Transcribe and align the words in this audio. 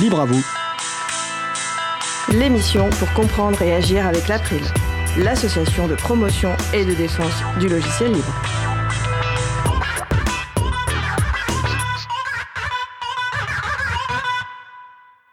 Libre 0.00 0.20
à 0.20 0.26
vous. 0.26 0.44
L'émission 2.38 2.88
pour 2.90 3.12
comprendre 3.14 3.60
et 3.62 3.74
agir 3.74 4.06
avec 4.06 4.28
l'April, 4.28 4.62
l'association 5.18 5.88
de 5.88 5.96
promotion 5.96 6.50
et 6.72 6.84
de 6.84 6.94
défense 6.94 7.42
du 7.58 7.68
logiciel 7.68 8.12
libre. 8.12 8.32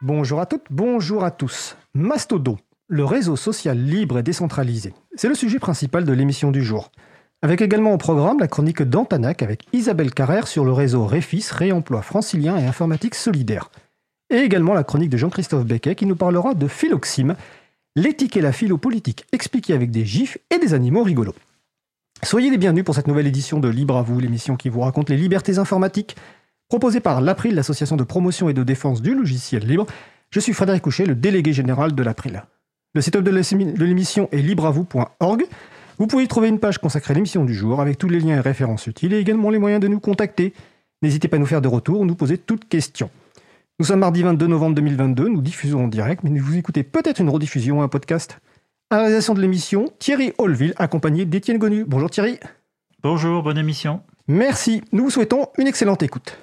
Bonjour 0.01 0.39
à 0.39 0.45
toutes, 0.47 0.65
bonjour 0.71 1.23
à 1.23 1.31
tous. 1.31 1.77
Mastodon, 1.93 2.57
le 2.87 3.05
réseau 3.05 3.35
social 3.35 3.77
libre 3.77 4.17
et 4.17 4.23
décentralisé. 4.23 4.93
C'est 5.15 5.27
le 5.27 5.35
sujet 5.35 5.59
principal 5.59 6.05
de 6.05 6.13
l'émission 6.13 6.51
du 6.51 6.63
jour. 6.63 6.91
Avec 7.43 7.61
également 7.61 7.93
au 7.93 7.97
programme 7.97 8.39
la 8.39 8.47
chronique 8.47 8.81
d'Antanac 8.81 9.43
avec 9.43 9.67
Isabelle 9.73 10.11
Carrère 10.11 10.47
sur 10.47 10.65
le 10.65 10.71
réseau 10.71 11.05
Réfis, 11.05 11.45
Réemploi 11.51 12.01
francilien 12.01 12.57
et 12.57 12.65
informatique 12.65 13.13
solidaire. 13.13 13.69
Et 14.35 14.39
également 14.39 14.73
la 14.73 14.83
chronique 14.83 15.11
de 15.11 15.15
Jean-Christophe 15.15 15.63
Becquet 15.63 15.95
qui 15.95 16.05
nous 16.05 16.17
parlera 16.17 16.55
de 16.55 16.67
philoxime, 16.67 17.37
l'éthique 17.95 18.35
et 18.35 18.41
la 18.41 18.51
philo-politique 18.51 19.23
expliquée 19.31 19.73
avec 19.73 19.91
des 19.91 20.03
gifs 20.03 20.37
et 20.53 20.59
des 20.59 20.73
animaux 20.73 21.03
rigolos. 21.03 21.35
Soyez 22.21 22.49
les 22.49 22.57
bienvenus 22.57 22.83
pour 22.83 22.95
cette 22.95 23.07
nouvelle 23.07 23.27
édition 23.27 23.61
de 23.61 23.69
Libre 23.69 23.95
à 23.95 24.01
vous, 24.01 24.19
l'émission 24.19 24.57
qui 24.57 24.67
vous 24.67 24.81
raconte 24.81 25.09
les 25.09 25.15
libertés 25.15 25.57
informatiques, 25.57 26.17
proposée 26.67 26.99
par 26.99 27.21
l'April, 27.21 27.55
l'association 27.55 27.95
de 27.95 28.03
promotion 28.03 28.49
et 28.49 28.53
de 28.53 28.63
défense 28.63 29.01
du 29.01 29.15
logiciel 29.15 29.65
libre. 29.65 29.85
Je 30.31 30.41
suis 30.41 30.51
Frédéric 30.51 30.83
Couchet, 30.83 31.05
le 31.05 31.15
délégué 31.15 31.53
général 31.53 31.95
de 31.95 32.03
l'April. 32.03 32.43
Le 32.93 32.99
site 32.99 33.15
web 33.15 33.23
de 33.23 33.85
l'émission 33.85 34.27
est 34.33 34.41
libreavou.org. 34.41 35.45
Vous 35.97 36.07
pouvez 36.07 36.25
y 36.25 36.27
trouver 36.27 36.49
une 36.49 36.59
page 36.59 36.79
consacrée 36.79 37.13
à 37.13 37.15
l'émission 37.15 37.45
du 37.45 37.53
jour 37.53 37.79
avec 37.79 37.97
tous 37.97 38.09
les 38.09 38.19
liens 38.19 38.35
et 38.35 38.41
références 38.41 38.85
utiles 38.87 39.13
et 39.13 39.19
également 39.19 39.49
les 39.49 39.59
moyens 39.59 39.81
de 39.81 39.87
nous 39.87 40.01
contacter. 40.01 40.53
N'hésitez 41.01 41.29
pas 41.29 41.37
à 41.37 41.39
nous 41.39 41.45
faire 41.45 41.61
des 41.61 41.69
retours 41.69 42.01
ou 42.01 42.05
nous 42.05 42.15
poser 42.15 42.37
toutes 42.37 42.67
questions. 42.67 43.09
Nous 43.77 43.85
sommes 43.85 43.99
mardi 43.99 44.23
22 44.23 44.47
novembre 44.47 44.75
2022, 44.75 45.27
nous 45.27 45.41
diffusons 45.41 45.83
en 45.83 45.87
direct, 45.89 46.23
mais 46.23 46.39
vous 46.39 46.55
écoutez 46.55 46.83
peut-être 46.83 47.19
une 47.19 47.27
rediffusion 47.27 47.79
ou 47.79 47.81
un 47.81 47.89
podcast. 47.89 48.39
À 48.89 48.95
la 48.95 49.01
réalisation 49.01 49.33
de 49.33 49.41
l'émission, 49.41 49.91
Thierry 49.99 50.31
Holville, 50.37 50.73
accompagné 50.77 51.25
d'Étienne 51.25 51.57
Gonu. 51.57 51.83
Bonjour 51.85 52.09
Thierry. 52.09 52.39
Bonjour, 53.03 53.43
bonne 53.43 53.57
émission. 53.57 53.99
Merci, 54.29 54.81
nous 54.93 55.03
vous 55.03 55.09
souhaitons 55.09 55.47
une 55.57 55.67
excellente 55.67 56.03
écoute. 56.03 56.39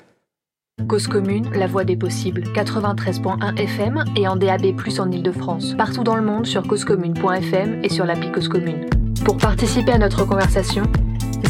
Cause 0.86 1.06
commune, 1.06 1.50
la 1.54 1.66
voix 1.66 1.84
des 1.84 1.96
possibles, 1.96 2.42
93.1 2.54 3.56
FM 3.56 4.04
et 4.14 4.28
en 4.28 4.36
DAB+, 4.36 4.66
en 4.98 5.10
Ile-de-France. 5.10 5.74
Partout 5.78 6.04
dans 6.04 6.16
le 6.16 6.22
monde 6.22 6.44
sur 6.44 6.66
causecommune.fm 6.68 7.82
et 7.82 7.88
sur 7.88 8.04
l'appli 8.04 8.30
Cause 8.30 8.48
Commune. 8.48 8.90
Pour 9.24 9.38
participer 9.38 9.92
à 9.92 9.98
notre 9.98 10.26
conversation, 10.26 10.82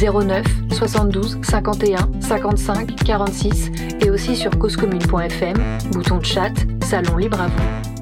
09 0.00 0.44
72 0.70 1.38
51 1.42 2.10
55 2.20 2.96
46 3.04 3.70
et 4.00 4.10
aussi 4.10 4.36
sur 4.36 4.58
causecommune.fm, 4.58 5.56
bouton 5.92 6.18
de 6.18 6.24
chat, 6.24 6.52
salon 6.82 7.16
libre 7.16 7.40
à 7.40 7.48
vous. 7.48 7.92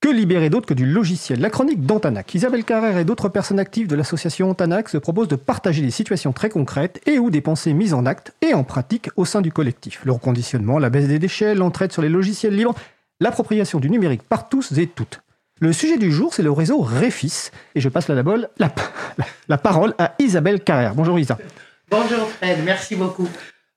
Que 0.00 0.08
libérer 0.08 0.48
d'autre 0.48 0.66
que 0.66 0.74
du 0.74 0.86
logiciel? 0.86 1.40
La 1.40 1.50
chronique 1.50 1.84
d'Antanac. 1.84 2.34
Isabelle 2.34 2.64
Carrère 2.64 2.96
et 2.96 3.04
d'autres 3.04 3.28
personnes 3.28 3.58
actives 3.58 3.86
de 3.86 3.94
l'association 3.94 4.48
Antanac 4.48 4.88
se 4.88 4.96
proposent 4.96 5.28
de 5.28 5.36
partager 5.36 5.82
des 5.82 5.90
situations 5.90 6.32
très 6.32 6.48
concrètes 6.48 7.02
et 7.06 7.18
ou 7.18 7.30
des 7.30 7.42
pensées 7.42 7.74
mises 7.74 7.92
en 7.92 8.06
acte 8.06 8.32
et 8.40 8.54
en 8.54 8.64
pratique 8.64 9.10
au 9.16 9.26
sein 9.26 9.42
du 9.42 9.52
collectif. 9.52 10.00
Le 10.06 10.12
reconditionnement, 10.12 10.78
la 10.78 10.88
baisse 10.88 11.08
des 11.08 11.18
déchets, 11.18 11.54
l'entraide 11.54 11.92
sur 11.92 12.00
les 12.00 12.08
logiciels 12.08 12.56
libres, 12.56 12.74
l'appropriation 13.20 13.78
du 13.78 13.90
numérique 13.90 14.22
par 14.22 14.48
tous 14.48 14.72
et 14.78 14.86
toutes. 14.86 15.20
Le 15.62 15.74
sujet 15.74 15.98
du 15.98 16.10
jour, 16.10 16.32
c'est 16.32 16.42
le 16.42 16.50
réseau 16.50 16.80
Réfis. 16.80 17.50
Et 17.74 17.80
je 17.80 17.90
passe 17.90 18.08
la, 18.08 18.14
la, 18.14 18.74
la 19.48 19.58
parole 19.58 19.94
à 19.98 20.14
Isabelle 20.18 20.64
Carrère. 20.64 20.94
Bonjour 20.94 21.18
Isa. 21.18 21.36
Bonjour 21.90 22.28
Fred, 22.30 22.60
merci 22.64 22.96
beaucoup. 22.96 23.28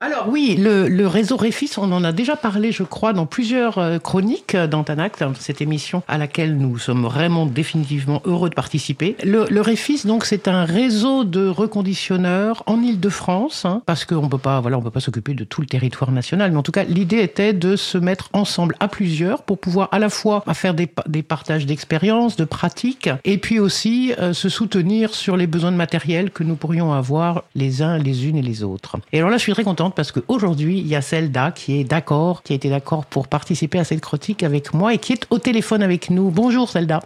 Alors 0.05 0.27
oui, 0.27 0.57
le, 0.59 1.07
réseau 1.07 1.37
Réfis, 1.37 1.71
on 1.77 1.89
en 1.93 2.03
a 2.03 2.11
déjà 2.11 2.35
parlé, 2.35 2.73
je 2.73 2.83
crois, 2.83 3.13
dans 3.13 3.25
plusieurs 3.25 3.77
euh, 3.77 3.99
chroniques 3.99 4.53
d'Antanac, 4.53 5.17
dans 5.21 5.33
cette 5.33 5.61
émission 5.61 6.03
à 6.09 6.17
laquelle 6.17 6.57
nous 6.57 6.77
sommes 6.77 7.03
vraiment 7.03 7.45
définitivement 7.45 8.21
heureux 8.25 8.49
de 8.49 8.53
participer. 8.53 9.15
Le, 9.23 9.45
le 9.49 9.61
Réfis, 9.61 10.01
donc, 10.05 10.25
c'est 10.25 10.49
un 10.49 10.65
réseau 10.65 11.23
de 11.23 11.47
reconditionneurs 11.47 12.63
en 12.65 12.81
Île-de-France, 12.81 13.63
hein, 13.63 13.81
parce 13.85 14.03
qu'on 14.03 14.27
peut 14.27 14.37
pas, 14.37 14.59
voilà, 14.59 14.77
on 14.77 14.81
peut 14.81 14.91
pas 14.91 14.99
s'occuper 14.99 15.35
de 15.35 15.45
tout 15.45 15.61
le 15.61 15.67
territoire 15.67 16.11
national, 16.11 16.51
mais 16.51 16.57
en 16.57 16.63
tout 16.63 16.73
cas, 16.73 16.83
l'idée 16.83 17.19
était 17.19 17.53
de 17.53 17.77
se 17.77 17.97
mettre 17.97 18.27
ensemble 18.33 18.75
à 18.81 18.89
plusieurs 18.89 19.43
pour 19.43 19.57
pouvoir 19.57 19.87
à 19.93 19.99
la 19.99 20.09
fois 20.09 20.43
faire 20.53 20.73
des, 20.73 20.89
des 21.07 21.23
partages 21.23 21.65
d'expériences, 21.65 22.35
de 22.35 22.43
pratiques, 22.43 23.09
et 23.23 23.37
puis 23.37 23.57
aussi 23.57 24.13
euh, 24.19 24.33
se 24.33 24.49
soutenir 24.49 25.13
sur 25.13 25.37
les 25.37 25.47
besoins 25.47 25.71
de 25.71 25.77
matériel 25.77 26.29
que 26.29 26.43
nous 26.43 26.55
pourrions 26.55 26.91
avoir 26.91 27.43
les 27.55 27.81
uns, 27.81 27.97
les 27.97 28.27
unes 28.27 28.35
et 28.35 28.41
les 28.41 28.63
autres. 28.63 28.97
Et 29.13 29.19
alors 29.19 29.29
là, 29.29 29.37
je 29.37 29.43
suis 29.43 29.53
très 29.53 29.63
contente 29.63 29.92
parce 29.93 30.11
qu'aujourd'hui, 30.11 30.79
il 30.79 30.87
y 30.87 30.95
a 30.95 31.01
Zelda 31.01 31.51
qui 31.51 31.79
est 31.79 31.83
d'accord, 31.83 32.43
qui 32.43 32.53
a 32.53 32.55
été 32.55 32.69
d'accord 32.69 33.05
pour 33.05 33.27
participer 33.27 33.79
à 33.79 33.83
cette 33.83 34.01
critique 34.01 34.43
avec 34.43 34.73
moi 34.73 34.93
et 34.93 34.97
qui 34.97 35.13
est 35.13 35.27
au 35.29 35.39
téléphone 35.39 35.83
avec 35.83 36.09
nous. 36.09 36.29
Bonjour 36.29 36.69
Zelda. 36.69 37.01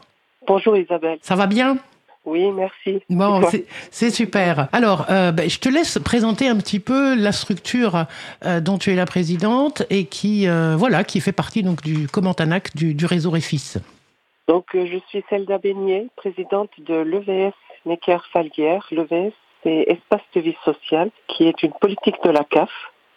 Bonjour 0.47 0.77
Isabelle. 0.77 1.19
Ça 1.21 1.35
va 1.35 1.47
bien? 1.47 1.77
Oui, 2.27 2.51
merci. 2.51 3.01
Bon, 3.09 3.41
c'est 3.89 4.11
super. 4.11 4.67
Alors, 4.73 5.05
euh, 5.09 5.31
ben, 5.31 5.49
je 5.49 5.59
te 5.59 5.69
laisse 5.69 5.97
présenter 5.97 6.49
un 6.49 6.57
petit 6.57 6.81
peu 6.81 7.15
la 7.15 7.31
structure 7.31 8.05
euh, 8.43 8.59
dont 8.59 8.77
tu 8.77 8.91
es 8.91 8.95
la 8.95 9.05
présidente 9.05 9.83
et 9.89 10.05
qui, 10.05 10.45
euh, 10.45 10.75
voilà, 10.77 11.05
qui 11.05 11.21
fait 11.21 11.31
partie 11.31 11.63
donc 11.63 11.81
du 11.81 12.09
Commentanac 12.09 12.75
du, 12.75 12.93
du 12.93 13.05
réseau 13.05 13.31
Réfis. 13.31 13.75
Donc, 14.49 14.65
je 14.73 14.97
suis 15.07 15.23
Zelda 15.29 15.57
Beignet, 15.57 16.07
présidente 16.17 16.71
de 16.79 16.95
l'EVS 16.95 17.53
Necker 17.85 18.17
Falguière. 18.33 18.85
L'EVS, 18.91 19.33
c'est 19.63 19.85
Espace 19.87 20.21
de 20.35 20.41
vie 20.41 20.57
sociale, 20.63 21.09
qui 21.27 21.47
est 21.47 21.63
une 21.63 21.73
politique 21.73 22.15
de 22.23 22.29
la 22.29 22.43
CAF. 22.43 22.71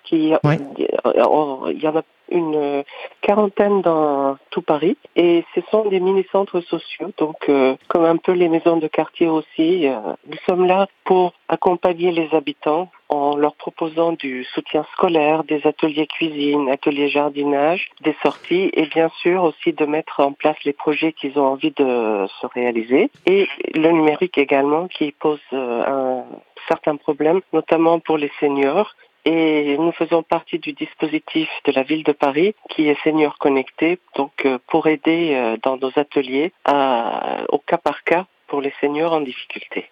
Qui, 0.05 0.33
Il 0.45 1.83
y 1.83 1.87
en 1.87 1.97
a 1.97 2.03
une 2.31 2.85
quarantaine 3.21 3.83
dans 3.83 4.37
tout 4.51 4.63
Paris 4.63 4.97
et 5.17 5.45
ce 5.55 5.61
sont 5.71 5.89
des 5.89 6.01
mini-centres 6.01 6.61
sociaux, 6.61 7.13
donc 7.19 7.37
euh, 7.49 7.77
comme 7.89 8.05
un 8.05 8.17
peu 8.17 8.33
les 8.33 8.49
maisons 8.49 8.77
de 8.77 8.89
quartier 8.89 9.29
aussi. 9.29 9.87
Euh, 9.87 9.99
nous 10.27 10.39
sommes 10.49 10.67
là 10.67 10.87
pour 11.05 11.33
accompagner 11.49 12.13
les 12.13 12.29
habitants 12.33 12.91
en 13.09 13.37
leur 13.37 13.55
proposant 13.57 14.13
du 14.13 14.45
soutien 14.45 14.85
scolaire, 14.93 15.45
des 15.45 15.67
ateliers 15.67 16.07
cuisine, 16.07 16.71
ateliers 16.71 17.09
jardinage, 17.09 17.91
des 18.03 18.17
sorties 18.23 18.71
et 18.73 18.87
bien 18.87 19.11
sûr 19.21 19.43
aussi 19.43 19.73
de 19.73 19.85
mettre 19.85 20.21
en 20.21 20.33
place 20.33 20.57
les 20.65 20.73
projets 20.73 21.13
qu'ils 21.13 21.39
ont 21.39 21.47
envie 21.47 21.73
de 21.73 22.27
se 22.41 22.47
réaliser. 22.55 23.11
Et 23.27 23.49
le 23.75 23.91
numérique 23.91 24.39
également 24.39 24.87
qui 24.89 25.13
pose 25.13 25.41
euh, 25.53 25.85
un 25.87 26.25
certain 26.69 26.97
problème, 26.97 27.41
notamment 27.53 27.99
pour 27.99 28.17
les 28.17 28.31
seniors 28.39 28.95
et 29.25 29.77
nous 29.79 29.93
faisons 29.93 30.23
partie 30.23 30.59
du 30.59 30.73
dispositif 30.73 31.49
de 31.65 31.73
la 31.73 31.83
ville 31.83 32.05
de 32.05 32.13
Paris 32.13 32.55
qui 32.71 32.89
est 32.89 32.97
Senior 33.03 33.39
Connecté, 33.39 33.99
donc 34.17 34.33
euh, 34.45 34.59
pour 34.69 34.87
aider 34.87 35.35
euh, 35.35 35.57
dans 35.63 35.77
nos 35.77 35.93
ateliers 35.97 36.53
à, 36.65 37.45
au 37.51 37.59
cas 37.59 37.79
par 37.79 38.03
cas 38.05 38.27
pour 38.47 38.61
les 38.61 38.73
seniors 38.81 39.13
en 39.13 39.21
difficulté. 39.21 39.91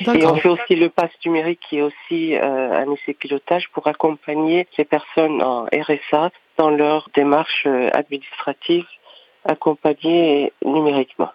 Et 0.00 0.26
on 0.26 0.34
fait 0.36 0.48
aussi 0.48 0.74
le 0.74 0.88
pass 0.88 1.10
numérique 1.24 1.60
qui 1.68 1.78
est 1.78 1.82
aussi 1.82 2.34
euh, 2.34 2.72
un 2.72 2.90
essai 2.92 3.14
pilotage 3.14 3.68
pour 3.70 3.86
accompagner 3.86 4.66
les 4.76 4.84
personnes 4.84 5.42
en 5.42 5.66
RSA 5.66 6.30
dans 6.56 6.70
leur 6.70 7.08
démarche 7.14 7.66
administrative 7.92 8.86
accompagnée 9.44 10.52
numériquement. 10.64 11.30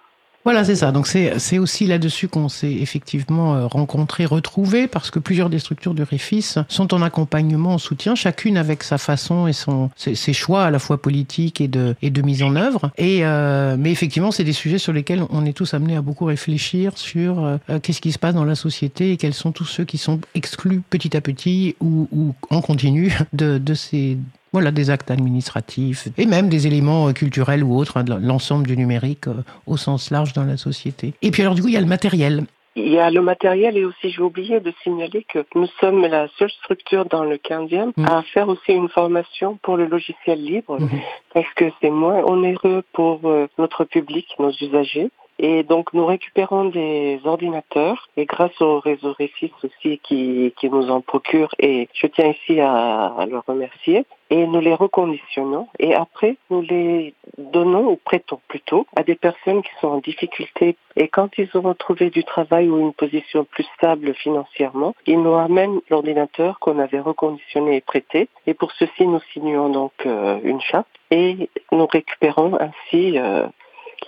Voilà, 0.49 0.63
c'est 0.63 0.77
ça. 0.77 0.91
Donc 0.91 1.05
c'est 1.05 1.59
aussi 1.59 1.85
là-dessus 1.85 2.27
qu'on 2.27 2.49
s'est 2.49 2.71
effectivement 2.71 3.53
euh, 3.53 3.67
rencontrés, 3.67 4.25
retrouvés, 4.25 4.87
parce 4.87 5.11
que 5.11 5.19
plusieurs 5.19 5.47
des 5.47 5.59
structures 5.59 5.93
du 5.93 6.01
REFIS 6.01 6.55
sont 6.69 6.91
en 6.91 7.03
accompagnement, 7.03 7.75
en 7.75 7.77
soutien, 7.77 8.15
chacune 8.15 8.57
avec 8.57 8.81
sa 8.81 8.97
façon 8.97 9.45
et 9.45 9.53
son, 9.53 9.91
ses, 9.95 10.33
choix 10.33 10.63
à 10.63 10.71
la 10.71 10.79
fois 10.79 10.99
politiques 10.99 11.61
et 11.61 11.67
de, 11.67 11.95
et 12.01 12.09
de 12.09 12.23
mise 12.23 12.41
en 12.41 12.55
œuvre. 12.55 12.89
Et, 12.97 13.19
euh, 13.25 13.75
mais 13.77 13.91
effectivement, 13.91 14.31
c'est 14.31 14.43
des 14.43 14.53
sujets 14.53 14.79
sur 14.79 14.91
lesquels 14.91 15.23
on 15.29 15.45
est 15.45 15.53
tous 15.53 15.75
amenés 15.75 15.95
à 15.95 16.01
beaucoup 16.01 16.25
réfléchir 16.25 16.93
sur 16.97 17.45
euh, 17.45 17.57
qu'est-ce 17.83 18.01
qui 18.01 18.11
se 18.11 18.17
passe 18.17 18.33
dans 18.33 18.43
la 18.43 18.55
société 18.55 19.11
et 19.11 19.17
quels 19.17 19.35
sont 19.35 19.51
tous 19.51 19.65
ceux 19.65 19.85
qui 19.85 19.99
sont 19.99 20.19
exclus 20.33 20.81
petit 20.89 21.15
à 21.15 21.21
petit 21.21 21.75
ou, 21.79 22.07
ou 22.11 22.33
en 22.49 22.61
continu 22.61 23.15
de, 23.33 23.59
de 23.59 23.73
ces 23.75 24.17
voilà, 24.51 24.71
des 24.71 24.89
actes 24.89 25.11
administratifs 25.11 26.07
et 26.17 26.25
même 26.25 26.49
des 26.49 26.67
éléments 26.67 27.07
euh, 27.07 27.13
culturels 27.13 27.63
ou 27.63 27.75
autres, 27.75 27.97
hein, 27.97 28.05
l'ensemble 28.21 28.67
du 28.67 28.77
numérique 28.77 29.27
euh, 29.27 29.43
au 29.67 29.77
sens 29.77 30.11
large 30.11 30.33
dans 30.33 30.43
la 30.43 30.57
société. 30.57 31.13
Et 31.21 31.31
puis 31.31 31.41
alors 31.41 31.55
du 31.55 31.61
coup, 31.61 31.67
il 31.67 31.73
y 31.73 31.77
a 31.77 31.81
le 31.81 31.85
matériel. 31.85 32.45
Il 32.75 32.89
y 32.89 32.99
a 32.99 33.09
le 33.09 33.21
matériel 33.21 33.77
et 33.77 33.83
aussi 33.83 34.11
j'ai 34.11 34.21
oublié 34.21 34.59
de 34.59 34.71
signaler 34.83 35.25
que 35.27 35.39
nous 35.55 35.67
sommes 35.79 36.05
la 36.05 36.27
seule 36.37 36.51
structure 36.51 37.05
dans 37.05 37.23
le 37.23 37.35
15e 37.35 37.91
mm. 37.97 38.05
à 38.05 38.21
faire 38.23 38.47
aussi 38.47 38.71
une 38.71 38.89
formation 38.89 39.57
pour 39.61 39.75
le 39.75 39.85
logiciel 39.85 40.41
libre 40.41 40.79
mm-hmm. 40.79 41.01
parce 41.33 41.53
que 41.55 41.65
c'est 41.81 41.89
moins 41.89 42.23
onéreux 42.23 42.83
pour 42.93 43.19
euh, 43.25 43.47
notre 43.57 43.83
public, 43.85 44.27
nos 44.39 44.51
usagers 44.51 45.09
Et 45.39 45.63
donc 45.63 45.93
nous 45.93 46.05
récupérons 46.05 46.65
des 46.65 47.19
ordinateurs. 47.23 48.09
Et 48.17 48.25
grâce 48.25 48.59
au 48.61 48.79
réseau 48.79 49.13
Réfis 49.13 49.51
aussi 49.63 49.99
qui, 49.99 50.53
qui 50.59 50.69
nous 50.69 50.91
en 50.91 51.01
procure 51.01 51.49
et 51.57 51.87
je 51.93 52.07
tiens 52.07 52.27
ici 52.31 52.59
à, 52.59 53.05
à 53.05 53.25
le 53.25 53.39
remercier, 53.39 54.05
et 54.29 54.45
nous 54.45 54.59
les 54.59 54.75
reconditionnons. 54.75 55.67
Et 55.79 55.95
après 55.95 56.35
nous 56.49 56.61
les 56.61 57.13
donnons 57.37 57.89
ou 57.89 57.95
prêtons 57.95 58.39
plutôt 58.47 58.85
à 58.95 59.03
des 59.03 59.15
personnes 59.15 59.63
qui 59.63 59.71
sont 59.79 59.87
en 59.87 59.99
difficulté. 59.99 60.75
Et 60.95 61.07
quand 61.07 61.29
ils 61.37 61.49
auront 61.53 61.73
trouvé 61.73 62.09
du 62.09 62.23
travail 62.23 62.67
ou 62.69 62.79
une 62.79 62.93
position 62.93 63.45
plus 63.45 63.65
stable 63.77 64.13
financièrement, 64.15 64.93
ils 65.07 65.21
nous 65.21 65.33
amènent 65.33 65.79
l'ordinateur 65.89 66.59
qu'on 66.59 66.79
avait 66.79 66.99
reconditionné 66.99 67.77
et 67.77 67.81
prêté. 67.81 68.27
Et 68.45 68.53
pour 68.53 68.71
ceci 68.73 69.07
nous 69.07 69.21
signons 69.33 69.69
donc 69.69 69.93
euh, 70.05 70.39
une 70.43 70.61
charte. 70.61 70.87
Et 71.11 71.49
nous 71.71 71.87
récupérons 71.87 72.57
ainsi 72.59 73.17
euh, 73.17 73.47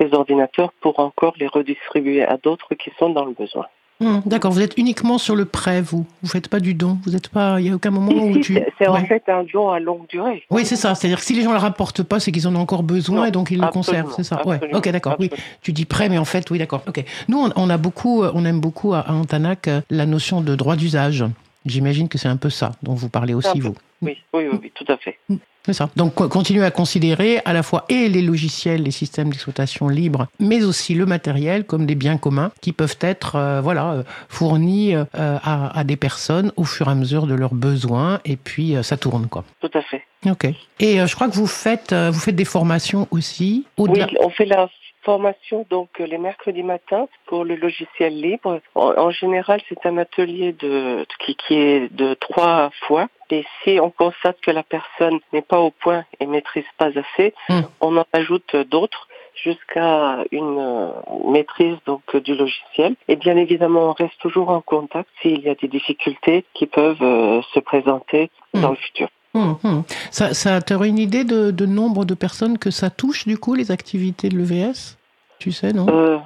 les 0.01 0.13
ordinateurs 0.13 0.71
pour 0.81 0.99
encore 0.99 1.33
les 1.39 1.47
redistribuer 1.47 2.23
à 2.23 2.37
d'autres 2.37 2.75
qui 2.75 2.89
sont 2.99 3.09
dans 3.09 3.25
le 3.25 3.33
besoin. 3.33 3.65
Hum, 4.03 4.23
D'accord, 4.25 4.51
vous 4.51 4.61
êtes 4.61 4.73
uniquement 4.77 5.19
sur 5.19 5.35
le 5.35 5.45
prêt, 5.45 5.79
vous. 5.79 6.07
Vous 6.23 6.27
faites 6.29 6.47
pas 6.47 6.59
du 6.59 6.73
don. 6.73 6.97
Vous 7.05 7.15
êtes 7.15 7.29
pas. 7.29 7.59
Il 7.61 7.67
y 7.67 7.69
a 7.69 7.75
aucun 7.75 7.91
moment 7.91 8.11
où 8.11 8.39
tu. 8.39 8.57
c'est- 8.79 8.87
en 8.87 8.95
fait 9.05 9.21
un 9.27 9.43
don 9.53 9.69
à 9.69 9.79
longue 9.79 10.07
durée. 10.09 10.43
Oui, 10.49 10.65
c'est 10.65 10.75
ça. 10.75 10.95
C'est-à-dire 10.95 11.19
que 11.19 11.23
si 11.23 11.35
les 11.35 11.43
gens 11.43 11.49
ne 11.49 11.53
le 11.55 11.59
rapportent 11.61 12.01
pas, 12.01 12.19
c'est 12.19 12.31
qu'ils 12.31 12.47
en 12.47 12.55
ont 12.55 12.59
encore 12.61 12.81
besoin 12.81 13.17
Non, 13.17 13.25
et 13.25 13.31
donc 13.31 13.51
ils 13.51 13.61
le 13.61 13.67
conservent. 13.67 14.11
C'est 14.15 14.23
ça. 14.23 14.41
Ouais. 14.47 14.59
Ok, 14.73 14.89
d'accord. 14.89 15.17
Oui. 15.19 15.29
Tu 15.61 15.71
dis 15.71 15.85
prêt, 15.85 16.09
mais 16.09 16.17
en 16.17 16.25
fait, 16.25 16.49
oui, 16.49 16.57
d'accord. 16.57 16.81
Ok. 16.87 17.03
Nous, 17.27 17.37
on, 17.39 17.51
on 17.55 17.69
a 17.69 17.77
beaucoup, 17.77 18.23
euh, 18.23 18.31
on 18.33 18.43
aime 18.43 18.59
beaucoup 18.59 18.95
à, 18.95 19.01
à 19.01 19.13
Antanac 19.13 19.67
euh, 19.67 19.81
la 19.91 20.07
notion 20.07 20.41
de 20.41 20.55
droit 20.55 20.75
d'usage. 20.75 21.23
J'imagine 21.67 22.09
que 22.09 22.17
c'est 22.17 22.27
un 22.27 22.37
peu 22.37 22.49
ça 22.49 22.71
dont 22.81 22.95
vous 22.95 23.07
parlez 23.09 23.35
aussi, 23.35 23.59
vous. 23.59 23.75
Oui, 24.01 24.17
oui, 24.33 24.43
oui, 24.51 24.59
oui, 24.63 24.71
tout 24.73 24.85
à 24.91 24.97
fait. 24.97 25.19
C'est 25.63 25.73
ça. 25.73 25.89
Donc, 25.95 26.15
co- 26.15 26.27
continuer 26.27 26.65
à 26.65 26.71
considérer 26.71 27.39
à 27.45 27.53
la 27.53 27.61
fois 27.61 27.85
et 27.87 28.09
les 28.09 28.23
logiciels, 28.23 28.81
les 28.81 28.89
systèmes 28.91 29.29
d'exploitation 29.29 29.89
libres, 29.89 30.25
mais 30.39 30.63
aussi 30.63 30.95
le 30.95 31.05
matériel 31.05 31.65
comme 31.65 31.85
des 31.85 31.93
biens 31.93 32.17
communs 32.17 32.51
qui 32.61 32.71
peuvent 32.73 32.97
être, 33.01 33.35
euh, 33.35 33.61
voilà, 33.61 33.91
euh, 33.91 34.03
fournis 34.27 34.95
euh, 34.95 35.05
à, 35.13 35.77
à 35.77 35.83
des 35.83 35.97
personnes 35.97 36.51
au 36.55 36.63
fur 36.63 36.87
et 36.87 36.91
à 36.91 36.95
mesure 36.95 37.27
de 37.27 37.35
leurs 37.35 37.53
besoins. 37.53 38.19
Et 38.25 38.37
puis, 38.37 38.75
euh, 38.75 38.81
ça 38.81 38.97
tourne, 38.97 39.27
quoi. 39.27 39.43
Tout 39.59 39.69
à 39.75 39.81
fait. 39.83 40.03
Ok. 40.25 40.45
Et 40.79 41.05
je 41.05 41.13
crois 41.15 41.27
que 41.29 41.35
vous 41.35 41.45
faites, 41.47 41.93
vous 41.93 42.19
faites 42.19 42.35
des 42.35 42.45
formations 42.45 43.07
aussi 43.11 43.65
au-delà. 43.77 44.07
Oui, 44.11 44.17
on 44.19 44.29
fait 44.31 44.45
la 44.45 44.67
formation 45.03 45.65
donc 45.69 45.89
euh, 45.99 46.05
les 46.05 46.17
mercredis 46.17 46.63
matins 46.63 47.07
pour 47.25 47.43
le 47.45 47.55
logiciel 47.55 48.19
libre. 48.19 48.59
En, 48.75 48.93
en 48.97 49.11
général, 49.11 49.61
c'est 49.67 49.85
un 49.85 49.97
atelier 49.97 50.53
de 50.53 51.05
qui, 51.19 51.35
qui 51.35 51.55
est 51.55 51.93
de 51.93 52.13
trois 52.15 52.69
fois. 52.87 53.07
Et 53.29 53.45
si 53.63 53.79
on 53.79 53.91
constate 53.91 54.39
que 54.41 54.51
la 54.51 54.63
personne 54.63 55.19
n'est 55.31 55.41
pas 55.41 55.59
au 55.59 55.71
point 55.71 56.03
et 56.19 56.25
maîtrise 56.25 56.65
pas 56.77 56.87
assez, 56.87 57.33
Hmm. 57.49 57.61
on 57.79 57.97
en 57.97 58.05
ajoute 58.13 58.55
d'autres 58.55 59.07
jusqu'à 59.35 60.23
une 60.31 60.57
euh, 60.59 60.89
maîtrise 61.25 61.77
donc 61.85 62.15
du 62.17 62.35
logiciel. 62.35 62.95
Et 63.07 63.15
bien 63.15 63.37
évidemment, 63.37 63.89
on 63.89 63.93
reste 63.93 64.19
toujours 64.19 64.49
en 64.49 64.61
contact 64.61 65.09
s'il 65.21 65.39
y 65.41 65.49
a 65.49 65.55
des 65.55 65.69
difficultés 65.69 66.43
qui 66.53 66.65
peuvent 66.65 67.01
euh, 67.01 67.41
se 67.53 67.59
présenter 67.59 68.29
Hmm. 68.53 68.61
dans 68.61 68.71
le 68.71 68.75
futur. 68.75 69.07
Hum, 69.33 69.57
hum. 69.63 69.83
Ça, 70.11 70.33
ça 70.33 70.61
tu 70.61 70.73
aurais 70.73 70.89
une 70.89 70.97
idée 70.99 71.23
de, 71.23 71.51
de 71.51 71.65
nombre 71.65 72.03
de 72.05 72.13
personnes 72.13 72.57
que 72.57 72.69
ça 72.71 72.89
touche, 72.89 73.25
du 73.25 73.37
coup, 73.37 73.53
les 73.53 73.71
activités 73.71 74.27
de 74.29 74.37
l'EVS 74.37 74.97
Tu 75.39 75.51
sais, 75.51 75.71
non? 75.73 75.87
Euh, 75.89 76.17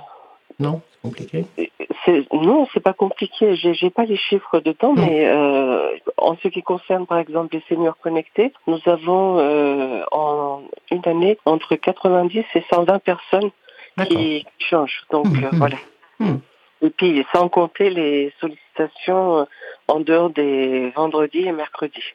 Non, 0.60 0.81
c'est 0.92 1.02
compliqué. 1.02 1.46
C'est- 2.06 2.31
non, 2.34 2.68
c'est 2.74 2.80
pas 2.80 2.94
compliqué. 2.94 3.56
J'ai, 3.56 3.90
pas 3.90 4.06
les 4.06 4.18
chiffres 4.18 4.60
de 4.60 4.72
temps, 4.72 4.94
mais 4.94 5.28
euh, 5.28 5.90
en 6.18 6.36
ce 6.42 6.48
qui 6.48 6.62
concerne 6.63 7.06
par 7.07 7.18
exemple 7.18 7.56
les 7.56 7.63
seniors 7.68 7.98
connectés, 7.98 8.54
nous 8.68 8.80
avons 8.86 9.38
euh, 9.40 10.04
en 10.12 10.62
une 10.92 11.01
année 11.08 11.38
entre 11.46 11.75
90 11.75 12.44
et 12.56 12.63
120 12.69 13.00
personnes 13.00 13.51
qui 14.08 14.46
changent. 14.60 15.04
Donc 15.12 15.28
Mm, 15.28 15.44
euh, 15.46 15.50
voilà. 15.54 15.78
Et 16.81 16.90
puis 16.90 17.25
sans 17.34 17.50
compter 17.50 17.90
les 17.90 18.31
sollicitations 18.40 19.48
en 19.88 20.00
dehors 20.00 20.30
des 20.30 20.92
vendredis 20.96 21.48
et 21.48 21.51
mercredis. 21.51 22.13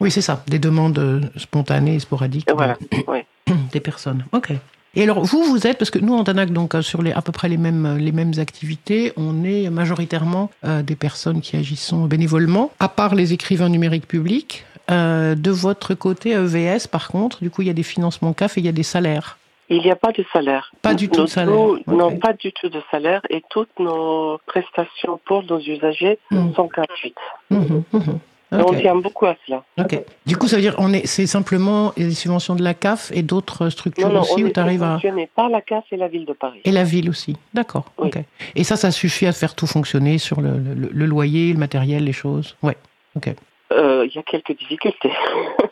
Oui, 0.00 0.10
c'est 0.10 0.20
ça. 0.20 0.42
Des 0.46 0.58
demandes 0.58 0.98
euh, 0.98 1.20
spontanées 1.36 1.94
et 1.96 1.98
sporadiques 2.00 2.48
voilà. 2.54 2.76
Des 3.72 3.80
personnes. 3.80 4.24
Ok. 4.32 4.52
Et 4.94 5.02
alors, 5.02 5.22
vous, 5.24 5.42
vous 5.44 5.66
êtes, 5.66 5.78
parce 5.78 5.90
que 5.90 5.98
nous, 5.98 6.14
en 6.14 6.22
Danac, 6.22 6.50
donc, 6.50 6.74
euh, 6.74 6.82
sur 6.82 7.02
les, 7.02 7.12
à 7.12 7.20
peu 7.22 7.32
près 7.32 7.48
les 7.48 7.56
mêmes, 7.58 7.84
euh, 7.86 7.98
les 7.98 8.12
mêmes 8.12 8.32
activités, 8.38 9.12
on 9.16 9.44
est 9.44 9.68
majoritairement 9.70 10.50
euh, 10.64 10.82
des 10.82 10.96
personnes 10.96 11.40
qui 11.40 11.56
agissent 11.56 11.92
bénévolement, 11.94 12.70
à 12.80 12.88
part 12.88 13.14
les 13.14 13.32
écrivains 13.32 13.68
numériques 13.68 14.08
publics. 14.08 14.64
Euh, 14.90 15.34
de 15.34 15.50
votre 15.50 15.94
côté, 15.94 16.30
EVS, 16.30 16.86
par 16.90 17.08
contre, 17.08 17.42
du 17.42 17.50
coup, 17.50 17.62
il 17.62 17.68
y 17.68 17.70
a 17.70 17.74
des 17.74 17.82
financements 17.82 18.32
CAF 18.32 18.56
et 18.56 18.60
il 18.60 18.66
y 18.66 18.68
a 18.70 18.72
des 18.72 18.82
salaires. 18.82 19.36
Il 19.68 19.80
n'y 19.82 19.90
a 19.90 19.96
pas 19.96 20.12
de 20.12 20.24
salaire. 20.32 20.72
Pas 20.80 20.94
du 20.94 21.10
tout 21.10 21.22
de 21.24 21.26
salaire. 21.26 21.54
nous- 21.54 21.74
Ok. 21.74 21.86
Non, 21.86 22.16
pas 22.16 22.32
du 22.32 22.52
tout 22.52 22.70
de 22.70 22.80
salaire. 22.90 23.20
Et 23.28 23.42
toutes 23.50 23.78
nos 23.78 24.38
prestations 24.46 25.20
pour 25.26 25.42
nos 25.44 25.60
usagers 25.60 26.18
Mm. 26.30 26.54
sont 26.56 26.64
gratuites. 26.66 27.14
Mhm, 27.50 27.82
mhm. 27.92 28.18
On 28.50 28.72
tient 28.72 28.96
beaucoup 28.96 29.26
à 29.26 29.36
cela. 29.46 29.62
Ok. 29.78 30.00
Du 30.24 30.36
coup, 30.38 30.48
ça 30.48 30.56
veut 30.56 30.62
dire 30.62 30.74
on 30.78 30.92
est, 30.92 31.06
c'est 31.06 31.26
simplement 31.26 31.92
les 31.98 32.12
subventions 32.12 32.54
de 32.54 32.62
la 32.64 32.72
CAF 32.74 33.10
et 33.14 33.22
d'autres 33.22 33.68
structures 33.68 34.08
Non, 34.08 34.14
non, 34.14 34.20
aussi 34.22 34.42
on 34.42 34.46
où 34.46 34.48
tu 34.48 34.58
arrives 34.60 34.82
à. 34.82 34.98
par 35.36 35.48
la 35.50 35.60
CAF 35.60 35.84
et 35.92 35.96
la 35.96 36.08
ville 36.08 36.24
de 36.24 36.32
Paris. 36.32 36.60
Et 36.64 36.70
la 36.72 36.84
ville 36.84 37.10
aussi. 37.10 37.36
D'accord. 37.52 37.84
Oui. 37.98 38.10
Et 38.54 38.64
ça, 38.64 38.76
ça 38.76 38.90
suffit 38.90 39.26
à 39.26 39.32
faire 39.32 39.54
tout 39.54 39.66
fonctionner 39.66 40.16
sur 40.18 40.40
le, 40.40 40.52
le- 40.58 40.90
le 40.92 41.06
loyer, 41.06 41.52
le 41.52 41.58
matériel, 41.58 42.04
les 42.04 42.12
choses? 42.12 42.56
Ouais. 42.62 42.76
Ok. 43.16 43.34
Euh, 43.72 44.06
Il 44.08 44.14
y 44.14 44.18
a 44.18 44.22
quelques 44.22 44.56
difficultés. 44.56 45.12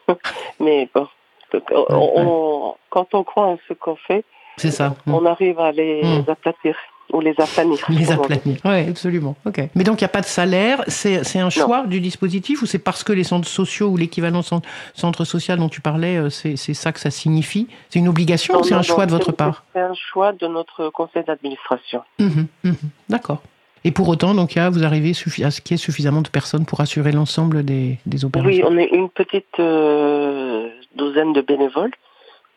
Mais 0.61 0.88
bon, 0.94 1.06
on- 1.70 2.12
on- 2.17 2.75
quand 2.90 3.14
on 3.14 3.25
croit 3.25 3.46
en 3.46 3.58
ce 3.69 3.73
qu'on 3.75 3.96
fait, 3.96 4.25
C'est 4.58 4.70
ça. 4.70 4.94
Mm. 5.06 5.14
on 5.14 5.25
arrive 5.26 5.58
à 5.61 5.73
les 5.73 6.02
Mm. 6.02 6.31
aplatir 6.31 6.76
ou 7.12 7.20
les 7.20 7.35
aplanir. 7.38 7.79
Les 7.88 8.11
aplanir. 8.11 8.56
Oui, 8.64 8.88
absolument. 8.88 9.37
Ok. 9.47 9.61
Mais 9.75 9.85
donc, 9.85 10.00
il 10.00 10.05
n'y 10.05 10.06
a 10.06 10.08
pas 10.08 10.20
de 10.20 10.26
salaire. 10.26 10.82
C'est 10.88 11.25
c'est 11.25 11.38
un 11.38 11.50
choix 11.50 11.87
du 11.87 12.00
dispositif 12.00 12.62
ou 12.62 12.67
c'est 12.67 12.79
parce 12.79 13.05
que 13.05 13.12
les 13.12 13.25
centres 13.25 13.49
sociaux 13.49 13.88
ou 13.88 13.97
l'équivalent 13.97 14.43
centre, 14.43 14.69
centre 14.94 15.25
social 15.25 15.58
dont 15.58 15.69
tu 15.69 15.81
parlais, 15.81 16.17
euh, 16.17 16.31
c'est 16.31 16.56
c'est 16.56 16.75
ça 16.75 16.93
que 16.93 17.00
ça 17.00 17.11
signifie? 17.11 17.69
C'est 17.91 17.99
une 18.00 18.08
obligation 18.08 18.55
Non, 18.55 18.61
ou 18.61 18.64
c'est 18.64 18.75
non, 18.75 18.81
un 18.81 18.82
choix 18.82 19.06
de 19.06 19.12
votre 19.12 19.32
part? 19.32 19.64
C'est 19.73 19.81
un 19.81 19.94
choix 19.94 20.32
de 20.32 20.47
notre 20.47 20.91
conseil 20.91 21.23
d'administration. 21.25 22.03
Mhm, 22.19 22.47
mhm. 22.64 22.75
D'accord. 23.09 23.41
Et 23.85 23.93
pour 23.93 24.09
autant, 24.09 24.35
donc, 24.35 24.56
a- 24.56 24.69
vous 24.69 24.82
arrivez 24.85 25.11
à 25.11 25.50
ce 25.52 25.61
qu'il 25.61 25.73
y 25.73 25.75
ait 25.75 25.76
suffisamment 25.76 26.20
de 26.23 26.29
personnes 26.29 26.64
pour 26.67 26.81
assurer 26.81 27.12
l'ensemble 27.12 27.64
des, 27.64 27.99
des 28.05 28.25
Oui, 28.25 28.26
opérations 28.26 28.67
on 28.69 28.76
est 28.79 28.88
une 28.93 29.09
petite 29.11 29.61
euh, 29.61 30.69
douzaine 30.97 31.32
de 31.32 31.41
bénévoles. 31.41 31.93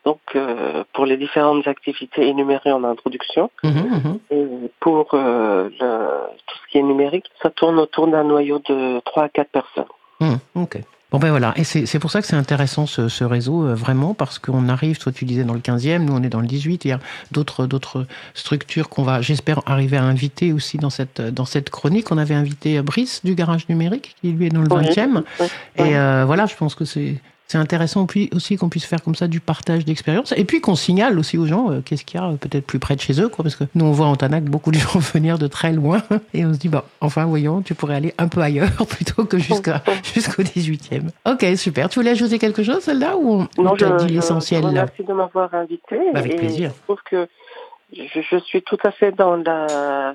Donc, 0.06 0.18
euh, 0.34 0.82
pour 0.94 1.04
les 1.04 1.16
différentes 1.18 1.66
activités 1.68 2.26
énumérées 2.26 2.72
en 2.72 2.84
introduction, 2.84 3.50
Mhm, 3.62 3.70
mhm. 3.72 4.18
et 4.30 4.46
pour 4.80 5.08
euh, 5.12 5.68
le- 5.78 6.36
tout 6.46 6.56
ce 6.64 6.70
qui 6.72 6.78
est 6.78 6.82
numérique, 6.82 7.26
ça 7.42 7.50
tourne 7.50 7.78
autour 7.78 8.06
d'un 8.08 8.24
noyau 8.24 8.60
de 8.66 9.00
3 9.04 9.24
à 9.24 9.28
4 9.28 9.50
personnes. 9.50 9.84
Hum, 10.20 10.38
ok. 10.54 10.78
Bon 11.12 11.18
ben 11.18 11.30
voilà, 11.30 11.52
et 11.56 11.64
c'est 11.64 11.98
pour 11.98 12.12
ça 12.12 12.20
que 12.20 12.26
c'est 12.28 12.36
intéressant 12.36 12.86
ce, 12.86 13.08
ce 13.08 13.24
réseau, 13.24 13.64
euh, 13.66 13.74
vraiment, 13.74 14.14
parce 14.14 14.38
qu'on 14.38 14.68
arrive, 14.68 14.96
toi 14.98 15.10
tu 15.10 15.24
disais 15.24 15.42
dans 15.42 15.54
le 15.54 15.58
15e, 15.60 16.04
nous 16.04 16.12
on 16.14 16.22
est 16.22 16.28
dans 16.28 16.38
le 16.40 16.46
18, 16.46 16.84
il 16.84 16.88
y 16.88 16.92
a 16.92 17.00
d'autres 17.32 18.06
structures 18.34 18.88
qu'on 18.88 19.02
va, 19.02 19.20
j'espère, 19.20 19.60
arriver 19.66 19.96
à 19.96 20.04
inviter 20.04 20.52
aussi 20.52 20.78
dans 20.78 20.88
cette, 20.90 21.20
dans 21.20 21.44
cette 21.46 21.68
chronique. 21.70 22.12
On 22.12 22.18
avait 22.18 22.34
invité 22.36 22.80
Brice 22.80 23.24
du 23.24 23.34
Garage 23.34 23.68
Numérique, 23.68 24.14
qui 24.20 24.30
lui 24.30 24.46
est 24.46 24.50
dans 24.50 24.62
le 24.62 24.68
Oui. 24.72 24.84
20e. 24.86 25.24
Oui, 25.40 25.46
Et 25.78 25.96
euh, 25.96 26.22
voilà, 26.24 26.46
je 26.46 26.54
pense 26.54 26.76
que 26.76 26.84
c'est 26.84 27.16
c'est 27.50 27.58
intéressant 27.58 28.06
aussi 28.32 28.56
qu'on 28.56 28.68
puisse 28.68 28.84
faire 28.84 29.02
comme 29.02 29.16
ça 29.16 29.26
du 29.26 29.40
partage 29.40 29.84
d'expérience 29.84 30.32
et 30.36 30.44
puis 30.44 30.60
qu'on 30.60 30.76
signale 30.76 31.18
aussi 31.18 31.36
aux 31.36 31.46
gens 31.46 31.72
euh, 31.72 31.80
qu'est-ce 31.84 32.04
qu'il 32.04 32.20
y 32.20 32.22
a 32.22 32.28
euh, 32.28 32.36
peut-être 32.36 32.64
plus 32.64 32.78
près 32.78 32.94
de 32.94 33.00
chez 33.00 33.20
eux, 33.20 33.28
quoi, 33.28 33.42
parce 33.42 33.56
que 33.56 33.64
nous 33.74 33.84
on 33.86 33.90
voit 33.90 34.06
en 34.06 34.14
Tanac 34.14 34.44
beaucoup 34.44 34.70
de 34.70 34.78
gens 34.78 34.98
venir 35.14 35.36
de 35.36 35.48
très 35.48 35.72
loin 35.72 36.00
et 36.32 36.46
on 36.46 36.54
se 36.54 36.58
dit 36.60 36.68
bah 36.68 36.84
enfin 37.00 37.24
voyons, 37.24 37.60
tu 37.60 37.74
pourrais 37.74 37.96
aller 37.96 38.14
un 38.18 38.28
peu 38.28 38.40
ailleurs 38.40 38.70
plutôt 38.88 39.24
que 39.24 39.36
jusqu'à 39.38 39.82
jusqu'au 40.14 40.42
18e. 40.44 41.08
Ok, 41.26 41.44
super. 41.56 41.88
Tu 41.88 41.98
voulais 41.98 42.12
ajouter 42.12 42.38
quelque 42.38 42.62
chose 42.62 42.78
celle-là 42.84 43.16
ou 43.16 43.46
on 43.58 43.62
Non, 43.62 43.74
dit 43.74 43.80
je- 43.84 44.14
l'essentiel? 44.14 44.64
remercie 44.64 45.02
de 45.02 45.12
m'avoir 45.12 45.52
invité. 45.52 45.96
Bah, 46.12 46.20
avec 46.20 46.32
et 46.34 46.36
plaisir. 46.36 46.70
Je 46.76 46.82
trouve 46.84 47.00
que 47.10 47.26
je, 47.92 48.20
je 48.30 48.36
suis 48.44 48.62
tout 48.62 48.78
à 48.84 48.92
fait 48.92 49.10
dans 49.10 49.34
la 49.34 50.14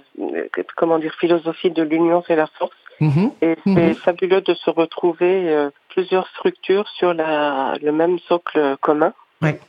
comment 0.77 1.00
dire 1.00 1.13
philosophie 1.19 1.69
de 1.71 1.83
l'union 1.83 2.21
fait 2.21 2.38
la 2.38 2.48
force. 2.48 2.71
Mhm. 3.01 3.31
Et 3.41 3.55
c'est 3.65 3.69
Mhm. 3.71 3.95
fabuleux 3.95 4.39
de 4.39 4.53
se 4.53 4.69
retrouver 4.69 5.50
euh, 5.50 5.69
plusieurs 5.95 6.27
structures 6.27 6.85
sur 6.97 7.13
la, 7.13 7.73
le 7.81 7.91
même 7.91 8.17
socle 8.27 8.75
commun. 8.81 9.13
Ouais. 9.41 9.59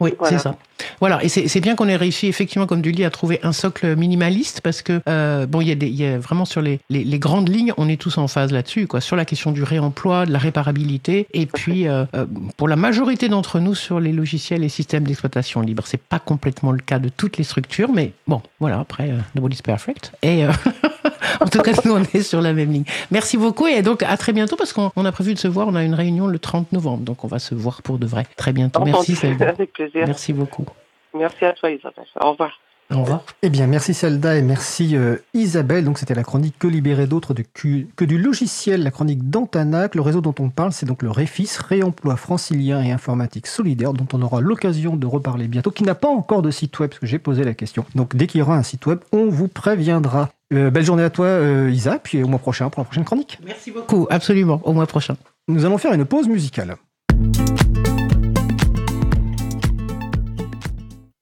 Oui, 0.00 0.12
Voilà. 0.18 0.36
c'est 0.36 0.42
ça. 0.42 0.56
Voilà, 1.00 1.22
et 1.22 1.28
c'est 1.28 1.60
bien 1.60 1.76
qu'on 1.76 1.88
ait 1.88 1.94
réussi, 1.96 2.26
effectivement, 2.26 2.66
comme 2.66 2.82
tu 2.82 2.90
dis, 2.90 3.04
à 3.04 3.10
trouver 3.10 3.38
un 3.44 3.52
socle 3.52 3.94
minimaliste, 3.94 4.60
parce 4.60 4.82
que, 4.82 5.00
euh, 5.08 5.46
bon, 5.46 5.60
il 5.60 5.68
y, 5.68 5.70
a 5.70 5.76
des- 5.76 5.86
il 5.86 5.94
y 5.94 6.04
a 6.04 6.18
vraiment 6.18 6.44
sur 6.44 6.60
les, 6.60 6.80
les, 6.90 7.04
les 7.04 7.18
grandes 7.20 7.48
lignes, 7.48 7.72
on 7.78 7.88
est 7.88 7.98
tous 7.98 8.18
en 8.18 8.26
phase 8.26 8.52
là-dessus, 8.52 8.88
quoi, 8.88 9.00
sur 9.00 9.14
la 9.14 9.24
question 9.24 9.52
du 9.52 9.62
réemploi, 9.62 10.26
de 10.26 10.32
la 10.32 10.40
réparabilité, 10.40 11.28
et 11.32 11.46
puis, 11.46 11.86
euh, 11.86 12.04
euh, 12.16 12.26
pour 12.56 12.66
la 12.66 12.74
majorité 12.76 13.28
d'entre 13.28 13.60
nous, 13.60 13.76
sur 13.76 14.00
les 14.00 14.12
logiciels 14.12 14.64
et 14.64 14.68
systèmes 14.68 15.04
d'exploitation 15.04 15.60
libre. 15.60 15.84
C'est 15.86 16.02
pas 16.02 16.18
complètement 16.18 16.72
le 16.72 16.80
cas 16.80 16.98
de 16.98 17.08
toutes 17.08 17.36
les 17.38 17.44
structures, 17.44 17.92
mais 17.92 18.12
bon, 18.26 18.42
voilà, 18.58 18.80
après, 18.80 19.10
euh, 19.10 19.18
nobody's 19.36 19.62
perfect. 19.62 20.12
Et, 20.22 20.44
en 21.40 21.46
tout 21.46 21.60
cas, 21.60 21.72
nous, 21.84 21.92
on 21.92 22.02
est 22.02 22.22
sur 22.22 22.40
la 22.40 22.52
même 22.52 22.72
ligne. 22.72 22.84
Merci 23.10 23.36
beaucoup, 23.36 23.66
et 23.66 23.82
donc, 23.82 24.02
à 24.02 24.16
très 24.16 24.32
bientôt, 24.32 24.56
parce 24.56 24.72
qu'on 24.72 24.90
on 24.96 25.04
a 25.04 25.12
prévu 25.12 25.34
de 25.34 25.38
se 25.38 25.48
voir, 25.48 25.68
on 25.68 25.74
a 25.74 25.84
une 25.84 25.94
réunion 25.94 26.26
le 26.26 26.38
30 26.38 26.72
novembre, 26.72 27.04
donc 27.04 27.24
on 27.24 27.28
va 27.28 27.38
se 27.38 27.54
voir 27.54 27.82
pour 27.82 27.98
de 27.98 28.06
vrai. 28.06 28.24
Très 28.36 28.52
bientôt. 28.52 28.84
Merci. 28.84 29.16
Avec 29.40 29.72
plaisir. 29.72 30.04
Merci 30.06 30.32
beaucoup. 30.32 30.66
Merci 31.14 31.44
à 31.44 31.52
toi 31.52 31.70
Isabelle. 31.70 32.06
Au 32.20 32.32
revoir. 32.32 32.58
Au 32.92 33.00
revoir. 33.00 33.24
Eh 33.42 33.48
bien, 33.48 33.66
merci 33.66 33.94
Selda 33.94 34.36
et 34.36 34.42
merci 34.42 34.94
euh, 34.94 35.16
Isabelle. 35.32 35.84
Donc, 35.84 35.98
c'était 35.98 36.14
la 36.14 36.22
chronique 36.22 36.58
Que 36.58 36.66
libérer 36.66 37.06
d'autres 37.06 37.34
que 37.34 38.04
du 38.04 38.18
logiciel, 38.18 38.82
la 38.82 38.90
chronique 38.90 39.30
d'Antanac. 39.30 39.94
Le 39.94 40.02
réseau 40.02 40.20
dont 40.20 40.34
on 40.38 40.50
parle, 40.50 40.72
c'est 40.72 40.84
donc 40.84 41.02
le 41.02 41.10
REFIS, 41.10 41.58
Réemploi 41.66 42.16
francilien 42.16 42.82
et 42.82 42.92
informatique 42.92 43.46
solidaire, 43.46 43.94
dont 43.94 44.06
on 44.12 44.20
aura 44.20 44.40
l'occasion 44.40 44.96
de 44.96 45.06
reparler 45.06 45.48
bientôt, 45.48 45.70
qui 45.70 45.82
n'a 45.82 45.94
pas 45.94 46.08
encore 46.08 46.42
de 46.42 46.50
site 46.50 46.78
web, 46.78 46.90
parce 46.90 47.00
que 47.00 47.06
j'ai 47.06 47.18
posé 47.18 47.42
la 47.42 47.54
question. 47.54 47.86
Donc, 47.94 48.16
dès 48.16 48.26
qu'il 48.26 48.40
y 48.40 48.42
aura 48.42 48.56
un 48.56 48.62
site 48.62 48.84
web, 48.84 48.98
on 49.12 49.28
vous 49.28 49.48
préviendra. 49.48 50.28
Euh, 50.54 50.70
belle 50.70 50.84
journée 50.84 51.02
à 51.02 51.10
toi, 51.10 51.26
euh, 51.26 51.70
Isa, 51.72 51.98
puis 51.98 52.22
au 52.22 52.28
mois 52.28 52.38
prochain 52.38 52.70
pour 52.70 52.80
la 52.80 52.84
prochaine 52.84 53.04
chronique. 53.04 53.38
Merci 53.44 53.72
beaucoup, 53.72 54.06
absolument, 54.10 54.60
au 54.64 54.72
mois 54.72 54.86
prochain. 54.86 55.16
Nous 55.48 55.64
allons 55.64 55.78
faire 55.78 55.92
une 55.92 56.04
pause 56.04 56.28
musicale. 56.28 56.76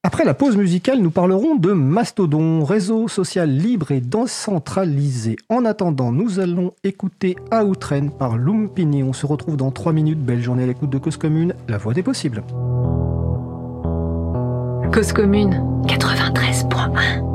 Après 0.05 0.25
la 0.25 0.35
pause 0.35 0.57
musicale, 0.57 0.99
nous 0.99 1.11
parlerons 1.11 1.55
de 1.55 1.73
Mastodon, 1.73 2.65
réseau 2.65 3.09
social 3.09 3.49
libre 3.49 3.93
et 3.93 4.01
décentralisé. 4.01 5.37
En 5.49 5.65
attendant, 5.65 6.13
nous 6.13 6.39
allons 6.39 6.75
écouter 6.85 7.37
Outrain 7.53 8.09
par 8.09 8.37
Lumpini. 8.37 9.03
On 9.03 9.15
se 9.15 9.25
retrouve 9.25 9.57
dans 9.57 9.71
3 9.71 9.93
minutes. 9.93 10.19
Belle 10.19 10.43
journée 10.43 10.65
à 10.65 10.67
l'écoute 10.67 10.91
de 10.91 10.99
Cause 10.99 11.17
Commune, 11.17 11.55
la 11.69 11.79
voix 11.79 11.95
des 11.95 12.03
possibles. 12.03 12.43
Cause 14.93 15.13
Commune 15.15 15.65
93.1 15.87 17.32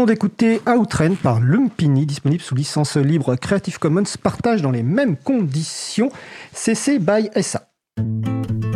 venons 0.00 0.06
d'écouter 0.06 0.62
Outrain 0.66 1.14
par 1.14 1.40
Lumpini, 1.40 2.06
disponible 2.06 2.40
sous 2.40 2.54
licence 2.54 2.96
libre 2.96 3.36
Creative 3.36 3.78
Commons, 3.78 4.04
partage 4.22 4.62
dans 4.62 4.70
les 4.70 4.82
mêmes 4.82 5.14
conditions, 5.14 6.10
CC 6.54 6.98
by 6.98 7.28
SA. 7.42 7.68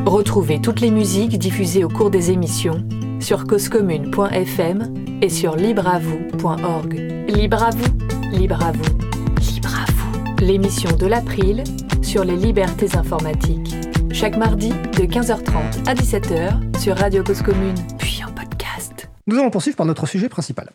Retrouvez 0.04 0.60
toutes 0.60 0.80
les 0.80 0.90
musiques 0.90 1.38
diffusées 1.38 1.82
au 1.82 1.88
cours 1.88 2.10
des 2.10 2.30
émissions 2.30 2.86
sur 3.20 3.46
causecommune.fm 3.46 4.92
et 5.22 5.30
sur 5.30 5.56
libreavoue.org. 5.56 6.94
Libre 7.28 7.62
à 7.62 7.70
vous, 7.70 8.36
libre 8.36 8.62
à 8.62 8.72
vous, 8.72 8.98
libre 9.40 9.74
à 9.74 9.90
vous. 9.92 10.44
L'émission 10.44 10.94
de 10.94 11.06
l'April 11.06 11.64
sur 12.02 12.24
les 12.24 12.36
libertés 12.36 12.96
informatiques. 12.96 13.74
Chaque 14.12 14.36
mardi 14.36 14.68
de 14.68 15.04
15h30 15.04 15.88
à 15.88 15.94
17h 15.94 16.78
sur 16.78 16.98
Radio 16.98 17.24
Cause 17.24 17.40
Commune, 17.40 17.76
puis 17.96 18.20
en 18.28 18.30
podcast. 18.30 19.08
Nous 19.26 19.38
allons 19.38 19.50
poursuivre 19.50 19.78
par 19.78 19.86
notre 19.86 20.06
sujet 20.06 20.28
principal. 20.28 20.70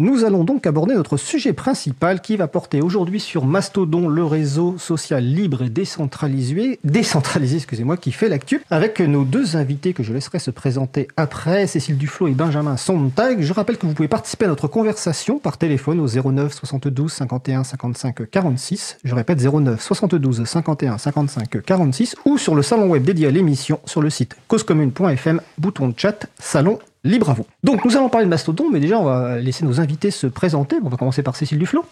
Nous 0.00 0.24
allons 0.24 0.44
donc 0.44 0.64
aborder 0.64 0.94
notre 0.94 1.16
sujet 1.16 1.52
principal 1.52 2.20
qui 2.20 2.36
va 2.36 2.46
porter 2.46 2.80
aujourd'hui 2.80 3.18
sur 3.18 3.46
Mastodon, 3.46 4.06
le 4.06 4.24
réseau 4.24 4.78
social 4.78 5.24
libre 5.24 5.62
et 5.64 5.70
décentralisé, 5.70 6.78
décentralisé 6.84 7.56
excusez-moi, 7.56 7.96
qui 7.96 8.12
fait 8.12 8.28
l'actu, 8.28 8.62
avec 8.70 9.00
nos 9.00 9.24
deux 9.24 9.56
invités 9.56 9.94
que 9.94 10.04
je 10.04 10.12
laisserai 10.12 10.38
se 10.38 10.52
présenter 10.52 11.08
après, 11.16 11.66
Cécile 11.66 11.98
Duflo 11.98 12.28
et 12.28 12.34
Benjamin 12.34 12.76
Sontag. 12.76 13.40
Je 13.40 13.52
rappelle 13.52 13.76
que 13.76 13.86
vous 13.86 13.92
pouvez 13.92 14.06
participer 14.06 14.44
à 14.44 14.48
notre 14.48 14.68
conversation 14.68 15.40
par 15.40 15.58
téléphone 15.58 15.98
au 15.98 16.06
09 16.06 16.54
72 16.54 17.12
51 17.12 17.64
55 17.64 18.30
46. 18.30 18.98
Je 19.02 19.16
répète 19.16 19.42
09 19.42 19.82
72 19.82 20.44
51 20.44 20.96
55 20.96 21.60
46 21.60 22.14
ou 22.24 22.38
sur 22.38 22.54
le 22.54 22.62
salon 22.62 22.86
web 22.86 23.02
dédié 23.02 23.26
à 23.26 23.30
l'émission 23.32 23.80
sur 23.84 24.00
le 24.00 24.10
site 24.10 24.36
causecommune.fm, 24.46 25.40
bouton 25.58 25.88
de 25.88 25.94
chat, 25.98 26.28
salon 26.38 26.78
libre 27.08 27.30
à 27.30 27.34
vous. 27.34 27.46
Donc 27.64 27.84
nous 27.84 27.96
allons 27.96 28.08
parler 28.08 28.26
de 28.26 28.30
Mastodon, 28.30 28.70
mais 28.70 28.80
déjà 28.80 28.98
on 28.98 29.04
va 29.04 29.38
laisser 29.38 29.64
nos 29.64 29.80
invités 29.80 30.10
se 30.10 30.26
présenter. 30.26 30.76
On 30.82 30.88
va 30.88 30.96
commencer 30.96 31.22
par 31.22 31.34
Cécile 31.36 31.58
Duflo. 31.58 31.84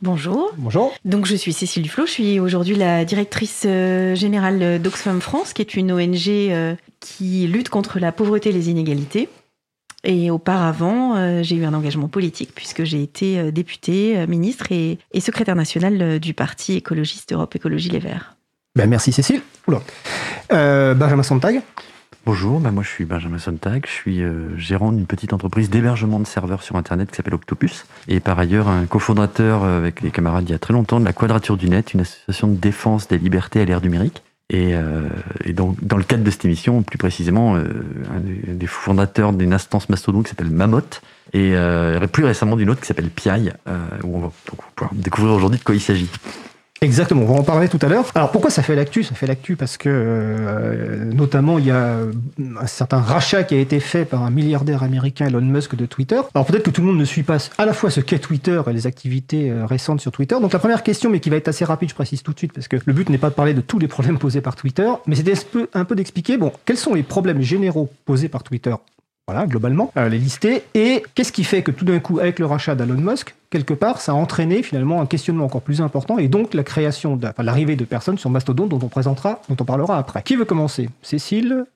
Bonjour. 0.00 0.52
Bonjour. 0.56 0.94
Donc 1.04 1.26
je 1.26 1.34
suis 1.34 1.52
Cécile 1.52 1.82
Duflo, 1.82 2.06
je 2.06 2.12
suis 2.12 2.40
aujourd'hui 2.40 2.76
la 2.76 3.04
directrice 3.04 3.64
euh, 3.66 4.14
générale 4.14 4.80
d'Oxfam 4.80 5.20
France, 5.20 5.52
qui 5.52 5.62
est 5.62 5.74
une 5.74 5.90
ONG 5.90 6.28
euh, 6.28 6.74
qui 7.00 7.46
lutte 7.48 7.68
contre 7.68 7.98
la 7.98 8.12
pauvreté 8.12 8.50
et 8.50 8.52
les 8.52 8.70
inégalités. 8.70 9.28
Et 10.04 10.30
auparavant, 10.30 11.16
euh, 11.16 11.42
j'ai 11.42 11.56
eu 11.56 11.64
un 11.64 11.74
engagement 11.74 12.06
politique 12.06 12.50
puisque 12.54 12.84
j'ai 12.84 13.02
été 13.02 13.50
députée, 13.50 14.24
ministre 14.28 14.70
et, 14.70 14.98
secrétaire 15.18 15.56
nationale 15.56 16.20
du 16.20 16.32
parti 16.32 16.74
écologiste 16.74 17.32
Europe 17.32 17.56
Écologie 17.56 17.90
Les 17.90 17.98
Verts. 17.98 18.36
Ben 18.76 18.88
merci 18.88 19.10
Cécile. 19.10 19.42
Benjamin 20.48 21.24
Sontag. 21.24 21.62
Bonjour, 22.28 22.60
bah, 22.60 22.72
moi 22.72 22.82
je 22.82 22.90
suis 22.90 23.06
Benjamin 23.06 23.38
Sontag, 23.38 23.86
je 23.86 23.90
suis 23.90 24.22
euh, 24.22 24.54
gérant 24.58 24.92
d'une 24.92 25.06
petite 25.06 25.32
entreprise 25.32 25.70
d'hébergement 25.70 26.20
de 26.20 26.26
serveurs 26.26 26.62
sur 26.62 26.76
Internet 26.76 27.10
qui 27.10 27.16
s'appelle 27.16 27.32
Octopus, 27.32 27.86
et 28.06 28.20
par 28.20 28.38
ailleurs 28.38 28.68
un 28.68 28.84
cofondateur 28.84 29.64
euh, 29.64 29.78
avec 29.78 30.02
les 30.02 30.10
camarades 30.10 30.46
il 30.46 30.52
y 30.52 30.54
a 30.54 30.58
très 30.58 30.74
longtemps 30.74 31.00
de 31.00 31.06
la 31.06 31.14
Quadrature 31.14 31.56
du 31.56 31.70
Net, 31.70 31.94
une 31.94 32.00
association 32.00 32.48
de 32.48 32.56
défense 32.56 33.08
des 33.08 33.16
libertés 33.16 33.62
à 33.62 33.64
l'ère 33.64 33.80
numérique. 33.80 34.22
Et, 34.50 34.74
euh, 34.74 35.08
donc, 35.54 35.82
dans 35.82 35.96
le 35.96 36.04
cadre 36.04 36.22
de 36.22 36.30
cette 36.30 36.44
émission, 36.44 36.82
plus 36.82 36.98
précisément, 36.98 37.56
un 37.56 38.20
des 38.20 38.66
fondateurs 38.66 39.32
d'une 39.32 39.54
instance 39.54 39.88
mastodon 39.88 40.22
qui 40.22 40.28
s'appelle 40.28 40.50
Mammoth, 40.50 41.00
et 41.32 41.54
plus 42.12 42.24
récemment 42.24 42.56
d'une 42.56 42.68
autre 42.68 42.80
qui 42.80 42.86
s'appelle 42.86 43.08
Piaille, 43.10 43.54
où 44.04 44.16
on 44.16 44.20
va 44.20 44.30
pouvoir 44.76 44.94
découvrir 44.94 45.34
aujourd'hui 45.34 45.58
de 45.58 45.64
quoi 45.64 45.74
il 45.74 45.80
s'agit. 45.80 46.10
Exactement, 46.80 47.22
on 47.22 47.26
va 47.26 47.40
en 47.40 47.42
parler 47.42 47.68
tout 47.68 47.78
à 47.82 47.88
l'heure. 47.88 48.06
Alors 48.14 48.30
pourquoi 48.30 48.50
ça 48.50 48.62
fait 48.62 48.76
l'actu? 48.76 49.02
Ça 49.02 49.16
fait 49.16 49.26
l'actu 49.26 49.56
parce 49.56 49.76
que 49.76 49.88
euh, 49.88 51.04
notamment 51.06 51.58
il 51.58 51.66
y 51.66 51.70
a 51.72 51.96
un 52.60 52.66
certain 52.66 52.98
rachat 52.98 53.42
qui 53.42 53.56
a 53.56 53.58
été 53.58 53.80
fait 53.80 54.04
par 54.04 54.22
un 54.22 54.30
milliardaire 54.30 54.84
américain 54.84 55.26
Elon 55.26 55.40
Musk 55.40 55.74
de 55.74 55.86
Twitter. 55.86 56.20
Alors 56.34 56.46
peut-être 56.46 56.62
que 56.62 56.70
tout 56.70 56.80
le 56.80 56.86
monde 56.86 56.98
ne 56.98 57.04
suit 57.04 57.24
pas 57.24 57.38
à 57.58 57.66
la 57.66 57.72
fois 57.72 57.90
ce 57.90 58.00
qu'est 58.00 58.20
Twitter 58.20 58.62
et 58.68 58.72
les 58.72 58.86
activités 58.86 59.50
euh, 59.50 59.66
récentes 59.66 60.00
sur 60.00 60.12
Twitter. 60.12 60.36
Donc 60.40 60.52
la 60.52 60.60
première 60.60 60.84
question, 60.84 61.10
mais 61.10 61.18
qui 61.18 61.30
va 61.30 61.36
être 61.36 61.48
assez 61.48 61.64
rapide, 61.64 61.88
je 61.88 61.94
précise 61.94 62.22
tout 62.22 62.32
de 62.32 62.38
suite, 62.38 62.52
parce 62.52 62.68
que 62.68 62.76
le 62.84 62.92
but 62.92 63.10
n'est 63.10 63.18
pas 63.18 63.30
de 63.30 63.34
parler 63.34 63.54
de 63.54 63.60
tous 63.60 63.80
les 63.80 63.88
problèmes 63.88 64.18
posés 64.18 64.40
par 64.40 64.54
Twitter, 64.54 64.88
mais 65.06 65.16
c'est 65.16 65.46
un 65.74 65.84
peu 65.84 65.96
d'expliquer, 65.96 66.36
bon, 66.36 66.52
quels 66.64 66.76
sont 66.76 66.94
les 66.94 67.02
problèmes 67.02 67.42
généraux 67.42 67.90
posés 68.04 68.28
par 68.28 68.44
Twitter? 68.44 68.74
Voilà, 69.28 69.46
globalement, 69.46 69.92
euh, 69.98 70.08
les 70.08 70.16
lister. 70.16 70.62
Et 70.72 71.02
qu'est-ce 71.14 71.32
qui 71.32 71.44
fait 71.44 71.60
que 71.60 71.70
tout 71.70 71.84
d'un 71.84 71.98
coup, 71.98 72.18
avec 72.18 72.38
le 72.38 72.46
rachat 72.46 72.74
d'Elon 72.74 72.94
Musk, 72.94 73.34
quelque 73.50 73.74
part, 73.74 74.00
ça 74.00 74.12
a 74.12 74.14
entraîné 74.14 74.62
finalement 74.62 75.02
un 75.02 75.06
questionnement 75.06 75.44
encore 75.44 75.60
plus 75.60 75.82
important 75.82 76.16
et 76.16 76.28
donc 76.28 76.54
la 76.54 76.62
création, 76.62 77.20
l'arrivée 77.36 77.76
de 77.76 77.84
personnes 77.84 78.16
sur 78.16 78.30
Mastodon 78.30 78.66
dont 78.66 78.80
on 78.82 78.88
présentera, 78.88 79.42
dont 79.50 79.56
on 79.60 79.64
parlera 79.66 79.98
après. 79.98 80.22
Qui 80.22 80.34
veut 80.34 80.46
commencer? 80.46 80.88
Cécile 81.02 81.66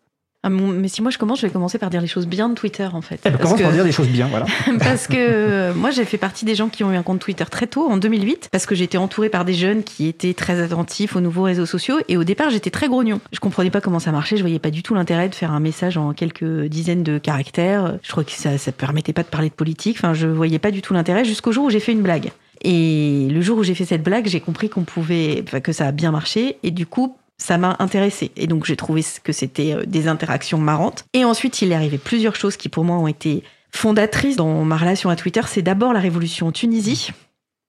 mais 0.50 0.88
si 0.88 1.02
moi 1.02 1.10
je 1.10 1.18
commence, 1.18 1.40
je 1.40 1.46
vais 1.46 1.52
commencer 1.52 1.78
par 1.78 1.90
dire 1.90 2.00
les 2.00 2.06
choses 2.06 2.26
bien 2.26 2.48
de 2.48 2.54
Twitter 2.54 2.88
en 2.92 3.00
fait. 3.00 3.20
Eh 3.24 3.30
ben, 3.30 3.38
commence 3.38 3.60
par 3.60 3.72
dire 3.72 3.84
des 3.84 3.92
choses 3.92 4.08
bien, 4.08 4.26
voilà. 4.28 4.46
parce 4.78 5.06
que 5.06 5.14
euh, 5.16 5.74
moi 5.74 5.90
j'ai 5.90 6.04
fait 6.04 6.18
partie 6.18 6.44
des 6.44 6.54
gens 6.54 6.68
qui 6.68 6.82
ont 6.84 6.92
eu 6.92 6.96
un 6.96 7.02
compte 7.02 7.20
Twitter 7.20 7.44
très 7.50 7.66
tôt, 7.66 7.88
en 7.88 7.96
2008, 7.96 8.48
parce 8.50 8.66
que 8.66 8.74
j'étais 8.74 8.98
entourée 8.98 9.28
par 9.28 9.44
des 9.44 9.54
jeunes 9.54 9.84
qui 9.84 10.08
étaient 10.08 10.34
très 10.34 10.60
attentifs 10.60 11.14
aux 11.16 11.20
nouveaux 11.20 11.44
réseaux 11.44 11.66
sociaux 11.66 11.98
et 12.08 12.16
au 12.16 12.24
départ 12.24 12.50
j'étais 12.50 12.70
très 12.70 12.88
grognon. 12.88 13.20
Je 13.32 13.40
comprenais 13.40 13.70
pas 13.70 13.80
comment 13.80 14.00
ça 14.00 14.12
marchait, 14.12 14.36
je 14.36 14.42
voyais 14.42 14.58
pas 14.58 14.70
du 14.70 14.82
tout 14.82 14.94
l'intérêt 14.94 15.28
de 15.28 15.34
faire 15.34 15.52
un 15.52 15.60
message 15.60 15.96
en 15.96 16.12
quelques 16.12 16.64
dizaines 16.64 17.02
de 17.02 17.18
caractères. 17.18 17.98
Je 18.02 18.10
crois 18.10 18.24
que 18.24 18.32
ça, 18.32 18.58
ça 18.58 18.72
permettait 18.72 19.12
pas 19.12 19.22
de 19.22 19.28
parler 19.28 19.48
de 19.48 19.54
politique, 19.54 19.96
enfin 19.98 20.14
je 20.14 20.26
voyais 20.26 20.58
pas 20.58 20.70
du 20.70 20.82
tout 20.82 20.94
l'intérêt 20.94 21.24
jusqu'au 21.24 21.52
jour 21.52 21.66
où 21.66 21.70
j'ai 21.70 21.80
fait 21.80 21.92
une 21.92 22.02
blague. 22.02 22.32
Et 22.64 23.28
le 23.30 23.40
jour 23.40 23.58
où 23.58 23.62
j'ai 23.64 23.74
fait 23.74 23.84
cette 23.84 24.02
blague, 24.02 24.26
j'ai 24.26 24.40
compris 24.40 24.68
qu'on 24.68 24.84
pouvait, 24.84 25.44
que 25.62 25.72
ça 25.72 25.88
a 25.88 25.92
bien 25.92 26.12
marché. 26.12 26.58
Et 26.62 26.70
du 26.70 26.86
coup, 26.86 27.16
ça 27.38 27.58
m'a 27.58 27.76
intéressé. 27.78 28.30
Et 28.36 28.46
donc 28.46 28.64
j'ai 28.64 28.76
trouvé 28.76 29.04
que 29.22 29.32
c'était 29.32 29.74
euh, 29.74 29.84
des 29.84 30.08
interactions 30.08 30.58
marrantes. 30.58 31.04
Et 31.12 31.24
ensuite, 31.24 31.62
il 31.62 31.72
est 31.72 31.74
arrivé 31.74 31.98
plusieurs 31.98 32.36
choses 32.36 32.56
qui 32.56 32.68
pour 32.68 32.84
moi 32.84 32.96
ont 32.96 33.08
été 33.08 33.42
fondatrices 33.70 34.36
dans 34.36 34.64
ma 34.64 34.76
relation 34.76 35.10
à 35.10 35.16
Twitter. 35.16 35.40
C'est 35.46 35.62
d'abord 35.62 35.92
la 35.92 36.00
révolution 36.00 36.48
en 36.48 36.52
Tunisie 36.52 37.10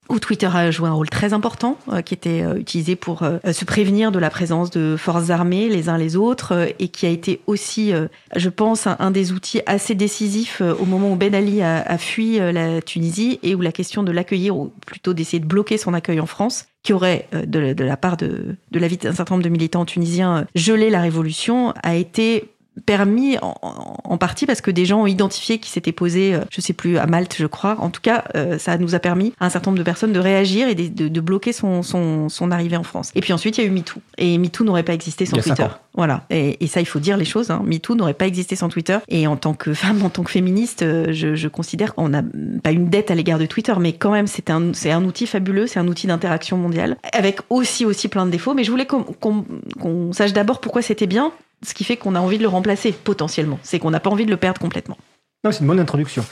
où 0.10 0.20
Twitter 0.20 0.50
a 0.54 0.70
joué 0.72 0.90
un 0.90 0.94
rôle 0.94 1.10
très 1.10 1.34
important, 1.34 1.78
euh, 1.92 2.02
qui 2.02 2.14
était 2.14 2.42
euh, 2.44 2.58
utilisé 2.58 2.96
pour 2.96 3.24
euh, 3.24 3.40
se 3.52 3.66
prévenir 3.66 4.12
de 4.12 4.20
la 4.20 4.30
présence 4.30 4.70
de 4.70 4.96
forces 4.98 5.30
armées 5.30 5.70
les 5.70 5.90
uns 5.90 5.98
les 5.98 6.16
autres, 6.16 6.70
et 6.80 6.90
qui 6.90 7.06
a 7.06 7.10
été 7.10 7.42
aussi, 7.48 7.94
je 8.36 8.50
pense, 8.50 8.88
un, 8.88 9.12
des 9.12 9.32
outils 9.32 9.62
assez 9.66 9.96
décisifs 9.96 10.62
au 10.62 10.86
moment 10.86 11.12
où 11.12 11.16
Ben 11.16 11.34
Ali 11.34 11.62
a, 11.62 11.98
fui 11.98 12.38
la 12.38 12.82
Tunisie 12.82 13.40
et 13.44 13.56
où 13.56 13.62
la 13.62 13.72
question 13.72 14.04
de 14.04 14.12
l'accueillir, 14.12 14.56
ou 14.56 14.74
plutôt 14.86 15.14
d'essayer 15.14 15.40
de 15.40 15.46
bloquer 15.46 15.78
son 15.78 15.94
accueil 15.94 16.20
en 16.20 16.26
France, 16.26 16.66
qui 16.84 16.94
aurait, 16.94 17.28
de, 17.32 17.84
la 17.84 17.98
part 17.98 18.18
de, 18.18 18.56
de 18.72 18.80
la 18.80 18.88
vie 18.88 18.98
d'un 18.98 19.14
certain 19.14 19.36
nombre 19.36 19.44
de 19.44 19.50
militants 19.50 19.86
tunisiens, 19.86 20.46
gelé 20.56 20.90
la 20.90 21.02
révolution, 21.02 21.74
a 21.84 21.96
été 21.96 22.53
permis 22.86 23.38
en, 23.42 24.18
partie 24.18 24.46
parce 24.46 24.62
que 24.62 24.72
des 24.72 24.86
gens 24.86 25.02
ont 25.02 25.08
identifié 25.08 25.58
qui 25.58 25.70
s'étaient 25.70 25.92
posés, 25.92 26.36
euh, 26.36 26.42
je 26.52 26.62
sais 26.62 26.74
plus, 26.74 26.98
à 26.98 27.08
Malte, 27.08 27.36
je 27.38 27.48
crois. 27.48 27.76
En 27.80 27.90
tout 27.90 28.02
cas, 28.02 28.24
euh, 28.36 28.58
ça 28.58 28.78
nous 28.78 28.96
a 28.96 29.00
permis 29.00 29.34
à 29.40 29.48
un 29.48 29.50
certain 29.50 29.72
nombre 29.72 29.80
de 29.80 29.84
personnes 29.84 30.14
de 30.14 30.20
réagir 30.20 30.68
et 30.68 30.76
de, 30.76 31.20
bloquer 31.20 31.54
son, 31.54 31.82
son, 31.84 32.52
arrivée 32.52 32.78
en 32.78 32.84
France. 32.84 33.12
Et 33.16 33.22
puis 33.22 33.34
ensuite, 33.34 33.58
il 33.58 33.64
y 33.64 33.64
a 33.66 33.68
eu 33.68 33.72
MeToo. 33.72 34.00
Et 34.18 34.38
MeToo 34.38 34.64
n'aurait 34.64 34.84
pas 34.84 34.94
existé 34.94 35.26
sans 35.26 35.38
Twitter. 35.38 35.68
Voilà. 35.96 36.26
Et, 36.30 36.68
ça, 36.68 36.80
il 36.80 36.86
faut 36.86 37.00
dire 37.00 37.18
les 37.18 37.26
choses. 37.26 37.52
Hein. 37.52 37.62
MeToo 37.66 37.96
n'aurait 37.96 38.14
pas 38.14 38.28
existé 38.28 38.56
sans 38.56 38.70
Twitter. 38.70 38.98
Et 39.08 39.28
en 39.28 39.36
tant 39.36 39.54
que 39.54 39.74
femme, 39.74 40.04
en 40.04 40.10
tant 40.10 40.24
que 40.24 40.32
féministe, 40.32 40.82
euh, 40.82 41.12
je, 41.12 41.48
considère 41.48 41.94
qu'on 41.94 42.10
n'a 42.10 42.24
pas 42.64 42.72
une 42.72 42.90
dette 42.90 43.12
à 43.12 43.16
l'égard 43.16 43.38
de 43.38 43.46
Twitter, 43.46 43.74
mais 43.80 43.94
quand 43.94 44.12
même, 44.12 44.28
c'est 44.28 44.50
un, 44.50 44.74
c'est 44.74 44.92
un 44.92 45.04
outil 45.04 45.28
fabuleux, 45.28 45.68
c'est 45.68 45.80
un 45.80 45.88
outil 45.88 46.08
d'interaction 46.08 46.58
mondiale, 46.58 46.98
avec 47.14 47.40
aussi, 47.50 47.86
aussi 47.86 48.08
plein 48.08 48.26
de 48.26 48.32
défauts. 48.32 48.54
Mais 48.54 48.64
je 48.64 48.72
voulais 48.72 48.88
qu'on 48.88 50.14
sache 50.14 50.34
d'abord 50.34 50.62
pourquoi 50.62 50.82
c'était 50.82 51.08
bien 51.08 51.32
ce 51.64 51.74
qui 51.74 51.84
fait 51.84 51.98
qu'on 51.98 52.16
a 52.16 52.20
envie 52.20 52.38
de 52.38 52.44
le 52.44 52.50
remplacer 52.50 52.92
potentiellement. 52.92 53.60
C'est 53.64 53.80
qu'on 53.80 53.92
n'a 53.92 54.00
pas 54.00 54.10
envie 54.10 54.26
de 54.26 54.32
le 54.32 54.38
perdre 54.38 54.60
complètement. 54.60 54.98
c'est 55.44 55.60
une 55.60 55.68
bonne 55.68 55.80
introduction. 55.80 56.24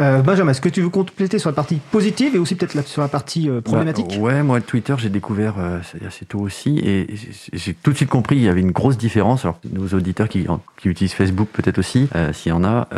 Euh, 0.00 0.22
Benjamin, 0.22 0.52
est-ce 0.52 0.60
que 0.60 0.68
tu 0.68 0.80
veux 0.80 0.90
compléter 0.90 1.38
sur 1.38 1.50
la 1.50 1.54
partie 1.54 1.80
positive 1.90 2.36
et 2.36 2.38
aussi 2.38 2.54
peut-être 2.54 2.86
sur 2.86 3.02
la 3.02 3.08
partie 3.08 3.50
euh, 3.50 3.60
problématique? 3.60 4.06
Bah, 4.10 4.18
Ouais, 4.18 4.42
moi, 4.44 4.60
Twitter, 4.60 4.94
j'ai 4.98 5.08
découvert 5.08 5.54
euh, 5.58 5.80
assez 6.06 6.24
tôt 6.24 6.38
aussi 6.38 6.78
et 6.78 7.08
j'ai 7.52 7.74
tout 7.74 7.90
de 7.90 7.96
suite 7.96 8.08
compris 8.08 8.36
qu'il 8.36 8.44
y 8.44 8.48
avait 8.48 8.60
une 8.60 8.70
grosse 8.70 8.96
différence. 8.96 9.44
Alors, 9.44 9.58
nos 9.72 9.88
auditeurs 9.88 10.28
qui, 10.28 10.46
qui 10.80 10.88
utilisent 10.88 11.14
Facebook, 11.14 11.48
peut-être 11.52 11.78
aussi, 11.78 12.08
s'il 12.32 12.50
y 12.50 12.52
en 12.52 12.64
a, 12.64 12.88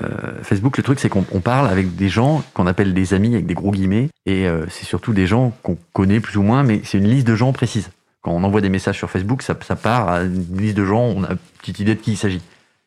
Facebook, 0.43 0.77
le 0.77 0.83
truc, 0.83 1.01
c'est 1.01 1.09
qu'on 1.09 1.23
parle 1.23 1.69
avec 1.69 1.97
des 1.97 2.09
gens 2.09 2.43
qu'on 2.53 2.67
appelle 2.67 2.93
des 2.93 3.15
amis 3.15 3.35
avec 3.35 3.47
des 3.47 3.55
gros 3.55 3.71
guillemets 3.71 4.09
et 4.27 4.47
c'est 4.69 4.85
surtout 4.85 5.13
des 5.13 5.27
gens 5.27 5.53
qu'on 5.63 5.79
connaît 5.93 6.21
plus 6.21 6.37
ou 6.37 6.43
moins, 6.43 6.63
mais 6.63 6.81
c'est 6.85 6.99
une 6.99 7.09
liste 7.09 7.27
de 7.27 7.35
gens 7.35 7.53
précise. 7.53 7.91
Quand 8.23 8.33
on 8.33 8.45
envoie 8.45 8.61
des 8.61 8.69
messages 8.69 8.99
sur 8.99 9.11
Facebook, 9.11 9.43
ça, 9.43 9.55
part 9.55 10.09
à 10.09 10.23
une 10.23 10.59
liste 10.59 10.77
de 10.77 10.85
gens, 10.85 11.03
on 11.03 11.25
a 11.25 11.31
une 11.31 11.39
petite 11.59 11.79
idée 11.79 11.95
de 11.95 12.01
qui 12.01 12.13
il 12.13 12.17
s'agit. 12.17 12.43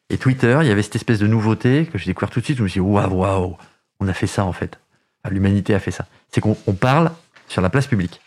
Et 0.10 0.18
Twitter, 0.18 0.60
il 0.62 0.68
y 0.68 0.72
avait 0.72 0.84
cette 0.84 0.96
espèce 0.96 1.20
de 1.20 1.28
nouveauté 1.28 1.88
que 1.92 1.98
j'ai 1.98 2.06
découvert 2.06 2.30
tout 2.30 2.40
de 2.40 2.46
suite. 2.46 2.58
Je 2.58 2.64
me 2.64 2.68
suis 2.68 2.82
dit, 2.82 2.86
waouh, 2.86 3.14
waouh, 3.14 3.58
on 4.00 4.08
a 4.08 4.14
fait 4.14 4.28
ça 4.28 4.46
en 4.46 4.54
fait. 4.54 4.78
L'humanité 5.30 5.74
a 5.74 5.80
fait 5.80 5.92
ça. 5.92 6.06
C'est 6.30 6.42
qu'on 6.42 6.54
parle 6.74 7.12
sur 7.48 7.62
la 7.62 7.70
place 7.70 7.88
publique. 7.88 8.22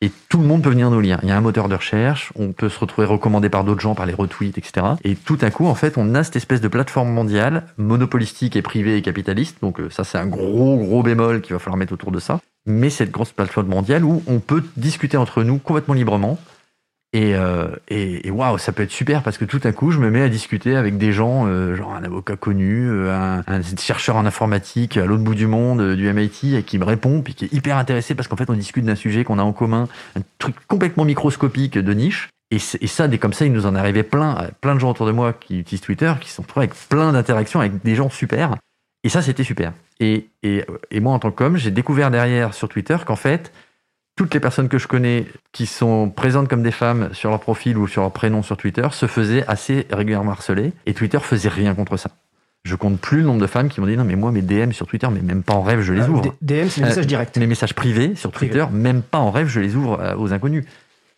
Et 0.00 0.12
tout 0.28 0.38
le 0.38 0.44
monde 0.46 0.62
peut 0.62 0.70
venir 0.70 0.90
nous 0.90 1.00
lire. 1.00 1.18
Il 1.24 1.28
y 1.28 1.32
a 1.32 1.36
un 1.36 1.40
moteur 1.40 1.68
de 1.68 1.74
recherche, 1.74 2.32
on 2.36 2.52
peut 2.52 2.68
se 2.68 2.78
retrouver 2.78 3.06
recommandé 3.06 3.48
par 3.48 3.64
d'autres 3.64 3.80
gens, 3.80 3.96
par 3.96 4.06
les 4.06 4.14
retweets, 4.14 4.56
etc. 4.56 4.86
Et 5.02 5.16
tout 5.16 5.38
à 5.40 5.50
coup, 5.50 5.66
en 5.66 5.74
fait, 5.74 5.98
on 5.98 6.14
a 6.14 6.22
cette 6.22 6.36
espèce 6.36 6.60
de 6.60 6.68
plateforme 6.68 7.10
mondiale, 7.10 7.64
monopolistique 7.78 8.54
et 8.54 8.62
privée 8.62 8.96
et 8.96 9.02
capitaliste. 9.02 9.56
Donc 9.60 9.80
euh, 9.80 9.90
ça, 9.90 10.04
c'est 10.04 10.18
un 10.18 10.26
gros, 10.26 10.76
gros 10.76 11.02
bémol 11.02 11.40
qu'il 11.40 11.52
va 11.52 11.58
falloir 11.58 11.76
mettre 11.76 11.92
autour 11.92 12.12
de 12.12 12.20
ça 12.20 12.40
mais 12.68 12.90
cette 12.90 13.10
grosse 13.10 13.32
plateforme 13.32 13.68
mondiale 13.68 14.04
où 14.04 14.22
on 14.26 14.38
peut 14.38 14.62
discuter 14.76 15.16
entre 15.16 15.42
nous 15.42 15.58
complètement 15.58 15.94
librement. 15.94 16.38
Et, 17.14 17.34
euh, 17.34 17.68
et, 17.88 18.30
waouh, 18.30 18.58
ça 18.58 18.72
peut 18.72 18.82
être 18.82 18.90
super 18.90 19.22
parce 19.22 19.38
que 19.38 19.46
tout 19.46 19.60
à 19.64 19.72
coup, 19.72 19.92
je 19.92 19.98
me 19.98 20.10
mets 20.10 20.20
à 20.20 20.28
discuter 20.28 20.76
avec 20.76 20.98
des 20.98 21.12
gens, 21.12 21.46
euh, 21.46 21.74
genre 21.74 21.94
un 21.94 22.04
avocat 22.04 22.36
connu, 22.36 22.86
euh, 22.86 23.40
un, 23.46 23.62
chercheur 23.78 24.16
en 24.16 24.26
informatique 24.26 24.98
à 24.98 25.06
l'autre 25.06 25.22
bout 25.22 25.34
du 25.34 25.46
monde, 25.46 25.94
du 25.94 26.12
MIT, 26.12 26.54
et 26.54 26.62
qui 26.62 26.78
me 26.78 26.84
répond, 26.84 27.22
puis 27.22 27.34
qui 27.34 27.46
est 27.46 27.52
hyper 27.52 27.78
intéressé 27.78 28.14
parce 28.14 28.28
qu'en 28.28 28.36
fait, 28.36 28.50
on 28.50 28.54
discute 28.54 28.84
d'un 28.84 28.94
sujet 28.94 29.24
qu'on 29.24 29.38
a 29.38 29.42
en 29.42 29.54
commun, 29.54 29.88
un 30.16 30.20
truc 30.38 30.54
complètement 30.66 31.06
microscopique 31.06 31.78
de 31.78 31.94
niche. 31.94 32.28
Et, 32.50 32.56
et, 32.56 32.86
ça, 32.86 33.08
des 33.08 33.18
comme 33.18 33.32
ça, 33.32 33.46
il 33.46 33.52
nous 33.52 33.64
en 33.64 33.74
arrivait 33.74 34.02
plein, 34.02 34.50
plein 34.60 34.74
de 34.74 34.80
gens 34.80 34.90
autour 34.90 35.06
de 35.06 35.12
moi 35.12 35.32
qui 35.32 35.60
utilisent 35.60 35.82
Twitter, 35.82 36.12
qui 36.20 36.30
sont 36.30 36.42
retrouvés 36.42 36.64
avec 36.64 36.74
plein 36.88 37.12
d'interactions 37.12 37.60
avec 37.60 37.82
des 37.82 37.94
gens 37.94 38.10
super. 38.10 38.54
Et 39.02 39.08
ça, 39.08 39.22
c'était 39.22 39.44
super. 39.44 39.72
Et, 40.00 40.28
et, 40.42 40.64
et, 40.90 41.00
moi, 41.00 41.14
en 41.14 41.18
tant 41.18 41.30
qu'homme, 41.30 41.56
j'ai 41.56 41.70
découvert 41.70 42.10
derrière 42.10 42.52
sur 42.52 42.68
Twitter 42.68 42.96
qu'en 43.06 43.16
fait, 43.16 43.52
toutes 44.18 44.34
les 44.34 44.40
personnes 44.40 44.68
que 44.68 44.78
je 44.78 44.88
connais 44.88 45.26
qui 45.52 45.64
sont 45.66 46.10
présentes 46.10 46.48
comme 46.48 46.64
des 46.64 46.72
femmes 46.72 47.08
sur 47.12 47.30
leur 47.30 47.38
profil 47.38 47.78
ou 47.78 47.86
sur 47.86 48.02
leur 48.02 48.10
prénom 48.10 48.42
sur 48.42 48.56
Twitter 48.56 48.88
se 48.90 49.06
faisaient 49.06 49.44
assez 49.46 49.86
régulièrement 49.90 50.32
harceler. 50.32 50.72
Et 50.86 50.92
Twitter 50.92 51.20
faisait 51.20 51.48
rien 51.48 51.72
contre 51.76 51.96
ça. 51.96 52.10
Je 52.64 52.74
compte 52.74 53.00
plus 53.00 53.18
le 53.18 53.26
nombre 53.26 53.40
de 53.40 53.46
femmes 53.46 53.68
qui 53.68 53.80
m'ont 53.80 53.86
dit 53.86 53.96
non 53.96 54.02
mais 54.02 54.16
moi 54.16 54.32
mes 54.32 54.42
DM 54.42 54.72
sur 54.72 54.88
Twitter 54.88 55.06
mais 55.12 55.20
même 55.20 55.44
pas 55.44 55.54
en 55.54 55.62
rêve 55.62 55.82
je 55.82 55.92
les 55.92 56.00
ah, 56.00 56.10
ouvre. 56.10 56.34
DM 56.42 56.66
c'est 56.68 56.80
les 56.80 56.88
messages 56.88 57.06
directs. 57.06 57.36
Les 57.36 57.46
messages 57.46 57.74
privés 57.74 58.16
sur 58.16 58.32
Twitter 58.32 58.64
même 58.72 59.02
pas 59.02 59.18
en 59.18 59.30
rêve 59.30 59.46
je 59.46 59.60
les 59.60 59.76
ouvre 59.76 60.00
euh, 60.00 60.16
aux 60.16 60.32
inconnus. 60.32 60.64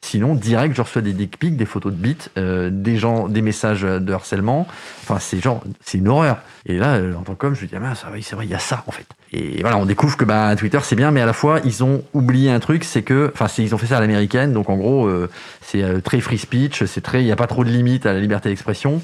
Sinon, 0.03 0.35
direct, 0.35 0.75
je 0.75 0.81
reçois 0.81 1.03
des 1.03 1.13
dick 1.13 1.39
pics, 1.39 1.57
des 1.57 1.67
photos 1.67 1.93
de 1.93 1.99
bits, 1.99 2.17
euh, 2.39 2.71
des 2.73 2.97
gens, 2.97 3.29
des 3.29 3.43
messages 3.43 3.83
de 3.83 4.13
harcèlement. 4.13 4.67
Enfin, 5.03 5.19
c'est 5.21 5.41
genre, 5.41 5.63
c'est 5.85 5.99
une 5.99 6.09
horreur. 6.09 6.39
Et 6.67 6.79
là, 6.79 6.95
euh, 6.95 7.15
en 7.15 7.23
tant 7.23 7.35
qu'homme, 7.35 7.55
je 7.55 7.63
me 7.63 7.67
dis, 7.67 7.75
ah, 7.77 7.95
ça, 7.95 8.09
c'est 8.23 8.35
vrai, 8.35 8.47
il 8.47 8.51
y 8.51 8.55
a 8.55 8.59
ça, 8.59 8.83
en 8.87 8.93
fait. 8.93 9.07
Et 9.33 9.61
voilà, 9.61 9.77
on 9.77 9.85
découvre 9.85 10.17
que 10.17 10.25
bah, 10.25 10.57
Twitter, 10.57 10.79
c'est 10.83 10.97
bien, 10.97 11.11
mais 11.11 11.21
à 11.21 11.27
la 11.27 11.35
fois, 11.35 11.61
ils 11.65 11.85
ont 11.85 12.03
oublié 12.15 12.51
un 12.51 12.61
truc, 12.61 12.85
c'est 12.85 13.03
que, 13.03 13.31
enfin, 13.35 13.47
ils 13.59 13.75
ont 13.75 13.79
fait 13.79 13.87
ça 13.87 13.99
à 13.99 14.01
l'américaine, 14.01 14.53
donc 14.55 14.71
en 14.71 14.77
gros, 14.77 15.07
euh, 15.07 15.31
c'est 15.61 16.03
très 16.03 16.21
free 16.21 16.39
speech, 16.39 16.85
c'est 16.85 17.03
très, 17.03 17.23
il 17.23 17.27
n'y 17.27 17.33
a 17.33 17.37
pas 17.37 17.47
trop 17.47 17.63
de 17.63 17.71
limites 17.71 18.07
à 18.07 18.13
la 18.15 18.21
liberté 18.21 18.49
d'expression. 18.49 19.03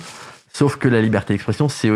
Sauf 0.57 0.77
que 0.77 0.89
la 0.89 1.03
liberté 1.03 1.35
d'expression, 1.35 1.69
c'est 1.69 1.91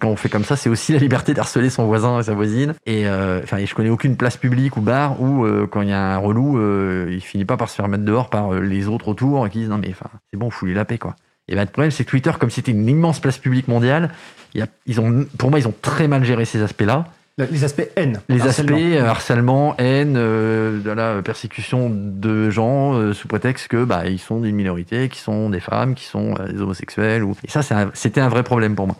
quand 0.00 0.08
on 0.08 0.16
fait 0.16 0.28
comme 0.28 0.42
ça, 0.42 0.56
c'est 0.56 0.68
aussi 0.68 0.92
la 0.92 0.98
liberté 0.98 1.34
d'harceler 1.34 1.70
son 1.70 1.86
voisin 1.86 2.18
et 2.18 2.24
sa 2.24 2.34
voisine. 2.34 2.74
Et 2.84 3.08
enfin, 3.08 3.64
je 3.64 3.72
connais 3.76 3.90
aucune 3.90 4.16
place 4.16 4.36
publique 4.36 4.76
ou 4.76 4.80
bar 4.80 5.22
où 5.22 5.46
quand 5.70 5.82
il 5.82 5.90
y 5.90 5.92
a 5.92 6.16
un 6.16 6.18
relou, 6.18 6.58
il 7.08 7.20
finit 7.20 7.44
pas 7.44 7.56
par 7.56 7.70
se 7.70 7.76
faire 7.76 7.86
mettre 7.86 8.04
dehors 8.04 8.28
par 8.28 8.54
les 8.54 8.88
autres 8.88 9.06
autour 9.06 9.46
et 9.46 9.50
qui 9.50 9.58
disent 9.60 9.68
non 9.68 9.78
mais 9.78 9.90
enfin 9.90 10.10
c'est 10.28 10.36
bon, 10.36 10.50
foulez 10.50 10.74
la 10.74 10.84
paix 10.84 10.98
quoi. 10.98 11.14
Et 11.46 11.54
ben, 11.54 11.62
le 11.62 11.70
problème, 11.70 11.92
c'est 11.92 12.04
que 12.04 12.10
Twitter, 12.10 12.32
comme 12.40 12.50
c'était 12.50 12.72
une 12.72 12.88
immense 12.88 13.20
place 13.20 13.38
publique 13.38 13.68
mondiale, 13.68 14.10
ils 14.86 15.00
ont, 15.00 15.24
pour 15.38 15.50
moi, 15.50 15.60
ils 15.60 15.68
ont 15.68 15.74
très 15.80 16.08
mal 16.08 16.24
géré 16.24 16.44
ces 16.44 16.60
aspects-là. 16.60 17.06
Les 17.38 17.64
aspects 17.64 17.88
haine. 17.96 18.20
Les 18.28 18.42
aspects 18.42 18.70
euh, 18.70 19.06
harcèlement, 19.06 19.74
haine, 19.78 20.16
euh, 20.18 20.80
de 20.80 20.90
la 20.90 21.22
persécution 21.22 21.90
de 21.90 22.50
gens 22.50 22.92
euh, 22.92 23.14
sous 23.14 23.26
prétexte 23.26 23.68
que 23.68 23.84
bah, 23.84 24.06
ils 24.06 24.18
sont 24.18 24.40
d'une 24.40 24.54
minorité, 24.54 25.08
qui 25.08 25.18
sont 25.18 25.48
des 25.48 25.60
femmes, 25.60 25.94
qui 25.94 26.04
sont 26.04 26.34
des 26.34 26.60
homosexuels. 26.60 27.22
Ou... 27.22 27.34
Et 27.44 27.50
ça, 27.50 27.62
c'était 27.94 28.20
un, 28.20 28.28
vrai 28.28 28.42
problème 28.42 28.74
pour 28.74 28.86
moi. 28.86 28.96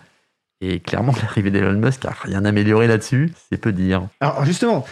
Et 0.63 0.81
clairement, 0.81 1.13
l'arrivée 1.23 1.51
d'Elon 1.51 1.79
Musk 1.79 2.07
a 2.07 2.15
rien 2.23 2.45
amélioré 2.47 2.87
là-dessus, 2.87 3.33
c'est 3.51 3.59
peu 3.59 3.73
dire. 3.73 4.09
Alors 4.21 4.45
justement, 4.45 4.85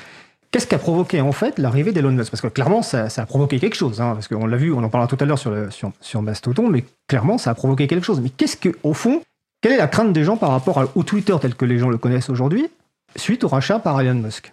Qu'est-ce 0.52 0.66
qui 0.66 0.74
a 0.74 0.78
provoqué 0.78 1.20
en 1.20 1.30
fait 1.30 1.60
l'arrivée 1.60 1.92
d'Elon 1.92 2.10
Musk? 2.10 2.32
Parce 2.32 2.40
que 2.40 2.48
clairement, 2.48 2.82
ça, 2.82 3.06
a 3.16 3.26
provoqué 3.26 3.60
quelque 3.60 3.76
chose. 3.76 4.00
Hein, 4.00 4.14
parce 4.14 4.26
qu'on 4.26 4.48
l'a 4.48 4.56
vu, 4.56 4.72
on 4.72 4.82
en 4.82 4.88
parlera 4.88 5.06
tout 5.06 5.16
à 5.20 5.24
l'heure 5.24 5.38
sur, 5.38 5.72
sur, 5.72 5.92
sur 6.00 6.22
Mastodon, 6.22 6.68
mais 6.68 6.84
clairement, 7.06 7.38
ça 7.38 7.50
a 7.50 7.54
provoqué 7.54 7.86
quelque 7.86 8.04
chose. 8.04 8.20
Mais 8.20 8.30
qu'est-ce 8.30 8.56
que, 8.56 8.70
au 8.82 8.92
fond, 8.92 9.22
quelle 9.60 9.70
est 9.70 9.76
la 9.76 9.86
crainte 9.86 10.12
des 10.12 10.24
gens 10.24 10.36
par 10.36 10.50
rapport 10.50 10.90
au 10.96 11.02
Twitter 11.04 11.36
tel 11.40 11.54
que 11.54 11.64
les 11.64 11.78
gens 11.78 11.88
le 11.88 11.98
connaissent 11.98 12.30
aujourd'hui, 12.30 12.68
suite 13.16 13.44
au 13.44 13.48
rachat 13.48 13.78
par 13.78 14.00
Elon 14.00 14.14
Musk. 14.14 14.52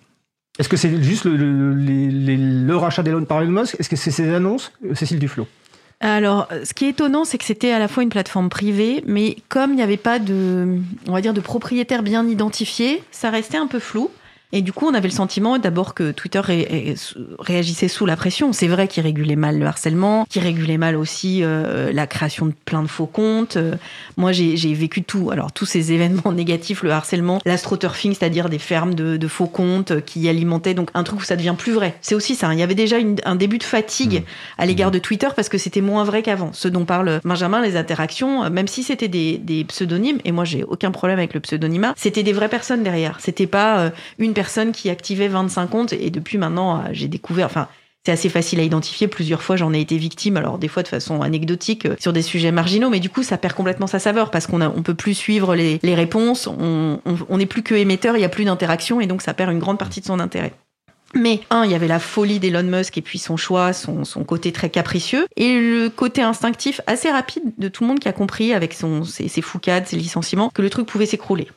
Est-ce 0.60 0.70
que 0.70 0.78
c'est 0.78 1.02
juste 1.04 1.26
le, 1.26 1.36
le, 1.74 2.76
rachat 2.76 3.04
d'Elon 3.04 3.26
par 3.26 3.41
Elon 3.41 3.62
Musk? 3.62 3.76
Est-ce 3.80 3.89
que 3.89 3.96
c'est 3.96 4.12
ses 4.12 4.34
annonces? 4.34 4.72
Cécile 4.93 5.20
Duflo 5.20 5.48
alors, 6.00 6.48
ce 6.63 6.76
qui 6.76 6.86
est 6.86 6.89
étonnant, 6.89 7.26
c'est 7.26 7.39
que 7.39 7.43
c'était 7.43 7.72
à 7.72 7.80
la 7.80 7.88
fois 7.88 8.04
une 8.04 8.10
plateforme 8.10 8.50
privée, 8.50 9.04
mais 9.08 9.38
comme 9.50 9.72
il 9.72 9.78
n'y 9.78 9.82
avait 9.82 9.98
pas 9.98 10.20
de, 10.20 10.78
on 11.08 11.12
va 11.12 11.22
dire, 11.22 11.34
de 11.34 11.41
propriétaire 11.41 12.04
bien 12.04 12.28
identifié, 12.28 13.02
ça 13.10 13.32
restait 13.32 13.58
un 13.58 13.65
peu 13.65 13.80
flou. 13.80 14.12
Et 14.54 14.62
du 14.62 14.72
coup, 14.72 14.88
on 14.88 14.94
avait 14.94 15.10
le 15.10 15.14
sentiment 15.14 15.58
d'abord 15.58 15.94
que 15.94 16.12
Twitter 16.12 16.40
réagissait 17.40 17.90
sous 17.90 18.06
la 18.06 18.16
pression. 18.16 18.54
C'est 18.54 18.68
vrai 18.68 18.88
qu'il 18.88 19.04
régulait 19.04 19.36
mal 19.36 19.60
le 19.60 19.66
harcèlement, 19.66 20.26
qu'il 20.30 20.42
régulait 20.42 20.78
mal 20.78 20.96
aussi 20.96 21.44
euh, 21.44 21.92
la 21.92 22.08
création 22.08 22.46
de 22.46 22.54
plein 22.64 22.82
de 22.82 22.88
faux 22.88 23.08
comptes. 23.08 23.58
Euh, 23.58 23.76
moi, 24.16 24.32
j'ai 24.32 24.74
vécu 24.74 25.04
tout. 25.04 25.32
Alors, 25.32 25.52
tous 25.52 25.66
ces 25.66 25.92
événements 25.92 26.32
négatifs, 26.32 26.82
le 26.84 26.92
harcèlement, 26.92 27.42
l'astroturfing, 27.46 28.14
c'est-à-dire 28.14 28.48
des 28.48 28.60
fermes 28.60 28.94
de, 28.96 29.28
faux 29.28 29.48
comptes 29.48 30.00
qui 30.06 30.30
alimentaient 30.30 30.74
donc 30.74 30.90
un 30.94 31.04
truc 31.04 31.20
où 31.20 31.24
ça 31.24 31.36
devient 31.36 31.56
plus 31.58 31.74
vrai. 31.74 31.98
C'est 32.00 32.16
aussi 32.16 32.36
ça. 32.36 32.54
Il 32.54 32.60
y 32.60 32.64
avait 32.64 32.76
déjà 32.76 32.96
un 33.26 33.36
début 33.36 33.58
de 33.58 33.64
fatigue 33.64 34.22
mmh. 34.22 34.62
à 34.62 34.66
l'égard 34.66 34.92
de 34.92 35.00
Twitter 35.00 35.28
parce 35.36 35.50
que 35.50 35.58
c'était 35.58 35.82
moins 35.82 36.06
vrai 36.06 36.24
qu'avant. 36.24 36.54
Ce 36.54 36.70
dont 36.70 36.86
parle 36.86 37.20
Benjamin, 37.26 37.62
les 37.62 37.76
interactions, 37.76 38.46
euh, 38.46 38.50
même 38.50 38.70
si 38.70 38.84
c'était 38.84 39.10
des, 39.10 39.38
des, 39.38 39.66
pseudonymes, 39.66 40.20
et 40.24 40.32
moi, 40.32 40.46
j'ai 40.46 40.64
aucun 40.64 40.92
problème 40.92 41.20
avec 41.20 41.34
le 41.34 41.42
pseudonymat, 41.42 41.94
c'était 41.98 42.24
des 42.24 42.32
vraies 42.32 42.48
personnes 42.48 42.84
derrière. 42.84 43.18
C'était 43.20 43.48
pas 43.48 43.92
une 44.18 44.34
personne 44.38 44.71
qui 44.71 44.91
activait 44.91 45.28
25 45.28 45.65
comptes 45.67 45.93
et 45.93 46.12
depuis 46.12 46.38
maintenant, 46.38 46.78
euh, 46.78 46.89
j'ai 46.91 47.08
découvert, 47.08 47.47
enfin, 47.47 47.67
c'est 48.06 48.12
assez 48.12 48.30
facile 48.30 48.60
à 48.60 48.63
identifier. 48.63 49.08
Plusieurs 49.08 49.41
fois, 49.41 49.56
j'en 49.56 49.73
ai 49.73 49.82
été 49.82 49.97
victime, 49.97 50.38
alors 50.38 50.60
des 50.60 50.67
fois 50.67 50.84
de 50.84 50.88
façon 50.88 51.23
anecdotique, 51.23 51.88
euh, 51.88 51.95
sur 51.97 52.13
des 52.13 52.21
sujets 52.21 52.52
marginaux, 52.52 52.91
mais 52.91 53.00
du 53.00 53.10
coup, 53.10 53.23
ça 53.23 53.39
perd 53.39 53.56
complètement 53.56 53.88
sa 53.88 53.97
saveur 53.97 54.30
parce 54.30 54.45
qu'on 54.45 54.62
on 54.62 54.84
peut 54.84 54.93
plus 54.93 55.15
suivre 55.15 55.56
les, 55.56 55.80
réponses, 55.95 56.47
on 56.47 57.00
n'est 57.32 57.47
plus 57.47 57.63
que 57.63 57.73
émetteur, 57.73 58.15
il 58.15 58.21
y 58.21 58.26
a 58.26 58.30
plus 58.30 58.45
d'interaction 58.45 59.02
et 59.02 59.08
donc 59.08 59.23
ça 59.23 59.34
perd 59.34 59.52
une 59.52 59.58
grande 59.58 59.80
partie 59.80 60.02
de 60.02 60.06
son 60.06 60.19
intérêt. 60.19 60.54
Mais 61.15 61.39
un, 61.50 61.65
il 61.65 61.71
y 61.71 61.76
avait 61.76 61.88
la 61.88 62.00
folie 62.00 62.38
d'Elon 62.38 62.62
Musk 62.62 62.95
et 63.00 63.02
puis 63.02 63.17
son 63.17 63.38
choix, 63.38 63.73
son, 63.73 64.04
côté 64.23 64.52
très 64.52 64.69
capricieux, 64.69 65.26
et 65.36 65.60
le 65.60 65.89
côté 65.89 66.21
instinctif 66.21 66.80
assez 66.86 67.10
rapide 67.10 67.54
de 67.58 67.69
tout 67.69 67.84
le 67.84 67.88
monde 67.88 68.00
qui 68.00 68.08
a 68.08 68.13
compris 68.13 68.54
avec 68.54 68.73
son, 68.73 69.04
ses, 69.04 69.30
ses 69.30 69.41
foucades, 69.41 69.88
ses 69.88 69.95
licenciements, 69.95 70.52
que 70.54 70.62
le 70.62 70.69
truc 70.69 70.86
pouvait 70.86 71.08
s'écrouler 71.08 71.47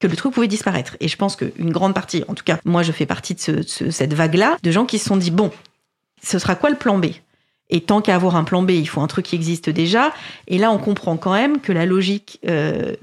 que 0.00 0.06
le 0.06 0.16
truc 0.16 0.34
pouvait 0.34 0.48
disparaître. 0.48 0.96
Et 1.00 1.08
je 1.08 1.16
pense 1.16 1.36
qu'une 1.36 1.70
grande 1.70 1.94
partie, 1.94 2.24
en 2.26 2.34
tout 2.34 2.44
cas, 2.44 2.58
moi 2.64 2.82
je 2.82 2.90
fais 2.90 3.06
partie 3.06 3.34
de, 3.34 3.62
cette 3.62 4.14
vague-là, 4.14 4.56
de 4.62 4.70
gens 4.70 4.86
qui 4.86 4.98
se 4.98 5.04
sont 5.04 5.16
dit, 5.16 5.30
bon, 5.30 5.52
ce 6.22 6.38
sera 6.38 6.56
quoi 6.56 6.70
le 6.70 6.76
plan 6.76 6.98
B? 6.98 7.06
Et 7.68 7.82
tant 7.82 8.00
qu'à 8.00 8.16
avoir 8.16 8.34
un 8.34 8.42
plan 8.42 8.62
B, 8.62 8.70
il 8.70 8.88
faut 8.88 9.00
un 9.00 9.06
truc 9.06 9.26
qui 9.26 9.36
existe 9.36 9.70
déjà. 9.70 10.12
Et 10.48 10.58
là, 10.58 10.72
on 10.72 10.78
comprend 10.78 11.16
quand 11.16 11.32
même 11.32 11.60
que 11.60 11.70
la 11.70 11.86
logique 11.86 12.40
euh, 12.48 12.94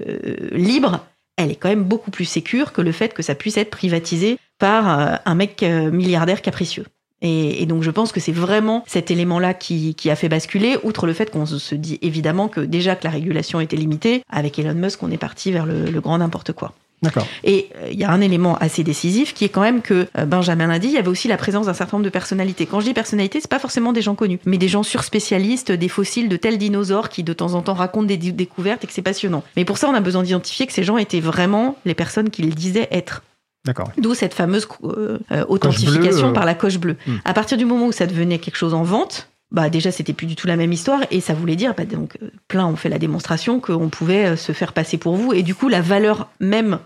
libre, 0.52 1.00
elle 1.36 1.50
est 1.50 1.56
quand 1.56 1.70
même 1.70 1.84
beaucoup 1.84 2.10
plus 2.10 2.26
sécure 2.26 2.72
que 2.72 2.82
le 2.82 2.92
fait 2.92 3.14
que 3.14 3.22
ça 3.22 3.34
puisse 3.34 3.56
être 3.56 3.70
privatisé 3.70 4.38
par 4.58 5.00
euh, 5.00 5.16
un 5.24 5.34
mec 5.34 5.62
euh, 5.62 5.90
milliardaire 5.90 6.42
capricieux. 6.42 6.84
Et, 7.20 7.66
donc 7.66 7.82
je 7.82 7.90
pense 7.90 8.12
que 8.12 8.20
c'est 8.20 8.30
vraiment 8.30 8.84
cet 8.86 9.10
élément-là 9.10 9.52
qui, 9.52 9.96
a 10.08 10.14
fait 10.14 10.28
basculer, 10.28 10.76
outre 10.84 11.06
le 11.06 11.12
fait 11.12 11.32
qu'on 11.32 11.46
se 11.46 11.74
dit 11.74 11.98
évidemment 12.00 12.46
que 12.46 12.60
déjà 12.60 12.94
que 12.94 13.02
la 13.02 13.10
régulation 13.10 13.58
était 13.58 13.76
limitée, 13.76 14.22
avec 14.30 14.56
Elon 14.56 14.74
Musk, 14.74 15.02
on 15.02 15.10
est 15.10 15.18
parti 15.18 15.50
vers 15.50 15.66
le 15.66 16.00
grand 16.00 16.18
n'importe 16.18 16.52
quoi. 16.52 16.74
D'accord. 17.02 17.26
Et 17.44 17.68
euh, 17.76 17.88
il 17.92 17.98
y 17.98 18.04
a 18.04 18.10
un 18.10 18.20
élément 18.20 18.56
assez 18.56 18.82
décisif 18.82 19.32
qui 19.32 19.44
est 19.44 19.48
quand 19.48 19.60
même 19.60 19.82
que 19.82 20.08
euh, 20.18 20.24
Benjamin 20.24 20.66
l'a 20.66 20.78
dit, 20.78 20.88
il 20.88 20.94
y 20.94 20.98
avait 20.98 21.08
aussi 21.08 21.28
la 21.28 21.36
présence 21.36 21.66
d'un 21.66 21.74
certain 21.74 21.96
nombre 21.96 22.04
de 22.04 22.10
personnalités. 22.10 22.66
Quand 22.66 22.80
je 22.80 22.86
dis 22.86 22.94
personnalités, 22.94 23.40
c'est 23.40 23.50
pas 23.50 23.60
forcément 23.60 23.92
des 23.92 24.02
gens 24.02 24.14
connus, 24.14 24.40
mais 24.46 24.58
des 24.58 24.68
gens 24.68 24.82
surspécialistes, 24.82 25.70
des 25.70 25.88
fossiles 25.88 26.28
de 26.28 26.36
tels 26.36 26.58
dinosaures 26.58 27.08
qui 27.08 27.22
de 27.22 27.32
temps 27.32 27.54
en 27.54 27.62
temps 27.62 27.74
racontent 27.74 28.06
des 28.06 28.16
découvertes 28.16 28.84
et 28.84 28.86
que 28.86 28.92
c'est 28.92 29.02
passionnant. 29.02 29.44
Mais 29.56 29.64
pour 29.64 29.78
ça, 29.78 29.88
on 29.88 29.94
a 29.94 30.00
besoin 30.00 30.22
d'identifier 30.22 30.66
que 30.66 30.72
ces 30.72 30.82
gens 30.82 30.98
étaient 30.98 31.20
vraiment 31.20 31.76
les 31.84 31.94
personnes 31.94 32.30
qu'ils 32.30 32.54
disaient 32.54 32.88
être. 32.90 33.22
D'accord. 33.64 33.90
D'où 33.98 34.14
cette 34.14 34.34
fameuse 34.34 34.66
euh, 34.84 35.18
authentification 35.48 36.32
par 36.32 36.46
la 36.46 36.54
coche 36.54 36.78
bleue. 36.78 36.96
Hmm. 37.06 37.16
À 37.24 37.34
partir 37.34 37.58
du 37.58 37.64
moment 37.64 37.86
où 37.86 37.92
ça 37.92 38.06
devenait 38.06 38.38
quelque 38.38 38.56
chose 38.56 38.74
en 38.74 38.82
vente, 38.82 39.28
bah 39.50 39.70
déjà 39.70 39.90
c'était 39.90 40.12
plus 40.12 40.26
du 40.26 40.36
tout 40.36 40.46
la 40.46 40.56
même 40.56 40.72
histoire 40.72 41.00
et 41.10 41.20
ça 41.20 41.34
voulait 41.34 41.56
dire 41.56 41.74
bah, 41.74 41.84
donc 41.84 42.18
plein 42.48 42.66
ont 42.66 42.76
fait 42.76 42.88
la 42.88 42.98
démonstration 42.98 43.60
qu'on 43.60 43.88
pouvait 43.88 44.26
euh, 44.26 44.36
se 44.36 44.52
faire 44.52 44.72
passer 44.72 44.98
pour 44.98 45.16
vous 45.16 45.32
et 45.32 45.42
du 45.42 45.54
coup 45.54 45.68
la 45.68 45.80
valeur 45.80 46.28
même 46.40 46.78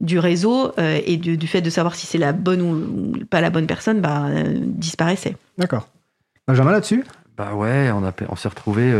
du 0.00 0.18
réseau 0.18 0.72
euh, 0.78 1.00
et 1.06 1.16
du, 1.16 1.46
fait 1.46 1.60
de 1.60 1.70
savoir 1.70 1.94
si 1.94 2.06
c'est 2.06 2.18
la 2.18 2.32
bonne 2.32 2.62
ou 2.62 3.24
pas 3.26 3.40
la 3.40 3.50
bonne 3.50 3.66
personne 3.66 4.00
bah, 4.00 4.26
euh, 4.26 4.56
disparaissait. 4.58 5.36
D'accord. 5.58 5.88
Benjamin 6.46 6.72
là-dessus? 6.72 7.04
Bah 7.36 7.54
ouais, 7.54 7.90
on, 7.92 8.04
a, 8.04 8.12
on 8.28 8.36
s'est 8.36 8.48
retrouvé. 8.48 8.90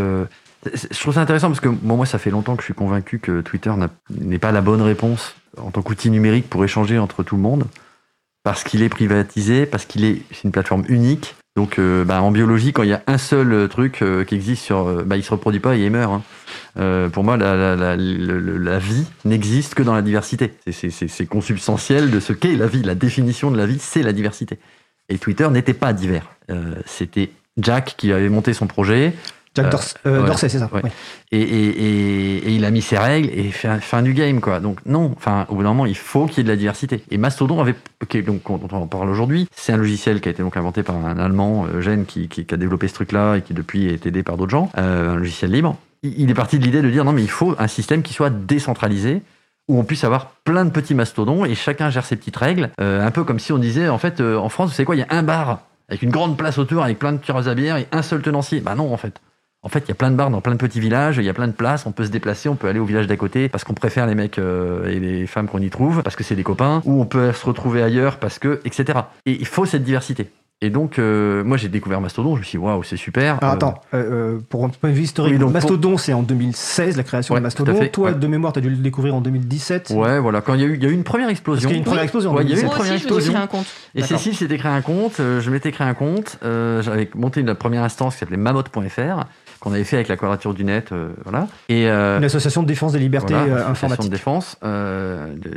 je 0.65 1.01
trouve 1.01 1.15
ça 1.15 1.21
intéressant 1.21 1.49
parce 1.49 1.61
que 1.61 1.69
bon, 1.69 1.97
moi 1.97 2.07
ça 2.07 2.19
fait 2.19 2.31
longtemps 2.31 2.55
que 2.55 2.63
je 2.63 2.67
suis 2.67 2.75
convaincu 2.75 3.19
que 3.19 3.41
Twitter 3.41 3.73
n'est 4.11 4.39
pas 4.39 4.53
la 4.53 4.61
bonne 4.61 4.83
réponse 4.83 5.35
en 5.57 5.71
tant 5.71 5.83
qu'outil 5.83 6.11
numérique 6.11 6.49
pour 6.49 6.65
échanger 6.65 6.99
entre 6.99 7.25
tout 7.25 7.35
le 7.37 7.43
monde 7.43 7.65
parce 8.45 8.65
qu'il 8.65 8.83
est 8.83 8.89
privatisé, 8.89 9.67
parce 9.67 9.87
qu'il 9.87 10.05
est 10.05 10.23
une 10.45 10.53
plateforme 10.53 10.85
unique 10.89 11.35
donc, 11.59 11.81
euh, 11.81 12.05
bah, 12.05 12.23
en 12.23 12.31
biologie, 12.31 12.73
quand 12.73 12.85
il 12.85 12.91
y 12.91 12.93
a 12.93 13.03
un 13.09 13.19
seul 13.19 13.53
euh, 13.53 13.67
truc 13.67 14.01
euh, 14.01 14.23
qui 14.23 14.37
existe 14.37 14.63
sur, 14.63 15.05
bah, 15.05 15.17
il 15.17 15.25
se 15.25 15.33
reproduit 15.33 15.59
pas 15.59 15.75
et 15.75 15.81
il 15.81 15.91
meurt. 15.91 16.23
Hein. 16.77 17.11
pour 17.13 17.25
moi, 17.25 17.37
la, 17.37 18.79
vie 18.79 19.05
n'existe 19.25 19.75
que 19.75 19.83
dans 19.83 19.93
la 19.93 20.03
diversité. 20.03 20.55
C'est 20.71 21.27
consubstantiel 21.27 22.13
de 22.13 22.21
ce 22.21 22.33
qu'est 22.33 22.55
la 22.55 22.69
vie. 22.69 22.85
La 22.85 22.95
définition 22.95 23.51
de 23.51 23.57
la 23.57 23.67
vie, 23.67 23.79
c'est 23.81 24.05
la 24.05 24.13
diversité. 24.13 24.61
Et 25.09 25.19
Twitter 25.19 25.49
n'était 25.51 25.75
pas 25.75 25.93
divers. 25.93 26.31
C'était 26.87 27.31
Jack 27.57 27.97
qui 27.99 28.13
avait 28.13 28.29
monté 28.29 28.53
son 28.53 28.69
projet. 28.69 29.13
Jack 29.55 29.67
euh, 29.67 29.71
Dorsey, 29.71 29.97
euh, 30.07 30.49
c'est 30.49 30.59
ça. 30.59 30.71
Et, 31.33 32.55
il 32.55 32.65
a 32.65 32.71
mis 32.71 32.83
ses 32.83 32.99
règles 32.99 33.29
et 33.33 33.51
fait 33.51 33.81
fin 33.81 34.03
du 34.03 34.15
game, 34.15 34.41
quoi. 34.41 34.61
Donc 34.61 34.81
non, 34.87 35.13
enfin, 35.17 35.47
au 35.49 35.57
bout 35.57 35.63
d'un 35.63 35.71
moment, 35.71 35.87
il 35.87 35.97
faut 35.97 36.27
qu'il 36.27 36.39
y 36.39 36.41
ait 36.41 36.45
de 36.45 36.49
la 36.49 36.57
diversité. 36.57 37.03
Et 37.11 37.19
Mastodon 37.19 37.61
avait, 37.61 37.75
donc, 38.23 38.43
dont 38.47 38.69
on 38.73 38.87
parle 38.87 39.11
aujourd'hui, 39.11 39.49
c'est 39.53 39.73
un 39.73 39.77
logiciel 39.77 40.21
qui 40.21 40.29
a 40.29 40.33
été 40.33 40.43
donc 40.43 40.57
inventé 40.57 40.83
par 40.83 40.97
un 40.97 41.19
Allemand, 41.19 41.67
Eugène, 41.73 42.07
qui, 42.07 42.29
qui, 42.29 42.47
a 42.53 42.57
développé 42.57 42.89
ce 42.89 42.95
truc-là 42.95 43.37
et 43.37 43.43
qui 43.43 43.55
depuis 43.55 43.87
est 43.87 44.07
aidé 44.07 44.23
par 44.23 44.37
d'autres 44.37 44.51
gens, 44.51 44.71
euh, 44.79 45.15
un 45.15 45.17
logiciel 45.17 45.51
libre. 45.51 45.77
Il 46.03 46.31
est 46.31 46.35
parti 46.35 46.59
de 46.59 46.65
l'idée 46.65 46.81
de 46.81 46.91
dire 46.91 47.05
non, 47.05 47.13
mais 47.13 47.23
il 47.23 47.31
faut 47.31 47.57
un 47.59 47.67
système 47.67 48.03
qui 48.03 48.15
soit 48.15 48.31
décentralisé 48.31 49.23
où 49.67 49.79
on 49.79 49.85
puisse 49.85 50.05
avoir 50.05 50.31
plein 50.45 50.65
de 50.65 50.71
petits 50.71 50.95
mastodons 50.95 51.45
et 51.45 51.55
chacun 51.55 51.91
gère 51.91 52.05
ses 52.05 52.17
petites 52.17 52.37
règles. 52.37 52.71
un 52.79 53.11
peu 53.11 53.25
comme 53.25 53.39
si 53.39 53.53
on 53.53 53.59
disait, 53.59 53.89
en 53.89 53.99
fait, 53.99 54.21
en 54.21 54.49
France, 54.49 54.71
vous 54.71 54.77
savez 54.77 54.87
quoi, 54.87 54.97
il 54.97 55.01
y 55.01 55.03
a 55.03 55.09
un 55.11 55.23
bar 55.23 55.61
avec 55.89 56.03
une 56.03 56.11
grande 56.11 56.37
place 56.37 56.59
autour, 56.59 56.85
avec 56.85 56.99
plein 56.99 57.13
de 57.13 57.19
tireuses 57.19 57.49
à 57.49 57.55
bière 57.55 57.77
et 57.77 57.89
un 57.93 58.03
seul 58.03 58.23
tenancier. 58.23 58.61
Bah 58.61 58.75
non, 58.75 58.93
en 58.93 58.97
fait. 58.97 59.21
En 59.63 59.69
fait, 59.69 59.81
il 59.81 59.89
y 59.89 59.93
a 59.93 59.95
plein 59.97 60.13
de 60.13 60.17
bars 60.17 60.31
dans 60.31 60.41
plein 60.41 60.53
de 60.53 60.59
petits 60.59 60.79
villages, 60.79 61.17
il 61.17 61.25
y 61.25 61.29
a 61.29 61.35
plein 61.35 61.49
de 61.49 61.53
places, 61.53 61.85
on 61.85 61.91
peut 61.91 62.05
se 62.05 62.11
déplacer, 62.11 62.49
on 62.49 62.55
peut 62.55 62.69
aller 62.69 62.79
au 62.79 62.85
village 62.85 63.09
d'à 63.09 63.17
côté 63.17 63.49
parce 63.49 63.65
qu'on 63.65 63.75
préfère 63.75 64.07
les 64.07 64.15
mecs 64.15 64.39
euh, 64.39 64.87
et 64.87 65.01
les 65.01 65.27
femmes 65.27 65.49
qu'on 65.49 65.59
y 65.59 65.69
trouve, 65.69 66.03
parce 66.05 66.15
que 66.15 66.23
c'est 66.23 66.37
des 66.37 66.45
copains, 66.45 66.81
ou 66.85 67.01
on 67.01 67.07
peut 67.07 67.33
se 67.33 67.45
retrouver 67.45 67.83
ailleurs 67.83 68.19
parce 68.19 68.39
que, 68.39 68.61
etc. 68.65 69.01
Et 69.27 69.33
il 69.33 69.47
faut 69.47 69.67
cette 69.67 69.83
diversité. 69.83 70.31
Et 70.61 70.71
donc, 70.71 70.99
euh, 70.99 71.45
moi, 71.45 71.57
j'ai 71.57 71.69
découvert 71.69 72.01
Mastodon. 72.01 72.35
Je 72.35 72.41
me 72.41 72.45
suis 72.45 72.59
dit, 72.59 72.65
waouh, 72.65 72.83
c'est 72.83 72.97
super. 72.97 73.39
Alors, 73.41 73.55
attends, 73.55 73.75
euh, 73.95 74.41
pour 74.49 74.65
un 74.65 74.71
point 74.71 74.91
de 74.91 74.95
vue 74.95 75.03
historique, 75.03 75.39
Mastodon, 75.39 75.97
c'est 75.97 76.13
en 76.13 76.23
2016, 76.25 76.97
la 76.97 77.05
création 77.05 77.37
de 77.37 77.41
Mastodon. 77.41 77.79
Toi, 77.93 78.13
de 78.13 78.27
mémoire, 78.27 78.53
tu 78.53 78.59
as 78.59 78.63
dû 78.63 78.71
le 78.71 78.77
découvrir 78.77 79.15
en 79.15 79.21
2017. 79.21 79.91
Ouais, 79.91 80.19
voilà. 80.19 80.41
Quand 80.41 80.55
il 80.55 80.61
y 80.61 80.65
a 80.65 80.67
eu, 80.67 80.75
il 80.75 80.83
y 80.83 80.87
a 80.87 80.89
eu 80.89 80.95
une 80.95 81.05
première 81.05 81.29
explosion. 81.29 81.69
Parce 81.69 81.73
qu'il 81.73 81.75
y 81.75 81.75
a 81.75 81.79
eu 81.79 81.79
une 81.79 81.85
première 81.85 82.03
explosion. 82.03 82.35
Ouais, 82.35 82.43
il 82.43 82.51
y 82.51 82.55
a 82.55 82.57
eu 82.57 82.63
une 82.63 82.71
première 82.71 82.95
explosion. 82.95 83.37
Un 83.37 83.47
compte. 83.47 83.67
Et 83.95 84.03
Cécile 84.03 84.35
s'était 84.35 84.59
créé 84.59 84.73
un 84.73 84.83
compte. 84.83 85.19
je 85.19 85.51
m'étais 85.51 85.73
créé 85.73 85.87
un 85.87 85.95
compte. 85.95 86.39
J'avais 86.43 87.09
monté 87.15 87.41
une 87.41 87.55
première 87.55 87.83
instance 87.83 88.15
qui 88.15 88.21
s'appelait 88.21 88.37
mamotte.fr. 88.37 89.27
qu'on 89.61 89.73
avait 89.73 89.85
fait 89.85 89.97
avec 89.97 90.09
la 90.09 90.17
Quadrature 90.17 90.55
du 90.55 90.65
Net, 90.65 90.93
voilà. 91.25 91.49
Et 91.69 91.89
une 91.89 92.25
association 92.25 92.63
de 92.63 92.69
défense 92.69 92.93
des 92.93 92.99
libertés 92.99 93.35
informatiques. 93.35 94.07
de 94.07 94.11
défense 94.11 94.57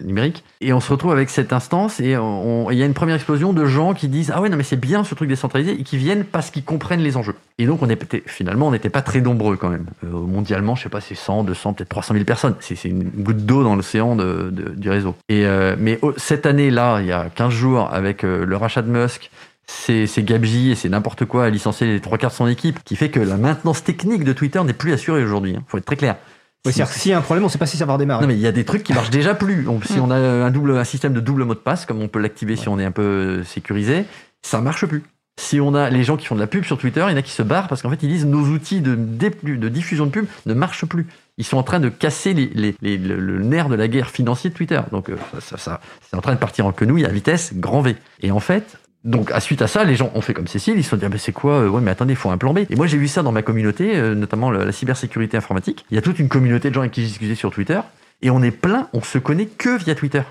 numérique. 0.03 0.43
Et 0.59 0.73
on 0.73 0.79
se 0.79 0.91
retrouve 0.91 1.11
avec 1.11 1.29
cette 1.29 1.53
instance 1.53 1.99
et 1.99 2.11
il 2.11 2.77
y 2.77 2.83
a 2.83 2.85
une 2.85 2.93
première 2.93 3.15
explosion 3.15 3.53
de 3.53 3.65
gens 3.65 3.93
qui 3.93 4.07
disent 4.07 4.31
ah 4.33 4.41
ouais 4.41 4.49
non 4.49 4.57
mais 4.57 4.63
c'est 4.63 4.79
bien 4.79 5.03
ce 5.03 5.15
truc 5.15 5.29
décentralisé 5.29 5.71
et 5.71 5.83
qui 5.83 5.97
viennent 5.97 6.23
parce 6.23 6.51
qu'ils 6.51 6.63
comprennent 6.63 7.01
les 7.01 7.17
enjeux. 7.17 7.35
Et 7.57 7.65
donc 7.65 7.81
on 7.81 7.89
était 7.89 8.23
finalement 8.25 8.67
on 8.67 8.71
n'était 8.71 8.89
pas 8.89 9.01
très 9.01 9.21
nombreux 9.21 9.55
quand 9.55 9.69
même. 9.69 9.85
mondialement, 10.03 10.75
je 10.75 10.83
sais 10.83 10.89
pas, 10.89 11.01
c'est 11.01 11.15
100, 11.15 11.43
200, 11.43 11.73
peut-être 11.73 11.89
300 11.89 12.13
000 12.15 12.25
personnes. 12.25 12.55
C'est 12.59 12.83
une 12.85 13.03
goutte 13.03 13.45
d'eau 13.45 13.63
dans 13.63 13.75
l'océan 13.75 14.15
du 14.15 14.89
réseau. 14.89 15.15
Et 15.29 15.45
mais 15.77 15.99
cette 16.17 16.45
année-là, 16.45 16.99
il 17.01 17.07
y 17.07 17.11
a 17.11 17.29
15 17.33 17.51
jours, 17.51 17.89
avec 17.91 18.23
le 18.23 18.55
rachat 18.55 18.81
de 18.81 18.89
Musk, 18.89 19.31
c'est 19.67 20.23
Gabji 20.23 20.71
et 20.71 20.75
c'est 20.75 20.89
n'importe 20.89 21.25
quoi 21.25 21.45
à 21.45 21.49
licencier 21.49 21.87
les 21.87 21.99
trois 21.99 22.17
quarts 22.17 22.31
de 22.31 22.35
son 22.35 22.47
équipe, 22.47 22.83
qui 22.83 22.95
fait 22.95 23.09
que 23.09 23.19
la 23.19 23.37
maintenance 23.37 23.83
technique 23.83 24.23
de 24.23 24.33
Twitter 24.33 24.63
n'est 24.63 24.73
plus 24.73 24.93
assurée 24.93 25.23
aujourd'hui. 25.23 25.51
Il 25.51 25.57
hein. 25.57 25.63
faut 25.67 25.77
être 25.77 25.85
très 25.85 25.95
clair. 25.95 26.17
Oui, 26.65 26.73
si, 26.73 26.81
s'il 26.85 27.11
y 27.11 27.13
a 27.13 27.17
un 27.17 27.21
problème, 27.21 27.43
on 27.43 27.47
ne 27.47 27.51
sait 27.51 27.57
pas 27.57 27.65
si 27.65 27.77
ça 27.77 27.85
va 27.85 27.93
redémarrer. 27.93 28.21
Non, 28.21 28.27
mais 28.27 28.35
il 28.35 28.41
y 28.41 28.47
a 28.47 28.51
des 28.51 28.65
trucs 28.65 28.83
qui 28.83 28.93
marchent 28.93 29.09
déjà 29.09 29.33
plus. 29.33 29.65
si 29.85 29.97
mm. 29.97 30.01
on 30.01 30.11
a 30.11 30.15
un, 30.15 30.51
double, 30.51 30.77
un 30.77 30.83
système 30.83 31.13
de 31.13 31.19
double 31.19 31.43
mot 31.43 31.55
de 31.55 31.59
passe, 31.59 31.85
comme 31.85 32.01
on 32.01 32.07
peut 32.07 32.19
l'activer 32.19 32.55
si 32.55 32.69
on 32.69 32.77
est 32.77 32.85
un 32.85 32.91
peu 32.91 33.43
sécurisé, 33.43 34.05
ça 34.43 34.61
marche 34.61 34.85
plus. 34.85 35.03
Si 35.39 35.59
on 35.59 35.73
a 35.73 35.89
les 35.89 36.03
gens 36.03 36.17
qui 36.17 36.27
font 36.27 36.35
de 36.35 36.39
la 36.39 36.47
pub 36.47 36.65
sur 36.65 36.77
Twitter, 36.77 37.03
il 37.07 37.11
y 37.11 37.13
en 37.13 37.17
a 37.17 37.21
qui 37.23 37.31
se 37.31 37.41
barrent 37.41 37.67
parce 37.67 37.81
qu'en 37.81 37.89
fait, 37.89 38.03
ils 38.03 38.09
disent 38.09 38.27
nos 38.27 38.43
outils 38.43 38.81
de, 38.81 38.93
de 38.95 39.69
diffusion 39.69 40.05
de 40.05 40.11
pub 40.11 40.25
ne 40.45 40.53
marchent 40.53 40.85
plus. 40.85 41.07
Ils 41.37 41.45
sont 41.45 41.57
en 41.57 41.63
train 41.63 41.79
de 41.79 41.89
casser 41.89 42.33
les, 42.33 42.75
le, 42.81 43.39
nerf 43.39 43.67
de 43.67 43.75
la 43.75 43.87
guerre 43.87 44.11
financière 44.11 44.51
de 44.51 44.57
Twitter. 44.57 44.79
Donc, 44.91 45.09
euh, 45.09 45.15
ça, 45.39 45.57
ça 45.57 45.81
c'est 46.07 46.15
en 46.15 46.21
train 46.21 46.33
de 46.33 46.39
partir 46.39 46.67
en 46.67 46.71
quenouille 46.71 47.05
à 47.05 47.09
vitesse 47.09 47.53
grand 47.55 47.81
V. 47.81 47.95
Et 48.21 48.29
en 48.29 48.39
fait, 48.39 48.77
donc, 49.03 49.31
à 49.31 49.39
suite 49.39 49.61
à 49.63 49.67
ça, 49.67 49.83
les 49.83 49.95
gens 49.95 50.11
ont 50.13 50.21
fait 50.21 50.33
comme 50.33 50.47
Cécile, 50.47 50.77
ils 50.77 50.83
se 50.83 50.91
sont 50.91 50.97
dit, 50.97 51.05
ah, 51.05 51.17
c'est 51.17 51.31
quoi 51.31 51.53
euh, 51.53 51.69
Ouais, 51.69 51.81
mais 51.81 51.89
attendez, 51.89 52.13
il 52.13 52.17
faut 52.17 52.29
un 52.29 52.37
plan 52.37 52.53
B. 52.53 52.59
Et 52.69 52.75
moi, 52.75 52.85
j'ai 52.85 52.97
vu 52.97 53.07
ça 53.07 53.23
dans 53.23 53.31
ma 53.31 53.41
communauté, 53.41 53.95
euh, 53.95 54.13
notamment 54.13 54.51
la, 54.51 54.71
cybersécurité 54.71 55.37
informatique. 55.37 55.85
Il 55.89 55.95
y 55.95 55.97
a 55.97 56.01
toute 56.01 56.19
une 56.19 56.29
communauté 56.29 56.69
de 56.69 56.75
gens 56.75 56.81
avec 56.81 56.91
qui 56.91 57.01
j'ai 57.01 57.07
discuté 57.07 57.33
sur 57.33 57.51
Twitter, 57.51 57.79
et 58.21 58.29
on 58.29 58.43
est 58.43 58.51
plein, 58.51 58.89
on 58.93 59.01
se 59.01 59.17
connaît 59.17 59.47
que 59.47 59.75
via 59.77 59.95
Twitter. 59.95 60.21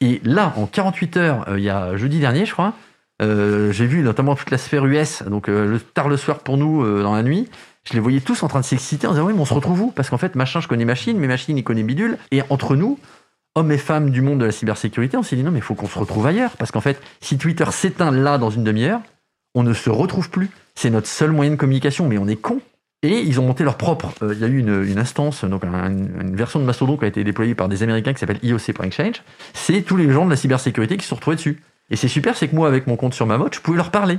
Et 0.00 0.22
là, 0.24 0.54
en 0.56 0.66
48 0.66 1.16
heures, 1.18 1.48
euh, 1.48 1.58
il 1.58 1.64
y 1.64 1.70
a 1.70 1.96
jeudi 1.96 2.18
dernier, 2.18 2.46
je 2.46 2.52
crois, 2.52 2.74
j'ai 3.20 3.86
vu 3.86 4.02
notamment 4.02 4.34
toute 4.34 4.50
la 4.50 4.58
sphère 4.58 4.84
US, 4.84 5.22
donc 5.22 5.46
le, 5.46 5.78
tard 5.78 6.08
le 6.08 6.16
soir 6.16 6.40
pour 6.40 6.56
nous, 6.56 6.84
dans 7.04 7.14
la 7.14 7.22
nuit, 7.22 7.48
je 7.84 7.92
les 7.92 8.00
voyais 8.00 8.18
tous 8.18 8.42
en 8.42 8.48
train 8.48 8.58
de 8.58 8.64
s'exciter 8.64 9.06
en 9.06 9.12
disant, 9.12 9.26
oui, 9.26 9.32
mais 9.32 9.40
on 9.40 9.44
se 9.44 9.54
retrouve 9.54 9.80
où? 9.80 9.90
Parce 9.92 10.10
qu'en 10.10 10.18
fait, 10.18 10.34
machin, 10.34 10.60
je 10.60 10.66
connais 10.66 10.84
machine, 10.84 11.16
mes 11.18 11.28
machines, 11.28 11.56
ils 11.56 11.62
connaissent 11.62 11.84
bidule, 11.84 12.18
et 12.32 12.42
entre 12.50 12.74
nous, 12.74 12.98
hommes 13.54 13.72
et 13.72 13.78
femmes 13.78 14.10
du 14.10 14.22
monde 14.22 14.40
de 14.40 14.44
la 14.44 14.52
cybersécurité, 14.52 15.16
on 15.16 15.22
s'est 15.22 15.36
dit 15.36 15.42
non, 15.42 15.50
mais 15.50 15.58
il 15.58 15.62
faut 15.62 15.74
qu'on 15.74 15.88
se 15.88 15.98
retrouve 15.98 16.26
ailleurs. 16.26 16.56
Parce 16.56 16.70
qu'en 16.70 16.80
fait, 16.80 17.00
si 17.20 17.38
Twitter 17.38 17.66
s'éteint 17.70 18.10
là 18.10 18.38
dans 18.38 18.50
une 18.50 18.64
demi-heure, 18.64 19.00
on 19.54 19.62
ne 19.62 19.74
se 19.74 19.90
retrouve 19.90 20.30
plus. 20.30 20.50
C'est 20.74 20.90
notre 20.90 21.08
seul 21.08 21.32
moyen 21.32 21.52
de 21.52 21.56
communication, 21.56 22.08
mais 22.08 22.18
on 22.18 22.28
est 22.28 22.36
con. 22.36 22.60
Et 23.02 23.20
ils 23.20 23.40
ont 23.40 23.46
monté 23.46 23.64
leur 23.64 23.76
propre. 23.76 24.12
Euh, 24.22 24.32
il 24.32 24.40
y 24.40 24.44
a 24.44 24.46
eu 24.46 24.58
une, 24.58 24.98
instance, 24.98 25.44
donc 25.44 25.64
une 25.64 26.36
version 26.36 26.60
de 26.60 26.64
Mastodon 26.64 26.96
qui 26.96 27.04
a 27.04 27.08
été 27.08 27.24
déployée 27.24 27.54
par 27.54 27.68
des 27.68 27.82
Américains 27.82 28.12
qui 28.12 28.20
s'appelle 28.20 28.38
IOC.exchange. 28.42 29.22
C'est 29.54 29.82
tous 29.82 29.96
les 29.96 30.10
gens 30.10 30.24
de 30.24 30.30
la 30.30 30.36
cybersécurité 30.36 30.96
qui 30.96 31.04
se 31.04 31.14
sont 31.14 31.32
dessus. 31.32 31.60
Et 31.90 31.96
c'est 31.96 32.08
super, 32.08 32.36
c'est 32.36 32.48
que 32.48 32.54
moi, 32.54 32.68
avec 32.68 32.86
mon 32.86 32.96
compte 32.96 33.12
sur 33.12 33.26
ma 33.26 33.38
mode, 33.38 33.54
je 33.54 33.60
pouvais 33.60 33.76
leur 33.76 33.90
parler. 33.90 34.18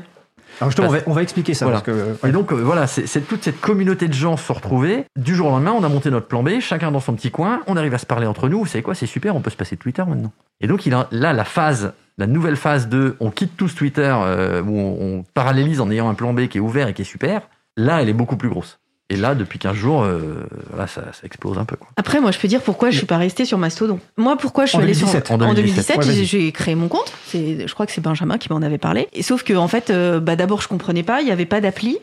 Alors 0.59 0.69
justement, 0.71 0.89
on, 1.07 1.13
va, 1.13 1.23
expliquer 1.23 1.53
ça. 1.53 1.83
Et 2.25 2.31
donc 2.31 2.51
euh, 2.51 2.55
voilà, 2.55 2.87
c'est 2.87 3.27
toute 3.27 3.43
cette 3.43 3.59
communauté 3.59 4.07
de 4.07 4.13
gens 4.13 4.37
se 4.37 4.51
retrouver. 4.51 5.05
Du 5.17 5.35
jour 5.35 5.47
au 5.47 5.49
lendemain, 5.51 5.73
on 5.75 5.83
a 5.83 5.89
monté 5.89 6.09
notre 6.11 6.27
plan 6.27 6.43
B, 6.43 6.59
chacun 6.59 6.91
dans 6.91 6.99
son 6.99 7.13
petit 7.13 7.31
coin, 7.31 7.61
on 7.67 7.75
arrive 7.75 7.93
à 7.93 7.97
se 7.97 8.05
parler 8.05 8.27
entre 8.27 8.49
nous. 8.49 8.59
Vous 8.59 8.65
savez 8.65 8.83
quoi, 8.83 8.95
c'est 8.95 9.05
super, 9.05 9.35
on 9.35 9.41
peut 9.41 9.49
se 9.49 9.57
passer 9.57 9.75
de 9.75 9.81
Twitter 9.81 10.03
maintenant. 10.07 10.31
Et 10.61 10.67
donc 10.67 10.85
il 10.85 10.93
a, 10.93 11.07
là, 11.11 11.33
la 11.33 11.45
phase, 11.45 11.93
la 12.17 12.27
nouvelle 12.27 12.55
phase 12.55 12.87
de 12.87 13.15
on 13.19 13.31
quitte 13.31 13.57
tous 13.57 13.73
Twitter, 13.75 14.13
euh, 14.15 14.61
où 14.61 14.77
on 14.77 15.23
parallélise 15.33 15.81
en 15.81 15.89
ayant 15.89 16.09
un 16.09 16.13
plan 16.13 16.33
B 16.33 16.47
qui 16.47 16.57
est 16.59 16.61
ouvert 16.61 16.87
et 16.87 16.93
qui 16.93 17.01
est 17.01 17.05
super, 17.05 17.41
là, 17.75 18.01
elle 18.01 18.09
est 18.09 18.13
beaucoup 18.13 18.37
plus 18.37 18.49
grosse. 18.49 18.79
Et 19.13 19.15
là, 19.15 19.35
depuis 19.35 19.59
15 19.59 19.75
jours, 19.75 20.03
euh, 20.03 20.43
ça, 20.87 21.03
explose 21.23 21.59
un 21.59 21.65
peu. 21.65 21.75
Après, 21.97 22.19
moi, 22.19 22.31
je 22.31 22.39
peux 22.39 22.47
dire 22.47 22.61
pourquoi 22.61 22.89
je 22.89 22.97
suis 22.97 23.05
pas 23.05 23.17
resté 23.17 23.45
sur 23.45 23.59
Mastodon. 23.59 23.99
Moi, 24.17 24.37
pourquoi 24.37 24.65
je 24.65 24.71
suis 24.71 24.79
allé 24.79 24.95
sur 24.95 25.07
en 25.07 25.53
2017, 25.53 26.01
j'ai 26.23 26.51
créé 26.51 26.73
mon 26.73 26.87
compte. 26.87 27.13
je 27.31 27.71
crois 27.73 27.85
que 27.85 27.91
c'est 27.91 28.01
Benjamin 28.01 28.39
qui 28.39 28.51
m'en 28.51 28.63
avait 28.63 28.79
parlé. 28.79 29.07
Et 29.13 29.21
sauf 29.21 29.43
que, 29.43 29.53
en 29.53 29.67
fait, 29.67 29.91
euh, 29.91 30.19
bah, 30.19 30.35
d'abord, 30.35 30.61
je 30.61 30.67
comprenais 30.67 31.03
pas. 31.03 31.21
Il 31.21 31.25
n'y 31.25 31.31
avait 31.31 31.45
pas 31.45 31.61
d'appli. 31.61 31.99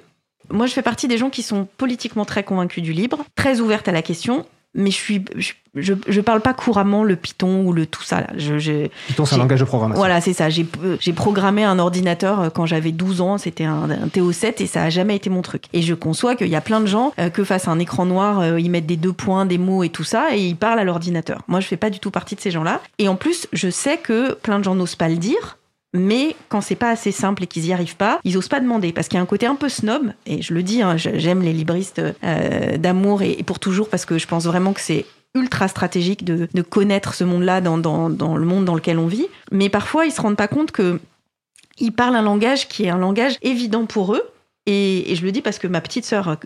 Moi, 0.51 0.67
je 0.67 0.73
fais 0.73 0.83
partie 0.83 1.09
des 1.09 1.19
gens 1.19 1.31
qui 1.31 1.43
sont 1.43 1.67
politiquement 1.77 2.25
très 2.25 2.45
convaincus 2.45 2.83
du 2.83 2.93
libre, 2.93 3.25
très 3.35 3.61
ouvertes 3.61 3.89
à 3.89 3.93
la 3.93 4.03
question 4.03 4.47
mais 4.75 4.91
je 4.91 4.97
suis 4.97 5.25
je, 5.77 5.95
je, 6.09 6.21
parle 6.21 6.41
pas 6.41 6.53
couramment 6.53 7.05
le 7.05 7.15
Python 7.15 7.65
ou 7.65 7.73
le 7.73 7.87
tout 7.87 8.03
ça 8.03 8.21
là. 8.21 8.29
Je, 8.37 8.89
Python 9.07 9.25
c'est 9.25 9.37
un 9.37 9.39
langage 9.39 9.61
de 9.61 9.65
programmation. 9.65 10.01
Voilà, 10.01 10.21
c'est 10.21 10.33
ça. 10.33 10.51
J'ai 10.51 10.67
j'ai 10.99 11.13
programmé 11.13 11.63
un 11.63 11.79
ordinateur 11.79 12.41
euh, 12.41 12.51
quand 12.51 12.67
j'avais 12.67 12.91
12 12.91 13.21
ans, 13.21 13.39
c'était 13.39 13.65
un, 13.65 13.87
TO7 14.13 14.63
et 14.63 14.67
ça 14.67 14.83
a 14.83 14.91
jamais 14.91 15.15
été 15.15 15.31
mon 15.31 15.43
truc. 15.43 15.65
Et 15.73 15.83
je 15.83 15.95
conçois 15.95 16.35
qu'il 16.35 16.49
y 16.49 16.57
a 16.57 16.61
plein 16.61 16.81
de 16.81 16.87
gens 16.87 17.13
euh, 17.21 17.31
que 17.31 17.45
face 17.45 17.69
à 17.69 17.71
un 17.71 17.79
écran 17.79 18.05
noir, 18.05 18.41
euh, 18.41 18.61
ils 18.61 18.71
mettent 18.71 18.87
des 18.87 18.97
deux 18.97 19.13
points, 19.13 19.47
des 19.47 19.59
mots 19.59 19.85
et 19.85 19.91
tout 19.91 20.05
ça 20.05 20.35
et 20.35 20.45
ils 20.45 20.57
parlent 20.57 20.81
à 20.81 20.85
l'ordinateur. 20.85 21.43
Moi, 21.47 21.61
je 21.61 21.67
fais 21.67 21.77
pas 21.77 21.91
du 21.91 22.01
tout 22.01 22.11
partie 22.11 22.35
de 22.35 22.41
ces 22.41 22.51
gens-là 22.51 22.81
et 22.99 23.09
en 23.09 23.15
plus, 23.15 23.47
je 23.53 23.71
sais 23.71 23.97
que 23.97 24.35
plein 24.35 24.59
de 24.59 24.65
gens 24.65 24.75
n'osent 24.75 24.97
pas 24.97 25.09
le 25.09 25.17
dire 25.17 25.59
mais 25.93 26.37
quand 26.49 26.61
c'est 26.61 26.77
pas 26.77 26.91
assez 26.91 27.13
simple 27.13 27.45
et 27.45 27.47
qu'ils 27.47 27.67
y 27.67 27.73
arrivent 27.73 27.97
pas, 27.97 28.21
ils 28.25 28.37
osent 28.39 28.49
pas 28.49 28.61
demander 28.61 28.93
parce 28.93 29.09
qu'il 29.09 29.17
y 29.17 29.19
a 29.19 29.23
un 29.23 29.27
côté 29.27 29.47
un 29.47 29.57
peu 29.57 29.69
snob. 29.69 30.13
Et 30.27 30.41
je 30.43 30.55
le 30.55 30.63
dis, 30.63 30.83
hein, 30.83 30.97
j'aime 30.97 31.43
les 31.43 31.53
libristes 31.53 32.01
euh, 32.23 32.77
d'amour 32.77 33.23
et, 33.23 33.43
pour 33.43 33.59
toujours 33.59 33.89
parce 33.89 34.05
que 34.05 34.19
je 34.19 34.27
pense 34.27 34.45
vraiment 34.45 34.73
que 34.73 34.81
c'est 34.81 35.05
ultra 35.35 35.69
stratégique 35.69 36.25
de, 36.25 36.63
connaître 36.63 37.15
ce 37.15 37.25
monde-là 37.25 37.61
dans, 37.61 37.77
le 37.77 38.45
monde 38.45 38.65
dans 38.65 38.75
lequel 38.75 38.99
on 38.99 39.07
vit. 39.07 39.27
Mais 39.51 39.69
parfois, 39.69 40.07
ils 40.07 40.13
se 40.13 40.21
rendent 40.21 40.37
pas 40.37 40.49
compte 40.49 40.71
que 40.71 41.01
ils 41.79 41.93
parlent 41.93 42.17
un 42.17 42.23
langage 42.23 42.69
qui 42.69 42.85
est 42.85 42.91
un 42.91 42.99
langage 42.99 43.39
évident 43.43 43.87
pour 43.87 44.15
eux, 44.15 44.23
et, 44.71 45.15
je 45.17 45.25
le 45.25 45.33
dis 45.33 45.43
parce 45.43 45.59
que 45.59 45.67
ma 45.67 45.81
petite 45.81 46.05
sœur, 46.05 46.37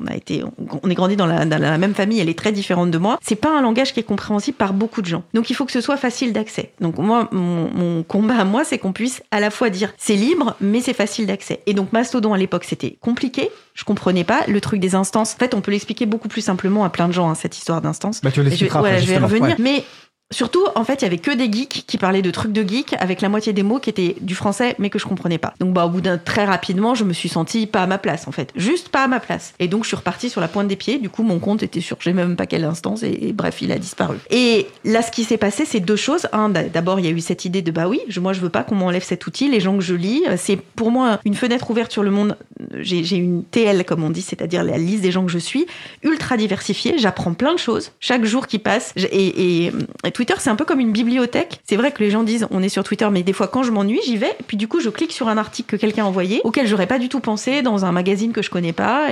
on 0.00 0.06
a 0.06 0.16
été, 0.16 0.42
on 0.82 0.90
est 0.90 0.94
grandi 0.94 1.16
dans 1.16 1.26
la, 1.26 1.78
même 1.78 1.94
famille, 1.94 2.18
elle 2.18 2.28
est 2.28 2.38
très 2.38 2.50
différente 2.50 2.90
de 2.90 2.98
moi. 2.98 3.18
C'est 3.22 3.36
pas 3.36 3.56
un 3.56 3.62
langage 3.62 3.92
qui 3.92 4.00
est 4.00 4.04
compréhensible 4.04 4.56
par 4.56 4.72
beaucoup 4.72 5.00
de 5.00 5.06
gens. 5.06 5.22
Donc 5.34 5.50
il 5.50 5.54
faut 5.54 5.64
que 5.64 5.72
ce 5.72 5.80
soit 5.80 5.96
facile 5.96 6.32
d'accès. 6.32 6.72
Donc 6.80 6.98
moi, 6.98 7.28
mon, 7.30 8.02
combat 8.02 8.38
à 8.40 8.44
moi, 8.44 8.64
c'est 8.64 8.78
qu'on 8.78 8.92
puisse 8.92 9.22
à 9.30 9.40
la 9.40 9.50
fois 9.50 9.70
dire 9.70 9.92
c'est 9.96 10.16
libre, 10.16 10.56
mais 10.60 10.80
c'est 10.80 10.94
facile 10.94 11.26
d'accès. 11.26 11.60
Et 11.66 11.74
donc 11.74 11.92
Mastodon 11.92 12.32
à 12.32 12.38
l'époque, 12.38 12.64
c'était 12.64 12.96
compliqué. 13.00 13.50
Je 13.74 13.84
comprenais 13.84 14.24
pas 14.24 14.40
le 14.48 14.60
truc 14.60 14.80
des 14.80 14.94
instances. 14.94 15.34
En 15.34 15.38
fait, 15.38 15.54
on 15.54 15.60
peut 15.60 15.70
l'expliquer 15.70 16.06
beaucoup 16.06 16.28
plus 16.28 16.40
simplement 16.40 16.84
à 16.84 16.90
plein 16.90 17.06
de 17.06 17.12
gens 17.12 17.30
hein, 17.30 17.34
cette 17.36 17.56
histoire 17.56 17.80
d'instances. 17.80 18.20
Bah, 18.22 18.32
tu 18.32 18.42
je, 18.42 18.50
je 18.50 19.06
vais 19.06 19.18
revenir. 19.18 19.56
Mais 19.58 19.84
Surtout, 20.30 20.64
en 20.74 20.84
fait, 20.84 21.00
il 21.00 21.04
y 21.04 21.06
avait 21.06 21.18
que 21.18 21.30
des 21.30 21.50
geeks 21.50 21.84
qui 21.86 21.96
parlaient 21.96 22.20
de 22.20 22.30
trucs 22.30 22.52
de 22.52 22.62
geeks 22.62 22.94
avec 23.00 23.22
la 23.22 23.30
moitié 23.30 23.54
des 23.54 23.62
mots 23.62 23.78
qui 23.78 23.88
étaient 23.88 24.14
du 24.20 24.34
français 24.34 24.74
mais 24.78 24.90
que 24.90 24.98
je 24.98 25.06
comprenais 25.06 25.38
pas. 25.38 25.54
Donc, 25.58 25.72
bah, 25.72 25.86
au 25.86 25.88
bout 25.88 26.02
d'un 26.02 26.18
très 26.18 26.44
rapidement, 26.44 26.94
je 26.94 27.04
me 27.04 27.14
suis 27.14 27.30
sentie 27.30 27.66
pas 27.66 27.82
à 27.82 27.86
ma 27.86 27.96
place, 27.96 28.28
en 28.28 28.32
fait. 28.32 28.52
Juste 28.54 28.90
pas 28.90 29.04
à 29.04 29.08
ma 29.08 29.20
place. 29.20 29.54
Et 29.58 29.68
donc, 29.68 29.84
je 29.84 29.88
suis 29.88 29.96
repartie 29.96 30.28
sur 30.28 30.42
la 30.42 30.48
pointe 30.48 30.68
des 30.68 30.76
pieds. 30.76 30.98
Du 30.98 31.08
coup, 31.08 31.22
mon 31.22 31.38
compte 31.38 31.62
était 31.62 31.80
sur 31.80 31.96
je 31.98 32.04
sais 32.04 32.12
même 32.12 32.36
pas 32.36 32.44
quelle 32.44 32.64
instance 32.64 33.02
et, 33.02 33.32
bref, 33.32 33.62
il 33.62 33.72
a 33.72 33.78
disparu. 33.78 34.18
Et 34.30 34.66
là, 34.84 35.00
ce 35.00 35.10
qui 35.10 35.24
s'est 35.24 35.38
passé, 35.38 35.64
c'est 35.64 35.80
deux 35.80 35.96
choses. 35.96 36.28
Un, 36.32 36.50
d'abord, 36.50 37.00
il 37.00 37.06
y 37.06 37.08
a 37.08 37.12
eu 37.12 37.20
cette 37.20 37.46
idée 37.46 37.62
de 37.62 37.70
bah 37.70 37.88
oui, 37.88 38.00
je, 38.08 38.20
moi, 38.20 38.34
je 38.34 38.40
veux 38.40 38.50
pas 38.50 38.64
qu'on 38.64 38.74
m'enlève 38.74 39.02
cet 39.02 39.26
outil. 39.26 39.48
Les 39.48 39.60
gens 39.60 39.76
que 39.76 39.82
je 39.82 39.94
lis, 39.94 40.24
euh, 40.28 40.34
c'est 40.36 40.56
pour 40.56 40.90
moi 40.90 41.20
une 41.24 41.34
fenêtre 41.34 41.70
ouverte 41.70 41.90
sur 41.90 42.02
le 42.02 42.10
monde. 42.10 42.36
J'ai 42.74 43.16
une 43.16 43.44
TL, 43.44 43.84
comme 43.84 44.04
on 44.04 44.10
dit, 44.10 44.22
c'est-à-dire 44.22 44.62
la 44.62 44.76
liste 44.76 45.02
des 45.02 45.10
gens 45.10 45.24
que 45.24 45.32
je 45.32 45.38
suis, 45.38 45.66
ultra 46.02 46.36
diversifiée. 46.36 46.98
J'apprends 46.98 47.32
plein 47.32 47.54
de 47.54 47.58
choses 47.58 47.92
chaque 47.98 48.26
jour 48.26 48.46
qui 48.46 48.58
passe. 48.58 48.92
Et, 49.10 49.72
Twitter, 50.18 50.34
c'est 50.38 50.50
un 50.50 50.56
peu 50.56 50.64
comme 50.64 50.80
une 50.80 50.90
bibliothèque. 50.90 51.60
C'est 51.62 51.76
vrai 51.76 51.92
que 51.92 52.02
les 52.02 52.10
gens 52.10 52.24
disent 52.24 52.48
on 52.50 52.60
est 52.60 52.68
sur 52.68 52.82
Twitter, 52.82 53.08
mais 53.12 53.22
des 53.22 53.32
fois 53.32 53.46
quand 53.46 53.62
je 53.62 53.70
m'ennuie, 53.70 54.00
j'y 54.04 54.16
vais. 54.16 54.36
Puis 54.48 54.56
du 54.56 54.66
coup, 54.66 54.80
je 54.80 54.88
clique 54.88 55.12
sur 55.12 55.28
un 55.28 55.38
article 55.38 55.70
que 55.70 55.80
quelqu'un 55.80 56.02
a 56.02 56.08
envoyé, 56.08 56.40
auquel 56.42 56.66
j'aurais 56.66 56.88
pas 56.88 56.98
du 56.98 57.08
tout 57.08 57.20
pensé, 57.20 57.62
dans 57.62 57.84
un 57.84 57.92
magazine 57.92 58.32
que 58.32 58.42
je 58.42 58.50
connais 58.50 58.72
pas 58.72 59.10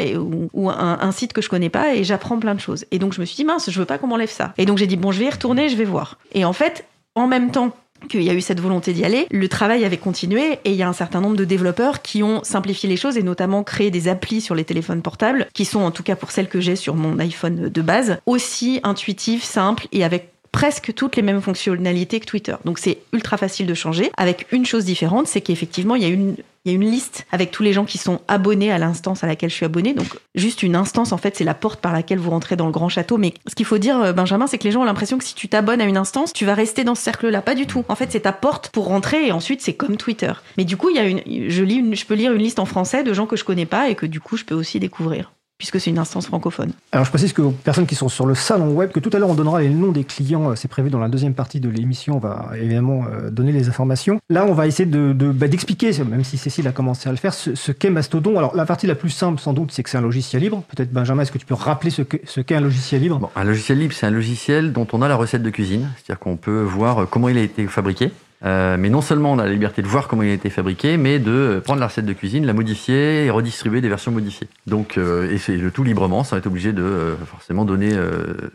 ou, 0.52 0.68
un, 0.68 1.12
site 1.12 1.32
que 1.32 1.40
je 1.40 1.48
connais 1.48 1.68
pas, 1.68 1.94
et 1.94 2.02
j'apprends 2.02 2.40
plein 2.40 2.56
de 2.56 2.60
choses. 2.60 2.86
Et 2.90 2.98
donc 2.98 3.12
je 3.12 3.20
me 3.20 3.24
suis 3.24 3.36
dit 3.36 3.44
mince, 3.44 3.70
je 3.70 3.78
veux 3.78 3.84
pas 3.84 3.98
qu'on 3.98 4.08
m'enlève 4.08 4.32
ça. 4.32 4.52
Et 4.58 4.66
donc 4.66 4.78
j'ai 4.78 4.88
dit 4.88 4.96
bon, 4.96 5.12
je 5.12 5.20
vais 5.20 5.26
y 5.26 5.30
retourner, 5.30 5.68
je 5.68 5.76
vais 5.76 5.84
voir. 5.84 6.18
Et 6.32 6.44
en 6.44 6.52
fait, 6.52 6.84
en 7.14 7.28
même 7.28 7.52
temps 7.52 7.70
qu'il 8.08 8.22
y 8.22 8.30
a 8.30 8.34
eu 8.34 8.40
cette 8.40 8.60
volonté 8.60 8.92
d'y 8.92 9.04
aller, 9.04 9.26
le 9.30 9.48
travail 9.48 9.84
avait 9.84 9.96
continué 9.96 10.58
et 10.64 10.70
il 10.70 10.76
y 10.76 10.82
a 10.82 10.88
un 10.88 10.92
certain 10.92 11.20
nombre 11.20 11.36
de 11.36 11.44
développeurs 11.44 12.02
qui 12.02 12.22
ont 12.24 12.42
simplifié 12.42 12.88
les 12.88 12.96
choses 12.96 13.16
et 13.16 13.22
notamment 13.22 13.62
créé 13.62 13.90
des 13.90 14.08
applis 14.08 14.40
sur 14.40 14.54
les 14.54 14.64
téléphones 14.64 15.02
portables 15.02 15.46
qui 15.54 15.64
sont 15.64 15.80
en 15.80 15.90
tout 15.90 16.02
cas 16.02 16.16
pour 16.16 16.30
celles 16.30 16.48
que 16.48 16.60
j'ai 16.60 16.76
sur 16.76 16.94
mon 16.94 17.18
iPhone 17.18 17.68
de 17.68 17.82
base 17.82 18.18
aussi 18.26 18.80
intuitives, 18.82 19.44
simples 19.44 19.86
et 19.92 20.04
avec 20.04 20.32
presque 20.56 20.94
toutes 20.94 21.16
les 21.16 21.22
mêmes 21.22 21.42
fonctionnalités 21.42 22.18
que 22.18 22.24
Twitter. 22.24 22.56
Donc 22.64 22.78
c'est 22.78 22.96
ultra 23.12 23.36
facile 23.36 23.66
de 23.66 23.74
changer. 23.74 24.10
Avec 24.16 24.46
une 24.52 24.64
chose 24.64 24.86
différente, 24.86 25.26
c'est 25.26 25.42
qu'effectivement, 25.42 25.96
il 25.96 26.02
y 26.02 26.06
a 26.06 26.08
une 26.08 26.34
il 26.64 26.70
y 26.70 26.72
a 26.72 26.74
une 26.74 26.90
liste 26.90 27.26
avec 27.30 27.52
tous 27.52 27.62
les 27.62 27.72
gens 27.72 27.84
qui 27.84 27.96
sont 27.96 28.20
abonnés 28.26 28.72
à 28.72 28.78
l'instance 28.78 29.22
à 29.22 29.28
laquelle 29.28 29.50
je 29.50 29.54
suis 29.54 29.64
abonné. 29.64 29.94
Donc, 29.94 30.08
juste 30.34 30.64
une 30.64 30.74
instance, 30.74 31.12
en 31.12 31.16
fait, 31.16 31.36
c'est 31.36 31.44
la 31.44 31.54
porte 31.54 31.80
par 31.80 31.92
laquelle 31.92 32.18
vous 32.18 32.30
rentrez 32.30 32.56
dans 32.56 32.66
le 32.66 32.72
grand 32.72 32.88
château. 32.88 33.18
Mais 33.18 33.34
ce 33.46 33.54
qu'il 33.54 33.66
faut 33.66 33.78
dire, 33.78 34.00
euh, 34.00 34.12
Benjamin, 34.12 34.48
c'est 34.48 34.58
que 34.58 34.64
les 34.64 34.72
gens 34.72 34.80
ont 34.80 34.84
l'impression 34.84 35.16
que 35.16 35.22
si 35.22 35.36
tu 35.36 35.46
t'abonnes 35.46 35.80
à 35.80 35.84
une 35.84 35.96
instance, 35.96 36.32
tu 36.32 36.44
vas 36.44 36.54
rester 36.54 36.82
dans 36.82 36.96
ce 36.96 37.02
cercle-là. 37.02 37.40
Pas 37.40 37.54
du 37.54 37.66
tout. 37.66 37.84
En 37.88 37.94
fait, 37.94 38.10
c'est 38.10 38.22
ta 38.22 38.32
porte 38.32 38.70
pour 38.70 38.86
rentrer 38.86 39.28
et 39.28 39.30
ensuite, 39.30 39.60
c'est 39.60 39.74
comme 39.74 39.96
Twitter. 39.96 40.32
Mais 40.56 40.64
du 40.64 40.76
coup, 40.76 40.90
il 40.90 40.96
y 40.96 40.98
a 40.98 41.04
une, 41.04 41.20
je, 41.48 41.62
lis 41.62 41.94
je 41.94 42.04
peux 42.04 42.14
lire 42.14 42.32
une 42.32 42.42
liste 42.42 42.58
en 42.58 42.66
français 42.66 43.04
de 43.04 43.14
gens 43.14 43.26
que 43.26 43.36
je 43.36 43.44
connais 43.44 43.66
pas 43.66 43.88
et 43.88 43.94
que 43.94 44.06
du 44.06 44.18
coup, 44.18 44.36
je 44.36 44.44
peux 44.44 44.56
aussi 44.56 44.80
découvrir. 44.80 45.30
Puisque 45.58 45.80
c'est 45.80 45.90
une 45.90 45.98
instance 45.98 46.26
francophone. 46.26 46.72
Alors 46.92 47.04
je 47.04 47.10
précise 47.10 47.32
que 47.32 47.42
aux 47.42 47.50
personnes 47.50 47.86
qui 47.86 47.94
sont 47.94 48.08
sur 48.08 48.26
le 48.26 48.34
salon 48.34 48.72
web, 48.72 48.90
que 48.90 49.00
tout 49.00 49.10
à 49.12 49.18
l'heure 49.18 49.30
on 49.30 49.34
donnera 49.34 49.60
les 49.60 49.68
noms 49.68 49.92
des 49.92 50.04
clients, 50.04 50.50
euh, 50.50 50.54
c'est 50.54 50.68
prévu 50.68 50.90
dans 50.90 50.98
la 50.98 51.08
deuxième 51.08 51.34
partie 51.34 51.60
de 51.60 51.68
l'émission, 51.68 52.16
on 52.16 52.18
va 52.18 52.50
évidemment 52.56 53.04
euh, 53.04 53.30
donner 53.30 53.52
les 53.52 53.68
informations. 53.68 54.18
Là 54.28 54.44
on 54.46 54.52
va 54.52 54.66
essayer 54.66 54.86
de, 54.86 55.12
bah, 55.12 55.48
d'expliquer, 55.48 55.92
même 56.04 56.24
si 56.24 56.36
Cécile 56.36 56.68
a 56.68 56.72
commencé 56.72 57.08
à 57.08 57.12
le 57.12 57.18
faire, 57.18 57.34
ce, 57.34 57.72
qu'est 57.72 57.90
Mastodon. 57.90 58.38
Alors 58.38 58.54
la 58.54 58.66
partie 58.66 58.86
la 58.86 58.94
plus 58.94 59.10
simple 59.10 59.40
sans 59.40 59.52
doute, 59.52 59.72
c'est 59.72 59.82
que 59.82 59.90
c'est 59.90 59.98
un 59.98 60.02
logiciel 60.02 60.42
libre. 60.42 60.62
Peut-être 60.68 60.92
Benjamin, 60.92 61.22
est-ce 61.22 61.32
que 61.32 61.38
tu 61.38 61.46
peux 61.46 61.54
rappeler 61.54 61.90
ce, 61.90 62.02
qu'est 62.02 62.54
un 62.54 62.60
logiciel 62.60 63.00
libre? 63.00 63.30
Un 63.34 63.44
logiciel 63.44 63.78
libre, 63.78 63.94
c'est 63.94 64.06
un 64.06 64.10
logiciel 64.10 64.72
dont 64.72 64.86
on 64.92 65.02
a 65.02 65.08
la 65.08 65.16
recette 65.16 65.42
de 65.42 65.50
cuisine, 65.50 65.88
c'est-à-dire 65.96 66.18
qu'on 66.18 66.36
peut 66.36 66.62
voir 66.62 67.08
comment 67.08 67.28
il 67.28 67.38
a 67.38 67.42
été 67.42 67.66
fabriqué. 67.66 68.10
Euh, 68.46 68.76
mais 68.78 68.90
non 68.90 69.00
seulement 69.00 69.32
on 69.32 69.38
a 69.38 69.44
la 69.44 69.52
liberté 69.52 69.82
de 69.82 69.88
voir 69.88 70.06
comment 70.06 70.22
il 70.22 70.30
a 70.30 70.34
été 70.34 70.50
fabriqué, 70.50 70.96
mais 70.96 71.18
de 71.18 71.60
prendre 71.64 71.80
la 71.80 71.88
recette 71.88 72.06
de 72.06 72.12
cuisine, 72.12 72.46
la 72.46 72.52
modifier 72.52 73.24
et 73.24 73.30
redistribuer 73.30 73.80
des 73.80 73.88
versions 73.88 74.12
modifiées. 74.12 74.46
Donc, 74.66 74.98
euh, 74.98 75.30
et 75.30 75.38
c'est 75.38 75.56
le 75.56 75.70
tout 75.70 75.82
librement, 75.82 76.22
sans 76.22 76.36
être 76.36 76.46
obligé 76.46 76.72
de 76.72 76.82
euh, 76.82 77.16
forcément 77.26 77.64
donner 77.64 77.92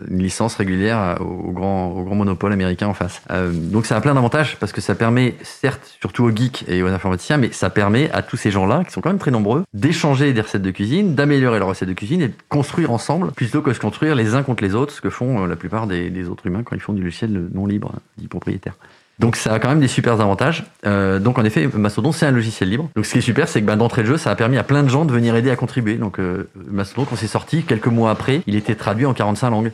une 0.09 0.19
licence 0.19 0.55
régulière 0.55 1.17
au 1.19 1.51
grand, 1.51 1.89
au 1.89 2.13
monopole 2.13 2.53
américain 2.53 2.87
en 2.87 2.93
face. 2.93 3.21
donc 3.53 3.85
ça 3.85 3.97
a 3.97 4.01
plein 4.01 4.13
d'avantages 4.13 4.57
parce 4.59 4.71
que 4.71 4.81
ça 4.81 4.95
permet, 4.95 5.35
certes, 5.41 5.97
surtout 5.99 6.23
aux 6.23 6.31
geeks 6.31 6.65
et 6.67 6.83
aux 6.83 6.87
informaticiens, 6.87 7.37
mais 7.37 7.51
ça 7.51 7.69
permet 7.69 8.09
à 8.11 8.21
tous 8.21 8.37
ces 8.37 8.51
gens-là, 8.51 8.83
qui 8.83 8.91
sont 8.91 9.01
quand 9.01 9.09
même 9.09 9.19
très 9.19 9.31
nombreux, 9.31 9.63
d'échanger 9.73 10.33
des 10.33 10.41
recettes 10.41 10.61
de 10.61 10.71
cuisine, 10.71 11.15
d'améliorer 11.15 11.59
leurs 11.59 11.69
recettes 11.69 11.89
de 11.89 11.93
cuisine 11.93 12.21
et 12.21 12.27
de 12.29 12.33
construire 12.49 12.91
ensemble 12.91 13.31
plutôt 13.31 13.61
que 13.61 13.73
se 13.73 13.79
construire 13.79 14.15
les 14.15 14.35
uns 14.35 14.43
contre 14.43 14.63
les 14.63 14.75
autres, 14.75 14.93
ce 14.93 15.01
que 15.01 15.09
font 15.09 15.45
la 15.45 15.55
plupart 15.55 15.87
des, 15.87 16.09
des 16.09 16.29
autres 16.29 16.47
humains 16.47 16.63
quand 16.63 16.75
ils 16.75 16.81
font 16.81 16.93
du 16.93 17.03
logiciel 17.03 17.49
non 17.53 17.65
libre, 17.65 17.93
dit 18.17 18.27
propriétaire. 18.27 18.75
Donc 19.21 19.35
ça 19.35 19.53
a 19.53 19.59
quand 19.59 19.69
même 19.69 19.79
des 19.79 19.87
super 19.87 20.13
avantages. 20.13 20.65
Euh, 20.87 21.19
donc 21.19 21.37
en 21.37 21.45
effet, 21.45 21.67
Mastodon 21.67 22.11
c'est 22.11 22.25
un 22.25 22.31
logiciel 22.31 22.69
libre. 22.69 22.89
Donc 22.95 23.05
ce 23.05 23.11
qui 23.11 23.19
est 23.19 23.21
super, 23.21 23.47
c'est 23.47 23.61
que 23.61 23.67
bah, 23.67 23.75
d'entrée 23.75 24.01
de 24.01 24.07
jeu, 24.07 24.17
ça 24.17 24.31
a 24.31 24.35
permis 24.35 24.57
à 24.57 24.63
plein 24.63 24.81
de 24.81 24.89
gens 24.89 25.05
de 25.05 25.13
venir 25.13 25.35
aider 25.35 25.51
à 25.51 25.55
contribuer. 25.55 25.95
Donc 25.95 26.19
euh, 26.19 26.49
Mastodon, 26.55 27.05
quand 27.05 27.15
c'est 27.15 27.27
sorti, 27.27 27.61
quelques 27.61 27.85
mois 27.85 28.09
après, 28.09 28.41
il 28.47 28.55
était 28.55 28.73
traduit 28.73 29.05
en 29.05 29.13
45 29.13 29.51
langues. 29.51 29.71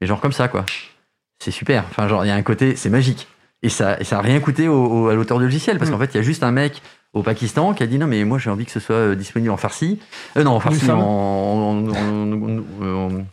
Et 0.00 0.06
genre 0.06 0.20
comme 0.20 0.32
ça, 0.32 0.48
quoi. 0.48 0.66
C'est 1.38 1.52
super. 1.52 1.84
Enfin, 1.90 2.08
genre, 2.08 2.24
il 2.24 2.28
y 2.28 2.32
a 2.32 2.34
un 2.34 2.42
côté, 2.42 2.74
c'est 2.74 2.90
magique. 2.90 3.28
Et 3.62 3.68
ça, 3.68 4.00
et 4.00 4.04
ça 4.04 4.18
a 4.18 4.20
rien 4.20 4.40
coûté 4.40 4.66
au, 4.66 5.08
à 5.08 5.14
l'auteur 5.14 5.38
du 5.38 5.44
logiciel, 5.44 5.78
parce 5.78 5.90
mm. 5.90 5.94
qu'en 5.94 6.00
fait, 6.00 6.14
il 6.14 6.16
y 6.16 6.20
a 6.20 6.22
juste 6.22 6.42
un 6.42 6.50
mec 6.50 6.82
au 7.14 7.22
Pakistan 7.22 7.72
qui 7.72 7.84
a 7.84 7.86
dit 7.86 7.98
non 7.98 8.06
mais 8.06 8.24
moi 8.24 8.36
j'ai 8.36 8.50
envie 8.50 8.66
que 8.66 8.70
ce 8.70 8.80
soit 8.80 8.96
euh, 8.96 9.14
disponible 9.14 9.50
en 9.50 9.56
farsi. 9.56 10.00
Euh, 10.36 10.42
non 10.42 10.50
en 10.52 10.60
farsi, 10.60 10.90
en, 10.90 10.98
en, 10.98 11.88
en, 11.88 12.62
en 12.82 13.24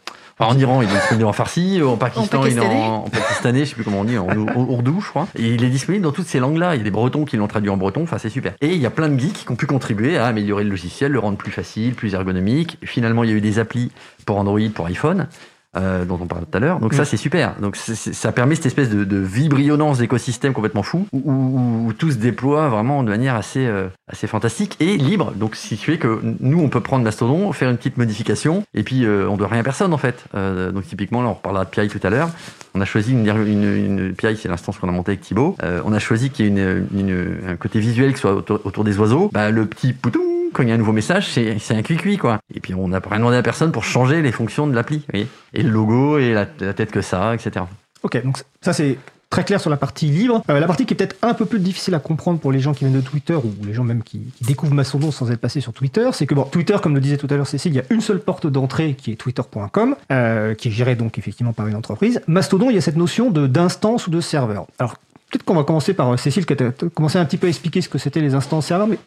Iran, 0.52 0.82
il 0.82 0.90
est 0.90 0.94
disponible 0.94 1.26
en 1.26 1.34
farsi. 1.34 1.82
En 1.82 1.98
Pakistan, 1.98 2.42
en 2.42 2.46
il 2.46 2.58
est 2.58 2.62
en, 2.62 3.02
pakistanais, 3.02 3.60
je 3.60 3.70
sais 3.70 3.76
plus 3.76 3.84
comment 3.84 4.02
on 4.02 4.04
dit, 4.04 4.18
en, 4.18 4.28
ourdou, 4.56 5.02
je 5.02 5.10
crois. 5.10 5.28
Et 5.36 5.50
il 5.50 5.64
est 5.64 5.70
disponible 5.70 6.04
dans 6.04 6.12
toutes 6.12 6.28
ces 6.28 6.40
langues-là. 6.40 6.76
Il 6.76 6.80
y 6.80 6.82
a 6.82 6.84
des 6.84 6.92
Bretons 6.92 7.26
qui 7.26 7.38
l'ont 7.38 7.48
traduit 7.48 7.70
en 7.70 7.78
breton. 7.78 8.04
Enfin, 8.04 8.18
c'est 8.18 8.30
super. 8.30 8.54
Et 8.62 8.74
il 8.74 8.82
y 8.82 8.86
a 8.86 8.92
plein 8.92 9.10
de 9.10 9.20
geeks 9.20 9.46
qui 9.46 9.52
ont 9.52 9.56
pu 9.56 9.66
contribuer 9.66 10.18
à 10.18 10.26
améliorer 10.26 10.64
le 10.64 10.70
logiciel, 10.70 11.12
le 11.12 11.20
rendre 11.20 11.38
plus 11.38 11.52
facile, 11.52 11.96
plus 11.96 12.14
ergonomique. 12.14 12.78
Finalement, 12.84 13.24
il 13.24 13.30
y 13.30 13.34
a 13.34 13.36
eu 13.36 13.42
des 13.42 13.60
applis 13.60 13.92
pour 14.26 14.38
Android, 14.38 14.60
pour 14.74 14.88
iPhone. 14.88 15.28
Euh, 15.76 16.06
dont 16.06 16.20
on 16.22 16.28
parlait 16.28 16.46
tout 16.46 16.56
à 16.56 16.60
l'heure. 16.60 16.80
Donc 16.80 16.94
ça, 16.94 17.02
mm. 17.02 17.06
c'est 17.06 17.18
super. 17.18 17.56
Donc 17.60 17.78
ça 17.78 18.32
permet 18.32 18.54
cette 18.54 18.68
espèce 18.68 18.92
de, 18.92 19.04
de 19.06 19.18
vibrionnance 19.18 19.98
d'écosystème 19.98 20.54
complètement 20.54 20.84
fou, 20.84 21.08
où, 21.14 21.92
tout 21.98 22.12
se 22.12 22.18
déploie 22.18 22.70
vraiment 22.70 23.02
de 23.02 23.10
manière 23.10 23.34
assez, 23.34 23.66
euh, 23.66 23.88
assez 24.08 24.28
fantastique 24.28 24.78
et 24.80 24.98
libre. 24.98 25.32
Donc 25.36 25.56
si 25.56 25.76
tu 25.76 25.92
es 25.92 25.98
que 25.98 26.22
nous, 26.40 26.60
on 26.60 26.70
peut 26.70 26.82
prendre 26.82 27.04
Mastodon, 27.04 27.52
faire 27.54 27.72
une 27.72 27.78
petite 27.78 27.98
modification, 27.98 28.64
et 28.76 28.84
puis 28.84 29.04
euh, 29.04 29.28
on 29.28 29.36
doit 29.36 29.48
rien 29.48 29.62
à 29.62 29.64
personne 29.64 29.96
en 29.96 29.98
fait. 29.98 30.26
donc 30.36 30.86
typiquement, 30.86 31.24
là, 31.24 31.30
on 31.30 31.34
reparlera 31.34 31.66
de 31.66 31.72
PI 31.72 31.88
tout 31.88 32.06
à 32.06 32.12
l'heure. 32.12 32.30
On 32.76 32.82
a 32.82 32.86
choisi 32.86 33.14
une, 33.14 33.28
une, 33.28 33.64
une 33.64 34.14
PI, 34.14 34.38
c'est 34.38 34.50
l'instance 34.50 34.78
qu'on 34.78 34.90
a 34.90 34.92
montée 34.92 35.14
avec 35.14 35.22
Thibaut. 35.22 35.56
on 35.86 35.92
a 35.92 36.00
choisi 36.00 36.30
qu'il 36.30 36.46
y 36.46 36.48
ait 36.48 36.52
une, 36.52 36.88
une, 36.96 37.38
un 37.50 37.56
côté 37.56 37.80
visuel 37.80 38.14
qui 38.14 38.20
soit 38.20 38.36
autour, 38.36 38.60
autour 38.64 38.84
des 38.84 39.00
oiseaux. 39.00 39.32
Bah, 39.34 39.50
le 39.50 39.66
petit 39.66 39.94
poutou 39.94 40.33
quand 40.54 40.64
il 40.64 40.70
y 40.70 40.72
a 40.72 40.76
un 40.76 40.78
nouveau 40.78 40.94
message, 40.94 41.28
c'est 41.30 41.76
un 41.76 41.82
cuicui, 41.82 42.18
quoi. 42.18 42.40
Et 42.54 42.60
puis 42.60 42.74
on 42.74 42.88
n'a 42.88 43.00
rien 43.00 43.20
demandé 43.20 43.38
à 43.38 43.44
personne 43.44 43.72
pour 43.72 43.84
changer 43.84 44.22
les 44.22 44.32
fonctions 44.32 44.68
de 44.68 44.74
l'appli, 44.74 45.06
Et 45.14 45.64
le 45.64 45.70
logo 45.70 46.18
et 46.18 46.34
la, 46.34 46.46
tête 46.46 46.92
que 46.92 47.02
ça, 47.02 47.34
etc. 47.34 47.66
Ok, 48.04 48.24
donc 48.24 48.38
ça 48.62 48.74
c'est 48.74 48.98
très 49.30 49.44
clair 49.44 49.60
sur 49.60 49.70
la 49.70 49.78
partie 49.78 50.08
libre. 50.08 50.44
Euh, 50.50 50.60
la 50.60 50.68
partie 50.68 50.86
qui 50.86 50.94
est 50.94 50.98
peut-être 50.98 51.16
un 51.24 51.34
peu 51.34 51.46
plus 51.46 51.60
difficile 51.60 51.96
à 51.96 52.00
comprendre 52.00 52.40
pour 52.40 52.52
les 52.52 52.60
gens 52.60 52.74
qui 52.74 52.86
viennent 52.86 53.00
de 53.00 53.06
Twitter 53.06 53.34
ou 53.34 53.52
les 53.66 53.74
gens 53.74 53.84
même 53.84 54.04
qui, 54.04 54.22
découvrent 54.42 54.76
Mastodon 54.76 55.12
sans 55.12 55.32
être 55.32 55.40
passés 55.40 55.60
sur 55.62 55.74
Twitter, 55.74 56.08
c'est 56.14 56.28
que 56.28 56.36
bon, 56.36 56.44
Twitter, 56.44 56.76
comme 56.82 56.94
le 56.94 57.02
disait 57.02 57.18
tout 57.18 57.28
à 57.32 57.36
l'heure 57.36 57.48
Cécile, 57.48 57.72
il 57.72 57.78
y 57.78 57.80
a 57.80 57.86
une 57.90 58.02
seule 58.02 58.20
porte 58.20 58.46
d'entrée 58.46 58.94
qui 58.94 59.12
est 59.12 59.16
twitter.com, 59.16 59.96
euh, 60.12 60.54
qui 60.54 60.68
est 60.68 60.72
gérée 60.72 60.96
donc 60.96 61.18
effectivement 61.18 61.54
par 61.54 61.68
une 61.68 61.76
entreprise. 61.76 62.22
Mastodon, 62.28 62.70
il 62.70 62.76
y 62.76 62.78
a 62.78 62.82
cette 62.82 62.98
notion 62.98 63.32
d'instance 63.32 64.06
ou 64.06 64.12
de 64.12 64.22
serveur. 64.22 64.68
Alors 64.78 64.98
peut-être 65.32 65.44
qu'on 65.46 65.56
va 65.56 65.64
commencer 65.64 65.96
par 65.96 66.14
euh, 66.14 66.18
Cécile, 66.18 66.46
qui 66.46 66.54
a 66.54 66.72
commencé 66.94 67.18
un 67.18 67.26
petit 67.26 67.38
peu 67.38 67.48
à 67.48 67.50
expliquer 67.50 67.82
ce 67.82 67.90
que 67.90 67.98
c'était 67.98 68.22
les 68.22 68.36
instances 68.36 68.68
serveurs, 68.68 68.88
mais 68.88 69.00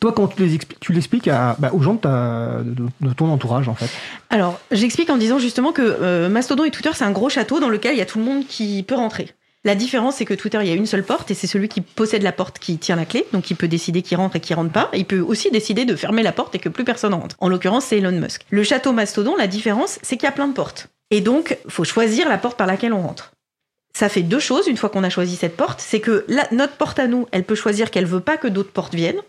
toi, 0.00 0.12
quand 0.12 0.28
tu 0.80 0.92
l'expliques 0.92 1.28
bah, 1.28 1.70
aux 1.72 1.80
gens 1.80 1.94
de, 1.94 3.12
ton 3.16 3.30
entourage, 3.30 3.68
en 3.68 3.74
fait 3.74 3.90
Alors, 4.30 4.60
j'explique 4.70 5.10
en 5.10 5.16
disant 5.16 5.38
justement 5.38 5.72
que 5.72 5.82
euh, 5.82 6.28
Mastodon 6.28 6.64
et 6.64 6.70
Twitter, 6.70 6.90
c'est 6.94 7.04
un 7.04 7.10
gros 7.10 7.28
château 7.28 7.60
dans 7.60 7.68
lequel 7.68 7.94
il 7.94 7.98
y 7.98 8.02
a 8.02 8.06
tout 8.06 8.18
le 8.18 8.24
monde 8.24 8.46
qui 8.46 8.82
peut 8.82 8.94
rentrer. 8.94 9.34
La 9.64 9.74
différence, 9.74 10.16
c'est 10.16 10.24
que 10.24 10.34
Twitter, 10.34 10.58
il 10.62 10.68
y 10.68 10.70
a 10.70 10.74
une 10.74 10.86
seule 10.86 11.02
porte 11.02 11.30
et 11.32 11.34
c'est 11.34 11.48
celui 11.48 11.68
qui 11.68 11.80
possède 11.80 12.22
la 12.22 12.30
porte 12.30 12.60
qui 12.60 12.78
tient 12.78 12.94
la 12.94 13.04
clé. 13.04 13.26
Donc, 13.32 13.50
il 13.50 13.56
peut 13.56 13.66
décider 13.66 14.02
qui 14.02 14.14
rentre 14.14 14.36
et 14.36 14.40
qui 14.40 14.54
rentre 14.54 14.70
pas. 14.70 14.90
Il 14.94 15.06
peut 15.06 15.18
aussi 15.18 15.50
décider 15.50 15.84
de 15.84 15.96
fermer 15.96 16.22
la 16.22 16.30
porte 16.30 16.54
et 16.54 16.60
que 16.60 16.68
plus 16.68 16.84
personne 16.84 17.14
rentre. 17.14 17.34
En 17.40 17.48
l'occurrence, 17.48 17.86
c'est 17.86 17.98
Elon 17.98 18.12
Musk. 18.12 18.46
Le 18.50 18.62
château 18.62 18.92
Mastodon, 18.92 19.34
la 19.36 19.48
différence, 19.48 19.98
c'est 20.02 20.16
qu'il 20.16 20.26
y 20.26 20.28
a 20.28 20.32
plein 20.32 20.46
de 20.46 20.52
portes. 20.52 20.88
Et 21.10 21.20
donc, 21.20 21.58
faut 21.68 21.82
choisir 21.82 22.28
la 22.28 22.38
porte 22.38 22.56
par 22.56 22.68
laquelle 22.68 22.92
on 22.92 23.02
rentre. 23.02 23.32
Ça 23.92 24.08
fait 24.08 24.22
deux 24.22 24.38
choses 24.38 24.68
une 24.68 24.76
fois 24.76 24.88
qu'on 24.88 25.02
a 25.02 25.10
choisi 25.10 25.36
cette 25.36 25.56
porte. 25.56 25.80
C'est 25.80 26.00
que 26.00 26.26
notre 26.52 26.74
porte 26.74 26.98
à 26.98 27.08
nous, 27.08 27.26
elle 27.32 27.44
peut 27.44 27.54
choisir 27.54 27.90
qu'elle 27.90 28.06
veut 28.06 28.20
pas 28.20 28.36
que 28.36 28.46
d'autres 28.46 28.70
portes 28.70 28.94
viennent. 28.94 29.20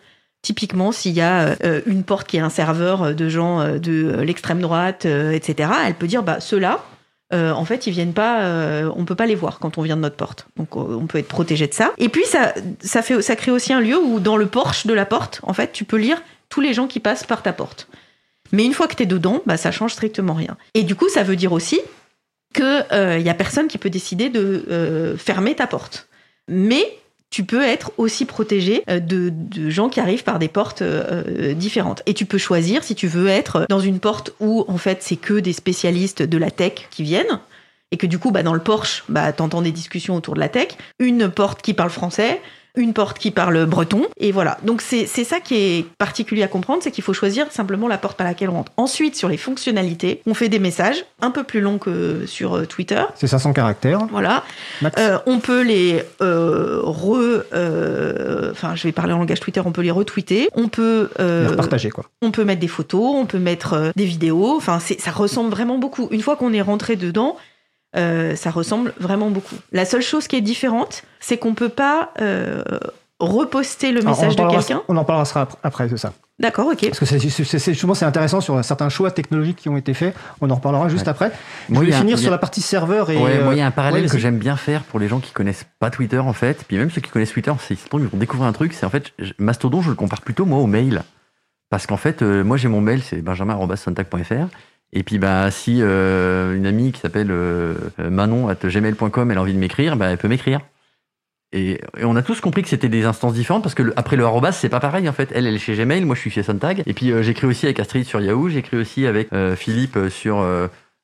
Typiquement, 0.44 0.92
s'il 0.92 1.14
y 1.14 1.22
a 1.22 1.58
euh, 1.64 1.82
une 1.86 2.04
porte 2.04 2.28
qui 2.28 2.38
est 2.38 2.42
un 2.42 2.50
serveur 2.50 3.16
de 3.16 3.30
gens 3.30 3.60
euh, 3.60 3.80
de 3.80 4.22
l'extrême 4.22 4.62
droite, 4.62 5.06
euh, 5.06 5.32
etc., 5.32 5.70
elle 5.86 5.96
peut 5.96 6.08
dire 6.08 6.24
bah 6.24 6.40
ceux-là, 6.40 6.84
en 7.34 7.66
fait, 7.66 7.88
ils 7.88 7.92
viennent 7.92 8.14
pas, 8.14 8.90
on 8.96 9.04
peut 9.04 9.16
pas 9.16 9.26
les 9.26 9.36
voir 9.36 9.60
quand 9.60 9.78
on 9.78 9.82
vient 9.82 9.98
de 9.98 10.02
notre 10.02 10.16
porte. 10.16 10.48
Donc, 10.56 10.78
on 10.78 11.08
peut 11.08 11.18
être 11.18 11.28
protégé 11.28 11.68
de 11.68 11.74
ça. 11.74 11.92
Et 11.98 12.08
puis, 12.08 12.24
ça, 12.24 12.54
ça 12.80 13.36
crée 13.36 13.52
aussi 13.52 13.74
un 13.74 13.82
lieu 13.82 13.98
où, 13.98 14.22
dans 14.22 14.38
le 14.38 14.46
porche 14.46 14.88
de 14.88 14.94
la 14.94 15.06
porte, 15.06 15.42
en 15.44 15.52
fait, 15.52 15.74
tu 15.74 15.84
peux 15.84 15.98
lire 15.98 16.22
tous 16.48 16.62
les 16.62 16.74
gens 16.74 16.88
qui 16.88 17.02
passent 17.02 17.26
par 17.26 17.44
ta 17.44 17.52
porte. 17.52 17.90
Mais 18.54 18.64
une 18.64 18.74
fois 18.74 18.88
que 18.88 18.96
tu 18.96 19.04
es 19.04 19.06
dedans, 19.06 19.42
bah, 19.46 19.58
ça 19.58 19.72
change 19.72 19.92
strictement 19.92 20.36
rien. 20.36 20.56
Et 20.74 20.84
du 20.84 20.96
coup, 20.96 21.10
ça 21.10 21.24
veut 21.24 21.36
dire 21.36 21.52
aussi 21.52 21.82
qu'il 22.56 22.86
il 22.94 23.22
y 23.22 23.30
a 23.30 23.34
personne 23.34 23.68
qui 23.68 23.78
peut 23.78 23.90
décider 23.90 24.30
de 24.30 25.18
fermer 25.20 25.54
ta 25.54 25.68
porte. 25.68 26.08
Mais 26.48 26.98
tu 27.30 27.44
peux 27.44 27.64
être 27.64 27.92
aussi 27.98 28.26
protégé 28.26 28.84
euh, 28.90 29.00
de, 29.00 29.32
gens 29.70 29.90
qui 29.90 30.00
arrivent 30.00 30.24
par 30.24 30.40
des 30.40 30.48
portes 30.48 30.82
euh, 30.82 31.24
euh, 31.28 31.54
différentes. 31.54 32.02
Et 32.06 32.14
tu 32.14 32.26
peux 32.26 32.38
choisir 32.38 32.84
si 32.84 32.96
tu 32.96 33.08
veux 33.08 33.28
être 33.28 33.66
dans 33.70 33.80
une 33.80 34.00
porte 34.00 34.32
où 34.40 34.66
en 34.68 34.78
fait 34.78 35.04
c'est 35.04 35.18
que 35.18 35.36
des 35.36 35.54
spécialistes 35.54 36.24
de 36.24 36.38
la 36.38 36.52
tech 36.52 36.88
qui 36.90 37.04
viennent 37.04 37.40
et 37.92 37.98
que 37.98 38.08
du 38.08 38.20
coup 38.20 38.32
bah, 38.32 38.44
dans 38.44 38.54
le 38.54 38.60
Porsche 38.60 39.04
bah, 39.10 39.32
t'entends 39.34 39.62
des 39.62 39.72
discussions 39.72 40.16
autour 40.16 40.36
de 40.36 40.40
la 40.40 40.50
tech, 40.50 40.70
une 41.00 41.30
porte 41.30 41.62
qui 41.62 41.74
parle 41.74 41.90
français, 41.90 42.42
une 42.78 42.94
porte 42.94 43.20
qui 43.20 43.32
parle 43.32 43.66
breton. 43.66 44.04
Et 44.18 44.32
voilà. 44.32 44.58
Donc 44.64 44.82
c'est 44.82 45.06
ça 45.06 45.40
qui 45.40 45.56
est 45.56 45.86
particulier 45.98 46.44
à 46.44 46.48
comprendre, 46.48 46.82
c'est 46.82 46.92
qu'il 46.92 47.04
faut 47.04 47.14
choisir 47.14 47.52
simplement 47.52 47.88
la 47.88 47.98
porte 47.98 48.18
par 48.18 48.26
laquelle 48.26 48.50
on 48.50 48.54
rentre. 48.54 48.72
Ensuite, 48.78 49.16
sur 49.16 49.28
les 49.28 49.38
fonctionnalités, 49.38 50.22
on 50.26 50.34
fait 50.34 50.50
des 50.50 50.60
messages 50.60 51.04
un 51.22 51.32
peu 51.32 51.44
plus 51.44 51.62
longs 51.62 51.80
que 51.80 52.26
sur 52.26 52.56
euh, 52.56 52.66
Twitter. 52.66 53.04
C'est 53.16 53.28
500 53.28 53.54
caractères. 53.54 54.06
Voilà. 54.12 54.44
Euh, 54.98 55.18
on 55.26 55.40
peut 55.40 55.64
les 55.64 56.04
euh, 56.22 56.82
re... 56.84 57.44
Enfin, 58.52 58.76
je 58.76 58.84
vais 58.84 58.92
parler 58.92 59.14
en 59.14 59.20
langage 59.20 59.40
Twitter, 59.40 59.62
on 59.66 59.72
peut 59.72 59.82
les 59.82 59.92
retweeter. 59.92 60.50
On 60.54 60.68
peut... 60.68 61.10
les 61.20 61.56
partager, 61.56 61.90
quoi. 61.90 62.06
On 62.22 62.32
peut 62.32 62.46
mettre 62.46 62.62
des 62.62 62.68
photos, 62.68 63.16
on 63.16 63.26
peut 63.26 63.40
mettre 63.40 63.92
des 63.96 64.06
vidéos. 64.06 64.56
Enfin, 64.56 64.80
ça 64.80 65.12
ressemble 65.12 65.50
vraiment 65.50 65.78
beaucoup. 65.78 66.08
Une 66.12 66.22
fois 66.22 66.36
qu'on 66.36 66.54
est 66.54 66.62
rentré 66.62 66.96
dedans, 66.96 67.36
euh, 67.98 68.36
ça 68.36 68.52
ressemble 68.52 68.94
vraiment 69.00 69.30
beaucoup. 69.30 69.56
La 69.72 69.86
seule 69.86 70.02
chose 70.02 70.28
qui 70.28 70.36
est 70.36 70.42
différente, 70.42 71.04
c'est 71.20 71.38
qu'on 71.38 71.54
peut 71.54 71.70
pas 71.70 72.12
euh, 72.22 72.64
reposter 73.20 73.92
le 73.92 74.02
message 74.02 74.36
de 74.36 74.50
quelqu'un. 74.50 74.84
On 74.88 74.98
en 74.98 75.04
parlera 75.04 75.48
après, 75.64 75.88
de 75.88 75.98
ça. 75.98 76.14
D'accord, 76.40 76.68
ok. 76.68 76.86
Parce 76.86 77.00
que 77.00 77.06
c'est, 77.06 77.20
justement 77.20 77.96
c'est 77.96 78.06
intéressant 78.06 78.42
sur 78.42 78.64
certains 78.64 78.90
choix 78.90 79.10
technologiques 79.10 79.58
qui 79.58 79.70
ont 79.70 79.78
été 79.78 79.96
faits. 79.96 80.16
On 80.40 80.50
en 80.52 80.56
reparlera 80.56 80.88
juste 80.88 81.08
après. 81.08 81.32
Je 81.72 81.80
vais 81.80 81.92
finir 81.92 82.20
sur 82.20 82.30
la 82.30 82.38
partie 82.38 82.62
serveur 82.62 83.10
et. 83.10 83.18
moi, 83.18 83.56
il 83.56 83.58
y 83.58 83.62
a 83.62 83.66
un 83.66 83.72
parallèle 83.72 84.10
que 84.10 84.20
j'aime 84.20 84.38
bien 84.38 84.56
faire 84.56 84.84
pour 84.84 85.00
les 85.00 85.08
gens 85.08 85.20
qui 85.20 85.32
connaissent 85.32 85.66
pas 85.80 85.90
Twitter 85.90 86.20
en 86.20 86.34
fait. 86.34 86.64
Puis 86.68 86.78
même 86.78 86.92
ceux 86.92 87.02
qui 87.02 87.10
connaissent 87.10 87.34
Twitter, 87.34 87.54
c'est 87.60 87.76
ils 87.94 88.00
vont 88.00 88.18
découvrir 88.18 88.48
un 88.48 88.54
truc. 88.54 88.74
C'est 88.74 88.86
en 88.86 88.90
fait 88.92 89.14
Mastodon, 89.40 89.82
je 89.82 89.90
le 89.90 89.96
compare 89.96 90.22
plutôt 90.22 90.46
moi 90.46 90.60
au 90.60 90.68
mail. 90.68 91.02
Parce 91.70 91.86
qu'en 91.86 91.98
fait, 91.98 92.22
euh, 92.22 92.44
moi 92.44 92.58
j'ai 92.58 92.70
mon 92.70 92.82
mail, 92.82 93.02
c'est 93.02 93.22
benjamin.sontag.fr. 93.22 94.48
Et 94.94 95.04
puis 95.04 95.20
bah 95.20 95.52
si 95.52 95.80
euh, 95.82 96.56
une 96.56 96.66
amie 96.66 96.92
qui 96.92 97.02
s'appelle 97.02 97.28
euh, 97.30 97.76
Manon 98.00 98.48
at 98.48 98.56
gmail.com 98.64 99.32
elle 99.32 99.38
a 99.38 99.42
envie 99.42 99.54
de 99.54 99.60
m'écrire, 99.60 99.98
bah, 99.98 100.08
elle 100.08 100.18
peut 100.18 100.28
m'écrire. 100.28 100.62
Et, 101.54 101.80
on 102.02 102.16
a 102.18 102.22
tous 102.22 102.42
compris 102.42 102.62
que 102.62 102.68
c'était 102.68 102.90
des 102.90 103.06
instances 103.06 103.34
différentes 103.34 103.64
parce 103.64 103.76
que 103.76 103.94
après 103.96 104.18
le 104.18 104.26
arrobas 104.26 104.54
c'est 104.54 104.70
pas 104.70 104.80
pareil 104.80 105.08
en 105.10 105.14
fait. 105.14 105.30
Elle 105.34 105.46
elle 105.48 105.56
est 105.56 105.60
chez 105.60 105.76
Gmail, 105.76 106.06
moi 106.06 106.16
je 106.16 106.22
suis 106.22 106.32
chez 106.32 106.44
Sontag. 106.44 106.84
Et 106.86 106.94
puis 106.94 107.12
euh, 107.12 107.22
j'écris 107.22 107.48
aussi 107.48 107.66
avec 107.66 107.80
Astrid 107.80 108.06
sur 108.06 108.22
Yahoo, 108.22 108.50
j'écris 108.50 108.78
aussi 108.78 109.06
avec 109.06 109.30
Philippe 109.56 109.98
sur 110.10 110.46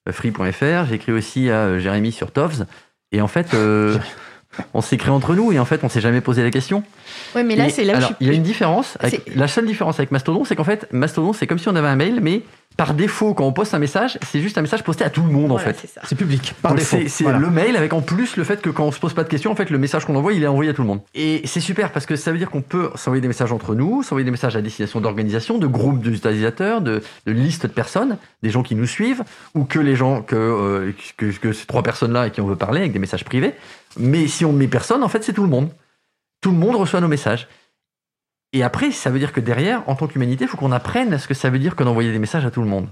free.fr, 0.09 0.85
j'écris 0.89 1.11
aussi 1.11 1.49
à 1.49 1.77
Jérémy 1.79 2.11
sur 2.11 2.31
Tovs. 2.31 2.65
Et 3.11 3.21
en 3.21 3.27
fait 3.27 3.55
on 4.73 4.81
s'écrit 4.81 5.09
entre 5.09 5.35
nous 5.35 5.51
et 5.51 5.59
en 5.59 5.65
fait 5.65 5.83
on 5.83 5.89
s'est 5.89 6.01
jamais 6.01 6.21
posé 6.21 6.43
la 6.43 6.51
question. 6.51 6.83
Ouais 7.35 7.43
mais 7.43 7.55
là 7.55 7.69
c'est 7.69 7.83
là. 7.83 7.97
Alors 7.97 8.13
il 8.19 8.27
y 8.27 8.29
a 8.29 8.33
une 8.33 8.43
différence. 8.43 8.97
la 9.35 9.47
seule 9.47 9.65
différence 9.65 9.99
avec 9.99 10.11
Mastodon 10.11 10.45
c'est 10.45 10.55
qu'en 10.55 10.63
fait 10.63 10.87
Mastodon 10.91 11.33
c'est 11.33 11.47
comme 11.47 11.59
si 11.59 11.67
on 11.69 11.75
avait 11.75 11.87
un 11.87 11.95
mail 11.95 12.19
mais 12.21 12.43
par 12.77 12.93
défaut, 12.93 13.33
quand 13.33 13.45
on 13.45 13.53
poste 13.53 13.73
un 13.73 13.79
message, 13.79 14.17
c'est 14.25 14.41
juste 14.41 14.57
un 14.57 14.61
message 14.61 14.83
posté 14.83 15.03
à 15.03 15.09
tout 15.09 15.21
le 15.21 15.29
monde 15.31 15.51
en 15.51 15.57
fait. 15.57 15.85
C'est 16.05 16.15
public, 16.15 16.55
par 16.61 16.71
Donc, 16.71 16.79
défaut. 16.79 16.97
C'est 17.07 17.23
Voilà. 17.23 17.39
le 17.39 17.49
mail 17.49 17.75
avec 17.75 17.93
en 17.93 18.01
plus 18.01 18.35
le 18.35 18.43
fait 18.43 18.61
que 18.61 18.69
quand 18.69 18.85
on 18.85 18.91
se 18.91 18.99
pose 18.99 19.13
pas 19.13 19.23
de 19.23 19.29
questions, 19.29 19.51
en 19.51 19.55
fait, 19.55 19.69
le 19.69 19.77
message 19.77 20.05
qu'on 20.05 20.15
envoie, 20.15 20.33
il 20.33 20.43
est 20.43 20.47
envoyé 20.47 20.71
à 20.71 20.73
tout 20.73 20.81
le 20.81 20.87
monde. 20.87 21.01
Et 21.13 21.41
c'est 21.45 21.59
super 21.59 21.91
parce 21.91 22.05
que 22.05 22.15
ça 22.15 22.31
veut 22.31 22.37
dire 22.37 22.49
qu'on 22.49 22.61
peut 22.61 22.89
s'envoyer 22.95 23.21
des 23.21 23.27
messages 23.27 23.51
entre 23.51 23.75
nous, 23.75 24.01
s'envoyer 24.03 24.25
des 24.25 24.31
messages 24.31 24.55
à 24.55 24.61
destination 24.61 25.01
d'organisations, 25.01 25.57
de 25.59 25.67
groupes 25.67 25.99
d'utilisateurs, 25.99 26.81
de, 26.81 27.01
de 27.25 27.31
listes 27.31 27.67
de 27.67 27.71
personnes, 27.71 28.17
des 28.41 28.49
gens 28.49 28.63
qui 28.63 28.75
nous 28.75 28.87
suivent, 28.87 29.23
ou 29.53 29.65
que 29.65 29.79
les 29.79 29.95
gens, 29.95 30.21
que, 30.21 30.35
euh, 30.35 30.91
que, 31.17 31.27
que 31.37 31.53
ces 31.53 31.65
trois 31.65 31.83
personnes-là 31.83 32.21
à 32.21 32.29
qui 32.29 32.41
on 32.41 32.47
veut 32.47 32.55
parler 32.55 32.79
avec 32.81 32.91
des 32.93 32.99
messages 32.99 33.23
privés. 33.25 33.53
Mais 33.97 34.27
si 34.27 34.45
on 34.45 34.53
met 34.53 34.67
personne, 34.67 35.03
en 35.03 35.09
fait, 35.09 35.23
c'est 35.23 35.33
tout 35.33 35.43
le 35.43 35.49
monde. 35.49 35.69
Tout 36.41 36.51
le 36.51 36.57
monde 36.57 36.75
reçoit 36.75 36.99
nos 37.01 37.07
messages. 37.07 37.47
Et 38.53 38.63
après, 38.63 38.91
ça 38.91 39.09
veut 39.09 39.19
dire 39.19 39.33
que 39.33 39.39
derrière, 39.41 39.81
en 39.87 39.95
tant 39.95 40.07
qu'humanité, 40.07 40.45
il 40.45 40.47
faut 40.47 40.57
qu'on 40.57 40.71
apprenne 40.71 41.11
à 41.13 41.17
ce 41.19 41.27
que 41.27 41.33
ça 41.33 41.49
veut 41.49 41.59
dire 41.59 41.75
que 41.75 41.83
d'envoyer 41.83 42.11
des 42.11 42.19
messages 42.19 42.45
à 42.45 42.51
tout 42.51 42.61
le 42.61 42.67
monde. 42.67 42.87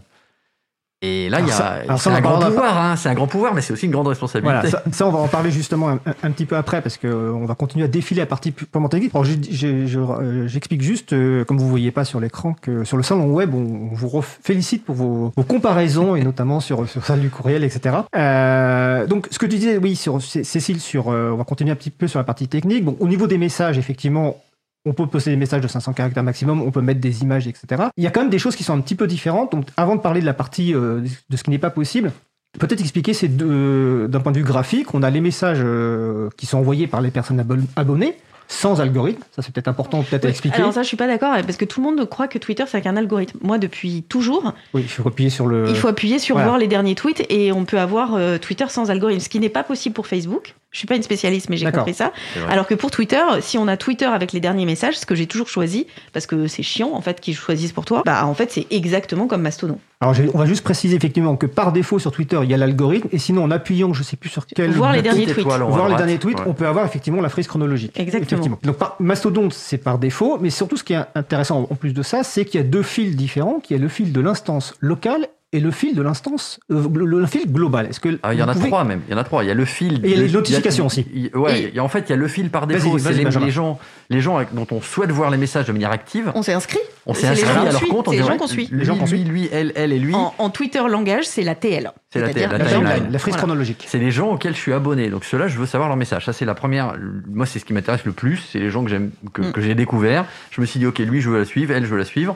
Et 1.03 1.29
là, 1.29 1.39
il 1.39 1.47
y 1.47 1.51
a, 1.51 1.55
c'est 1.97 2.09
un 2.17 2.21
grand 2.21 2.39
pouvoir, 2.51 2.77
hein, 2.79 2.95
c'est 2.95 3.09
un 3.09 3.15
grand 3.15 3.25
pouvoir, 3.25 3.55
mais 3.55 3.61
c'est 3.61 3.73
aussi 3.73 3.87
une 3.87 3.91
grande 3.91 4.07
responsabilité. 4.07 4.53
Voilà, 4.69 4.69
ça, 4.69 4.83
ça, 4.91 5.07
on 5.07 5.11
va 5.11 5.17
en 5.17 5.27
parler 5.27 5.49
justement 5.49 5.89
un, 5.89 5.95
un- 6.05 6.13
un 6.21 6.29
petit 6.29 6.45
peu 6.45 6.55
après 6.55 6.79
parce 6.83 6.97
que 6.97 7.07
euh, 7.07 7.33
on 7.33 7.45
va 7.45 7.55
continuer 7.55 7.85
à 7.85 7.87
défiler 7.87 8.21
la 8.21 8.27
partie 8.27 8.51
purement 8.51 8.87
technique. 8.87 9.09
Alors, 9.15 9.25
je- 9.25 9.35
euh, 9.97 10.47
j'explique 10.47 10.83
juste, 10.83 11.13
euh, 11.13 11.43
comme 11.43 11.57
vous 11.57 11.67
voyez 11.67 11.89
pas 11.89 12.05
sur 12.05 12.19
l'écran, 12.19 12.53
que 12.53 12.83
sur 12.83 12.97
le 12.97 13.03
salon 13.03 13.31
web, 13.33 13.51
on, 13.55 13.89
on 13.91 13.95
vous 13.95 14.21
félicite 14.21 14.85
pour 14.85 14.93
vos, 14.93 15.33
vos 15.35 15.43
comparaisons 15.43 16.15
et 16.15 16.21
notamment 16.23 16.59
sur 16.59 16.87
sur 16.87 17.03
celle 17.03 17.21
du 17.21 17.31
courriel, 17.31 17.63
etc. 17.63 17.95
Euh, 18.15 19.07
donc, 19.07 19.27
ce 19.31 19.39
que 19.39 19.47
tu 19.47 19.55
disais, 19.57 19.77
oui, 19.77 19.95
sur 19.95 20.21
Cé- 20.21 20.43
Cécile, 20.43 20.79
sur, 20.79 21.07
on 21.07 21.35
va 21.35 21.43
continuer 21.45 21.71
un 21.71 21.75
petit 21.75 21.89
peu 21.89 22.07
sur 22.07 22.19
la 22.19 22.25
partie 22.25 22.47
technique. 22.47 22.85
Bon, 22.85 22.95
au 22.99 23.07
niveau 23.07 23.25
des 23.25 23.39
messages, 23.39 23.79
effectivement. 23.79 24.37
On 24.85 24.93
peut 24.93 25.05
poster 25.05 25.29
des 25.29 25.35
messages 25.37 25.61
de 25.61 25.67
500 25.67 25.93
caractères 25.93 26.23
maximum, 26.23 26.61
on 26.61 26.71
peut 26.71 26.81
mettre 26.81 26.99
des 26.99 27.21
images, 27.21 27.47
etc. 27.47 27.83
Il 27.97 28.03
y 28.03 28.07
a 28.07 28.11
quand 28.11 28.21
même 28.21 28.29
des 28.31 28.39
choses 28.39 28.55
qui 28.55 28.63
sont 28.63 28.73
un 28.73 28.81
petit 28.81 28.95
peu 28.95 29.05
différentes. 29.07 29.51
Donc, 29.51 29.65
avant 29.77 29.95
de 29.95 30.01
parler 30.01 30.21
de 30.21 30.25
la 30.25 30.33
partie 30.33 30.73
euh, 30.73 31.01
de 31.29 31.37
ce 31.37 31.43
qui 31.43 31.49
n'est 31.51 31.57
pas 31.59 31.69
possible, 31.69 32.11
Peut-être 32.59 32.81
expliquer 32.81 33.13
ces 33.13 33.29
deux 33.29 34.09
d'un 34.09 34.19
point 34.19 34.33
de 34.33 34.37
vue 34.37 34.43
graphique. 34.43 34.93
On 34.93 35.03
a 35.03 35.09
les 35.09 35.21
messages 35.21 35.61
euh, 35.63 36.27
qui 36.35 36.45
sont 36.45 36.57
envoyés 36.57 36.85
par 36.85 36.99
les 36.99 37.09
personnes 37.09 37.39
abo- 37.39 37.55
abonnées 37.77 38.17
sans 38.49 38.81
algorithme. 38.81 39.23
Ça, 39.33 39.41
c'est 39.41 39.53
peut-être 39.53 39.69
important 39.69 40.03
peut-être 40.03 40.25
à 40.25 40.27
expliquer. 40.29 40.57
Alors 40.57 40.73
ça, 40.73 40.81
je 40.83 40.87
suis 40.89 40.97
pas 40.97 41.07
d'accord 41.07 41.33
parce 41.45 41.55
que 41.55 41.63
tout 41.63 41.81
le 41.81 41.89
monde 41.89 42.09
croit 42.09 42.27
que 42.27 42.37
Twitter 42.37 42.65
c'est 42.67 42.85
un 42.85 42.97
algorithme. 42.97 43.39
Moi, 43.41 43.57
depuis 43.57 44.03
toujours, 44.03 44.53
Oui, 44.73 44.81
il 44.83 44.89
faut 44.89 45.07
appuyer 45.07 45.29
sur 45.29 45.47
le. 45.47 45.69
il 45.69 45.75
faut 45.77 45.87
appuyer 45.87 46.19
sur 46.19 46.35
voilà. 46.35 46.49
voir 46.49 46.59
les 46.59 46.67
derniers 46.67 46.95
tweets 46.95 47.25
et 47.29 47.53
on 47.53 47.63
peut 47.63 47.79
avoir 47.79 48.15
euh, 48.15 48.37
Twitter 48.37 48.65
sans 48.67 48.91
algorithme, 48.91 49.21
ce 49.21 49.29
qui 49.29 49.39
n'est 49.39 49.47
pas 49.47 49.63
possible 49.63 49.95
pour 49.95 50.07
Facebook. 50.07 50.55
Je 50.71 50.77
suis 50.77 50.87
pas 50.87 50.95
une 50.95 51.03
spécialiste, 51.03 51.49
mais 51.49 51.57
j'ai 51.57 51.69
compris 51.71 51.93
ça. 51.93 52.11
Alors 52.49 52.65
que 52.65 52.75
pour 52.75 52.91
Twitter, 52.91 53.21
si 53.41 53.57
on 53.57 53.67
a 53.67 53.77
Twitter 53.77 54.05
avec 54.05 54.31
les 54.31 54.39
derniers 54.39 54.65
messages, 54.65 54.97
ce 54.97 55.05
que 55.05 55.15
j'ai 55.15 55.27
toujours 55.27 55.49
choisi, 55.49 55.85
parce 56.13 56.25
que 56.25 56.47
c'est 56.47 56.63
chiant 56.63 56.91
en 56.93 57.01
fait 57.01 57.19
qu'ils 57.19 57.35
choisissent 57.35 57.73
pour 57.73 57.85
toi, 57.85 58.03
bah 58.05 58.25
en 58.25 58.33
fait 58.33 58.51
c'est 58.51 58.67
exactement 58.71 59.27
comme 59.27 59.41
Mastodon. 59.41 59.77
Alors, 59.99 60.15
on 60.33 60.39
va 60.39 60.45
juste 60.45 60.63
préciser 60.63 60.95
effectivement 60.95 61.35
que 61.35 61.45
par 61.45 61.71
défaut 61.71 61.99
sur 61.99 62.11
Twitter, 62.11 62.39
il 62.41 62.49
y 62.49 62.55
a 62.55 62.57
l'algorithme, 62.57 63.07
et 63.11 63.19
sinon 63.19 63.43
en 63.43 63.51
appuyant, 63.51 63.93
je 63.93 64.01
sais 64.01 64.17
plus 64.17 64.29
sur 64.29 64.47
quel. 64.47 64.71
Voir 64.71 64.93
les 64.93 65.03
derniers 65.03 65.25
tweets. 65.25 65.39
étoile 65.39 65.61
Voir 65.61 65.89
les 65.89 65.95
derniers 65.95 66.17
tweets, 66.17 66.39
ouais. 66.39 66.45
on 66.47 66.53
peut 66.53 66.65
avoir 66.65 66.85
effectivement 66.85 67.21
la 67.21 67.29
frise 67.29 67.47
chronologique. 67.47 67.99
Exactement. 67.99 68.57
Donc 68.63 68.77
par, 68.77 68.95
Mastodon, 68.99 69.49
c'est 69.51 69.77
par 69.77 69.99
défaut, 69.99 70.39
mais 70.41 70.49
surtout 70.49 70.77
ce 70.77 70.83
qui 70.83 70.93
est 70.93 71.03
intéressant 71.13 71.67
en 71.69 71.75
plus 71.75 71.93
de 71.93 72.01
ça, 72.01 72.23
c'est 72.23 72.45
qu'il 72.45 72.59
y 72.59 72.63
a 72.63 72.65
deux 72.65 72.81
fils 72.81 73.15
différents, 73.15 73.59
qui 73.59 73.73
est 73.73 73.77
le 73.77 73.89
fil 73.89 74.11
de 74.11 74.21
l'instance 74.21 74.73
locale 74.79 75.27
et 75.53 75.59
le 75.59 75.71
fil 75.71 75.95
de 75.95 76.01
l'instance, 76.01 76.59
euh, 76.71 76.87
le, 76.93 77.05
le 77.05 77.25
fil 77.25 77.51
global. 77.51 77.87
Est-ce 77.87 77.99
que 77.99 78.17
Ah, 78.23 78.33
il 78.33 78.39
y 78.39 78.43
en 78.43 78.47
a 78.47 78.53
pouvez- 78.53 78.67
trois 78.67 78.83
même. 78.85 79.01
Il 79.07 79.11
y 79.11 79.15
en 79.15 79.17
a 79.17 79.23
trois. 79.23 79.43
Il 79.43 79.47
y 79.47 79.51
a 79.51 79.53
le 79.53 79.65
fil. 79.65 79.95
Et 80.05 80.09
il 80.11 80.17
y 80.17 80.19
a 80.19 80.23
les 80.25 80.31
notifications 80.31 80.85
aussi. 80.85 81.05
y 81.13 81.29
ouais. 81.35 81.59
Et- 81.61 81.67
il 81.69 81.75
y 81.75 81.79
a- 81.79 81.83
en 81.83 81.89
fait, 81.89 82.05
il 82.07 82.09
y 82.11 82.13
a 82.13 82.15
le 82.15 82.27
fil 82.27 82.49
par 82.49 82.67
défaut. 82.67 82.97
C'est 82.99 83.11
les, 83.13 83.51
gens, 83.51 83.77
les 84.09 84.21
gens 84.21 84.39
dont 84.53 84.67
on 84.71 84.81
souhaite 84.81 85.11
voir 85.11 85.29
les 85.29 85.37
messages 85.37 85.65
de 85.65 85.71
manière 85.73 85.91
active. 85.91 86.31
On 86.35 86.41
s'est 86.41 86.53
inscrit. 86.53 86.79
On 87.05 87.13
s'est 87.13 87.27
inscrit 87.27 87.47
gens 87.53 87.61
à 87.65 87.71
leur 87.71 87.81
compte. 87.87 88.07
les 88.11 88.19
gens 88.19 88.37
qu'on 88.37 88.47
suit. 88.47 88.69
Les 88.71 88.85
gens 88.85 88.95
qu'on 88.97 89.05
suit. 89.07 89.23
lui, 89.23 89.49
elle, 89.51 89.73
elle 89.75 89.91
et 89.91 89.99
lui. 89.99 90.15
En, 90.15 90.33
en 90.37 90.49
Twitter 90.49 90.81
langage, 90.87 91.25
c'est 91.25 91.43
la 91.43 91.55
TL. 91.55 91.91
C'est 92.13 92.19
la 92.19 92.33
TL, 92.33 92.49
La 92.51 92.57
la 92.57 92.65
frise 92.65 93.33
Voilà. 93.33 93.37
chronologique. 93.37 93.85
C'est 93.87 93.97
les 93.99 94.11
gens 94.11 94.31
auxquels 94.33 94.53
je 94.55 94.59
suis 94.59 94.73
abonné. 94.73 95.09
Donc 95.09 95.25
ceux-là, 95.25 95.47
je 95.47 95.57
veux 95.57 95.65
savoir 95.65 95.89
leur 95.89 95.97
message. 95.97 96.25
Ça, 96.25 96.33
c'est 96.33 96.45
la 96.45 96.55
première. 96.55 96.95
Moi, 97.27 97.45
c'est 97.45 97.59
ce 97.59 97.65
qui 97.65 97.73
m'intéresse 97.73 98.05
le 98.05 98.11
plus. 98.11 98.37
C'est 98.51 98.59
les 98.59 98.69
gens 98.69 98.83
que 98.83 98.89
j'aime, 98.89 99.11
que, 99.33 99.41
Mm. 99.41 99.51
que 99.51 99.61
j'ai 99.61 99.75
découvert. 99.75 100.25
Je 100.51 100.61
me 100.61 100.65
suis 100.65 100.79
dit, 100.79 100.85
ok, 100.85 100.99
lui, 100.99 101.21
je 101.21 101.29
veux 101.29 101.39
la 101.39 101.45
suivre, 101.45 101.73
elle, 101.73 101.83
je 101.85 101.89
veux 101.89 101.97
la 101.97 102.05
suivre. 102.05 102.35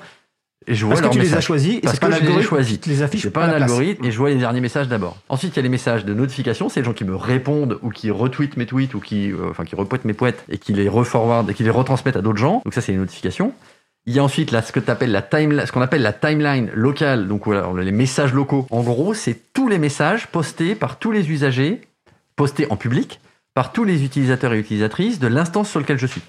Et 0.67 0.73
je 0.73 0.85
vois 0.85 0.95
Parce 0.95 1.07
que 1.07 1.13
tu 1.13 1.19
les 1.19 1.33
as 1.33 1.41
choisis, 1.41 1.75
et 1.77 1.81
Parce 1.81 1.93
c'est 1.95 1.99
pas 1.99 2.09
que 2.09 2.25
je 2.25 2.31
les 2.31 2.39
ai 2.39 2.41
choisis. 2.41 2.79
te 2.81 2.89
les 2.89 3.03
affiche 3.03 3.21
C'est 3.21 3.29
pas 3.29 3.45
un 3.45 3.49
place. 3.49 3.63
algorithme 3.63 4.03
et 4.03 4.11
je 4.11 4.17
vois 4.17 4.29
les 4.29 4.37
derniers 4.37 4.61
messages 4.61 4.87
d'abord. 4.87 5.17
Ensuite, 5.29 5.53
il 5.53 5.57
y 5.57 5.59
a 5.59 5.61
les 5.63 5.69
messages 5.69 6.05
de 6.05 6.13
notification, 6.13 6.69
c'est 6.69 6.79
les 6.79 6.85
gens 6.85 6.93
qui 6.93 7.03
me 7.03 7.15
répondent 7.15 7.77
ou 7.83 7.89
qui 7.89 8.09
retweetent 8.09 8.57
mes 8.57 8.65
tweets 8.65 8.95
ou 8.95 8.99
qui, 8.99 9.31
euh, 9.31 9.49
enfin, 9.51 9.63
qui 9.63 9.75
mes 10.05 10.13
poètes 10.13 10.43
et 10.49 10.57
qui 10.57 10.73
les 10.73 10.89
reforward 10.89 11.49
et 11.49 11.53
qui 11.53 11.63
les 11.63 11.69
retransmettent 11.69 12.17
à 12.17 12.21
d'autres 12.21 12.39
gens. 12.39 12.61
Donc 12.65 12.73
ça, 12.73 12.81
c'est 12.81 12.93
les 12.93 12.97
notifications. 12.97 13.53
Il 14.07 14.13
y 14.13 14.19
a 14.19 14.23
ensuite 14.23 14.51
là 14.51 14.61
ce 14.61 14.71
que 14.71 14.79
t'appelles 14.79 15.11
la 15.11 15.21
timeline, 15.21 15.65
ce 15.65 15.71
qu'on 15.71 15.81
appelle 15.81 16.03
la 16.03 16.13
timeline 16.13 16.69
locale, 16.73 17.27
donc 17.27 17.45
voilà, 17.45 17.67
les 17.81 17.91
messages 17.91 18.33
locaux. 18.33 18.67
En 18.69 18.81
gros, 18.83 19.13
c'est 19.13 19.39
tous 19.53 19.67
les 19.67 19.79
messages 19.79 20.27
postés 20.27 20.75
par 20.75 20.99
tous 20.99 21.11
les 21.11 21.29
usagers, 21.31 21.81
postés 22.35 22.67
en 22.71 22.75
public, 22.75 23.19
par 23.55 23.71
tous 23.71 23.83
les 23.83 24.03
utilisateurs 24.03 24.53
et 24.53 24.59
utilisatrices 24.59 25.19
de 25.19 25.27
l'instance 25.27 25.69
sur 25.69 25.79
laquelle 25.79 25.97
je 25.97 26.05
suis. 26.07 26.21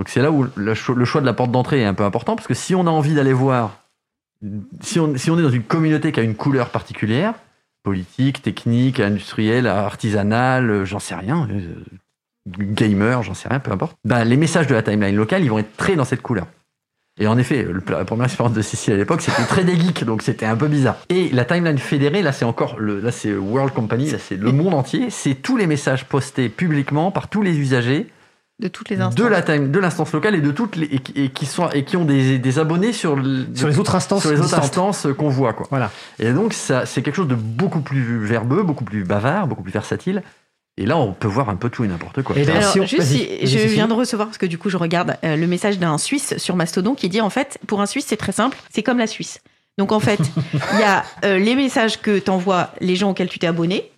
Donc 0.00 0.08
c'est 0.08 0.22
là 0.22 0.30
où 0.30 0.46
le 0.54 0.72
cho- 0.72 0.94
le 0.94 1.04
choix 1.04 1.20
de 1.20 1.26
la 1.26 1.34
porte 1.34 1.50
d'entrée 1.50 1.82
est 1.82 1.84
un 1.84 1.92
peu 1.92 2.04
important 2.04 2.34
parce 2.34 2.48
que 2.48 2.54
si 2.54 2.74
on 2.74 2.86
a 2.86 2.90
envie 2.90 3.12
d'aller 3.12 3.34
voir 3.34 3.82
si 4.80 4.98
on, 4.98 5.12
est 5.14 5.28
dans 5.42 5.50
une 5.50 5.62
communauté 5.62 6.10
qui 6.10 6.20
a 6.20 6.22
une 6.22 6.36
couleur 6.36 6.70
particulière, 6.70 7.34
politique, 7.82 8.40
technique, 8.40 8.98
industrielle, 8.98 9.66
artisanale, 9.66 10.70
euh, 10.70 10.84
j'en 10.86 11.00
sais 11.00 11.14
rien, 11.14 11.46
euh, 11.50 11.74
gamer, 12.48 13.22
j'en 13.22 13.34
sais 13.34 13.50
rien, 13.50 13.60
peu 13.60 13.72
importe, 13.72 13.98
bah, 14.06 14.24
les 14.24 14.38
messages 14.38 14.66
de 14.68 14.74
la 14.74 14.82
timeline 14.82 15.14
locale, 15.14 15.44
ils 15.44 15.50
vont 15.50 15.58
être 15.58 15.76
très 15.76 15.96
dans 15.96 16.06
cette 16.06 16.22
couleur. 16.22 16.46
Et 17.20 17.26
en 17.26 17.36
effet, 17.36 17.66
la 17.90 18.06
première 18.06 18.24
expérience 18.24 18.56
de 18.56 18.62
Cécile 18.62 18.94
à 18.94 18.96
l'époque, 18.96 19.20
c'était 19.20 19.44
très 19.44 19.64
des 19.64 19.78
geeks, 19.78 20.04
donc 20.04 20.22
c'était 20.22 20.46
un 20.46 20.56
peu 20.56 20.68
bizarre. 20.68 20.96
Et 21.10 21.28
la 21.28 21.44
timeline 21.44 21.76
fédérée, 21.76 22.22
là 22.22 22.32
c'est 22.32 22.46
encore, 22.46 22.80
le, 22.80 23.00
là 23.00 23.12
c'est 23.12 23.34
World 23.34 23.74
Company, 23.74 24.10
là 24.10 24.18
c'est 24.18 24.36
le 24.36 24.50
monde 24.50 24.72
entier, 24.72 25.10
c'est 25.10 25.34
tous 25.34 25.58
les 25.58 25.66
messages 25.66 26.06
postés 26.06 26.48
publiquement 26.48 27.10
par 27.10 27.28
tous 27.28 27.42
les 27.42 27.58
usagers 27.58 28.06
De 28.60 28.68
toutes 28.68 28.90
les 28.90 29.00
instances. 29.00 29.14
de 29.14 29.24
la 29.26 29.40
time, 29.42 29.70
de 29.72 29.78
l'instance 29.78 30.12
locale 30.12 30.34
et 30.34 30.40
de 30.40 30.50
toutes 30.50 30.76
les, 30.76 30.86
et, 30.86 30.98
qui- 30.98 31.12
et 31.16 31.30
qui 31.30 31.46
sont 31.46 31.68
et 31.70 31.84
qui 31.84 31.96
ont 31.96 32.04
des, 32.04 32.38
des 32.38 32.58
abonnés 32.58 32.92
sur, 32.92 33.16
le- 33.16 33.46
Sur 33.54 33.66
les 33.68 33.78
autres 33.78 33.94
instances 33.94 34.20
sur 34.22 34.30
les 34.30 34.38
autres 34.40 34.54
instances 34.58 35.06
qu'on 35.18 35.30
voit 35.30 35.54
quoi. 35.54 35.66
Voilà. 35.70 35.90
Et 36.18 36.32
donc 36.32 36.52
ça 36.52 36.84
c'est 36.86 37.00
quelque 37.02 37.14
chose 37.16 37.26
de 37.28 37.34
beaucoup 37.34 37.80
plus 37.80 38.18
verbeux, 38.24 38.62
beaucoup 38.62 38.84
plus 38.84 39.02
bavard, 39.04 39.46
beaucoup 39.46 39.62
plus 39.62 39.72
versatile. 39.72 40.22
Et 40.76 40.84
là 40.86 40.96
on 40.98 41.12
peut 41.12 41.26
voir 41.26 41.48
un 41.48 41.56
peu 41.56 41.70
tout 41.70 41.84
et 41.84 41.88
n'importe 41.88 42.22
quoi. 42.22 42.36
Et 42.36 42.44
d'ailleurs, 42.44 42.60
Alors, 42.62 42.72
si 42.72 42.80
on- 42.80 42.86
juste, 42.86 43.02
si- 43.02 43.46
je 43.46 43.58
viens 43.66 43.88
de 43.88 43.92
recevoir, 43.94 44.28
parce 44.28 44.38
que 44.38 44.46
du 44.46 44.58
coup, 44.58 44.68
je 44.70 44.76
regarde 44.76 45.16
euh, 45.24 45.36
le 45.36 45.46
message 45.46 45.78
d'un 45.78 45.96
Suisse 45.98 46.36
sur 46.36 46.54
Mastodon 46.54 46.94
qui 46.94 47.08
dit 47.08 47.20
en 47.20 47.30
fait, 47.30 47.58
pour 47.66 47.80
un 47.80 47.86
Suisse, 47.86 48.04
c'est 48.08 48.16
très 48.18 48.32
simple, 48.32 48.56
c'est 48.72 48.82
comme 48.82 48.98
la 48.98 49.06
Suisse. 49.06 49.40
Donc 49.78 49.90
en 49.92 50.00
fait, 50.00 50.20
il 50.74 50.78
y 50.78 50.82
a 50.82 51.02
euh, 51.24 51.38
les 51.38 51.54
messages 51.56 52.00
que 52.00 52.18
t'envoient 52.18 52.70
les 52.82 52.94
gens 52.96 53.10
auxquels 53.10 53.28
tu 53.30 53.38
t'es 53.38 53.46
abonné. 53.46 53.90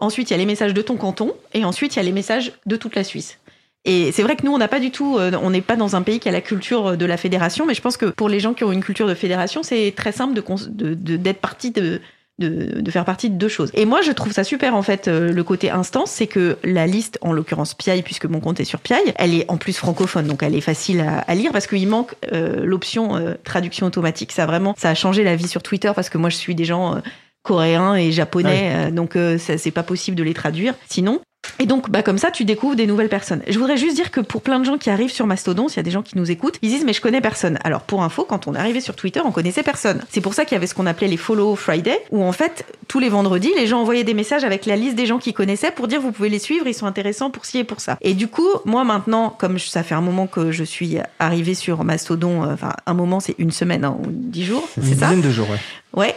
Ensuite, 0.00 0.30
il 0.30 0.32
y 0.32 0.34
a 0.34 0.38
les 0.38 0.46
messages 0.46 0.74
de 0.74 0.82
ton 0.82 0.96
canton. 0.96 1.32
Et 1.54 1.64
ensuite, 1.64 1.94
il 1.94 1.98
y 1.98 2.00
a 2.00 2.04
les 2.04 2.12
messages 2.12 2.52
de 2.66 2.76
toute 2.76 2.94
la 2.94 3.02
Suisse. 3.04 3.38
Et 3.84 4.12
c'est 4.12 4.22
vrai 4.22 4.36
que 4.36 4.44
nous, 4.44 4.52
on 4.52 4.58
n'a 4.58 4.68
pas 4.68 4.80
du 4.80 4.90
tout, 4.90 5.16
euh, 5.18 5.30
on 5.42 5.50
n'est 5.50 5.60
pas 5.62 5.76
dans 5.76 5.96
un 5.96 6.02
pays 6.02 6.20
qui 6.20 6.28
a 6.28 6.32
la 6.32 6.40
culture 6.40 6.96
de 6.96 7.06
la 7.06 7.16
fédération, 7.16 7.64
mais 7.64 7.74
je 7.74 7.80
pense 7.80 7.96
que 7.96 8.06
pour 8.06 8.28
les 8.28 8.40
gens 8.40 8.52
qui 8.52 8.64
ont 8.64 8.72
une 8.72 8.82
culture 8.82 9.06
de 9.06 9.14
fédération, 9.14 9.62
c'est 9.62 9.94
très 9.96 10.12
simple 10.12 10.34
de, 10.34 10.40
cons- 10.40 10.68
de- 10.68 10.94
de- 10.94 11.16
d'être 11.16 11.38
partie 11.40 11.70
de, 11.70 12.00
de, 12.38 12.80
de 12.80 12.90
faire 12.90 13.04
partie 13.04 13.30
de 13.30 13.36
deux 13.36 13.48
choses. 13.48 13.70
Et 13.74 13.84
moi, 13.86 14.00
je 14.02 14.12
trouve 14.12 14.32
ça 14.32 14.44
super, 14.44 14.74
en 14.74 14.82
fait, 14.82 15.08
euh, 15.08 15.32
le 15.32 15.44
côté 15.44 15.70
instance, 15.70 16.10
c'est 16.10 16.26
que 16.26 16.58
la 16.64 16.86
liste, 16.86 17.18
en 17.22 17.32
l'occurrence 17.32 17.74
Piaille, 17.74 18.02
puisque 18.02 18.26
mon 18.26 18.40
compte 18.40 18.60
est 18.60 18.64
sur 18.64 18.80
Piaille, 18.80 19.12
elle 19.16 19.32
est 19.34 19.50
en 19.50 19.56
plus 19.56 19.76
francophone, 19.76 20.26
donc 20.26 20.42
elle 20.42 20.54
est 20.54 20.60
facile 20.60 21.00
à, 21.00 21.20
à 21.20 21.34
lire, 21.34 21.52
parce 21.52 21.66
qu'il 21.66 21.88
manque 21.88 22.14
euh, 22.32 22.64
l'option 22.64 23.16
euh, 23.16 23.34
traduction 23.44 23.86
automatique. 23.86 24.32
Ça, 24.32 24.44
vraiment, 24.44 24.74
ça 24.76 24.90
a 24.90 24.94
changé 24.94 25.24
la 25.24 25.34
vie 25.36 25.48
sur 25.48 25.62
Twitter, 25.62 25.92
parce 25.94 26.10
que 26.10 26.18
moi, 26.18 26.30
je 26.30 26.36
suis 26.36 26.54
des 26.54 26.64
gens 26.64 26.96
euh, 26.96 27.00
coréens 27.42 27.94
et 27.94 28.12
japonais, 28.12 28.72
euh, 28.74 28.90
donc 28.90 29.16
euh, 29.16 29.38
ça, 29.38 29.56
c'est 29.56 29.70
pas 29.70 29.82
possible 29.84 30.16
de 30.16 30.22
les 30.22 30.34
traduire. 30.34 30.74
Sinon, 30.88 31.20
et 31.58 31.66
donc, 31.66 31.90
bah, 31.90 32.02
comme 32.02 32.18
ça, 32.18 32.30
tu 32.30 32.44
découvres 32.44 32.76
des 32.76 32.86
nouvelles 32.86 33.08
personnes. 33.08 33.42
Je 33.48 33.58
voudrais 33.58 33.76
juste 33.76 33.96
dire 33.96 34.10
que 34.10 34.20
pour 34.20 34.42
plein 34.42 34.58
de 34.58 34.64
gens 34.64 34.78
qui 34.78 34.90
arrivent 34.90 35.10
sur 35.10 35.26
Mastodon, 35.26 35.68
s'il 35.68 35.78
y 35.78 35.80
a 35.80 35.82
des 35.82 35.90
gens 35.90 36.02
qui 36.02 36.16
nous 36.16 36.30
écoutent, 36.30 36.58
ils 36.62 36.70
disent 36.70 36.84
mais 36.84 36.92
je 36.92 37.00
connais 37.00 37.20
personne. 37.20 37.58
Alors 37.64 37.82
pour 37.82 38.02
info, 38.02 38.24
quand 38.24 38.46
on 38.46 38.54
arrivé 38.54 38.80
sur 38.80 38.94
Twitter, 38.94 39.20
on 39.24 39.32
connaissait 39.32 39.62
personne. 39.62 40.02
C'est 40.10 40.20
pour 40.20 40.34
ça 40.34 40.44
qu'il 40.44 40.54
y 40.54 40.56
avait 40.56 40.66
ce 40.66 40.74
qu'on 40.74 40.86
appelait 40.86 41.08
les 41.08 41.16
Follow 41.16 41.54
Friday, 41.56 41.98
où 42.10 42.22
en 42.22 42.32
fait 42.32 42.64
tous 42.86 42.98
les 42.98 43.08
vendredis, 43.08 43.52
les 43.56 43.66
gens 43.66 43.80
envoyaient 43.80 44.04
des 44.04 44.14
messages 44.14 44.44
avec 44.44 44.66
la 44.66 44.76
liste 44.76 44.96
des 44.96 45.06
gens 45.06 45.18
qu'ils 45.18 45.34
connaissaient 45.34 45.70
pour 45.70 45.88
dire 45.88 46.00
vous 46.00 46.12
pouvez 46.12 46.28
les 46.28 46.38
suivre, 46.38 46.66
ils 46.66 46.74
sont 46.74 46.86
intéressants 46.86 47.30
pour 47.30 47.44
ci 47.44 47.58
et 47.58 47.64
pour 47.64 47.80
ça. 47.80 47.98
Et 48.00 48.14
du 48.14 48.28
coup, 48.28 48.48
moi 48.64 48.84
maintenant, 48.84 49.30
comme 49.30 49.58
ça 49.58 49.82
fait 49.82 49.94
un 49.94 50.00
moment 50.00 50.26
que 50.26 50.50
je 50.50 50.64
suis 50.64 50.98
arrivée 51.18 51.54
sur 51.54 51.84
Mastodon, 51.84 52.44
euh, 52.44 52.54
enfin 52.54 52.72
un 52.86 52.94
moment, 52.94 53.20
c'est 53.20 53.34
une 53.38 53.50
semaine 53.50 53.84
hein, 53.84 53.96
ou 53.98 54.06
dix 54.08 54.44
jours, 54.44 54.68
Une 54.76 54.82
c'est 54.82 54.94
ça 54.94 55.08
dizaine 55.08 55.20
de 55.20 55.30
jours, 55.30 55.48
ouais. 55.50 55.58
Ouais. 55.94 56.14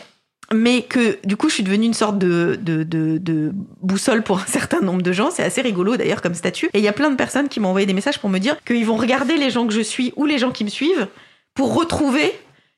Mais 0.54 0.84
que 0.84 1.18
du 1.26 1.38
coup, 1.38 1.50
je 1.50 1.56
suis 1.56 1.64
devenue 1.64 1.86
une 1.86 1.94
sorte 1.94 2.18
de, 2.18 2.60
de, 2.62 2.84
de, 2.84 3.18
de 3.18 3.52
boussole 3.82 4.24
pour 4.24 4.40
un 4.42 4.48
certain 4.48 4.82
nombre 4.82 5.02
de 5.02 5.12
gens. 5.12 5.32
C'est 5.32 5.44
assez 5.44 5.62
rigolo 5.62 5.98
d'ailleurs 5.98 6.22
comme 6.22 6.34
statut. 6.34 6.70
Et 6.74 6.80
il 6.80 6.84
y 6.84 6.88
a 6.88 6.94
plein 6.94 7.10
de 7.10 7.16
personnes 7.16 7.50
qui 7.50 7.60
m'ont 7.60 7.70
envoyé 7.70 7.86
des 7.86 7.94
messages 7.94 8.20
pour 8.20 8.30
me 8.30 8.40
dire 8.40 8.58
qu'ils 8.64 8.86
vont 8.86 8.96
regarder 8.98 9.38
les 9.38 9.50
gens 9.50 9.68
que 9.68 9.74
je 9.74 9.82
suis 9.82 10.14
ou 10.16 10.26
les 10.26 10.38
gens 10.38 10.52
qui 10.52 10.64
me 10.64 10.70
suivent 10.70 11.08
pour 11.54 11.76
retrouver 11.76 12.34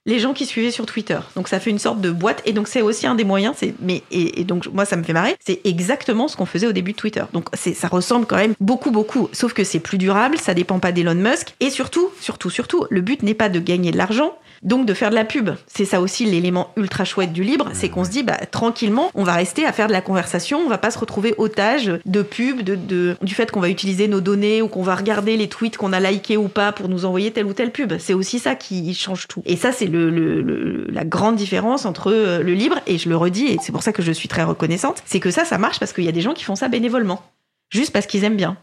les 0.05 0.19
gens 0.19 0.33
qui 0.33 0.45
suivaient 0.45 0.71
sur 0.71 0.85
Twitter. 0.85 1.19
Donc 1.35 1.47
ça 1.47 1.59
fait 1.59 1.69
une 1.69 1.79
sorte 1.79 2.01
de 2.01 2.11
boîte. 2.11 2.41
Et 2.45 2.53
donc 2.53 2.67
c'est 2.67 2.81
aussi 2.81 3.07
un 3.07 3.15
des 3.15 3.23
moyens. 3.23 3.55
C'est 3.57 3.73
mais 3.79 4.03
et, 4.11 4.43
donc 4.43 4.67
moi 4.67 4.85
ça 4.85 4.95
me 4.95 5.03
fait 5.03 5.13
marrer. 5.13 5.35
C'est 5.39 5.61
exactement 5.63 6.27
ce 6.27 6.35
qu'on 6.35 6.45
faisait 6.45 6.67
au 6.67 6.73
début 6.73 6.91
de 6.91 6.97
Twitter. 6.97 7.23
Donc 7.31 7.47
ça 7.53 7.87
ressemble 7.87 8.25
quand 8.25 8.35
même 8.35 8.53
beaucoup 8.59 8.91
beaucoup. 8.91 9.29
Sauf 9.31 9.53
que 9.53 9.63
c'est 9.63 9.79
plus 9.79 9.97
durable. 9.97 10.37
Ça 10.37 10.53
dépend 10.53 10.79
pas 10.79 10.91
d'Elon 10.91 11.15
Musk. 11.15 11.55
Et 11.59 11.69
surtout 11.69 12.11
surtout 12.19 12.49
surtout 12.49 12.85
le 12.89 13.01
but 13.01 13.23
n'est 13.23 13.33
pas 13.33 13.49
de 13.49 13.59
gagner 13.59 13.91
de 13.91 13.97
l'argent 13.97 14.35
Donc 14.63 14.85
de 14.85 14.93
faire 14.93 15.09
de 15.09 15.15
la 15.15 15.25
pub, 15.25 15.49
c'est 15.67 15.85
ça 15.85 15.99
aussi 15.99 16.25
l'élément 16.25 16.71
ultra 16.77 17.03
chouette 17.03 17.33
du 17.33 17.43
libre, 17.43 17.69
c'est 17.73 17.89
qu'on 17.89 18.05
se 18.05 18.09
dit 18.09 18.23
bah, 18.23 18.37
tranquillement, 18.49 19.11
on 19.13 19.23
va 19.23 19.33
rester 19.33 19.65
à 19.65 19.73
faire 19.73 19.87
de 19.87 19.91
la 19.91 20.01
conversation, 20.01 20.59
on 20.59 20.69
va 20.69 20.77
pas 20.77 20.91
se 20.91 20.97
retrouver 20.97 21.35
otage 21.37 21.91
de 22.05 22.21
pub, 22.21 22.61
de, 22.61 23.17
du 23.21 23.35
fait 23.35 23.51
qu'on 23.51 23.59
va 23.59 23.69
utiliser 23.69 24.07
nos 24.07 24.21
données 24.21 24.61
ou 24.61 24.67
qu'on 24.67 24.83
va 24.83 24.95
regarder 24.95 25.35
les 25.35 25.49
tweets 25.49 25.77
qu'on 25.77 25.91
a 25.91 25.99
likés 25.99 26.37
ou 26.37 26.47
pas 26.47 26.71
pour 26.71 26.87
nous 26.87 27.05
envoyer 27.05 27.31
telle 27.31 27.45
ou 27.45 27.53
telle 27.53 27.71
pub. 27.71 27.93
C'est 27.99 28.13
aussi 28.13 28.39
ça 28.39 28.55
qui 28.55 28.93
change 28.93 29.27
tout. 29.27 29.41
Et 29.45 29.57
ça, 29.57 29.71
c'est 29.71 29.87
le, 29.87 30.87
la 30.89 31.03
grande 31.03 31.35
différence 31.35 31.85
entre 31.85 32.11
euh, 32.11 32.41
le 32.41 32.53
libre 32.53 32.79
et 32.87 32.97
je 32.97 33.09
le 33.09 33.17
redis, 33.17 33.47
et 33.47 33.57
c'est 33.61 33.71
pour 33.71 33.83
ça 33.83 33.91
que 33.91 34.01
je 34.01 34.11
suis 34.11 34.29
très 34.29 34.43
reconnaissante, 34.43 35.03
c'est 35.05 35.19
que 35.19 35.31
ça, 35.31 35.45
ça 35.45 35.57
marche 35.57 35.79
parce 35.79 35.91
qu'il 35.93 36.03
y 36.05 36.09
a 36.09 36.13
des 36.13 36.21
gens 36.21 36.33
qui 36.33 36.43
font 36.43 36.55
ça 36.55 36.69
bénévolement, 36.69 37.21
juste 37.69 37.91
parce 37.91 38.05
qu'ils 38.05 38.23
aiment 38.23 38.37
bien. 38.37 38.57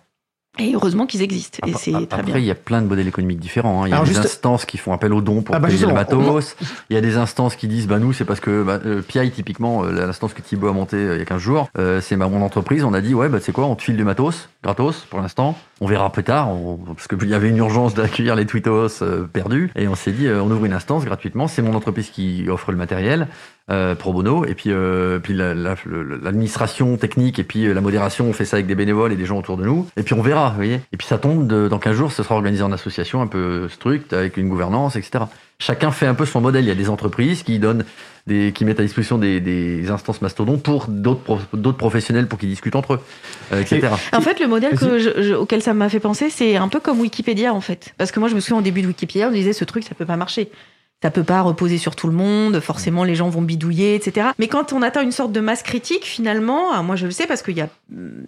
Et 0.58 0.74
heureusement 0.74 1.06
qu'ils 1.06 1.22
existent. 1.22 1.58
Et 1.66 1.72
c'est 1.74 1.92
très 1.92 2.22
bien. 2.22 2.34
Après, 2.34 2.42
il 2.42 2.44
y 2.44 2.50
a 2.50 2.56
plein 2.56 2.82
de 2.82 2.86
modèles 2.86 3.06
économiques 3.06 3.38
différents. 3.38 3.84
Hein. 3.84 3.86
Il 3.86 3.90
y 3.90 3.94
a 3.94 4.02
des 4.02 4.18
instances 4.18 4.64
qui 4.64 4.78
font 4.78 4.92
appel 4.92 5.12
aux 5.12 5.20
dons 5.20 5.42
pour 5.42 5.54
ah 5.54 5.60
bah 5.60 5.68
payer 5.68 5.86
le 5.86 5.92
matos. 5.92 6.56
Il 6.90 6.94
y 6.94 6.96
a 6.96 7.00
des 7.00 7.16
instances 7.16 7.54
qui 7.54 7.68
disent, 7.68 7.86
bah 7.86 7.98
nous, 7.98 8.12
c'est 8.12 8.24
parce 8.24 8.40
que 8.40 8.62
bah, 8.62 8.80
euh, 8.84 9.00
PI, 9.00 9.30
typiquement, 9.30 9.84
euh, 9.84 9.92
l'instance 9.92 10.34
que 10.34 10.42
Thibaut 10.42 10.68
a 10.68 10.72
montée 10.72 10.96
euh, 10.96 11.14
il 11.14 11.18
y 11.20 11.22
a 11.22 11.24
15 11.24 11.40
jours, 11.40 11.68
c'est 12.00 12.16
ma 12.16 12.28
mon 12.28 12.42
entreprise. 12.42 12.84
On 12.84 12.92
a 12.94 13.00
dit, 13.00 13.14
ouais, 13.14 13.28
bah 13.28 13.38
c'est 13.40 13.52
quoi, 13.52 13.66
on 13.66 13.76
te 13.76 13.82
file 13.82 13.96
du 13.96 14.04
matos, 14.04 14.48
gratos, 14.62 15.06
pour 15.08 15.20
l'instant. 15.20 15.56
On 15.80 15.86
verra 15.86 16.10
plus 16.12 16.24
tard, 16.24 16.50
parce 16.94 17.06
qu'il 17.08 17.28
y 17.28 17.34
avait 17.34 17.48
une 17.48 17.56
urgence 17.56 17.94
d'accueillir 17.94 18.34
les 18.34 18.44
tweetos 18.44 19.02
perdus. 19.32 19.70
Et 19.76 19.88
on 19.88 19.94
s'est 19.94 20.12
dit, 20.12 20.28
on 20.28 20.50
ouvre 20.50 20.64
une 20.64 20.74
instance 20.74 21.04
gratuitement. 21.04 21.48
C'est 21.48 21.62
mon 21.62 21.74
entreprise 21.74 22.10
qui 22.10 22.46
offre 22.48 22.70
le 22.70 22.76
matériel. 22.76 23.28
Euh, 23.70 23.94
pro 23.94 24.12
bono. 24.12 24.44
Et 24.44 24.54
puis, 24.54 24.70
euh, 24.72 25.20
puis 25.20 25.32
l'administration 25.32 26.96
technique 26.96 27.38
et 27.38 27.44
puis 27.44 27.66
euh, 27.66 27.72
la 27.72 27.80
modération, 27.80 28.24
on 28.26 28.32
fait 28.32 28.44
ça 28.44 28.56
avec 28.56 28.66
des 28.66 28.74
bénévoles 28.74 29.12
et 29.12 29.16
des 29.16 29.26
gens 29.26 29.38
autour 29.38 29.56
de 29.56 29.64
nous. 29.64 29.86
Et 29.96 30.02
puis 30.02 30.14
on 30.14 30.22
verra, 30.22 30.48
vous 30.48 30.56
voyez. 30.56 30.80
Et 30.92 30.96
puis 30.96 31.06
ça 31.06 31.18
tombe, 31.18 31.46
dans 31.46 31.78
15 31.78 31.94
jours, 31.94 32.10
ce 32.10 32.24
sera 32.24 32.34
organisé 32.34 32.64
en 32.64 32.72
association 32.72 33.22
un 33.22 33.28
peu 33.28 33.68
structe, 33.68 34.12
avec 34.12 34.38
une 34.38 34.48
gouvernance, 34.48 34.96
etc. 34.96 35.24
Chacun 35.60 35.92
fait 35.92 36.06
un 36.06 36.14
peu 36.14 36.26
son 36.26 36.40
modèle. 36.40 36.64
Il 36.64 36.68
y 36.68 36.72
a 36.72 36.74
des 36.74 36.88
entreprises 36.88 37.44
qui 37.44 37.60
donnent 37.60 37.84
des, 38.26 38.50
qui 38.52 38.64
mettent 38.64 38.80
à 38.80 38.82
disposition 38.82 39.18
des, 39.18 39.88
instances 39.88 40.20
mastodons 40.20 40.58
pour 40.58 40.86
d'autres 40.88 41.76
professionnels 41.76 42.26
pour 42.26 42.40
qu'ils 42.40 42.48
discutent 42.48 42.74
entre 42.74 42.94
eux, 42.94 43.00
etc. 43.52 43.86
En 44.12 44.20
fait, 44.20 44.40
le 44.40 44.48
modèle 44.48 44.76
que 44.76 45.34
auquel 45.34 45.62
ça 45.62 45.74
m'a 45.74 45.88
fait 45.88 46.00
penser, 46.00 46.28
c'est 46.28 46.56
un 46.56 46.66
peu 46.66 46.80
comme 46.80 46.98
Wikipédia 46.98 47.54
en 47.54 47.60
fait, 47.60 47.94
parce 47.98 48.10
que 48.10 48.18
moi 48.18 48.28
je 48.28 48.34
me 48.34 48.40
souviens 48.40 48.58
au 48.58 48.62
début 48.62 48.82
de 48.82 48.88
Wikipédia, 48.88 49.28
on 49.28 49.32
disait 49.32 49.52
ce 49.52 49.64
truc 49.64 49.84
ça 49.84 49.94
peut 49.94 50.06
pas 50.06 50.16
marcher 50.16 50.50
ça 51.02 51.10
peut 51.10 51.24
pas 51.24 51.40
reposer 51.40 51.78
sur 51.78 51.96
tout 51.96 52.06
le 52.06 52.12
monde, 52.12 52.60
forcément 52.60 53.04
les 53.04 53.14
gens 53.14 53.28
vont 53.28 53.42
bidouiller, 53.42 53.94
etc. 53.94 54.28
Mais 54.38 54.48
quand 54.48 54.72
on 54.72 54.82
atteint 54.82 55.02
une 55.02 55.12
sorte 55.12 55.32
de 55.32 55.40
masse 55.40 55.62
critique, 55.62 56.04
finalement, 56.04 56.82
moi 56.82 56.96
je 56.96 57.06
le 57.06 57.12
sais 57.12 57.26
parce 57.26 57.42
que 57.42 57.52
a, 57.60 57.68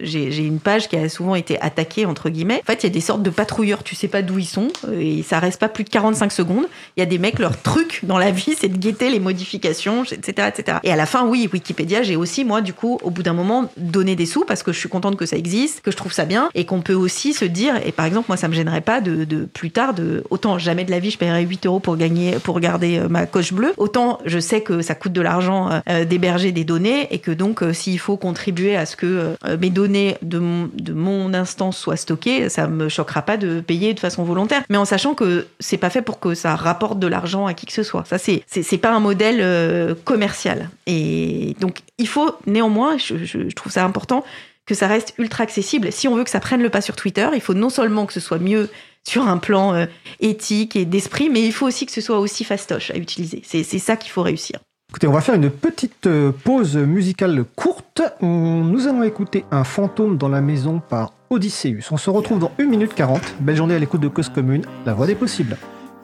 j'ai 0.01 0.45
une 0.45 0.59
page 0.59 0.89
qui 0.89 0.97
a 0.97 1.09
souvent 1.09 1.35
été 1.35 1.61
attaquée, 1.61 2.07
entre 2.07 2.31
guillemets. 2.31 2.63
En 2.63 2.67
fait, 2.67 2.83
il 2.83 2.87
y 2.87 2.91
a 2.91 2.93
des 2.93 3.01
sortes 3.01 3.23
de 3.23 3.31
patrouilleurs, 3.31 3.83
tu 3.83 3.95
sais 3.95 4.09
pas 4.09 4.23
d'où 4.23 4.39
ils 4.39 4.47
sont, 4.47 4.69
et 4.99 5.23
ça 5.23 5.39
reste 5.39 5.61
pas 5.61 5.69
plus 5.69 5.85
de 5.85 5.91
45 5.91 6.33
secondes. 6.33 6.67
Il 6.97 7.01
y 7.01 7.03
a 7.03 7.07
des 7.07 7.19
mecs, 7.19 7.39
leur 7.39 7.61
truc 7.61 8.01
dans 8.05 8.19
la 8.19 8.31
vie, 8.31 8.55
c'est 8.59 8.69
de 8.69 8.79
guetter 8.79 9.11
les 9.11 9.21
modifications, 9.21 10.05
etc., 10.05 10.49
etc. 10.49 10.79
Et 10.83 10.93
à 10.93 10.97
la 10.97 11.07
fin, 11.07 11.27
oui, 11.27 11.49
Wikipédia, 11.53 12.03
j'ai 12.03 12.17
aussi, 12.17 12.45
moi, 12.45 12.61
du 12.61 12.73
coup, 12.73 12.99
au 13.03 13.11
bout 13.11 13.23
d'un 13.23 13.35
moment, 13.35 13.71
donné 13.77 14.17
des 14.17 14.27
sous 14.27 14.45
parce 14.45 14.63
que 14.63 14.73
je 14.73 14.79
suis 14.79 14.89
contente 14.89 15.17
que 15.17 15.27
ça 15.27 15.37
existe, 15.37 15.83
que 15.83 15.91
je 15.91 15.97
trouve 15.97 16.13
ça 16.13 16.25
bien, 16.25 16.49
et 16.55 16.65
qu'on 16.65 16.81
peut 16.81 16.95
aussi 16.95 17.35
se 17.35 17.45
dire, 17.45 17.75
et 17.85 17.93
par 17.93 18.07
exemple, 18.07 18.27
moi, 18.29 18.37
ça 18.37 18.49
me 18.49 18.55
gênerait 18.55 18.81
pas 18.81 19.01
de, 19.01 19.25
de 19.25 19.45
plus 19.45 19.71
tard, 19.71 19.95
de, 19.95 20.25
autant 20.31 20.59
jamais 20.59 20.85
de 20.85 20.91
la 20.91 20.99
vie, 20.99 21.11
je 21.11 21.19
paierais 21.19 21.43
8 21.43 21.67
euros 21.67 21.81
pour 21.81 21.97
gagner, 21.97 22.33
pour 22.43 22.61
garder 22.63 22.99
euh, 22.99 23.09
ma 23.09 23.27
coche 23.27 23.53
bleue, 23.53 23.75
autant 23.77 24.19
je 24.25 24.39
sais 24.39 24.63
que 24.63 24.81
ça 24.81 24.95
coûte 24.95 25.13
de 25.13 25.21
l'argent 25.21 25.71
euh, 25.71 25.81
euh, 25.91 26.05
d'héberger 26.07 26.53
des 26.53 26.65
données 26.65 27.09
et 27.11 27.19
que 27.19 27.31
donc 27.31 27.63
s'il 27.75 27.99
faut 27.99 28.17
contribuer 28.17 28.77
à 28.77 28.87
ce 28.87 28.97
que 28.97 29.37
mes 29.61 29.69
données 29.69 30.17
de 30.23 30.39
mon, 30.39 31.35
instance 31.35 31.77
soient 31.77 31.97
stockées, 31.97 32.49
ça 32.49 32.67
me 32.67 32.89
choquera 32.89 33.23
pas 33.23 33.37
de 33.37 33.61
payer 33.61 33.95
de 33.95 34.01
façon 34.01 34.23
volontaire, 34.23 34.63
mais 34.69 34.77
en 34.77 34.85
sachant 34.85 35.15
que 35.15 35.47
c'est 35.61 35.77
pas 35.77 35.91
fait 35.91 36.03
pour 36.03 36.21
que 36.21 36.35
ça 36.35 36.57
rapporte 36.57 36.99
de 36.99 37.07
l'argent 37.07 37.47
à 37.47 37.55
qui 37.55 37.67
que 37.67 37.73
ce 37.73 37.83
soit. 37.83 38.05
Ça 38.07 38.19
c'est 38.19 38.43
c'est 38.47 38.79
pas 38.79 38.93
un 38.93 39.01
modèle 39.01 39.97
commercial. 40.05 40.71
Et 40.87 41.57
donc 41.61 41.79
il 41.99 42.07
faut 42.07 42.31
néanmoins, 42.47 42.97
je 42.99 43.55
trouve 43.55 43.73
ça 43.73 43.85
important 43.85 44.25
que 44.67 44.75
ça 44.75 44.87
reste 44.87 45.15
ultra 45.19 45.45
accessible. 45.45 45.91
Si 45.91 46.07
on 46.07 46.15
veut 46.15 46.25
que 46.25 46.31
ça 46.31 46.41
prenne 46.41 46.63
le 46.63 46.71
pas 46.71 46.81
sur 46.81 46.95
Twitter, 46.95 47.29
il 47.35 47.41
faut 47.41 47.55
non 47.55 47.71
seulement 47.71 48.07
que 48.07 48.13
ce 48.13 48.21
soit 48.21 48.39
mieux 48.39 48.71
sur 49.09 49.27
un 49.27 49.39
plan 49.39 49.75
euh, 49.75 49.87
éthique 50.21 50.77
et 50.77 50.85
d'esprit, 50.85 51.31
mais 51.31 51.43
il 51.43 51.53
faut 51.53 51.67
aussi 51.67 51.87
que 51.87 51.93
ce 51.93 52.01
soit 52.01 52.19
aussi 52.19 52.45
fastoche 52.45 52.91
à 52.91 52.97
utiliser. 52.97 53.43
C'est 53.45 53.63
ça 53.65 53.97
qu'il 53.97 54.11
faut 54.11 54.23
réussir. 54.23 54.59
Écoutez, 54.91 55.07
on 55.07 55.13
va 55.13 55.23
faire 55.23 55.35
une 55.35 55.51
petite 55.51 56.07
euh, 56.07 56.33
pause 56.33 56.77
musicale 56.77 57.45
courte. 57.57 58.03
Nous 58.21 58.87
allons 58.87 59.03
écouter 59.03 59.45
Un 59.51 59.65
fantôme 59.65 60.19
dans 60.19 60.29
la 60.29 60.43
maison 60.43 60.83
par 60.87 61.15
Odysseus. 61.31 61.89
On 61.91 61.97
se 61.97 62.11
retrouve 62.11 62.39
dans 62.39 62.53
1 62.59 62.67
minute 62.67 62.95
40. 62.95 63.21
Belle 63.41 63.57
journée 63.57 63.75
à 63.75 63.79
l'écoute 63.79 64.03
de 64.03 64.09
Cause 64.09 64.29
Commune, 64.29 64.67
la 64.85 64.93
voix 64.93 65.07
des 65.07 65.15
possibles. 65.15 65.57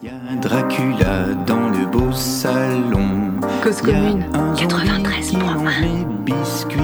Il 0.03 0.09
y 0.09 0.11
a 0.11 0.37
Dracula 0.41 1.35
dans 1.47 1.69
le 1.69 1.85
beau 1.87 2.13
salon. 2.13 3.33
Cause 3.63 3.83
Commune, 3.83 4.25
93 4.57 5.35
biscuits. 6.25 6.81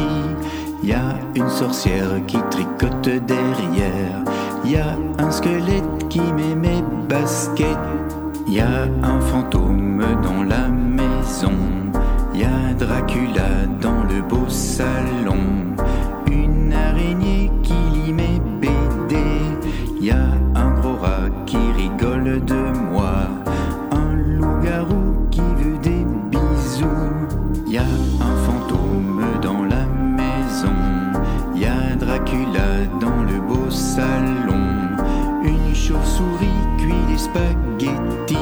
Il 0.83 0.91
y 0.91 0.93
a 0.93 1.19
une 1.35 1.49
sorcière 1.49 2.21
qui 2.27 2.37
tricote 2.51 3.09
derrière. 3.25 4.25
Y 4.65 4.77
a 4.77 4.97
un 5.19 5.31
squelette 5.31 6.09
qui 6.09 6.21
met 6.21 6.55
mes 6.55 6.83
baskets. 7.09 7.79
Y 8.49 8.61
a 8.61 8.85
un 9.03 9.21
fantôme 9.21 10.03
dans 10.23 10.43
la 10.43 10.69
maison. 10.69 11.53
Y 12.35 12.45
a 12.45 12.75
Dracula 12.79 13.67
dans 13.81 14.05
le 14.05 14.23
beau 14.23 14.49
salon. 14.49 15.64
Spaghettis. 37.35 38.37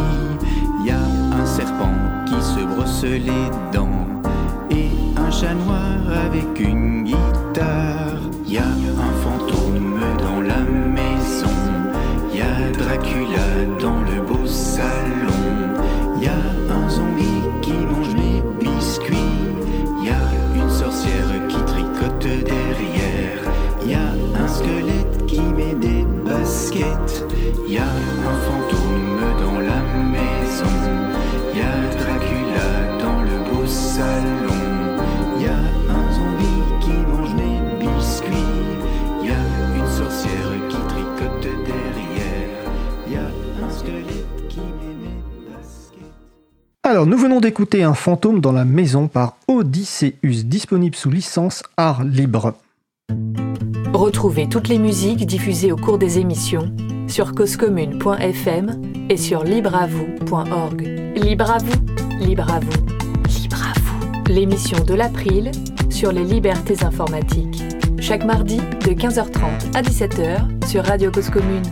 Y 0.85 0.91
a 0.91 0.99
un 0.99 1.47
serpent 1.47 1.95
qui 2.27 2.35
se 2.43 2.65
brosse 2.65 3.05
les 3.05 3.51
dents 3.73 3.92
Nous 47.07 47.19
venons 47.19 47.41
d'écouter 47.41 47.83
Un 47.83 47.95
fantôme 47.95 48.41
dans 48.41 48.53
la 48.53 48.65
maison 48.65 49.09
par 49.09 49.37
Odysseus, 49.49 50.15
disponible 50.23 50.95
sous 50.95 51.11
licence 51.11 51.65
art 51.77 52.05
libre. 52.05 52.55
Retrouvez 53.93 54.49
toutes 54.49 54.69
les 54.69 54.79
musiques 54.79 55.27
diffusées 55.27 55.73
au 55.73 55.77
cours 55.77 55.99
des 55.99 56.19
émissions 56.19 56.73
sur 57.09 57.35
causecommune.fm 57.35 58.81
et 59.11 59.17
sur 59.17 59.43
libreavoue.org. 59.43 60.83
Libre 61.17 61.51
à 61.51 61.59
vous, 61.59 62.25
libre 62.25 62.51
à 62.53 62.61
vous, 62.61 62.87
libre 63.41 63.63
à 63.63 63.79
vous. 63.81 64.33
L'émission 64.33 64.79
de 64.85 64.95
l'April 64.95 65.51
sur 65.91 66.13
les 66.13 66.25
libertés 66.25 66.85
informatiques. 66.85 67.65
Chaque 68.01 68.25
mardi 68.25 68.59
de 68.59 68.93
15h30 68.93 69.75
à 69.75 69.83
17h 69.83 70.67
sur 70.69 70.85
Radio 70.85 71.11
Cause 71.11 71.31
Commune. 71.31 71.63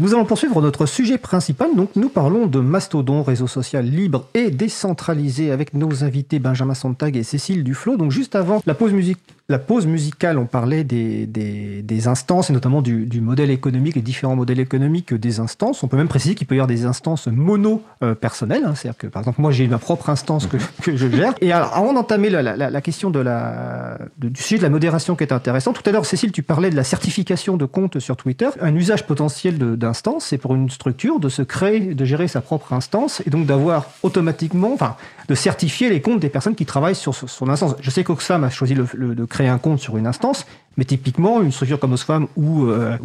Nous 0.00 0.12
allons 0.12 0.24
poursuivre 0.24 0.60
notre 0.60 0.86
sujet 0.86 1.18
principal. 1.18 1.76
Donc, 1.76 1.90
nous 1.94 2.08
parlons 2.08 2.46
de 2.46 2.58
Mastodon, 2.58 3.22
réseau 3.22 3.46
social 3.46 3.86
libre 3.86 4.26
et 4.34 4.50
décentralisé 4.50 5.52
avec 5.52 5.72
nos 5.72 6.02
invités 6.02 6.40
Benjamin 6.40 6.74
Sontag 6.74 7.16
et 7.16 7.22
Cécile 7.22 7.62
Duflo. 7.62 7.96
Donc, 7.96 8.10
juste 8.10 8.34
avant 8.34 8.60
la 8.66 8.74
pause 8.74 8.92
musique 8.92 9.20
la 9.50 9.58
pause 9.58 9.86
musicale, 9.86 10.38
on 10.38 10.46
parlait 10.46 10.84
des, 10.84 12.08
instances 12.08 12.48
et 12.48 12.52
notamment 12.52 12.80
du, 12.80 13.20
modèle 13.20 13.50
économique, 13.50 13.94
les 13.94 14.02
différents 14.02 14.36
modèles 14.36 14.60
économiques 14.60 15.12
des 15.12 15.38
instances. 15.38 15.82
On 15.82 15.88
peut 15.88 15.98
même 15.98 16.08
préciser 16.08 16.34
qu'il 16.34 16.46
peut 16.46 16.54
y 16.54 16.58
avoir 16.58 16.66
des 16.66 16.86
instances 16.86 17.26
mono-personnelles. 17.26 18.64
Hein, 18.64 18.74
C'est-à-dire 18.74 18.98
que, 18.98 19.06
par 19.06 19.20
exemple, 19.20 19.42
moi, 19.42 19.52
j'ai 19.52 19.68
ma 19.68 19.78
propre 19.78 20.08
instance 20.08 20.46
que, 20.46 20.56
je 20.96 21.08
gère. 21.10 21.34
Et 21.42 21.52
alors, 21.52 21.74
avant 21.74 21.92
d'entamer 21.92 22.30
la, 22.30 22.80
question 22.80 23.10
du 23.10 24.40
sujet 24.40 24.58
de 24.58 24.62
la 24.62 24.70
modération 24.70 25.14
qui 25.14 25.24
est 25.24 25.32
intéressant, 25.32 25.74
tout 25.74 25.82
à 25.84 25.92
l'heure, 25.92 26.06
Cécile, 26.06 26.32
tu 26.32 26.42
parlais 26.42 26.70
de 26.70 26.76
la 26.76 26.84
certification 26.84 27.58
de 27.58 27.66
compte 27.66 27.98
sur 27.98 28.16
Twitter. 28.16 28.48
Un 28.62 28.74
usage 28.74 29.06
potentiel 29.06 29.58
d'instance, 29.76 30.24
c'est 30.24 30.38
pour 30.38 30.54
une 30.54 30.70
structure 30.70 31.20
de 31.20 31.28
se 31.28 31.42
créer, 31.42 31.80
de 31.94 32.04
gérer 32.06 32.28
sa 32.28 32.40
propre 32.40 32.72
instance 32.72 33.22
et 33.26 33.30
donc 33.30 33.44
d'avoir 33.44 33.90
automatiquement, 34.02 34.72
enfin, 34.72 34.96
de 35.28 35.34
certifier 35.34 35.90
les 35.90 36.00
comptes 36.00 36.20
des 36.20 36.28
personnes 36.30 36.54
qui 36.54 36.66
travaillent 36.66 36.94
sur 36.94 37.14
son 37.14 37.48
instance. 37.48 37.76
Je 37.80 37.90
sais 37.90 38.04
qu'Oxfam 38.04 38.44
a 38.44 38.50
choisi 38.50 38.74
le, 38.74 38.86
le, 38.94 39.26
créer 39.34 39.48
un 39.48 39.58
compte 39.58 39.80
sur 39.80 39.96
une 39.96 40.06
instance, 40.06 40.46
mais 40.76 40.84
typiquement, 40.84 41.42
une 41.42 41.50
structure 41.50 41.80
comme 41.80 41.92
Oxfam 41.92 42.28
ou, 42.36 42.66
euh, 42.66 42.96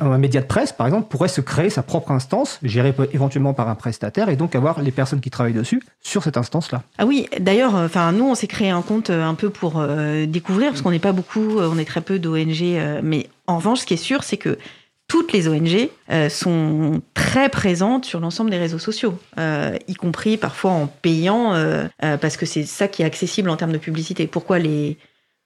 un, 0.00 0.18
média 0.18 0.42
de 0.42 0.46
presse, 0.46 0.70
par 0.70 0.86
exemple, 0.86 1.08
pourrait 1.08 1.28
se 1.28 1.40
créer 1.40 1.70
sa 1.70 1.82
propre 1.82 2.10
instance, 2.10 2.58
gérée 2.62 2.94
éventuellement 3.14 3.54
par 3.54 3.70
un 3.70 3.74
prestataire, 3.74 4.28
et 4.28 4.36
donc 4.36 4.54
avoir 4.54 4.82
les 4.82 4.90
personnes 4.90 5.20
qui 5.20 5.30
travaillent 5.30 5.54
dessus 5.54 5.82
sur 6.02 6.22
cette 6.22 6.36
instance-là. 6.36 6.82
Ah 6.98 7.06
oui, 7.06 7.26
d'ailleurs, 7.40 7.74
euh, 7.74 8.12
nous, 8.12 8.28
on 8.28 8.34
s'est 8.34 8.46
créé 8.46 8.68
un 8.68 8.82
compte 8.82 9.08
euh, 9.08 9.24
un 9.24 9.34
peu 9.34 9.48
pour 9.48 9.82
découvrir, 10.26 10.70
parce 10.70 10.82
qu'on 10.82 10.90
n'est 10.90 10.98
pas 10.98 11.12
beaucoup, 11.12 11.58
on 11.58 11.78
est 11.78 11.86
très 11.86 12.02
peu 12.02 12.18
d'ONG, 12.18 12.60
mais 13.02 13.28
en 13.46 13.56
revanche, 13.56 13.80
ce 13.80 13.86
qui 13.86 13.94
est 13.94 13.96
sûr, 13.96 14.24
c'est 14.24 14.36
que 14.36 14.58
toutes 15.06 15.32
les 15.32 15.48
ONG 15.48 15.88
sont 16.28 17.00
très 17.14 17.48
présentes 17.48 18.04
sur 18.04 18.20
l'ensemble 18.20 18.50
des 18.50 18.58
réseaux 18.58 18.78
sociaux, 18.78 19.18
y 19.38 19.94
compris 19.94 20.36
parfois 20.36 20.72
en 20.72 20.86
payant, 20.86 21.54
parce 21.98 22.36
que 22.36 22.44
c'est 22.44 22.64
ça 22.64 22.88
qui 22.88 23.02
est 23.02 23.06
accessible 23.06 23.48
en 23.48 23.56
termes 23.56 23.72
de 23.72 23.78
publicité. 23.78 24.26
Pourquoi 24.26 24.58
les, 24.58 24.98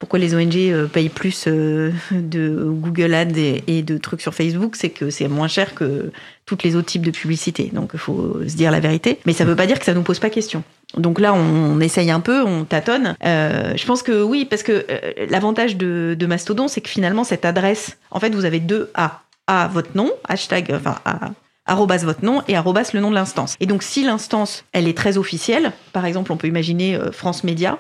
pourquoi 0.03 0.19
les 0.19 0.35
ONG 0.35 0.89
payent 0.89 1.09
plus 1.09 1.47
de 1.47 2.65
Google 2.67 3.15
Ads 3.15 3.39
et, 3.69 3.83
de 3.83 3.99
trucs 3.99 4.21
sur 4.21 4.35
Facebook 4.35 4.75
C'est 4.75 4.89
que 4.89 5.11
c'est 5.11 5.29
moins 5.29 5.47
cher 5.47 5.77
que 5.77 6.11
tous 6.45 6.59
les 6.65 6.75
autres 6.75 6.89
types 6.89 7.07
de 7.07 7.13
publicité. 7.13 7.71
Donc 7.73 7.91
il 7.95 8.01
faut 8.01 8.41
se 8.49 8.57
dire 8.57 8.73
la 8.73 8.81
vérité. 8.81 9.21
Mais 9.27 9.33
ça 9.33 9.45
ne 9.45 9.51
veut 9.51 9.55
pas 9.55 9.69
dire 9.69 9.79
que 9.79 9.85
ça 9.85 9.95
nous 9.95 10.03
pose 10.03 10.19
pas 10.19 10.29
question. 10.29 10.65
Donc 10.97 11.21
là, 11.21 11.33
on, 11.33 11.79
essaye 11.79 12.11
un 12.11 12.19
peu, 12.19 12.43
on 12.43 12.65
tâtonne. 12.65 13.15
Euh, 13.25 13.75
je 13.77 13.87
pense 13.87 14.03
que 14.03 14.25
oui, 14.25 14.45
parce 14.45 14.65
que 14.65 14.85
euh, 14.91 15.13
l'avantage 15.31 15.77
de, 15.77 16.27
Mastodon, 16.27 16.67
c'est 16.67 16.81
que 16.81 16.89
finalement, 16.89 17.23
cette 17.23 17.45
adresse, 17.45 17.97
en 18.11 18.19
fait, 18.19 18.35
vous 18.35 18.45
avez 18.45 18.59
deux 18.59 18.91
A 18.95 19.23
à 19.47 19.69
votre 19.69 19.97
nom, 19.97 20.11
hashtag, 20.29 20.73
enfin, 20.75 20.97
à, 21.05 21.31
arrobas 21.65 21.99
votre 21.99 22.25
nom 22.25 22.43
et 22.49 22.57
arrobas 22.57 22.91
le 22.93 22.99
nom 22.99 23.11
de 23.11 23.15
l'instance. 23.15 23.55
Et 23.61 23.67
donc, 23.67 23.85
si 23.85 24.03
l'instance, 24.03 24.65
elle 24.73 24.89
est 24.89 24.97
très 24.97 25.17
officielle, 25.17 25.71
par 25.93 26.07
exemple, 26.07 26.33
on 26.33 26.37
peut 26.37 26.49
imaginer 26.49 26.97
euh, 26.97 27.13
France 27.13 27.45
Média, 27.45 27.79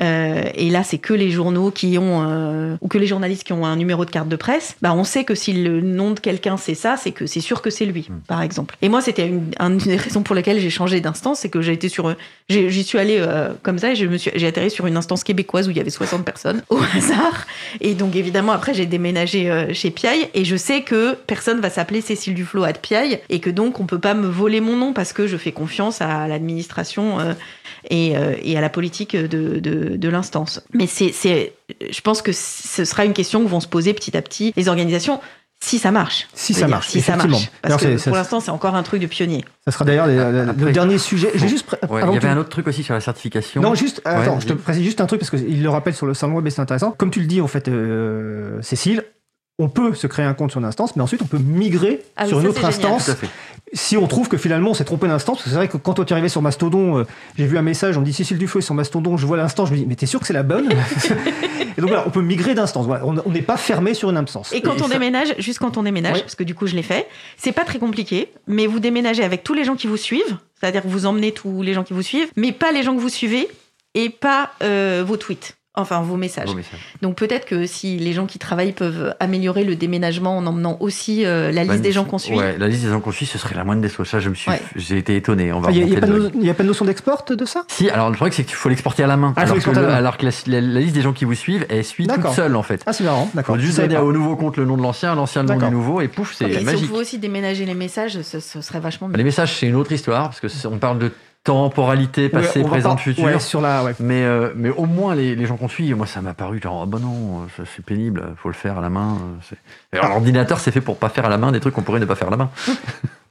euh, 0.00 0.44
et 0.54 0.70
là, 0.70 0.84
c'est 0.84 0.98
que 0.98 1.12
les 1.12 1.30
journaux 1.30 1.70
qui 1.70 1.98
ont, 1.98 2.26
euh, 2.26 2.76
ou 2.80 2.88
que 2.88 2.96
les 2.96 3.06
journalistes 3.06 3.44
qui 3.44 3.52
ont 3.52 3.66
un 3.66 3.76
numéro 3.76 4.04
de 4.06 4.10
carte 4.10 4.28
de 4.28 4.36
presse, 4.36 4.76
bah, 4.80 4.94
on 4.94 5.04
sait 5.04 5.24
que 5.24 5.34
si 5.34 5.52
le 5.52 5.82
nom 5.82 6.12
de 6.12 6.20
quelqu'un 6.20 6.56
c'est 6.56 6.74
ça, 6.74 6.96
c'est 6.96 7.12
que 7.12 7.26
c'est 7.26 7.40
sûr 7.40 7.60
que 7.60 7.68
c'est 7.68 7.84
lui, 7.84 8.08
mmh. 8.08 8.20
par 8.26 8.40
exemple. 8.40 8.76
Et 8.80 8.88
moi, 8.88 9.02
c'était 9.02 9.28
une, 9.28 9.52
une, 9.60 9.76
des 9.78 9.96
raisons 9.96 10.22
pour 10.22 10.34
lesquelles 10.34 10.60
j'ai 10.60 10.70
changé 10.70 11.00
d'instance, 11.00 11.40
c'est 11.40 11.50
que 11.50 11.60
j'ai 11.60 11.72
été 11.72 11.90
sur, 11.90 12.16
j'y 12.52 12.84
suis 12.84 12.98
allée 12.98 13.18
euh, 13.18 13.52
comme 13.62 13.78
ça, 13.78 13.92
et 13.92 13.94
j'ai 13.96 14.46
atterri 14.46 14.70
sur 14.70 14.86
une 14.86 14.96
instance 14.96 15.24
québécoise 15.24 15.68
où 15.68 15.70
il 15.70 15.76
y 15.76 15.80
avait 15.80 15.90
60 15.90 16.24
personnes 16.24 16.62
au 16.70 16.78
hasard. 16.96 17.46
Et 17.80 17.94
donc, 17.94 18.16
évidemment, 18.16 18.52
après, 18.52 18.74
j'ai 18.74 18.86
déménagé 18.86 19.50
euh, 19.50 19.72
chez 19.72 19.90
Piaille, 19.90 20.28
et 20.34 20.44
je 20.44 20.56
sais 20.56 20.82
que 20.82 21.14
personne 21.26 21.60
va 21.60 21.70
s'appeler 21.70 22.00
Cécile 22.00 22.34
Duflo 22.34 22.64
à 22.64 22.72
Piaille, 22.72 23.20
et 23.28 23.40
que 23.40 23.50
donc 23.50 23.80
on 23.80 23.86
peut 23.86 23.98
pas 23.98 24.14
me 24.14 24.28
voler 24.28 24.60
mon 24.60 24.76
nom 24.76 24.92
parce 24.92 25.12
que 25.12 25.26
je 25.26 25.36
fais 25.36 25.52
confiance 25.52 26.00
à 26.00 26.28
l'administration 26.28 27.18
euh, 27.20 27.32
et, 27.90 28.56
à 28.56 28.60
la 28.60 28.68
politique 28.68 29.16
de 29.16 30.08
l'instance. 30.08 30.62
Mais 30.72 30.86
c'est, 30.86 31.12
je 31.90 32.00
pense 32.00 32.22
que 32.22 32.32
ce 32.32 32.84
sera 32.84 33.04
une 33.04 33.12
question 33.12 33.42
que 33.42 33.48
vont 33.48 33.60
se 33.60 33.68
poser 33.68 33.94
petit 33.94 34.16
à 34.16 34.22
petit 34.22 34.52
les 34.56 34.68
organisations. 34.68 35.20
Si 35.62 35.78
ça 35.78 35.92
marche. 35.92 36.26
Si 36.34 36.54
ça 36.54 36.66
marche, 36.66 36.88
si 36.88 37.00
ça 37.00 37.14
marche. 37.14 37.48
Parce 37.62 37.80
que 37.80 38.04
pour 38.08 38.16
l'instant, 38.16 38.40
c'est 38.40 38.50
encore 38.50 38.74
un 38.74 38.82
truc 38.82 39.00
de 39.00 39.06
pionnier. 39.06 39.44
Ça 39.64 39.70
sera 39.70 39.84
d'ailleurs 39.84 40.08
le 40.08 40.72
dernier 40.72 40.98
sujet. 40.98 41.30
J'ai 41.36 41.48
juste. 41.48 41.70
Ouais, 41.88 42.02
il 42.04 42.14
y 42.14 42.16
avait 42.16 42.28
un 42.28 42.36
autre 42.36 42.48
truc 42.48 42.66
aussi 42.66 42.82
sur 42.82 42.94
la 42.94 43.00
certification. 43.00 43.62
Non, 43.62 43.74
juste. 43.74 44.02
Ouais, 44.04 44.12
attends, 44.12 44.40
je 44.40 44.48
te 44.48 44.52
précise 44.54 44.82
juste 44.82 45.00
un 45.00 45.06
truc 45.06 45.20
parce 45.20 45.30
qu'il 45.30 45.62
le 45.62 45.68
rappelle 45.70 45.94
sur 45.94 46.06
le 46.06 46.14
salon 46.14 46.34
web 46.34 46.46
et 46.46 46.50
c'est 46.50 46.60
intéressant. 46.60 46.90
Comme 46.90 47.10
tu 47.10 47.20
le 47.20 47.26
dis, 47.26 47.40
en 47.40 47.46
fait, 47.46 47.68
euh, 47.68 48.60
Cécile, 48.60 49.04
on 49.58 49.68
peut 49.68 49.94
se 49.94 50.06
créer 50.08 50.24
un 50.24 50.34
compte 50.34 50.50
sur 50.50 50.60
une 50.60 50.66
instance, 50.66 50.96
mais 50.96 51.02
ensuite 51.02 51.22
on 51.22 51.26
peut 51.26 51.38
migrer 51.38 52.02
ah 52.16 52.22
oui, 52.24 52.28
sur 52.28 52.38
une 52.38 52.44
ça, 52.44 52.50
autre 52.50 52.64
instance 52.64 53.10
si 53.72 53.96
on 53.96 54.06
trouve 54.06 54.28
que 54.28 54.36
finalement 54.36 54.70
on 54.70 54.74
s'est 54.74 54.84
trompé 54.84 55.08
d'instance. 55.08 55.38
Parce 55.38 55.44
que 55.44 55.50
c'est 55.50 55.56
vrai 55.56 55.68
que 55.68 55.76
quand 55.76 55.98
on 55.98 56.04
est 56.04 56.12
arrivé 56.12 56.28
sur 56.28 56.42
Mastodon, 56.42 56.98
euh, 56.98 57.06
j'ai 57.36 57.46
vu 57.46 57.56
un 57.56 57.62
message, 57.62 57.96
on 57.96 58.00
me 58.00 58.04
dit 58.04 58.12
Cécile 58.12 58.38
Duflo 58.38 58.60
est 58.60 58.62
sur 58.62 58.74
Mastodon, 58.74 59.16
je 59.16 59.26
vois 59.26 59.36
l'instance, 59.36 59.68
je 59.68 59.74
me 59.74 59.78
dis 59.78 59.86
mais 59.86 59.96
t'es 59.96 60.06
sûr 60.06 60.20
que 60.20 60.26
c'est 60.26 60.32
la 60.32 60.42
bonne 60.42 60.68
Et 61.76 61.80
donc 61.80 61.88
voilà, 61.88 62.04
on 62.06 62.10
peut 62.10 62.20
migrer 62.20 62.54
d'instance. 62.54 62.86
Voilà, 62.86 63.06
on 63.06 63.30
n'est 63.30 63.42
pas 63.42 63.56
fermé 63.56 63.94
sur 63.94 64.10
une 64.10 64.18
instance. 64.18 64.52
Et 64.52 64.60
quand 64.60 64.76
et 64.76 64.82
on 64.82 64.88
ça... 64.88 64.94
déménage, 64.94 65.34
juste 65.38 65.58
quand 65.58 65.78
on 65.78 65.82
déménage, 65.84 66.16
oui. 66.16 66.20
parce 66.20 66.34
que 66.34 66.44
du 66.44 66.54
coup 66.54 66.66
je 66.66 66.74
l'ai 66.74 66.82
fait, 66.82 67.08
c'est 67.36 67.52
pas 67.52 67.64
très 67.64 67.78
compliqué, 67.78 68.28
mais 68.46 68.66
vous 68.66 68.78
déménagez 68.78 69.24
avec 69.24 69.42
tous 69.42 69.54
les 69.54 69.64
gens 69.64 69.74
qui 69.74 69.86
vous 69.86 69.96
suivent, 69.96 70.36
c'est-à-dire 70.60 70.82
que 70.82 70.88
vous 70.88 71.06
emmenez 71.06 71.32
tous 71.32 71.62
les 71.62 71.72
gens 71.72 71.82
qui 71.82 71.94
vous 71.94 72.02
suivent, 72.02 72.30
mais 72.36 72.52
pas 72.52 72.72
les 72.72 72.82
gens 72.82 72.94
que 72.94 73.00
vous 73.00 73.08
suivez 73.08 73.48
et 73.94 74.10
pas 74.10 74.52
euh, 74.62 75.02
vos 75.06 75.16
tweets. 75.16 75.56
Enfin, 75.74 76.02
vos 76.02 76.18
messages. 76.18 76.48
Vos 76.48 76.54
messages. 76.54 76.80
Donc 77.00 77.16
peut-être 77.16 77.46
que 77.46 77.64
si 77.64 77.96
les 77.96 78.12
gens 78.12 78.26
qui 78.26 78.38
travaillent 78.38 78.72
peuvent 78.72 79.14
améliorer 79.20 79.64
le 79.64 79.74
déménagement 79.74 80.36
en 80.36 80.46
emmenant 80.46 80.76
aussi 80.80 81.24
euh, 81.24 81.50
la 81.50 81.62
liste 81.62 81.76
bah, 81.76 81.78
des 81.78 81.92
gens 81.92 82.04
qu'on 82.04 82.18
suit. 82.18 82.36
Ouais, 82.36 82.58
la 82.58 82.68
liste 82.68 82.82
des 82.82 82.90
gens 82.90 83.00
qu'on 83.00 83.10
suit, 83.10 83.24
ce 83.24 83.38
serait 83.38 83.54
la 83.54 83.64
moindre 83.64 83.80
des 83.80 83.88
choses. 83.88 84.06
Ça, 84.06 84.20
je 84.20 84.28
me 84.28 84.34
suis, 84.34 84.50
ouais. 84.50 84.60
j'ai 84.76 84.98
été 84.98 85.16
étonné. 85.16 85.50
On 85.50 85.60
va. 85.60 85.70
Il 85.70 85.86
n'y 85.86 85.92
a, 85.92 85.94
a, 85.94 85.98
a, 85.98 86.54
pas 86.54 86.62
de 86.62 86.68
notion 86.68 86.84
d'export 86.84 87.24
de 87.26 87.44
ça? 87.46 87.64
Si. 87.68 87.88
Alors 87.88 88.10
le 88.10 88.16
problème, 88.16 88.34
c'est 88.34 88.44
qu'il 88.44 88.54
faut 88.54 88.68
l'exporter 88.68 89.02
à 89.02 89.06
la 89.06 89.16
main. 89.16 89.32
Ah, 89.36 89.42
alors, 89.42 89.58
que 89.58 89.70
le, 89.70 89.80
la, 89.80 89.96
alors, 89.96 90.18
que 90.18 90.26
la, 90.26 90.32
la, 90.46 90.60
la, 90.60 90.80
liste 90.80 90.94
des 90.94 91.00
gens 91.00 91.14
qui 91.14 91.24
vous 91.24 91.34
suivent, 91.34 91.64
elle 91.70 91.84
suit 91.84 92.06
toute 92.06 92.28
seule 92.32 92.54
en 92.54 92.62
fait. 92.62 92.82
Ah, 92.84 92.92
c'est 92.92 93.04
marrant. 93.04 93.30
D'accord. 93.32 93.58
Juste 93.58 93.80
donner 93.80 93.96
au 93.96 94.12
nouveau 94.12 94.36
compte 94.36 94.58
le 94.58 94.66
nom 94.66 94.76
de 94.76 94.82
l'ancien, 94.82 95.14
l'ancien 95.14 95.42
le 95.42 95.54
nom 95.54 95.56
du 95.56 95.70
nouveau, 95.70 96.02
et 96.02 96.08
pouf, 96.08 96.34
c'est 96.34 96.44
okay, 96.44 96.60
magique. 96.60 96.80
Si 96.80 96.84
on 96.84 96.88
pouvait 96.88 97.00
aussi 97.00 97.18
déménager 97.18 97.64
les 97.64 97.74
messages, 97.74 98.20
ce, 98.20 98.40
ce 98.40 98.60
serait 98.60 98.80
vachement 98.80 99.08
bien. 99.08 99.16
Les 99.16 99.24
messages, 99.24 99.56
c'est 99.58 99.68
une 99.68 99.76
autre 99.76 99.92
histoire 99.92 100.24
parce 100.24 100.40
que 100.40 100.48
on 100.66 100.76
parle 100.76 100.98
de 100.98 101.12
temporalité 101.44 102.28
passé, 102.28 102.60
ouais, 102.60 102.68
présent, 102.68 102.96
pas, 102.96 103.02
futur. 103.02 103.24
Ouais, 103.24 103.38
sur 103.40 103.60
la, 103.60 103.82
ouais. 103.82 103.94
mais, 103.98 104.22
euh, 104.22 104.50
mais 104.54 104.70
au 104.70 104.86
moins, 104.86 105.14
les, 105.14 105.34
les 105.34 105.46
gens 105.46 105.56
qu'on 105.56 105.68
suit, 105.68 105.92
moi, 105.94 106.06
ça 106.06 106.20
m'a 106.20 106.34
paru 106.34 106.60
genre, 106.62 106.82
ah 106.82 106.86
bah 106.86 106.98
non, 107.00 107.46
c'est 107.56 107.84
pénible, 107.84 108.34
faut 108.36 108.48
le 108.48 108.54
faire 108.54 108.78
à 108.78 108.80
la 108.80 108.90
main. 108.90 109.18
L'ordinateur, 109.92 110.60
c'est 110.60 110.70
fait 110.70 110.80
pour 110.80 110.98
pas 110.98 111.08
faire 111.08 111.24
à 111.24 111.28
la 111.28 111.38
main 111.38 111.52
des 111.52 111.60
trucs 111.60 111.74
qu'on 111.74 111.82
pourrait 111.82 112.00
ne 112.00 112.04
pas 112.04 112.14
faire 112.14 112.28
à 112.28 112.32
la 112.32 112.36
main. 112.36 112.50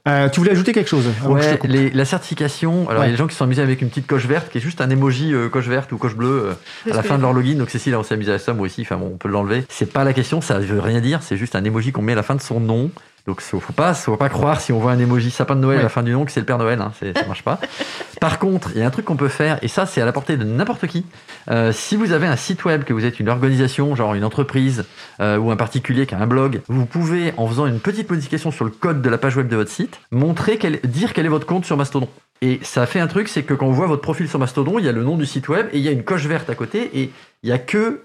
Euh, 0.08 0.28
tu 0.28 0.40
voulais 0.40 0.50
ajouter 0.50 0.72
quelque 0.72 0.88
chose 0.88 1.06
Ouais, 1.28 1.60
les, 1.62 1.90
la 1.90 2.04
certification. 2.04 2.88
Alors, 2.88 2.94
il 2.94 2.96
ouais. 2.96 3.06
y 3.06 3.08
a 3.08 3.12
des 3.12 3.16
gens 3.16 3.28
qui 3.28 3.36
sont 3.36 3.44
amusés 3.44 3.62
avec 3.62 3.82
une 3.82 3.88
petite 3.88 4.08
coche 4.08 4.26
verte, 4.26 4.50
qui 4.50 4.58
est 4.58 4.60
juste 4.60 4.80
un 4.80 4.90
emoji 4.90 5.32
euh, 5.32 5.48
coche 5.48 5.68
verte 5.68 5.92
ou 5.92 5.96
coche 5.96 6.16
bleue 6.16 6.56
euh, 6.88 6.90
à 6.92 6.96
la 6.96 7.04
fin 7.04 7.18
de 7.18 7.22
leur 7.22 7.32
login. 7.32 7.54
Donc, 7.54 7.70
Cécile, 7.70 7.94
on 7.94 8.02
s'est 8.02 8.14
amusé 8.14 8.32
à 8.32 8.40
ça, 8.40 8.52
moi 8.52 8.66
aussi. 8.66 8.82
Enfin, 8.82 8.96
bon, 8.96 9.12
on 9.14 9.16
peut 9.16 9.28
l'enlever. 9.28 9.64
C'est 9.68 9.92
pas 9.92 10.02
la 10.02 10.12
question, 10.12 10.40
ça 10.40 10.58
veut 10.58 10.80
rien 10.80 11.00
dire. 11.00 11.22
C'est 11.22 11.36
juste 11.36 11.54
un 11.54 11.62
emoji 11.62 11.92
qu'on 11.92 12.02
met 12.02 12.12
à 12.12 12.16
la 12.16 12.24
fin 12.24 12.34
de 12.34 12.40
son 12.40 12.58
nom. 12.58 12.90
Donc, 13.26 13.40
faut 13.40 13.60
pas, 13.72 13.94
faut 13.94 14.16
pas 14.16 14.28
croire 14.28 14.60
si 14.60 14.72
on 14.72 14.78
voit 14.78 14.90
un 14.90 14.98
emoji 14.98 15.30
sapin 15.30 15.54
de 15.54 15.60
Noël 15.60 15.76
ouais. 15.76 15.80
à 15.80 15.84
la 15.84 15.88
fin 15.88 16.02
du 16.02 16.12
nom 16.12 16.24
que 16.24 16.32
c'est 16.32 16.40
le 16.40 16.46
Père 16.46 16.58
Noël. 16.58 16.80
Hein, 16.80 16.92
ça 17.00 17.26
marche 17.26 17.44
pas. 17.44 17.60
Par 18.20 18.38
contre, 18.38 18.70
il 18.74 18.80
y 18.80 18.82
a 18.82 18.86
un 18.86 18.90
truc 18.90 19.04
qu'on 19.04 19.16
peut 19.16 19.28
faire, 19.28 19.58
et 19.62 19.68
ça, 19.68 19.86
c'est 19.86 20.00
à 20.00 20.04
la 20.04 20.12
portée 20.12 20.36
de 20.36 20.44
n'importe 20.44 20.86
qui. 20.88 21.06
Euh, 21.50 21.72
si 21.72 21.96
vous 21.96 22.12
avez 22.12 22.26
un 22.26 22.36
site 22.36 22.64
web, 22.64 22.82
que 22.82 22.92
vous 22.92 23.04
êtes 23.04 23.20
une 23.20 23.28
organisation, 23.28 23.94
genre 23.94 24.14
une 24.14 24.24
entreprise 24.24 24.84
euh, 25.20 25.36
ou 25.36 25.50
un 25.50 25.56
particulier 25.56 26.06
qui 26.06 26.14
a 26.14 26.18
un 26.18 26.26
blog, 26.26 26.62
vous 26.68 26.86
pouvez, 26.86 27.32
en 27.36 27.46
faisant 27.46 27.66
une 27.66 27.80
petite 27.80 28.10
modification 28.10 28.50
sur 28.50 28.64
le 28.64 28.70
code 28.70 29.02
de 29.02 29.08
la 29.08 29.18
page 29.18 29.36
web 29.36 29.48
de 29.48 29.56
votre 29.56 29.70
site, 29.70 30.00
montrer 30.10 30.58
quel, 30.58 30.80
dire 30.80 31.12
quel 31.12 31.26
est 31.26 31.30
votre 31.30 31.46
compte 31.46 31.64
sur 31.64 31.76
Mastodon. 31.76 32.08
Et 32.40 32.58
ça 32.62 32.86
fait 32.86 32.98
un 32.98 33.06
truc, 33.06 33.28
c'est 33.28 33.44
que 33.44 33.54
quand 33.54 33.66
on 33.66 33.72
voit 33.72 33.86
votre 33.86 34.02
profil 34.02 34.28
sur 34.28 34.40
Mastodon, 34.40 34.80
il 34.80 34.84
y 34.84 34.88
a 34.88 34.92
le 34.92 35.04
nom 35.04 35.16
du 35.16 35.26
site 35.26 35.48
web 35.48 35.68
et 35.72 35.78
il 35.78 35.84
y 35.84 35.88
a 35.88 35.92
une 35.92 36.02
coche 36.02 36.26
verte 36.26 36.50
à 36.50 36.56
côté 36.56 36.90
et 36.92 37.12
il 37.44 37.48
y 37.48 37.52
a 37.52 37.58
que 37.58 38.02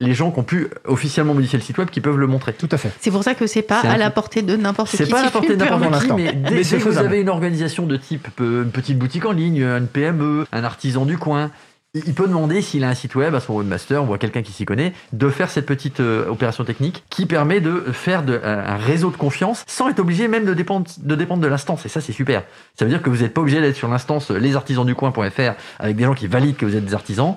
les 0.00 0.14
gens 0.14 0.30
qui 0.30 0.38
ont 0.38 0.44
pu 0.44 0.68
officiellement 0.84 1.34
modifier 1.34 1.58
le 1.58 1.64
site 1.64 1.78
web 1.78 1.90
qui 1.90 2.00
peuvent 2.00 2.18
le 2.18 2.26
montrer. 2.26 2.52
Tout 2.52 2.68
à 2.70 2.76
fait. 2.76 2.90
C'est 3.00 3.10
pour 3.10 3.24
ça 3.24 3.34
que 3.34 3.46
c'est 3.46 3.62
pas 3.62 3.80
à 3.80 3.96
la 3.96 4.10
portée 4.10 4.42
de 4.42 4.56
n'importe 4.56 4.90
qui. 4.90 4.96
C'est 4.96 5.08
pas 5.08 5.20
à 5.20 5.24
la 5.24 5.30
portée 5.30 5.56
de 5.56 5.64
n'importe 5.64 6.06
qui, 6.06 6.12
mais 6.12 6.32
dès, 6.32 6.50
mais 6.50 6.62
que 6.62 6.76
vous 6.76 6.98
avez 6.98 7.20
une 7.20 7.28
organisation 7.28 7.86
de 7.86 7.96
type 7.96 8.28
une 8.38 8.70
petite 8.70 8.98
boutique 8.98 9.26
en 9.26 9.32
ligne, 9.32 9.62
une 9.62 9.88
PME, 9.88 10.46
un 10.52 10.64
artisan 10.64 11.04
du 11.04 11.18
coin, 11.18 11.50
il 11.94 12.14
peut 12.14 12.28
demander 12.28 12.60
s'il 12.60 12.84
a 12.84 12.90
un 12.90 12.94
site 12.94 13.14
web 13.14 13.34
à 13.34 13.40
son 13.40 13.54
webmaster 13.54 14.08
ou 14.08 14.12
à 14.12 14.18
quelqu'un 14.18 14.42
qui 14.42 14.52
s'y 14.52 14.66
connaît 14.66 14.92
de 15.14 15.30
faire 15.30 15.50
cette 15.50 15.64
petite 15.64 16.00
euh, 16.00 16.28
opération 16.28 16.62
technique 16.62 17.02
qui 17.08 17.24
permet 17.24 17.60
de 17.60 17.80
faire 17.92 18.22
de, 18.22 18.38
un 18.44 18.76
réseau 18.76 19.10
de 19.10 19.16
confiance 19.16 19.64
sans 19.66 19.88
être 19.88 19.98
obligé 19.98 20.28
même 20.28 20.44
de 20.44 20.52
dépendre 20.52 20.86
de, 20.98 21.14
dépendre 21.14 21.42
de 21.42 21.46
l'instance. 21.48 21.86
Et 21.86 21.88
ça, 21.88 22.02
c'est 22.02 22.12
super. 22.12 22.42
Ça 22.78 22.84
veut 22.84 22.90
dire 22.90 23.02
que 23.02 23.08
vous 23.08 23.22
n'êtes 23.22 23.32
pas 23.32 23.40
obligé 23.40 23.60
d'être 23.62 23.76
sur 23.76 23.88
l'instance 23.88 24.30
lesartisansducoin.fr 24.30 25.52
avec 25.78 25.96
des 25.96 26.04
gens 26.04 26.14
qui 26.14 26.26
valident 26.26 26.56
que 26.56 26.66
vous 26.66 26.76
êtes 26.76 26.84
des 26.84 26.94
artisans 26.94 27.36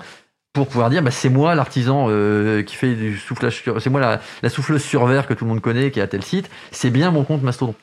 pour 0.54 0.68
pouvoir 0.68 0.90
dire 0.90 1.02
bah, 1.02 1.12
c'est 1.12 1.30
moi 1.30 1.56
l'artisan 1.56 2.08
euh, 2.10 2.64
qui 2.64 2.76
fait 2.76 2.96
du 2.96 3.18
soufflage 3.18 3.62
sur... 3.62 3.82
c'est 3.82 3.90
moi 3.90 4.02
la, 4.02 4.22
la, 4.44 4.50
souffleuse 4.50 4.84
sur 4.84 5.06
verre 5.06 5.28
que 5.28 5.34
tout 5.34 5.46
le 5.46 5.50
monde 5.50 5.62
connaît 5.62 5.92
qui 5.92 6.00
est 6.00 6.04
à 6.04 6.08
tel 6.08 6.24
site 6.24 6.50
c'est 6.72 6.90
bien 6.90 7.12
mon 7.12 7.24
compte 7.24 7.42
Mastodon 7.42 7.76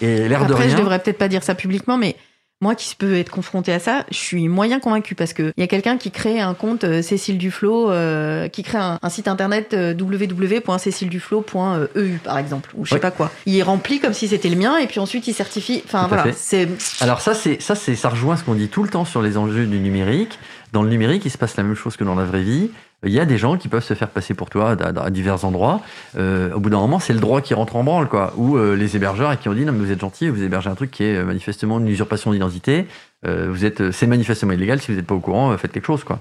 et 0.00 0.28
l'air 0.28 0.46
de 0.46 0.54
rien 0.54 0.68
je 0.68 0.76
devrais 0.76 1.00
peut-être 1.00 1.18
pas 1.18 1.28
dire 1.28 1.42
ça 1.42 1.54
publiquement 1.54 1.98
mais 1.98 2.16
moi 2.62 2.74
qui 2.76 2.94
peux 2.94 3.16
être 3.16 3.30
confronté 3.30 3.72
à 3.72 3.80
ça, 3.80 4.06
je 4.12 4.16
suis 4.16 4.46
moyen 4.46 4.78
convaincu 4.78 5.16
parce 5.16 5.32
que 5.32 5.52
il 5.56 5.60
y 5.60 5.64
a 5.64 5.66
quelqu'un 5.66 5.96
qui 5.98 6.12
crée 6.12 6.40
un 6.40 6.54
compte 6.54 6.84
euh, 6.84 7.02
Cécile 7.02 7.36
Duflo, 7.36 7.90
euh, 7.90 8.46
qui 8.46 8.62
crée 8.62 8.78
un, 8.78 9.00
un, 9.02 9.08
site 9.08 9.26
internet 9.26 9.74
euh, 9.74 9.96
www.cécileduflo.eu 9.98 12.18
par 12.22 12.38
exemple, 12.38 12.70
ou 12.76 12.84
je 12.84 12.90
sais 12.90 12.94
oui. 12.94 13.00
pas 13.00 13.10
quoi. 13.10 13.32
Il 13.46 13.58
est 13.58 13.64
rempli 13.64 13.98
comme 13.98 14.12
si 14.12 14.28
c'était 14.28 14.48
le 14.48 14.54
mien 14.54 14.78
et 14.78 14.86
puis 14.86 15.00
ensuite 15.00 15.26
il 15.26 15.34
certifie. 15.34 15.82
Enfin 15.84 16.06
voilà, 16.06 16.26
c'est. 16.36 16.68
Alors 17.00 17.20
ça 17.20 17.34
c'est 17.34 17.60
ça 17.60 17.74
c'est 17.74 17.96
ça 17.96 18.10
rejoint 18.10 18.36
ce 18.36 18.44
qu'on 18.44 18.54
dit 18.54 18.68
tout 18.68 18.84
le 18.84 18.88
temps 18.88 19.04
sur 19.04 19.22
les 19.22 19.36
enjeux 19.36 19.66
du 19.66 19.80
numérique. 19.80 20.38
Dans 20.72 20.82
le 20.82 20.88
numérique, 20.88 21.24
il 21.26 21.30
se 21.30 21.36
passe 21.36 21.56
la 21.56 21.62
même 21.62 21.74
chose 21.74 21.96
que 21.96 22.04
dans 22.04 22.14
la 22.14 22.24
vraie 22.24 22.42
vie. 22.42 22.70
il 23.04 23.12
y 23.12 23.20
a 23.20 23.26
des 23.26 23.36
gens 23.36 23.58
qui 23.58 23.68
peuvent 23.68 23.84
se 23.84 23.92
faire 23.92 24.08
passer 24.08 24.32
pour 24.32 24.48
toi 24.48 24.74
à, 24.80 25.10
divers 25.10 25.44
endroits. 25.44 25.82
Euh, 26.16 26.50
au 26.54 26.60
bout 26.60 26.70
d'un 26.70 26.78
moment, 26.78 26.98
c'est 26.98 27.12
le 27.12 27.20
droit 27.20 27.42
qui 27.42 27.52
rentre 27.52 27.76
en 27.76 27.84
branle, 27.84 28.08
quoi. 28.08 28.32
Ou 28.38 28.56
euh, 28.56 28.74
les 28.74 28.96
hébergeurs 28.96 29.38
qui 29.38 29.50
ont 29.50 29.52
dit 29.52 29.66
non, 29.66 29.72
mais 29.72 29.84
vous 29.84 29.92
êtes 29.92 30.00
gentil, 30.00 30.30
vous 30.30 30.42
hébergez 30.42 30.70
un 30.70 30.74
truc 30.74 30.90
qui 30.90 31.04
est 31.04 31.22
manifestement 31.22 31.78
une 31.78 31.88
usurpation 31.88 32.32
d'identité. 32.32 32.86
vous 33.22 33.64
êtes, 33.66 33.90
c'est 33.92 34.06
manifestement 34.06 34.52
illégal. 34.52 34.80
Si 34.80 34.90
vous 34.90 34.96
n'êtes 34.96 35.06
pas 35.06 35.14
au 35.14 35.20
courant, 35.20 35.56
faites 35.58 35.72
quelque 35.72 35.86
chose, 35.86 36.04
quoi. 36.04 36.20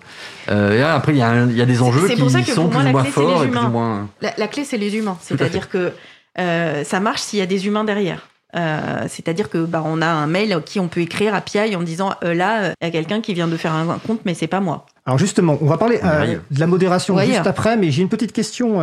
et 0.49 0.82
après, 0.82 1.14
il 1.14 1.18
y, 1.18 1.22
a 1.24 1.66
des 1.66 1.82
enjeux 1.82 2.08
qui 2.10 2.18
sont 2.52 2.68
plus 2.68 2.80
ou 2.80 2.91
moins 2.91 3.04
forts 3.06 3.43
et 3.45 3.47
plus 3.47 3.60
ou 3.60 3.70
moins. 3.70 4.10
La, 4.22 4.34
la 4.38 4.47
clé, 4.47 4.66
c'est 4.66 4.78
les 4.78 4.97
humains. 4.97 5.18
C'est-à-dire 5.22 5.70
que 5.70 5.93
ça 6.36 6.99
marche 6.99 7.22
s'il 7.22 7.39
y 7.39 7.41
a 7.41 7.45
des 7.45 7.68
humains 7.68 7.86
derrière. 7.86 8.28
Euh, 8.56 9.06
c'est-à-dire 9.08 9.49
que 9.49 9.66
bah, 9.66 9.82
on 9.86 10.02
a 10.02 10.08
un 10.08 10.28
mail 10.28 10.62
qui 10.66 10.80
on 10.80 10.88
peut 10.88 11.02
écrire 11.02 11.34
à 11.34 11.41
PI 11.41 11.76
en 11.76 11.82
disant 11.82 12.14
euh, 12.24 12.34
là, 12.34 12.64
euh, 12.64 12.74
il 12.82 12.86
y 12.86 12.88
a 12.88 12.91
quelqu'un 12.91 13.22
qui 13.22 13.34
vient 13.34 13.47
de 13.47 13.58
faire 13.58 13.74
un, 13.74 13.97
compte, 13.99 14.22
mais 14.26 14.34
c'est 14.34 14.47
pas 14.47 14.60
moi. 14.60 14.86
Alors 15.06 15.18
justement, 15.18 15.58
on 15.62 15.66
va 15.66 15.78
parler 15.78 15.99
de 15.99 16.60
la 16.60 16.68
modération 16.68 17.18
juste 17.20 17.47
après, 17.47 17.78
mais 17.78 17.91
j'ai 17.91 18.02
une 18.02 18.10
petite 18.10 18.34
question, 18.34 18.82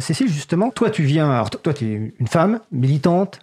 Cécile, 0.00 0.28
justement. 0.28 0.70
Toi, 0.70 0.90
tu 0.90 1.02
viens, 1.02 1.44
toi, 1.62 1.74
tu 1.74 1.84
es 1.86 2.14
une 2.18 2.28
femme 2.28 2.60
militante, 2.70 3.40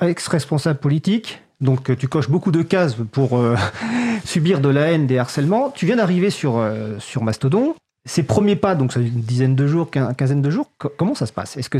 ex-responsable 0.00 0.78
politique, 0.78 1.42
donc 1.60 1.96
tu 1.96 2.06
coches 2.06 2.28
beaucoup 2.28 2.52
de 2.52 2.62
cases 2.62 2.96
pour 3.10 3.42
subir 4.24 4.60
de 4.60 4.68
la 4.68 4.92
haine, 4.92 5.06
des 5.06 5.18
harcèlements. 5.18 5.70
Tu 5.74 5.86
viens 5.86 5.96
d'arriver 5.96 6.30
sur, 6.30 6.64
sur 6.98 7.24
Mastodon. 7.24 7.74
Ces 8.04 8.22
premiers 8.22 8.56
pas, 8.56 8.74
donc 8.74 8.92
ça 8.92 9.00
une 9.00 9.20
dizaine 9.20 9.56
de 9.56 9.66
jours, 9.66 9.90
quinzaine 9.90 10.42
de 10.42 10.50
jours, 10.50 10.70
comment 10.96 11.14
ça 11.14 11.26
se 11.26 11.32
passe? 11.32 11.56
Est-ce 11.56 11.70
que 11.70 11.78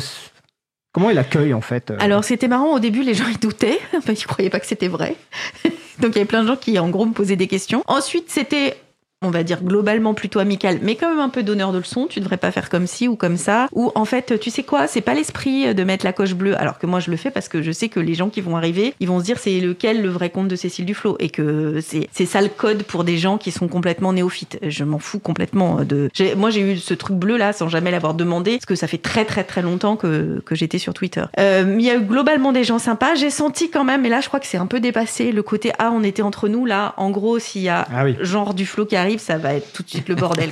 Comment 0.92 1.08
il 1.08 1.18
accueille 1.18 1.54
en 1.54 1.62
fait 1.62 1.90
euh 1.90 1.96
Alors 2.00 2.22
c'était 2.22 2.48
marrant, 2.48 2.74
au 2.74 2.78
début 2.78 3.02
les 3.02 3.14
gens 3.14 3.24
ils 3.28 3.38
doutaient, 3.38 3.80
ils 4.08 4.26
croyaient 4.26 4.50
pas 4.50 4.60
que 4.60 4.66
c'était 4.66 4.88
vrai. 4.88 5.16
Donc 6.00 6.10
il 6.10 6.16
y 6.16 6.18
avait 6.18 6.24
plein 6.24 6.42
de 6.42 6.48
gens 6.48 6.56
qui 6.56 6.78
en 6.78 6.90
gros 6.90 7.06
me 7.06 7.12
posaient 7.12 7.36
des 7.36 7.48
questions. 7.48 7.82
Ensuite 7.86 8.26
c'était 8.28 8.76
on 9.22 9.30
va 9.30 9.42
dire 9.42 9.62
globalement 9.62 10.14
plutôt 10.14 10.38
amical, 10.38 10.78
mais 10.82 10.96
quand 10.96 11.08
même 11.10 11.20
un 11.20 11.28
peu 11.28 11.42
donneur 11.42 11.72
de 11.72 11.78
leçons. 11.78 12.06
Tu 12.08 12.20
devrais 12.20 12.36
pas 12.36 12.50
faire 12.50 12.68
comme 12.68 12.86
ci 12.86 13.08
ou 13.08 13.16
comme 13.16 13.36
ça. 13.36 13.68
Ou 13.72 13.92
en 13.94 14.04
fait, 14.04 14.38
tu 14.40 14.50
sais 14.50 14.62
quoi, 14.62 14.86
c'est 14.86 15.00
pas 15.00 15.14
l'esprit 15.14 15.74
de 15.74 15.84
mettre 15.84 16.04
la 16.04 16.12
coche 16.12 16.34
bleue, 16.34 16.58
alors 16.60 16.78
que 16.78 16.86
moi 16.86 17.00
je 17.00 17.10
le 17.10 17.16
fais 17.16 17.30
parce 17.30 17.48
que 17.48 17.62
je 17.62 17.72
sais 17.72 17.88
que 17.88 18.00
les 18.00 18.14
gens 18.14 18.28
qui 18.28 18.40
vont 18.40 18.56
arriver, 18.56 18.94
ils 19.00 19.08
vont 19.08 19.20
se 19.20 19.24
dire 19.24 19.38
c'est 19.38 19.60
lequel 19.60 20.02
le 20.02 20.08
vrai 20.08 20.30
compte 20.30 20.48
de 20.48 20.56
Cécile 20.56 20.84
Duflo 20.84 21.16
et 21.20 21.30
que 21.30 21.80
c'est 21.80 22.26
ça 22.26 22.40
le 22.40 22.48
code 22.48 22.82
pour 22.82 23.04
des 23.04 23.18
gens 23.18 23.38
qui 23.38 23.50
sont 23.50 23.68
complètement 23.68 24.12
néophytes. 24.12 24.58
Je 24.62 24.84
m'en 24.84 24.98
fous 24.98 25.18
complètement 25.18 25.84
de. 25.84 26.10
Moi 26.36 26.50
j'ai 26.50 26.60
eu 26.60 26.76
ce 26.76 26.94
truc 26.94 27.16
bleu 27.16 27.36
là 27.36 27.52
sans 27.52 27.68
jamais 27.68 27.90
l'avoir 27.90 28.14
demandé 28.14 28.52
parce 28.52 28.66
que 28.66 28.74
ça 28.74 28.86
fait 28.86 28.98
très 28.98 29.24
très 29.24 29.44
très 29.44 29.62
longtemps 29.62 29.96
que, 29.96 30.42
que 30.44 30.54
j'étais 30.54 30.78
sur 30.78 30.94
Twitter. 30.94 31.24
Euh, 31.38 31.76
il 31.78 31.84
y 31.84 31.90
a 31.90 31.96
eu 31.96 32.00
globalement 32.00 32.52
des 32.52 32.64
gens 32.64 32.78
sympas. 32.78 33.14
J'ai 33.14 33.30
senti 33.30 33.70
quand 33.70 33.84
même, 33.84 34.04
et 34.06 34.08
là 34.08 34.20
je 34.20 34.28
crois 34.28 34.40
que 34.40 34.46
c'est 34.46 34.58
un 34.58 34.66
peu 34.66 34.80
dépassé 34.80 35.32
le 35.32 35.42
côté 35.42 35.72
ah 35.78 35.90
on 35.92 36.02
était 36.02 36.22
entre 36.22 36.48
nous 36.48 36.66
là. 36.66 36.94
En 36.96 37.10
gros 37.10 37.38
s'il 37.38 37.62
y 37.62 37.68
a 37.68 37.86
ah 37.92 38.04
genre 38.20 38.54
Duflo 38.54 38.86
qui 38.86 38.96
arrive 38.96 39.11
ça 39.20 39.38
va 39.38 39.54
être 39.54 39.72
tout 39.72 39.82
de 39.82 39.88
suite 39.88 40.08
le 40.08 40.14
bordel. 40.14 40.50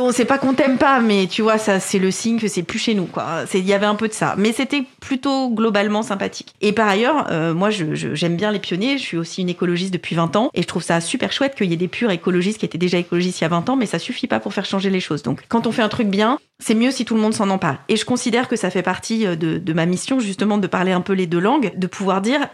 on 0.00 0.12
sait 0.12 0.24
pas 0.24 0.38
qu'on 0.38 0.54
t'aime 0.54 0.78
pas, 0.78 1.00
mais 1.00 1.26
tu 1.26 1.42
vois, 1.42 1.58
ça, 1.58 1.80
c'est 1.80 1.98
le 1.98 2.10
signe 2.10 2.38
que 2.38 2.48
c'est 2.48 2.62
plus 2.62 2.78
chez 2.78 2.94
nous, 2.94 3.06
quoi. 3.06 3.44
Il 3.54 3.66
y 3.66 3.72
avait 3.72 3.86
un 3.86 3.94
peu 3.94 4.08
de 4.08 4.12
ça, 4.12 4.34
mais 4.38 4.52
c'était 4.52 4.84
plutôt 5.00 5.50
globalement 5.50 6.02
sympathique. 6.02 6.54
Et 6.60 6.72
par 6.72 6.88
ailleurs, 6.88 7.26
euh, 7.30 7.54
moi, 7.54 7.70
j'aime 7.70 8.36
bien 8.36 8.52
les 8.52 8.58
pionniers. 8.58 8.98
Je 8.98 9.02
suis 9.02 9.16
aussi 9.16 9.42
une 9.42 9.48
écologiste 9.48 9.92
depuis 9.92 10.14
20 10.14 10.36
ans, 10.36 10.50
et 10.54 10.62
je 10.62 10.66
trouve 10.66 10.82
ça 10.82 11.00
super 11.00 11.32
chouette 11.32 11.54
qu'il 11.54 11.70
y 11.70 11.72
ait 11.72 11.76
des 11.76 11.88
purs 11.88 12.10
écologistes 12.10 12.58
qui 12.58 12.66
étaient 12.66 12.78
déjà 12.78 12.98
écologistes 12.98 13.40
il 13.40 13.44
y 13.44 13.46
a 13.46 13.48
20 13.48 13.68
ans, 13.70 13.76
mais 13.76 13.86
ça 13.86 13.98
suffit 13.98 14.26
pas 14.26 14.40
pour 14.40 14.54
faire 14.54 14.64
changer 14.64 14.90
les 14.90 15.00
choses. 15.00 15.22
Donc, 15.22 15.42
quand 15.48 15.66
on 15.66 15.72
fait 15.72 15.82
un 15.82 15.88
truc 15.88 16.08
bien, 16.08 16.38
c'est 16.58 16.74
mieux 16.74 16.90
si 16.90 17.04
tout 17.04 17.14
le 17.14 17.20
monde 17.20 17.34
s'en 17.34 17.50
empare. 17.50 17.78
Et 17.88 17.96
je 17.96 18.04
considère 18.04 18.48
que 18.48 18.56
ça 18.56 18.70
fait 18.70 18.82
partie 18.82 19.26
euh, 19.26 19.36
de 19.36 19.72
ma 19.72 19.86
mission, 19.86 20.20
justement, 20.20 20.58
de 20.58 20.66
parler 20.66 20.92
un 20.92 21.00
peu 21.00 21.12
les 21.12 21.26
deux 21.26 21.40
langues, 21.40 21.72
de 21.76 21.86
pouvoir 21.86 22.20
dire 22.20 22.48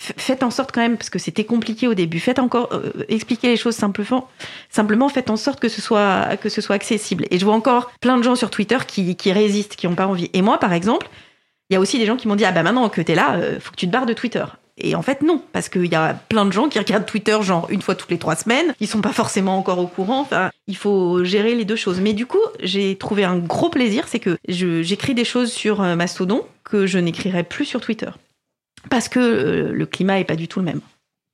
faites 0.00 0.42
en 0.42 0.50
sorte 0.50 0.72
quand 0.72 0.80
même, 0.80 0.96
parce 0.96 1.10
que 1.10 1.18
c'était 1.18 1.44
compliqué 1.44 1.86
au 1.86 1.94
début, 1.94 2.18
faites 2.20 2.38
encore, 2.38 2.70
euh, 2.72 3.04
expliquer 3.08 3.48
les 3.48 3.56
choses 3.56 3.74
simplement, 3.74 4.28
simplement 4.70 5.08
faites 5.08 5.30
en 5.30 5.36
sorte 5.36 5.60
que 5.60 5.68
ce 5.68 5.82
soit, 5.82 6.36
que 6.40 6.48
ce 6.48 6.60
soit 6.60 6.76
accessible. 6.76 7.26
Et 7.30 7.38
je 7.38 7.44
vois 7.44 7.54
encore 7.54 7.92
plein 8.00 8.16
de 8.16 8.22
gens 8.22 8.34
sur 8.34 8.50
Twitter 8.50 8.78
qui, 8.86 9.32
résistent, 9.32 9.76
qui 9.76 9.86
n'ont 9.86 9.94
pas 9.94 10.06
envie. 10.06 10.30
Et 10.32 10.42
moi, 10.42 10.58
par 10.58 10.72
exemple, 10.72 11.08
il 11.68 11.74
y 11.74 11.76
a 11.76 11.80
aussi 11.80 11.98
des 11.98 12.06
gens 12.06 12.16
qui 12.16 12.28
m'ont 12.28 12.36
dit, 12.36 12.44
ah 12.44 12.52
bah 12.52 12.62
maintenant 12.62 12.88
que 12.88 13.00
tu 13.00 13.12
es 13.12 13.14
là, 13.14 13.34
euh, 13.34 13.60
faut 13.60 13.70
que 13.70 13.76
tu 13.76 13.86
te 13.86 13.92
barres 13.92 14.06
de 14.06 14.14
Twitter. 14.14 14.44
Et 14.82 14.94
en 14.94 15.02
fait, 15.02 15.20
non, 15.20 15.42
parce 15.52 15.68
qu'il 15.68 15.86
y 15.86 15.94
a 15.94 16.14
plein 16.14 16.46
de 16.46 16.52
gens 16.52 16.70
qui 16.70 16.78
regardent 16.78 17.04
Twitter 17.04 17.36
genre 17.42 17.66
une 17.68 17.82
fois 17.82 17.94
toutes 17.94 18.10
les 18.10 18.18
trois 18.18 18.34
semaines, 18.34 18.74
ils 18.80 18.86
sont 18.86 19.02
pas 19.02 19.12
forcément 19.12 19.58
encore 19.58 19.78
au 19.78 19.86
courant. 19.86 20.26
Il 20.66 20.76
faut 20.76 21.22
gérer 21.22 21.54
les 21.54 21.66
deux 21.66 21.76
choses. 21.76 22.00
Mais 22.00 22.14
du 22.14 22.24
coup, 22.24 22.38
j'ai 22.62 22.96
trouvé 22.96 23.24
un 23.24 23.36
gros 23.36 23.68
plaisir, 23.68 24.08
c'est 24.08 24.20
que 24.20 24.38
j'écris 24.48 25.14
des 25.14 25.24
choses 25.24 25.52
sur 25.52 25.82
euh, 25.82 25.96
Mastodon 25.96 26.46
que 26.64 26.86
je 26.86 26.98
n'écrirai 26.98 27.42
plus 27.42 27.66
sur 27.66 27.82
Twitter 27.82 28.08
parce 28.88 29.08
que 29.08 29.20
euh, 29.20 29.72
le 29.72 29.86
climat 29.86 30.20
est 30.20 30.24
pas 30.24 30.36
du 30.36 30.48
tout 30.48 30.60
le 30.60 30.64
même. 30.64 30.80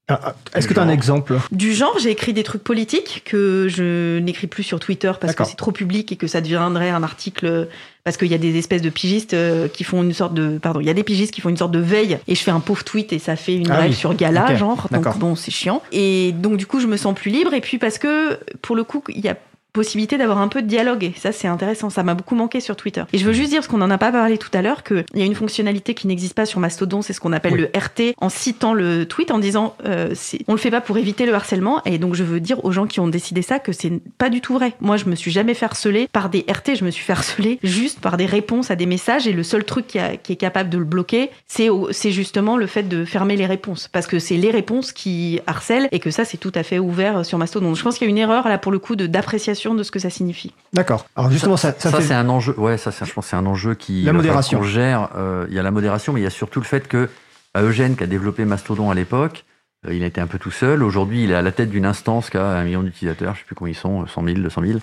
Ah, 0.08 0.20
ah, 0.22 0.34
est-ce 0.54 0.68
que 0.68 0.74
tu 0.74 0.78
as 0.78 0.84
un 0.84 0.88
exemple 0.88 1.36
Du 1.50 1.72
genre, 1.72 1.98
j'ai 1.98 2.10
écrit 2.10 2.32
des 2.32 2.44
trucs 2.44 2.62
politiques 2.62 3.22
que 3.24 3.66
je 3.68 4.20
n'écris 4.20 4.46
plus 4.46 4.62
sur 4.62 4.78
Twitter 4.78 5.10
parce 5.20 5.34
que 5.34 5.42
c'est 5.42 5.56
trop 5.56 5.72
public 5.72 6.12
et 6.12 6.16
que 6.16 6.28
ça 6.28 6.40
deviendrait 6.40 6.90
un 6.90 7.02
article 7.02 7.68
parce 8.04 8.16
qu'il 8.16 8.28
y 8.28 8.34
a 8.34 8.38
des 8.38 8.56
espèces 8.56 8.82
de 8.82 8.90
pigistes 8.90 9.34
euh, 9.34 9.66
qui 9.66 9.82
font 9.82 10.04
une 10.04 10.12
sorte 10.12 10.32
de 10.32 10.58
pardon, 10.58 10.78
il 10.78 10.86
y 10.86 10.90
a 10.90 10.94
des 10.94 11.02
pigistes 11.02 11.34
qui 11.34 11.40
font 11.40 11.48
une 11.48 11.56
sorte 11.56 11.72
de 11.72 11.80
veille 11.80 12.18
et 12.28 12.36
je 12.36 12.40
fais 12.40 12.52
un 12.52 12.60
pauvre 12.60 12.84
tweet 12.84 13.12
et 13.12 13.18
ça 13.18 13.34
fait 13.34 13.56
une 13.56 13.68
ah 13.68 13.90
sur 13.90 14.14
Gala 14.14 14.54
genre. 14.54 14.86
Donc 14.92 15.18
bon, 15.18 15.34
c'est 15.34 15.50
chiant. 15.50 15.82
Et 15.90 16.30
donc 16.30 16.56
du 16.56 16.66
coup, 16.66 16.78
je 16.78 16.86
me 16.86 16.96
sens 16.96 17.12
plus 17.12 17.32
libre. 17.32 17.52
Et 17.52 17.60
puis 17.60 17.78
parce 17.78 17.98
que 17.98 18.38
pour 18.62 18.76
le 18.76 18.84
coup, 18.84 19.02
il 19.08 19.24
y 19.24 19.28
a 19.28 19.36
possibilité 19.76 20.16
d'avoir 20.16 20.38
un 20.38 20.48
peu 20.48 20.62
de 20.62 20.66
dialogue. 20.66 21.04
Et 21.04 21.12
ça, 21.16 21.32
c'est 21.32 21.48
intéressant. 21.48 21.90
Ça 21.90 22.02
m'a 22.02 22.14
beaucoup 22.14 22.34
manqué 22.34 22.60
sur 22.60 22.76
Twitter. 22.76 23.04
Et 23.12 23.18
je 23.18 23.26
veux 23.26 23.34
juste 23.34 23.50
dire, 23.50 23.58
parce 23.58 23.68
qu'on 23.68 23.76
n'en 23.76 23.90
a 23.90 23.98
pas 23.98 24.10
parlé 24.10 24.38
tout 24.38 24.50
à 24.54 24.62
l'heure, 24.62 24.82
qu'il 24.82 25.04
y 25.14 25.22
a 25.22 25.24
une 25.24 25.34
fonctionnalité 25.34 25.94
qui 25.94 26.06
n'existe 26.06 26.34
pas 26.34 26.46
sur 26.46 26.60
Mastodon, 26.60 27.02
c'est 27.02 27.12
ce 27.12 27.20
qu'on 27.20 27.34
appelle 27.34 27.54
le 27.54 27.70
RT, 27.76 28.14
en 28.18 28.30
citant 28.30 28.72
le 28.72 29.06
tweet, 29.06 29.30
en 29.30 29.38
disant 29.38 29.76
euh, 29.84 30.14
on 30.48 30.52
le 30.52 30.58
fait 30.58 30.70
pas 30.70 30.80
pour 30.80 30.96
éviter 30.96 31.26
le 31.26 31.34
harcèlement. 31.34 31.82
Et 31.84 31.98
donc, 31.98 32.14
je 32.14 32.24
veux 32.24 32.40
dire 32.40 32.64
aux 32.64 32.72
gens 32.72 32.86
qui 32.86 33.00
ont 33.00 33.08
décidé 33.08 33.42
ça 33.42 33.58
que 33.58 33.72
c'est 33.72 33.92
pas 34.16 34.30
du 34.30 34.40
tout 34.40 34.54
vrai. 34.54 34.72
Moi, 34.80 34.96
je 34.96 35.04
me 35.04 35.14
suis 35.14 35.30
jamais 35.30 35.52
fait 35.52 35.66
harceler 35.66 36.08
par 36.10 36.30
des 36.30 36.46
RT, 36.48 36.76
je 36.76 36.84
me 36.84 36.90
suis 36.90 37.04
fait 37.04 37.12
harceler 37.12 37.58
juste 37.62 38.00
par 38.00 38.16
des 38.16 38.26
réponses 38.26 38.70
à 38.70 38.76
des 38.76 38.86
messages. 38.86 39.26
Et 39.26 39.32
le 39.32 39.42
seul 39.42 39.64
truc 39.64 39.86
qui, 39.86 39.98
qui 40.22 40.32
est 40.32 40.36
capable 40.36 40.70
de 40.70 40.78
le 40.78 40.84
bloquer, 40.84 41.30
c'est 41.46 41.68
justement 42.10 42.56
le 42.56 42.66
fait 42.66 42.84
de 42.84 43.04
fermer 43.04 43.36
les 43.36 43.46
réponses. 43.46 43.88
Parce 43.92 44.06
que 44.06 44.18
c'est 44.18 44.38
les 44.38 44.50
réponses 44.50 44.92
qui 44.92 45.40
harcèlent 45.46 45.88
et 45.92 45.98
que 45.98 46.10
ça, 46.10 46.24
c'est 46.24 46.38
tout 46.38 46.52
à 46.54 46.62
fait 46.62 46.78
ouvert 46.78 47.26
sur 47.26 47.36
Mastodon. 47.36 47.74
je 47.74 47.82
pense 47.82 47.98
qu'il 47.98 48.06
y 48.06 48.08
a 48.08 48.10
une 48.10 48.18
erreur 48.18 48.48
là 48.48 48.56
pour 48.56 48.72
le 48.72 48.78
coup 48.78 48.96
d'appréciation 48.96 49.65
de 49.74 49.82
ce 49.82 49.90
que 49.90 49.98
ça 49.98 50.10
signifie. 50.10 50.52
D'accord. 50.72 51.06
Alors 51.16 51.30
justement, 51.30 51.56
ça, 51.56 51.74
ça, 51.78 52.00
c'est 52.00 52.14
un 52.14 52.28
enjeu. 52.28 52.54
Ouais, 52.58 52.78
ça, 52.78 52.90
je 52.90 53.12
pense, 53.12 53.26
c'est 53.26 53.36
un 53.36 53.46
enjeu 53.46 53.74
qui. 53.74 54.02
La 54.02 54.12
modération. 54.12 54.62
gère. 54.62 55.10
Euh, 55.16 55.46
il 55.48 55.54
y 55.54 55.58
a 55.58 55.62
la 55.62 55.70
modération, 55.70 56.12
mais 56.12 56.20
il 56.20 56.24
y 56.24 56.28
a 56.28 56.30
surtout 56.30 56.60
le 56.60 56.66
fait 56.66 56.88
que 56.88 57.08
bah, 57.54 57.62
Eugène, 57.62 57.96
qui 57.96 58.04
a 58.04 58.06
développé 58.06 58.44
Mastodon 58.44 58.90
à 58.90 58.94
l'époque, 58.94 59.44
euh, 59.86 59.94
il 59.94 60.02
a 60.02 60.06
été 60.06 60.20
un 60.20 60.26
peu 60.26 60.38
tout 60.38 60.50
seul. 60.50 60.82
Aujourd'hui, 60.82 61.24
il 61.24 61.30
est 61.30 61.34
à 61.34 61.42
la 61.42 61.52
tête 61.52 61.70
d'une 61.70 61.86
instance 61.86 62.30
qui 62.30 62.36
a 62.36 62.44
un 62.44 62.64
million 62.64 62.82
d'utilisateurs. 62.82 63.34
Je 63.34 63.40
ne 63.40 63.42
sais 63.42 63.46
plus 63.46 63.54
combien 63.54 63.72
ils 63.72 63.76
sont, 63.76 64.06
100 64.06 64.24
000, 64.24 64.38
200 64.38 64.62
000. 64.62 64.78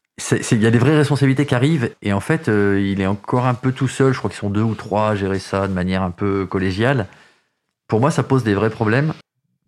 Il 0.51 0.61
y 0.61 0.67
a 0.67 0.71
des 0.71 0.77
vraies 0.77 0.97
responsabilités 0.97 1.45
qui 1.45 1.55
arrivent, 1.55 1.91
et 2.01 2.13
en 2.13 2.19
fait, 2.19 2.47
euh, 2.49 2.79
il 2.81 3.01
est 3.01 3.07
encore 3.07 3.47
un 3.47 3.53
peu 3.53 3.71
tout 3.71 3.87
seul. 3.87 4.13
Je 4.13 4.17
crois 4.17 4.29
qu'ils 4.29 4.39
sont 4.39 4.49
deux 4.49 4.61
ou 4.61 4.75
trois 4.75 5.09
à 5.09 5.15
gérer 5.15 5.39
ça 5.39 5.67
de 5.67 5.73
manière 5.73 6.03
un 6.03 6.11
peu 6.11 6.45
collégiale. 6.45 7.07
Pour 7.87 7.99
moi, 7.99 8.11
ça 8.11 8.23
pose 8.23 8.43
des 8.43 8.53
vrais 8.53 8.69
problèmes. 8.69 9.13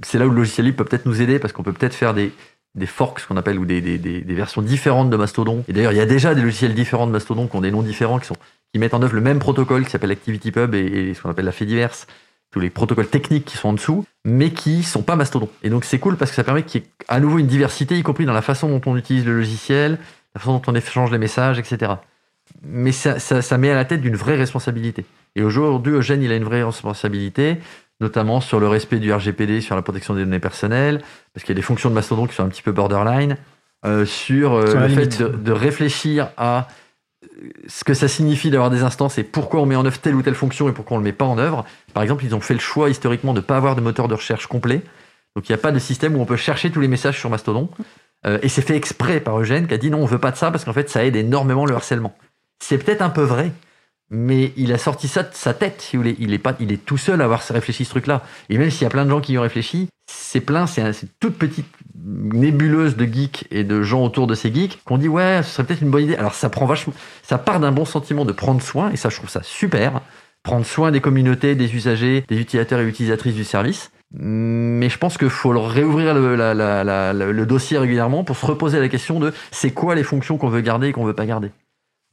C'est 0.04 0.20
là 0.20 0.28
où 0.28 0.30
le 0.30 0.36
logiciel 0.36 0.66
libre 0.66 0.78
peut 0.78 0.86
peut-être 0.86 1.06
nous 1.06 1.22
aider 1.22 1.40
parce 1.40 1.54
qu'on 1.54 1.64
peut 1.64 1.74
peut-être 1.74 1.94
faire 1.94 2.14
des, 2.14 2.34
des 2.76 2.86
forks, 2.86 3.20
ce 3.20 3.28
qu'on 3.28 3.38
appelle, 3.38 3.58
ou 3.58 3.66
des, 3.66 3.80
versions 4.28 4.62
différentes 4.62 5.10
de 5.10 5.18
Mastodon. 5.18 5.64
Et 5.68 5.74
d'ailleurs, 5.74 5.94
il 5.94 5.98
y 5.98 6.02
a 6.02 6.06
déjà 6.06 6.36
des 6.36 6.42
logiciels 6.42 6.74
différents 6.74 7.08
de 7.08 7.12
Mastodon 7.12 7.48
qui 7.48 7.56
ont 7.56 7.62
des 7.62 7.72
noms 7.72 7.84
différents, 7.84 8.20
qui, 8.20 8.80
mettent 8.80 8.94
en 8.94 9.02
œuvre 9.02 9.16
le 9.16 9.22
même 9.22 9.40
protocole 9.40 9.86
qui 9.86 9.92
s'appelle 9.92 10.12
ActivityPub 10.12 10.76
et, 10.76 10.80
et 10.80 11.14
ce 11.14 11.22
qu'on 11.22 11.30
appelle 11.30 11.46
la 11.46 11.52
diverse 11.52 12.08
tous 12.56 12.62
les 12.62 12.70
protocoles 12.70 13.08
techniques 13.08 13.44
qui 13.44 13.58
sont 13.58 13.68
en 13.70 13.74
dessous, 13.74 14.06
mais 14.24 14.52
qui 14.52 14.84
sont 14.84 15.02
pas 15.02 15.18
Mastodon. 15.18 15.50
Et 15.62 15.70
donc 15.70 15.84
c'est 15.84 16.00
cool 16.00 16.16
parce 16.16 16.32
que 16.32 16.36
ça 16.36 16.44
permet 16.46 16.64
qu'il 16.64 16.82
y 16.82 16.84
ait 16.86 16.88
à 17.10 17.20
nouveau 17.20 17.38
une 17.38 17.48
diversité, 17.48 17.98
y 17.98 18.02
compris 18.02 18.26
dans 18.26 18.32
la 18.32 18.42
façon 18.42 18.70
dont 18.70 18.80
on 18.86 18.96
utilise 18.96 19.26
le 19.26 19.36
logiciel, 19.36 20.00
la 20.34 20.40
façon 20.40 20.54
dont 20.54 20.62
on 20.68 20.74
échange 20.74 21.12
les 21.12 21.18
messages, 21.18 21.60
etc. 21.60 21.96
Mais 22.64 22.94
ça, 22.94 23.20
ça, 23.20 23.42
ça 23.42 23.58
met 23.58 23.72
à 23.72 23.76
la 23.76 23.84
tête 23.84 24.00
d'une 24.00 24.16
vraie 24.16 24.38
responsabilité. 24.38 25.04
Et 25.36 25.44
aujourd'hui, 25.44 25.96
Eugène, 25.96 26.24
il 26.24 26.32
a 26.32 26.38
une 26.38 26.46
vraie 26.46 26.64
responsabilité 26.64 27.58
notamment 28.02 28.42
sur 28.42 28.60
le 28.60 28.68
respect 28.68 29.00
du 29.00 29.14
RGPD, 29.14 29.62
sur 29.62 29.76
la 29.76 29.82
protection 29.82 30.14
des 30.14 30.24
données 30.26 30.40
personnelles, 30.40 31.02
parce 31.34 31.44
qu'il 31.44 31.54
y 31.54 31.58
a 31.58 31.60
des 31.60 31.62
fonctions 31.62 31.90
de 31.90 31.96
Mastodon 31.96 32.28
qui 32.28 32.36
sont 32.36 32.44
un 32.44 32.50
petit 32.50 32.62
peu 32.62 32.72
borderline, 32.72 33.38
euh, 33.86 34.06
sur, 34.06 34.54
euh, 34.54 34.88
le 34.88 34.90
fait 34.90 35.22
de, 35.22 35.52
réfléchir 35.52 36.30
à 36.38 36.68
euh, 37.24 37.50
ce 37.68 37.84
que 37.84 37.94
ça 37.94 38.08
signifie 38.08 38.50
d'avoir 38.50 38.72
des 38.72 38.82
instances 38.82 39.20
et 39.20 39.24
pourquoi 39.24 39.62
on 39.62 39.68
met 39.68 39.76
en 39.76 39.86
œuvre 39.86 40.00
telle 40.00 40.16
ou 40.16 40.24
telle 40.24 40.34
fonction 40.34 40.68
et 40.68 40.72
pourquoi 40.72 40.98
on 40.98 41.00
ne 41.00 41.06
le 41.06 41.10
met 41.12 41.16
pas 41.16 41.26
en 41.26 41.38
œuvre. 41.38 41.66
Par 41.94 42.02
exemple, 42.02 42.26
ils 42.26 42.34
ont 42.34 42.40
fait 42.40 42.56
le 42.56 42.60
choix 42.60 42.90
historiquement 42.90 43.34
de 43.34 43.40
ne 43.40 43.46
pas 43.46 43.58
avoir 43.58 43.76
de 43.76 43.82
moteur 43.82 44.08
de 44.08 44.16
recherche 44.16 44.48
complet. 44.48 44.82
Donc 45.36 45.48
il 45.48 45.52
n'y 45.52 45.56
a 45.56 45.60
pas 45.60 45.72
de 45.72 45.80
système 45.80 46.16
où 46.16 46.20
on 46.22 46.26
peut 46.26 46.36
chercher 46.36 46.72
tous 46.72 46.82
les 46.82 46.88
messages 46.88 47.20
sur 47.20 47.30
Mastodon. 47.30 47.70
et 48.42 48.50
c'est 48.50 48.62
fait 48.62 48.76
exprès 48.76 49.20
par 49.20 49.40
Eugène 49.40 49.68
qui 49.68 49.74
a 49.74 49.78
dit 49.78 49.92
non, 49.92 50.00
on 50.00 50.06
veut 50.06 50.18
pas 50.18 50.32
de 50.32 50.38
ça 50.38 50.50
parce 50.50 50.64
qu'en 50.64 50.74
fait 50.74 50.90
ça 50.90 51.06
aide 51.06 51.16
énormément 51.16 51.66
le 51.66 51.76
harcèlement. 51.76 52.18
C'est 52.60 52.78
peut-être 52.78 53.02
un 53.02 53.10
peu 53.10 53.22
vrai, 53.22 53.52
mais 54.10 54.54
il 54.56 54.72
a 54.72 54.78
sorti 54.78 55.08
ça 55.08 55.24
de 55.24 55.30
sa 55.34 55.54
tête, 55.54 55.82
si 55.82 55.96
vous 55.96 56.04
voulez. 56.04 56.16
Il 56.20 56.34
est, 56.34 56.40
pas, 56.40 56.56
il 56.60 56.72
est 56.72 56.86
tout 56.86 56.98
seul 56.98 57.22
à 57.22 57.26
avoir 57.26 57.42
réfléchi 57.50 57.86
ce 57.86 57.90
truc-là. 57.90 58.24
Et 58.50 58.58
même 58.58 58.70
s'il 58.70 58.84
y 58.84 58.86
a 58.86 58.90
plein 58.90 59.06
de 59.06 59.10
gens 59.10 59.22
qui 59.22 59.34
y 59.34 59.38
ont 59.38 59.42
réfléchi, 59.42 59.88
c'est 60.08 60.42
plein, 60.42 60.68
c'est 60.68 60.82
une 60.82 60.94
toute 61.20 61.38
petite 61.38 61.66
nébuleuse 61.96 62.96
de 62.96 63.06
geeks 63.06 63.48
et 63.52 63.64
de 63.64 63.82
gens 63.82 64.04
autour 64.04 64.28
de 64.28 64.36
ces 64.36 64.54
geeks 64.54 64.84
qu'on 64.86 64.98
dit 64.98 65.08
ouais, 65.08 65.42
ce 65.44 65.50
serait 65.50 65.64
peut-être 65.64 65.82
une 65.82 65.90
bonne 65.90 66.04
idée. 66.04 66.16
Alors 66.16 66.36
ça 66.36 66.50
prend 66.50 66.66
vachement, 66.66 66.94
ça 67.24 67.38
part 67.38 67.60
d'un 67.60 67.72
bon 67.72 67.86
sentiment 67.86 68.26
de 68.26 68.32
prendre 68.32 68.62
soin, 68.62 68.92
et 68.92 68.98
ça 68.98 69.10
je 69.10 69.16
trouve 69.18 69.30
ça 69.30 69.42
super. 69.44 70.02
Prendre 70.44 70.66
soin 70.66 70.92
des 70.92 71.02
communautés, 71.02 71.56
des 71.56 71.74
usagers, 71.74 72.24
des 72.28 72.40
utilisateurs 72.40 72.80
et 72.80 72.88
utilisatrices 72.88 73.34
du 73.34 73.44
service. 73.44 73.92
Mais 74.12 74.90
je 74.90 74.98
pense 75.00 75.18
qu'il 75.18 75.30
faut 75.30 75.50
réouvrir 75.50 76.14
le, 76.14 76.36
le, 76.36 77.46
dossier 77.46 77.80
régulièrement 77.80 78.24
pour 78.24 78.38
se 78.38 78.46
reposer 78.46 78.80
la 78.80 78.88
question 78.88 79.20
de 79.20 79.34
c'est 79.52 79.72
quoi 79.72 79.96
les 79.96 80.04
fonctions 80.04 80.38
qu'on 80.38 80.48
veut 80.48 80.62
garder 80.62 80.90
et 80.90 80.92
qu'on 80.92 81.04
veut 81.04 81.16
pas 81.16 81.26
garder. 81.26 81.50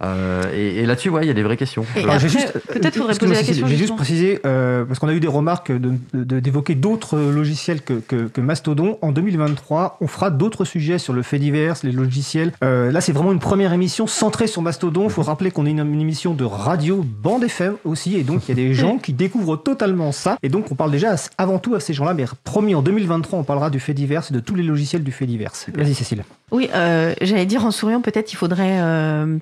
Euh, 0.05 0.43
et, 0.53 0.85
là-dessus, 0.87 1.11
ouais, 1.11 1.25
il 1.25 1.29
y 1.29 1.31
a 1.31 1.35
des 1.35 1.43
vraies 1.43 1.57
questions. 1.57 1.85
peut-être 1.95 2.97
faudrait 2.97 3.15
poser 3.15 3.35
la 3.35 3.43
question. 3.43 3.67
J'ai 3.67 3.77
juste 3.77 3.97
précisé, 3.97 4.41
euh, 4.45 4.85
parce 4.85 4.99
qu'on 4.99 5.09
a 5.09 5.15
eu 5.15 5.21
des 5.21 5.29
remarques 5.29 5.73
d'évoquer 6.13 6.75
d'autres 6.75 7.19
logiciels 7.19 7.83
que, 7.83 7.95
que, 7.95 8.41
Mastodon. 8.41 8.99
En 9.03 9.13
2023, 9.13 9.99
on 10.01 10.07
fera 10.07 10.31
d'autres 10.31 10.65
sujets 10.65 10.99
sur 10.99 11.13
le 11.13 11.23
fait 11.23 11.39
divers, 11.39 11.77
les 11.83 11.93
logiciels. 11.93 12.53
Euh, 12.65 12.91
là, 12.91 13.01
c'est 13.01 13.13
vraiment 13.13 13.33
une 13.33 13.39
première 13.39 13.73
émission 13.73 14.07
centrée 14.07 14.47
sur 14.47 14.63
Mastodon. 14.63 15.05
Il 15.05 15.11
faut 15.11 15.23
rappeler 15.23 15.51
qu'on 15.51 15.67
est 15.67 15.71
une, 15.71 16.01
émission 16.01 16.35
de 16.35 16.45
radio, 16.45 17.05
bande 17.05 17.45
FM 17.45 17.77
aussi, 17.85 18.17
et 18.17 18.25
donc 18.25 18.49
il 18.49 18.49
y 18.49 18.53
a 18.53 18.55
des 18.55 18.75
gens 18.83 18.99
qui 18.99 19.13
découvrent 19.13 19.57
totalement 19.57 20.13
ça. 20.13 20.37
Et 20.43 20.49
donc, 20.49 20.71
on 20.71 20.75
parle 20.75 20.91
déjà 20.91 21.15
avant 21.39 21.59
tout 21.59 21.75
à 21.75 21.81
ces 21.81 21.95
gens-là, 21.95 22.15
mais 22.15 22.25
promis, 22.45 22.75
en 22.75 22.83
2023, 22.83 23.39
on 23.39 23.45
parlera 23.45 23.71
du 23.71 23.81
fait 23.81 23.95
divers 23.95 24.25
et 24.29 24.35
de 24.35 24.41
tous 24.41 24.55
les 24.55 24.63
logiciels 24.63 25.05
du 25.05 25.13
fait 25.13 25.27
divers. 25.27 25.53
Vas-y, 25.75 25.95
Cécile. 25.95 26.25
Oui, 26.53 26.69
j'allais 26.73 27.47
dire 27.47 27.65
en 27.65 27.71
souriant, 27.71 28.03
peut-être 28.03 28.33
il 28.33 28.37
faudrait 28.37 28.79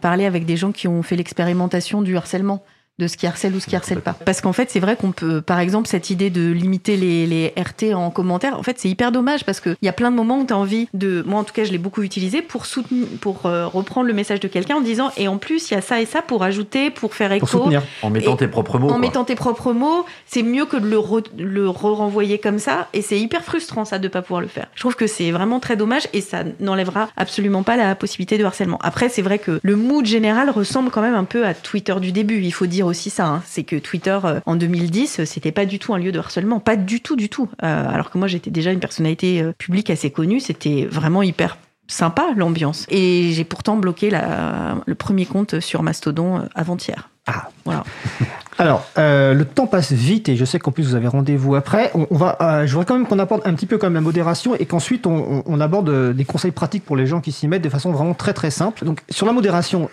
parler 0.00 0.24
avec 0.26 0.46
des 0.46 0.56
gens 0.56 0.72
qui 0.72 0.88
ont 0.88 1.02
fait 1.02 1.16
l'expérimentation 1.16 2.02
du 2.02 2.16
harcèlement 2.16 2.62
de 3.00 3.08
ce 3.08 3.16
qui 3.16 3.26
harcèle 3.26 3.54
ou 3.54 3.60
ce 3.60 3.66
qui 3.66 3.74
harcèle 3.74 4.00
pas. 4.00 4.12
Parce 4.12 4.40
qu'en 4.40 4.52
fait, 4.52 4.70
c'est 4.70 4.78
vrai 4.78 4.96
qu'on 4.96 5.12
peut, 5.12 5.40
par 5.40 5.58
exemple, 5.58 5.88
cette 5.88 6.10
idée 6.10 6.30
de 6.30 6.52
limiter 6.52 6.96
les, 6.96 7.26
les 7.26 7.54
RT 7.56 7.94
en 7.94 8.10
commentaire, 8.10 8.58
en 8.58 8.62
fait, 8.62 8.78
c'est 8.78 8.88
hyper 8.88 9.10
dommage 9.10 9.44
parce 9.44 9.60
qu'il 9.60 9.76
y 9.82 9.88
a 9.88 9.92
plein 9.92 10.10
de 10.10 10.16
moments 10.16 10.38
où 10.38 10.46
tu 10.46 10.52
as 10.52 10.58
envie 10.58 10.88
de, 10.94 11.24
moi 11.26 11.40
en 11.40 11.44
tout 11.44 11.54
cas, 11.54 11.64
je 11.64 11.72
l'ai 11.72 11.78
beaucoup 11.78 12.02
utilisé 12.02 12.42
pour 12.42 12.66
soutenir, 12.66 13.06
pour 13.20 13.46
euh, 13.46 13.66
reprendre 13.66 14.06
le 14.06 14.12
message 14.12 14.40
de 14.40 14.48
quelqu'un 14.48 14.76
en 14.76 14.80
disant, 14.80 15.10
et 15.16 15.28
en 15.28 15.38
plus, 15.38 15.70
il 15.70 15.74
y 15.74 15.76
a 15.76 15.80
ça 15.80 16.00
et 16.00 16.06
ça 16.06 16.22
pour 16.22 16.42
ajouter, 16.42 16.90
pour 16.90 17.14
faire 17.14 17.32
écho. 17.32 17.46
Pour 17.46 17.48
soutenir. 17.48 17.82
En 18.02 18.10
mettant 18.10 18.36
tes 18.36 18.48
propres 18.48 18.78
mots. 18.78 18.90
En 18.90 18.98
mettant 18.98 19.24
tes 19.24 19.34
propres 19.34 19.72
mots, 19.72 20.04
c'est 20.26 20.42
mieux 20.42 20.66
que 20.66 20.76
de 20.76 20.86
le, 20.86 21.00
le 21.38 21.68
renvoyer 21.68 22.38
comme 22.38 22.58
ça. 22.58 22.88
Et 22.92 23.02
c'est 23.02 23.18
hyper 23.18 23.42
frustrant, 23.42 23.84
ça, 23.84 23.98
de 23.98 24.08
pas 24.08 24.22
pouvoir 24.22 24.42
le 24.42 24.48
faire. 24.48 24.66
Je 24.74 24.80
trouve 24.80 24.96
que 24.96 25.06
c'est 25.06 25.30
vraiment 25.30 25.60
très 25.60 25.76
dommage 25.76 26.06
et 26.12 26.20
ça 26.20 26.44
n'enlèvera 26.60 27.08
absolument 27.16 27.62
pas 27.62 27.76
la 27.76 27.94
possibilité 27.94 28.36
de 28.38 28.44
harcèlement. 28.44 28.78
Après, 28.82 29.08
c'est 29.08 29.22
vrai 29.22 29.38
que 29.38 29.60
le 29.62 29.76
mood 29.76 30.04
général 30.04 30.50
ressemble 30.50 30.90
quand 30.90 31.02
même 31.02 31.14
un 31.14 31.24
peu 31.24 31.46
à 31.46 31.54
Twitter 31.54 31.94
du 32.00 32.12
début. 32.12 32.40
Il 32.42 32.52
faut 32.52 32.66
dire 32.66 32.86
aussi 32.90 33.08
ça. 33.08 33.26
Hein. 33.26 33.42
C'est 33.46 33.64
que 33.64 33.76
Twitter, 33.76 34.18
euh, 34.24 34.40
en 34.44 34.56
2010, 34.56 35.24
c'était 35.24 35.52
pas 35.52 35.64
du 35.64 35.78
tout 35.78 35.94
un 35.94 35.98
lieu 35.98 36.12
de 36.12 36.18
harcèlement. 36.18 36.60
Pas 36.60 36.76
du 36.76 37.00
tout, 37.00 37.16
du 37.16 37.28
tout. 37.28 37.48
Euh, 37.62 37.88
alors 37.88 38.10
que 38.10 38.18
moi, 38.18 38.28
j'étais 38.28 38.50
déjà 38.50 38.72
une 38.72 38.80
personnalité 38.80 39.40
euh, 39.40 39.52
publique 39.56 39.88
assez 39.88 40.10
connue. 40.10 40.40
C'était 40.40 40.86
vraiment 40.90 41.22
hyper 41.22 41.56
sympa 41.86 42.28
l'ambiance. 42.36 42.86
Et 42.90 43.32
j'ai 43.32 43.44
pourtant 43.44 43.76
bloqué 43.76 44.10
le 44.10 44.94
premier 44.94 45.26
compte 45.26 45.58
sur 45.58 45.82
Mastodon 45.82 46.48
avant-hier. 46.54 47.08
Ah, 47.26 47.48
voilà. 47.64 47.82
Alors, 48.58 48.86
le 48.96 49.42
temps 49.42 49.66
passe 49.66 49.90
vite 49.90 50.28
et 50.28 50.36
je 50.36 50.44
sais 50.44 50.60
qu'en 50.60 50.70
plus 50.70 50.84
vous 50.84 50.94
avez 50.94 51.08
rendez-vous 51.08 51.56
après. 51.56 51.90
On, 51.94 52.14
va, 52.14 52.64
je 52.64 52.70
voudrais 52.70 52.86
quand 52.86 52.94
même 52.94 53.08
qu'on 53.08 53.18
apporte 53.18 53.44
un 53.44 53.54
petit 53.54 53.66
peu 53.66 53.76
quand 53.76 53.86
même 53.86 53.94
la 53.94 54.02
modération 54.02 54.54
et 54.54 54.66
qu'ensuite 54.66 55.04
on, 55.08 55.60
aborde 55.60 56.14
des 56.14 56.24
conseils 56.24 56.52
pratiques 56.52 56.84
pour 56.84 56.94
les 56.94 57.08
gens 57.08 57.20
qui 57.20 57.32
s'y 57.32 57.48
mettent 57.48 57.62
de 57.62 57.68
façon 57.68 57.90
vraiment 57.90 58.14
très 58.14 58.34
très 58.34 58.52
simple. 58.52 58.84
Donc 58.84 59.00
sur 59.10 59.26
la 59.26 59.32
modération, 59.32 59.88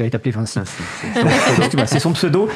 J'allais 0.00 0.08
t'appeler 0.08 0.30
Vinci. 0.30 0.58
Ah, 0.58 1.84
c'est 1.86 1.98
son 1.98 2.14
pseudo. 2.14 2.48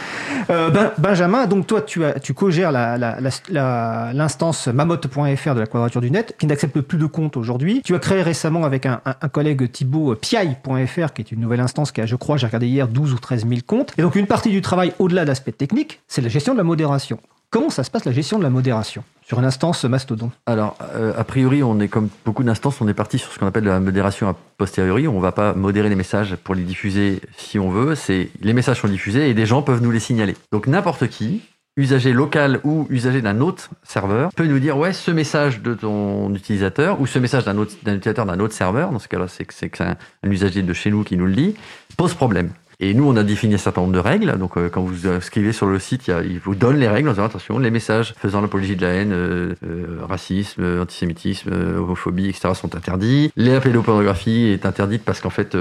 Euh, 0.49 0.71
ben, 0.71 0.93
Benjamin, 0.97 1.45
donc 1.45 1.67
toi, 1.67 1.83
tu, 1.83 2.03
as, 2.03 2.19
tu 2.19 2.33
co-gères 2.33 2.73
l'instance 2.73 4.69
mamotte.fr 4.69 5.55
de 5.55 5.61
la 5.61 5.67
Quadrature 5.67 6.01
du 6.01 6.11
Net, 6.11 6.37
qui 6.39 6.47
n'accepte 6.47 6.81
plus 6.81 6.97
de 6.97 7.05
comptes 7.05 7.37
aujourd'hui. 7.37 7.83
Tu 7.85 7.95
as 7.95 7.99
créé 7.99 8.23
récemment 8.23 8.65
avec 8.65 8.87
un, 8.87 8.99
collègue 9.31 9.71
Thibaut 9.71 10.15
Piaille.fr, 10.15 11.13
qui 11.13 11.21
est 11.21 11.33
une 11.33 11.41
nouvelle 11.41 11.61
instance 11.61 11.93
qui 11.93 12.01
a, 12.01 12.07
je 12.07 12.17
crois, 12.17 12.39
j'ai 12.39 12.47
regardé 12.47 12.67
hier, 12.67 12.89
12 12.89 13.13
ou 13.13 13.19
13 13.19 13.47
000 13.47 13.61
comptes. 13.67 13.93
Et 13.99 14.03
donc 14.03 14.15
une 14.15 14.27
partie 14.27 14.49
du 14.49 14.63
travail, 14.63 14.95
au-delà 14.99 15.27
d'aspect 15.27 15.53
technique, 15.53 16.01
c'est 16.09 16.23
la 16.23 16.31
gestion 16.31 16.55
de 16.55 16.59
la 16.59 16.65
modération. 16.65 17.19
Comment 17.55 17.71
ça 17.71 17.85
se 17.85 17.91
passe 17.93 18.05
la 18.05 18.11
gestion 18.11 18.39
de 18.39 18.43
la 18.43 18.51
modération 18.51 19.05
sur 19.23 19.39
une 19.39 19.45
instance 19.45 19.85
Mastodon? 19.85 20.33
Alors, 20.47 20.77
euh, 20.97 21.13
a 21.17 21.23
priori, 21.23 21.63
on 21.63 21.79
est 21.79 21.87
comme 21.87 22.09
beaucoup 22.25 22.43
d'instances, 22.43 22.81
on 22.81 22.89
est 22.89 22.95
parti 22.95 23.17
sur 23.17 23.31
ce 23.31 23.39
qu'on 23.39 23.47
appelle 23.47 23.63
la 23.63 23.79
modération 23.79 24.29
a 24.29 24.35
posteriori. 24.59 25.07
On 25.07 25.15
ne 25.15 25.21
va 25.21 25.31
pas 25.31 25.55
modérer 25.55 25.89
les 25.89 25.95
messages 25.95 26.35
pour 26.35 26.57
les 26.57 26.65
diffuser 26.65 27.21
si 27.37 27.61
on 27.61 27.71
veut. 27.71 27.95
Les 28.09 28.53
messages 28.53 28.81
sont 28.81 28.89
diffusés 28.89 29.31
et 29.31 29.35
des 29.35 29.47
gens 29.47 29.63
peuvent 29.63 29.81
nous 29.81 29.93
les 29.93 30.01
signaler. 30.01 30.35
Donc 30.51 30.67
n'importe 30.67 31.07
qui, 31.07 31.43
usager 31.77 32.13
local 32.13 32.59
ou 32.65 32.89
usager 32.91 33.23
d'un 33.23 33.41
autre 33.41 33.71
serveur, 33.85 34.31
peut 34.35 34.47
nous 34.47 34.59
dire 34.59 34.77
ouais 34.77 34.93
ce 34.93 35.13
message 35.13 35.63
de 35.63 35.75
ton 35.75 36.35
utilisateur 36.35 37.01
ou 37.01 37.07
ce 37.07 37.21
message 37.21 37.45
d'un 37.45 37.57
utilisateur 37.63 38.27
d'un 38.27 38.41
autre 38.41 38.55
serveur. 38.55 38.91
Dans 38.91 38.99
ce 38.99 39.07
cas-là, 39.07 39.27
c'est 39.29 39.45
que 39.45 39.85
un 39.85 39.97
usager 40.29 40.63
de 40.63 40.73
chez 40.73 40.91
nous 40.91 41.05
qui 41.05 41.17
nous 41.17 41.27
le 41.27 41.35
dit, 41.37 41.55
pose 41.97 42.15
problème. 42.15 42.51
Et 42.81 42.95
nous, 42.95 43.09
on 43.09 43.17
a 43.17 43.23
défini 43.23 43.55
un 43.55 43.59
certain 43.59 43.83
nombre 43.83 43.93
de 43.93 43.99
règles. 43.99 44.37
Donc, 44.39 44.57
euh, 44.57 44.69
quand 44.69 44.83
vous 44.83 45.07
inscrivez 45.07 45.53
sur 45.53 45.67
le 45.67 45.79
site, 45.79 46.09
il, 46.09 46.39
vous 46.39 46.55
donne 46.55 46.77
les 46.77 46.89
règles 46.89 47.09
en 47.09 47.13
disant 47.13 47.25
attention, 47.25 47.59
les 47.59 47.71
messages 47.71 48.15
faisant 48.19 48.41
l'apologie 48.41 48.77
de 48.77 48.83
la 48.83 48.89
haine, 48.89 49.13
euh, 49.13 49.55
euh, 49.65 49.99
racisme, 50.09 50.81
antisémitisme, 50.81 51.53
homophobie, 51.53 52.29
etc. 52.29 52.51
sont 52.55 52.75
interdits. 52.75 53.31
La 53.37 53.61
pédopornographie 53.61 54.47
est 54.47 54.67
interdite 54.67 55.05
parce 55.05 55.21
qu'en 55.21 55.31
fait, 55.31 55.57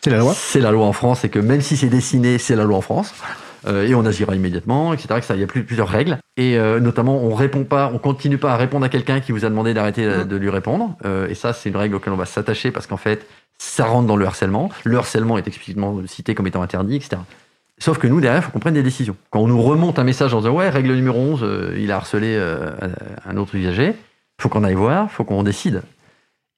c'est 0.00 0.10
la 0.10 0.18
loi. 0.18 0.34
C'est 0.34 0.60
la 0.60 0.70
loi 0.70 0.86
en 0.86 0.92
France 0.92 1.24
et 1.24 1.28
que 1.28 1.38
même 1.38 1.60
si 1.60 1.76
c'est 1.76 1.88
dessiné, 1.88 2.38
c'est 2.38 2.56
la 2.56 2.64
loi 2.64 2.76
en 2.76 2.82
France. 2.82 3.14
et 3.66 3.94
on 3.94 4.04
agira 4.06 4.34
immédiatement, 4.34 4.92
etc. 4.92 5.20
il 5.30 5.40
y 5.40 5.42
a 5.42 5.46
plusieurs 5.46 5.88
règles. 5.88 6.18
Et 6.36 6.58
notamment, 6.80 7.22
on 7.22 7.34
répond 7.34 7.64
pas, 7.64 7.90
on 7.92 7.98
continue 7.98 8.38
pas 8.38 8.52
à 8.52 8.56
répondre 8.56 8.84
à 8.84 8.88
quelqu'un 8.88 9.20
qui 9.20 9.32
vous 9.32 9.44
a 9.44 9.48
demandé 9.48 9.74
d'arrêter 9.74 10.24
de 10.24 10.36
lui 10.36 10.50
répondre. 10.50 10.96
et 11.28 11.34
ça, 11.34 11.52
c'est 11.52 11.68
une 11.68 11.76
règle 11.76 11.96
auquel 11.96 12.12
on 12.12 12.16
va 12.16 12.26
s'attacher 12.26 12.70
parce 12.70 12.86
qu'en 12.86 12.96
fait, 12.96 13.26
ça 13.58 13.86
rentre 13.86 14.06
dans 14.06 14.16
le 14.16 14.24
harcèlement. 14.24 14.70
Le 14.84 14.96
harcèlement 14.96 15.36
est 15.36 15.46
explicitement 15.46 16.00
cité 16.06 16.34
comme 16.34 16.46
étant 16.46 16.62
interdit, 16.62 16.96
etc. 16.96 17.18
Sauf 17.78 17.98
que 17.98 18.06
nous, 18.06 18.20
derrière, 18.20 18.42
il 18.42 18.44
faut 18.44 18.50
qu'on 18.50 18.58
prenne 18.58 18.74
des 18.74 18.82
décisions. 18.82 19.16
Quand 19.30 19.40
on 19.40 19.46
nous 19.46 19.62
remonte 19.62 19.98
un 19.98 20.04
message 20.04 20.34
en 20.34 20.38
disant 20.38 20.54
Ouais, 20.54 20.68
règle 20.68 20.94
numéro 20.94 21.18
11, 21.18 21.40
euh, 21.42 21.76
il 21.78 21.92
a 21.92 21.96
harcelé 21.96 22.34
euh, 22.36 22.70
un 23.24 23.36
autre 23.36 23.54
usager, 23.54 23.94
faut 24.40 24.48
qu'on 24.48 24.64
aille 24.64 24.74
voir, 24.74 25.10
faut 25.10 25.24
qu'on 25.24 25.42
décide. 25.42 25.82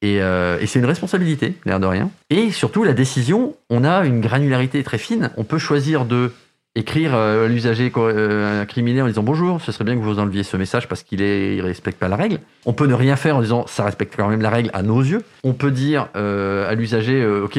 Et, 0.03 0.23
euh, 0.23 0.59
et 0.61 0.67
c'est 0.67 0.79
une 0.79 0.87
responsabilité, 0.87 1.57
l'air 1.67 1.79
de 1.79 1.87
rien. 1.87 2.11
Et 2.31 2.51
surtout, 2.51 2.85
la 2.85 2.95
décision, 2.95 3.55
on 3.69 3.85
a 3.85 4.07
une 4.07 4.21
granularité 4.21 4.83
très 4.83 4.97
fine. 4.97 5.31
On 5.37 5.45
peut 5.45 5.59
choisir 5.59 6.07
de 6.07 6.33
écrire 6.77 7.15
euh, 7.15 7.49
l'usager 7.49 7.91
euh, 7.97 8.63
incriminé 8.63 9.03
en 9.03 9.07
disant 9.07 9.23
bonjour, 9.23 9.61
ce 9.61 9.73
serait 9.73 9.85
bien 9.85 9.97
que 9.97 10.01
vous 10.01 10.19
enleviez 10.19 10.45
ce 10.45 10.57
message 10.57 10.87
parce 10.89 11.03
qu'il 11.03 11.21
ne 11.21 11.63
respecte 11.63 11.99
pas 11.99 12.09
la 12.09 12.17
règle. 12.17 12.39
On 12.65 12.73
peut 12.73 12.87
ne 12.87 12.95
rien 12.95 13.17
faire 13.17 13.37
en 13.37 13.41
disant 13.41 13.67
ça 13.67 13.85
respecte 13.85 14.15
quand 14.17 14.29
même 14.29 14.41
la 14.41 14.51
règle 14.51 14.71
à 14.73 14.83
nos 14.83 15.01
yeux. 15.01 15.23
On 15.43 15.53
peut 15.53 15.73
dire 15.73 16.09
euh, 16.17 16.71
à 16.71 16.75
l'usager 16.75 17.27
ok, 17.27 17.59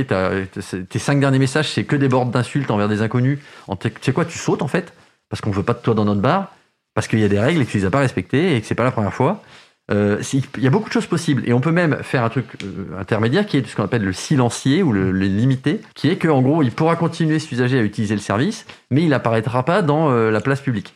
tes 0.89 0.99
cinq 0.99 1.19
derniers 1.19 1.39
messages 1.39 1.69
c'est 1.69 1.83
que 1.83 1.95
des 1.95 2.07
bordes 2.07 2.31
d'insultes 2.31 2.71
envers 2.71 2.87
des 2.87 3.01
inconnus. 3.01 3.39
Tu 3.79 3.91
sais 4.01 4.13
quoi, 4.13 4.25
tu 4.25 4.37
sautes 4.37 4.61
en 4.61 4.67
fait 4.67 4.93
parce 5.29 5.41
qu'on 5.41 5.51
veut 5.51 5.63
pas 5.63 5.73
de 5.73 5.79
toi 5.79 5.93
dans 5.93 6.05
notre 6.05 6.21
bar 6.21 6.53
parce 6.93 7.07
qu'il 7.07 7.19
y 7.19 7.23
a 7.23 7.29
des 7.29 7.39
règles 7.39 7.61
et 7.61 7.65
que 7.65 7.71
tu 7.71 7.77
les 7.77 7.85
as 7.85 7.91
pas 7.91 7.99
respectées 7.99 8.55
et 8.55 8.61
que 8.61 8.67
c'est 8.67 8.75
pas 8.75 8.83
la 8.83 8.91
première 8.91 9.13
fois. 9.13 9.41
Euh, 9.89 10.21
il 10.55 10.63
y 10.63 10.67
a 10.67 10.69
beaucoup 10.69 10.87
de 10.87 10.93
choses 10.93 11.07
possibles 11.07 11.43
et 11.45 11.53
on 11.53 11.59
peut 11.59 11.71
même 11.71 11.97
faire 12.01 12.23
un 12.23 12.29
truc 12.29 12.45
euh, 12.63 12.97
intermédiaire 12.99 13.45
qui 13.45 13.57
est 13.57 13.67
ce 13.67 13.75
qu'on 13.75 13.83
appelle 13.83 14.03
le 14.03 14.13
silencier 14.13 14.83
ou 14.83 14.93
le, 14.93 15.11
limité, 15.11 15.81
qui 15.95 16.07
est 16.07 16.17
qu'en 16.17 16.41
gros 16.41 16.61
il 16.61 16.71
pourra 16.71 16.95
continuer 16.95 17.39
cet 17.39 17.59
à 17.59 17.65
utiliser 17.81 18.15
le 18.15 18.21
service, 18.21 18.65
mais 18.89 19.01
il 19.03 19.09
n'apparaîtra 19.09 19.65
pas 19.65 19.81
dans 19.81 20.11
euh, 20.11 20.31
la 20.31 20.39
place 20.39 20.61
publique 20.61 20.93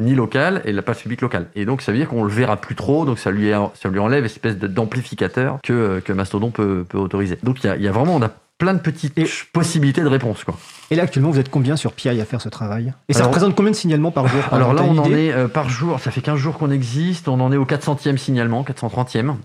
ni 0.00 0.14
locale 0.14 0.60
et 0.64 0.72
la 0.72 0.82
place 0.82 1.00
publique 1.00 1.20
locale. 1.20 1.48
Et 1.54 1.64
donc 1.64 1.80
ça 1.80 1.92
veut 1.92 1.98
dire 1.98 2.08
qu'on 2.08 2.24
le 2.24 2.30
verra 2.30 2.56
plus 2.56 2.74
trop, 2.74 3.04
donc 3.04 3.18
ça 3.18 3.30
lui, 3.30 3.54
enlève 3.54 4.20
une 4.20 4.24
espèce 4.24 4.58
d'amplificateur 4.58 5.58
que, 5.62 6.12
Mastodon 6.12 6.50
peut, 6.50 6.84
autoriser. 6.94 7.38
Donc 7.44 7.62
il 7.62 7.80
y 7.80 7.88
a, 7.88 7.92
vraiment, 7.92 8.18
plein 8.58 8.74
de 8.74 8.78
petites 8.78 9.14
possibilités 9.52 10.02
de 10.02 10.08
réponse. 10.08 10.44
Quoi. 10.44 10.56
Et 10.90 10.96
là, 10.96 11.02
actuellement, 11.02 11.30
vous 11.30 11.38
êtes 11.38 11.50
combien 11.50 11.76
sur 11.76 11.92
PI 11.92 12.20
à 12.20 12.24
faire 12.24 12.40
ce 12.40 12.48
travail? 12.48 12.92
Et 13.08 13.12
ça 13.12 13.24
représente 13.24 13.54
combien 13.54 13.72
de 13.72 13.76
signalements 13.76 14.10
par 14.10 14.28
jour? 14.28 14.42
Alors 14.52 14.74
là, 14.74 14.82
on 14.82 14.96
en 14.98 15.10
est 15.12 15.32
euh, 15.32 15.48
par 15.48 15.68
jour, 15.68 16.00
ça 16.00 16.10
fait 16.10 16.20
15 16.20 16.38
jours 16.38 16.58
qu'on 16.58 16.70
existe, 16.70 17.28
on 17.28 17.40
en 17.40 17.52
est 17.52 17.56
au 17.56 17.64
400e 17.64 18.16
signalement, 18.16 18.62
430e. 18.62 19.36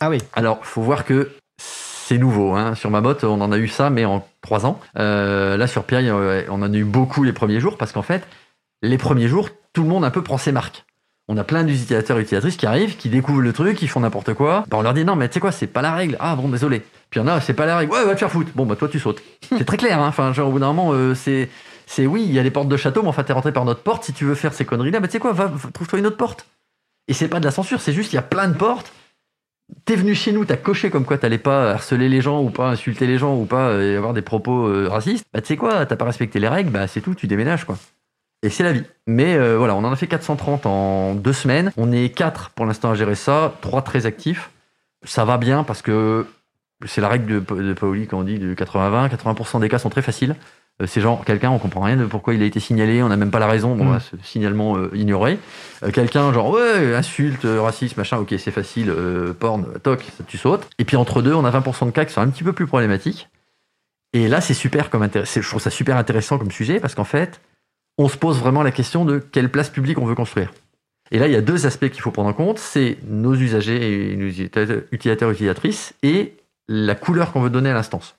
Ah 0.00 0.10
oui. 0.10 0.18
Alors, 0.34 0.64
faut 0.64 0.82
voir 0.82 1.04
que 1.04 1.32
c'est 1.58 2.18
nouveau. 2.18 2.54
Hein. 2.54 2.74
Sur 2.74 2.90
ma 2.90 3.00
botte, 3.00 3.24
on 3.24 3.40
en 3.40 3.52
a 3.52 3.58
eu 3.58 3.68
ça, 3.68 3.90
mais 3.90 4.04
en 4.04 4.26
3 4.42 4.66
ans. 4.66 4.80
Euh, 4.98 5.56
là, 5.56 5.66
sur 5.66 5.84
PI, 5.84 6.10
on 6.10 6.52
en 6.52 6.72
a 6.72 6.76
eu 6.76 6.84
beaucoup 6.84 7.22
les 7.22 7.32
premiers 7.32 7.60
jours, 7.60 7.76
parce 7.76 7.92
qu'en 7.92 8.02
fait, 8.02 8.26
les 8.82 8.98
premiers 8.98 9.28
jours, 9.28 9.48
tout 9.72 9.82
le 9.82 9.88
monde 9.88 10.04
un 10.04 10.10
peu 10.10 10.22
prend 10.22 10.38
ses 10.38 10.52
marques 10.52 10.84
on 11.30 11.36
a 11.36 11.44
plein 11.44 11.62
d'utilisateurs 11.62 12.18
et 12.18 12.22
utilisatrices 12.22 12.56
qui 12.56 12.66
arrivent, 12.66 12.96
qui 12.96 13.08
découvrent 13.08 13.40
le 13.40 13.52
truc, 13.52 13.76
qui 13.76 13.86
font 13.86 14.00
n'importe 14.00 14.34
quoi. 14.34 14.64
Bah, 14.68 14.78
on 14.78 14.82
leur 14.82 14.94
dit 14.94 15.04
non, 15.04 15.14
mais 15.14 15.28
tu 15.28 15.34
sais 15.34 15.40
quoi, 15.40 15.52
c'est 15.52 15.68
pas 15.68 15.80
la 15.80 15.94
règle. 15.94 16.16
Ah 16.18 16.34
bon, 16.34 16.48
désolé. 16.48 16.82
Puis 17.10 17.20
il 17.20 17.22
y 17.22 17.26
en 17.26 17.28
a, 17.28 17.40
c'est 17.40 17.54
pas 17.54 17.66
la 17.66 17.76
règle. 17.76 17.92
Ouais, 17.92 18.04
va 18.04 18.14
te 18.14 18.18
faire 18.18 18.30
foutre. 18.30 18.50
Bon, 18.54 18.66
bah 18.66 18.76
toi, 18.76 18.88
tu 18.88 18.98
sautes. 18.98 19.22
c'est 19.42 19.64
très 19.64 19.76
clair, 19.76 20.00
hein. 20.00 20.08
Enfin, 20.08 20.32
genre, 20.32 20.48
au 20.48 20.52
bout 20.52 20.60
d'un 20.60 20.72
moment, 20.72 20.92
euh, 20.92 21.14
c'est. 21.14 21.48
C'est 21.86 22.06
oui, 22.06 22.24
il 22.24 22.32
y 22.32 22.38
a 22.38 22.44
des 22.44 22.52
portes 22.52 22.68
de 22.68 22.76
château, 22.76 23.02
mais 23.02 23.08
enfin, 23.08 23.24
t'es 23.24 23.32
rentré 23.32 23.52
par 23.52 23.64
notre 23.64 23.82
porte. 23.82 24.04
Si 24.04 24.12
tu 24.12 24.24
veux 24.24 24.36
faire 24.36 24.54
ces 24.54 24.64
conneries-là, 24.64 25.00
bah 25.00 25.08
tu 25.08 25.14
sais 25.14 25.18
quoi, 25.18 25.32
va, 25.32 25.50
trouve-toi 25.74 25.98
une 25.98 26.06
autre 26.06 26.16
porte. 26.16 26.46
Et 27.08 27.12
c'est 27.12 27.26
pas 27.26 27.40
de 27.40 27.44
la 27.44 27.50
censure, 27.50 27.80
c'est 27.80 27.92
juste, 27.92 28.12
il 28.12 28.16
y 28.16 28.18
a 28.20 28.22
plein 28.22 28.46
de 28.46 28.54
portes. 28.54 28.92
T'es 29.84 29.96
venu 29.96 30.14
chez 30.14 30.30
nous, 30.30 30.44
t'as 30.44 30.56
coché 30.56 30.90
comme 30.90 31.04
quoi 31.04 31.18
t'allais 31.18 31.38
pas 31.38 31.72
harceler 31.72 32.08
les 32.08 32.20
gens 32.20 32.40
ou 32.40 32.50
pas 32.50 32.70
insulter 32.70 33.08
les 33.08 33.18
gens 33.18 33.36
ou 33.36 33.44
pas 33.44 33.68
euh, 33.70 33.98
avoir 33.98 34.14
des 34.14 34.22
propos 34.22 34.68
euh, 34.68 34.88
racistes. 34.88 35.24
Bah 35.32 35.40
tu 35.40 35.48
sais 35.48 35.56
quoi, 35.56 35.84
t'as 35.86 35.96
pas 35.96 36.04
respecté 36.04 36.38
les 36.38 36.46
règles, 36.46 36.70
bah 36.70 36.86
c'est 36.86 37.00
tout, 37.00 37.16
tu 37.16 37.26
déménages 37.26 37.64
quoi. 37.64 37.76
Et 38.42 38.48
c'est 38.50 38.62
la 38.62 38.72
vie. 38.72 38.84
Mais 39.08 39.34
euh, 39.34 39.58
voilà, 39.58 39.74
on 39.74 39.84
en 39.84 39.92
a 39.92 39.96
fait 39.96 40.06
430 40.06 40.66
en 40.66 41.14
deux 41.14 41.32
semaines. 41.32 41.72
On 41.76 41.92
est 41.92 42.10
quatre 42.10 42.50
pour 42.50 42.64
l'instant 42.64 42.90
à 42.90 42.94
gérer 42.94 43.16
ça, 43.16 43.54
trois 43.60 43.82
très 43.82 44.06
actifs. 44.06 44.50
Ça 45.04 45.24
va 45.24 45.36
bien 45.36 45.64
parce 45.64 45.82
que 45.82 46.26
c'est 46.86 47.00
la 47.00 47.08
règle 47.08 47.26
de, 47.44 47.62
de 47.62 47.72
Paoli 47.72 48.06
quand 48.06 48.18
on 48.20 48.22
dit 48.22 48.38
de 48.38 48.54
80-20. 48.54 49.08
80%, 49.10 49.60
des 49.60 49.68
cas 49.68 49.78
sont 49.78 49.90
très 49.90 50.02
faciles. 50.02 50.36
Euh, 50.80 50.86
c'est 50.86 51.00
genre 51.00 51.24
quelqu'un, 51.24 51.50
on 51.50 51.58
comprend 51.58 51.82
rien 51.82 51.96
de 51.96 52.06
pourquoi 52.06 52.34
il 52.34 52.42
a 52.42 52.46
été 52.46 52.58
signalé, 52.60 53.02
on 53.02 53.08
n'a 53.08 53.16
même 53.16 53.30
pas 53.30 53.38
la 53.38 53.46
raison, 53.48 53.76
bon, 53.76 53.84
Mm. 53.84 54.00
ce 54.00 54.16
signalement 54.22 54.76
euh, 54.76 54.90
ignoré. 54.94 55.38
Euh, 55.82 55.90
quelqu'un, 55.90 56.32
genre, 56.32 56.50
ouais, 56.50 56.94
insulte, 56.94 57.44
racisme, 57.44 58.00
machin, 58.00 58.18
ok, 58.18 58.34
c'est 58.38 58.50
facile, 58.50 58.90
euh, 58.90 59.32
porn, 59.34 59.66
toc, 59.82 60.02
ça, 60.16 60.24
tu 60.26 60.38
sautes. 60.38 60.68
Et 60.78 60.84
puis 60.84 60.96
entre 60.96 61.22
deux, 61.22 61.34
on 61.34 61.44
a 61.44 61.50
20% 61.50 61.86
de 61.86 61.90
cas 61.90 62.04
qui 62.04 62.12
sont 62.12 62.22
un 62.22 62.28
petit 62.28 62.44
peu 62.44 62.52
plus 62.52 62.66
problématiques. 62.66 63.28
Et 64.12 64.26
là, 64.26 64.40
c'est 64.40 64.54
super 64.54 64.90
comme 64.90 65.02
intéressant, 65.02 65.40
je 65.40 65.48
trouve 65.48 65.60
ça 65.62 65.70
super 65.70 65.96
intéressant 65.96 66.38
comme 66.38 66.50
sujet 66.50 66.80
parce 66.80 66.94
qu'en 66.94 67.04
fait, 67.04 67.40
on 67.98 68.08
se 68.08 68.16
pose 68.16 68.38
vraiment 68.38 68.62
la 68.62 68.70
question 68.72 69.04
de 69.04 69.18
quelle 69.18 69.50
place 69.50 69.68
publique 69.68 69.98
on 69.98 70.06
veut 70.06 70.14
construire. 70.14 70.52
Et 71.12 71.18
là, 71.18 71.26
il 71.26 71.32
y 71.32 71.36
a 71.36 71.40
deux 71.40 71.66
aspects 71.66 71.88
qu'il 71.90 72.00
faut 72.00 72.10
prendre 72.10 72.28
en 72.28 72.32
compte, 72.32 72.58
c'est 72.58 72.96
nos 73.06 73.34
usagers 73.34 74.12
et 74.12 74.16
nos 74.16 74.26
utilisateurs, 74.26 74.82
utilisateurs, 74.92 75.30
utilisatrices 75.30 75.94
et 76.02 76.34
la 76.70 76.94
couleur 76.94 77.32
qu'on 77.32 77.40
veut 77.40 77.50
donner 77.50 77.70
à 77.70 77.74
l'instance. 77.74 78.14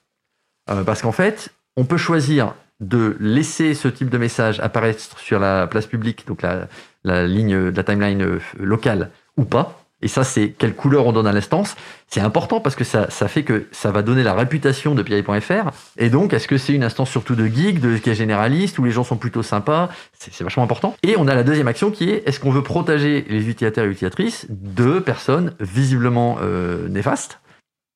Euh, 0.70 0.84
parce 0.84 1.02
qu'en 1.02 1.14
fait, 1.14 1.49
on 1.78 1.86
peut 1.86 1.97
choisir 1.97 2.54
de 2.82 3.16
laisser 3.20 3.74
ce 3.74 3.88
type 3.88 4.10
de 4.10 4.18
message 4.18 4.60
apparaître 4.60 5.18
sur 5.18 5.39
la 5.39 5.68
place 5.68 5.86
publique, 5.86 6.28
donc 6.28 6.41
la, 6.41 7.28
ligne 7.28 7.70
la 7.70 7.84
timeline 7.84 8.22
euh, 8.22 8.39
locale, 8.60 9.10
ou 9.38 9.45
pas. 9.45 9.78
Et 10.02 10.08
ça, 10.08 10.24
c'est 10.24 10.49
quelle 10.49 10.76
couleur 10.76 11.06
on 11.06 11.14
donne 11.14 11.28
à 11.28 11.32
l'instance. 11.32 11.76
C'est 12.08 12.22
important 12.22 12.60
parce 12.60 12.76
que 12.76 12.84
ça, 12.84 13.08
fait 13.08 13.43
que 13.43 13.68
ça 13.72 13.91
va 13.91 14.02
donner 14.02 14.24
la 14.24 14.34
réputation 14.34 14.95
de 14.95 15.04
PI.fr. 15.04 15.70
Et 15.97 16.10
donc, 16.10 16.34
est-ce 16.34 16.47
que 16.47 16.58
c'est 16.58 16.74
une 16.74 16.84
instance 16.84 17.10
surtout 17.10 17.36
de 17.36 17.45
geek, 17.45 17.80
de 17.80 17.97
qui 17.97 18.10
est 18.10 18.16
généraliste, 18.16 18.80
où 18.80 18.84
les 18.84 18.91
gens 18.91 19.04
sont 19.04 19.18
plutôt 19.18 19.43
sympas? 19.43 19.89
C'est 20.18 20.34
c'est 20.34 20.43
vachement 20.43 20.64
important. 20.64 20.95
Et 21.04 21.16
on 21.18 21.28
a 21.28 21.36
la 21.36 21.43
deuxième 21.43 21.68
action 21.68 21.91
qui 21.91 22.10
est 22.10 22.28
est-ce 22.28 22.39
qu'on 22.39 22.49
veut 22.49 22.64
protéger 22.64 23.26
les 23.30 23.47
utilisateurs 23.47 23.86
et 23.86 23.89
utilisatrices 23.89 24.47
de 24.49 24.99
personnes 24.99 25.54
visiblement 25.60 26.39
euh, 26.41 26.89
néfastes? 26.89 27.39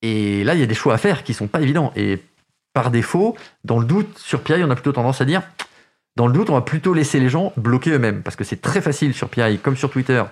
Et 0.02 0.44
là, 0.44 0.54
il 0.54 0.60
y 0.60 0.64
a 0.64 0.68
des 0.68 0.76
choix 0.76 0.94
à 0.94 0.98
faire 0.98 1.24
qui 1.24 1.34
sont 1.34 1.48
pas 1.48 1.62
évidents. 1.62 1.92
Et 1.96 2.22
par 2.74 2.92
défaut, 2.92 3.36
dans 3.64 3.80
le 3.80 3.86
doute, 3.86 4.18
sur 4.18 4.42
PI, 4.42 4.64
on 4.64 4.70
a 4.70 4.76
plutôt 4.76 4.92
tendance 4.92 5.22
à 5.22 5.26
dire 5.26 5.42
dans 6.16 6.28
le 6.28 6.34
doute, 6.34 6.50
on 6.50 6.54
va 6.54 6.62
plutôt 6.62 6.94
laisser 6.94 7.20
les 7.20 7.30
gens 7.30 7.52
bloquer 7.58 7.92
eux-mêmes. 7.92 8.24
Parce 8.24 8.36
que 8.36 8.44
c'est 8.44 8.62
très 8.62 8.82
facile 8.82 9.14
sur 9.14 9.30
PI, 9.30 9.60
comme 9.60 9.76
sur 9.76 9.90
Twitter, 9.90 10.24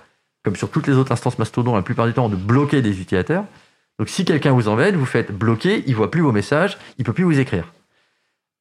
comme 0.42 0.56
sur 0.56 0.70
toutes 0.70 0.86
les 0.86 0.94
autres 0.94 1.12
instances 1.12 1.38
Mastodon, 1.38 1.74
la 1.74 1.82
plupart 1.82 2.06
du 2.06 2.14
temps, 2.14 2.28
de 2.28 2.36
bloquer 2.36 2.80
des 2.80 3.00
utilisateurs. 3.00 3.44
Donc 3.98 4.08
si 4.08 4.24
quelqu'un 4.24 4.52
vous 4.52 4.68
embête, 4.68 4.94
vous 4.96 5.06
faites 5.06 5.30
bloquer, 5.30 5.84
il 5.86 5.94
voit 5.94 6.10
plus 6.10 6.22
vos 6.22 6.32
messages, 6.32 6.78
il 6.98 7.04
peut 7.04 7.12
plus 7.12 7.24
vous 7.24 7.38
écrire. 7.38 7.72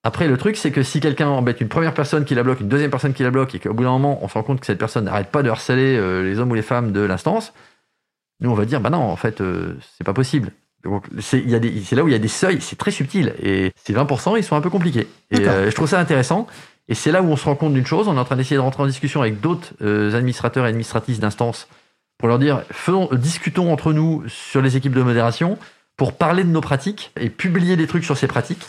Après, 0.04 0.28
le 0.28 0.36
truc, 0.38 0.58
c'est 0.58 0.72
que 0.72 0.84
si 0.84 0.99
quelqu'un 0.99 1.30
embête 1.30 1.62
une 1.62 1.70
première 1.70 1.93
personne 1.93 2.26
qui 2.26 2.36
la 2.36 2.43
bloque, 2.43 2.60
une 2.60 2.68
deuxième 2.68 2.91
personne 2.91 3.14
qui 3.14 3.24
la 3.24 3.32
bloque, 3.32 3.56
et 3.56 3.60
qu'au 3.60 3.74
bout 3.74 3.84
d'un 3.84 3.91
moment, 3.91 4.20
on 4.22 4.28
se 4.28 4.34
rend 4.34 4.43
compte 4.43 4.60
que 4.60 4.66
cette 4.66 4.78
personne 4.78 5.06
n'arrête 5.06 5.32
pas 5.32 5.43
de 5.43 5.49
harceler 5.49 5.97
euh, 5.97 6.24
les 6.24 6.39
hommes 6.39 6.51
ou 6.51 6.56
les 6.56 6.62
femmes 6.62 6.91
de 6.91 6.99
l'instance, 6.99 7.54
nous, 8.41 8.51
on 8.51 8.54
va 8.54 8.66
dire, 8.66 8.82
bah 8.82 8.89
non, 8.89 9.01
en 9.01 9.16
fait, 9.16 9.39
euh, 9.39 9.78
c'est 9.97 10.04
pas 10.04 10.14
possible. 10.14 10.51
Donc, 10.84 11.05
c'est 11.19 11.41
là 11.93 12.03
où 12.03 12.07
il 12.07 12.11
y 12.11 12.15
a 12.15 12.19
des 12.19 12.27
seuils, 12.27 12.59
c'est 12.61 12.77
très 12.77 12.91
subtil. 12.91 13.34
Et 13.41 13.71
ces 13.86 13.93
20%, 13.93 14.38
ils 14.38 14.43
sont 14.43 14.55
un 14.55 14.61
peu 14.61 14.69
compliqués. 14.69 15.07
Et 15.31 15.47
euh, 15.47 15.69
je 15.69 15.75
trouve 15.75 15.88
ça 15.88 15.99
intéressant. 15.99 16.47
Et 16.89 16.95
c'est 16.95 17.11
là 17.11 17.21
où 17.21 17.27
on 17.27 17.38
se 17.38 17.45
rend 17.45 17.55
compte 17.55 17.73
d'une 17.73 17.86
chose, 17.86 18.07
on 18.07 18.15
est 18.15 18.19
en 18.19 18.25
train 18.25 18.36
d'essayer 18.36 18.57
de 18.57 18.61
rentrer 18.61 18.84
en 18.84 18.88
discussion 18.88 19.21
avec 19.21 19.39
d'autres 19.39 19.69
euh, 19.81 20.13
administrateurs 20.13 20.65
et 20.65 20.69
administratrices 20.69 21.19
d'instances 21.19 21.67
pour 22.17 22.27
leur 22.27 22.39
dire, 22.39 22.63
faisons, 22.71 23.07
euh, 23.11 23.17
discutons 23.17 23.71
entre 23.71 23.93
nous 23.93 24.23
sur 24.27 24.61
les 24.61 24.75
équipes 24.75 24.93
de 24.93 25.01
modération 25.01 25.57
pour 25.95 26.13
parler 26.13 26.43
de 26.43 26.49
nos 26.49 26.61
pratiques 26.61 27.11
et 27.19 27.29
publier 27.29 27.77
des 27.77 27.88
trucs 27.88 28.03
sur 28.03 28.17
ces 28.17 28.27
pratiques. 28.27 28.65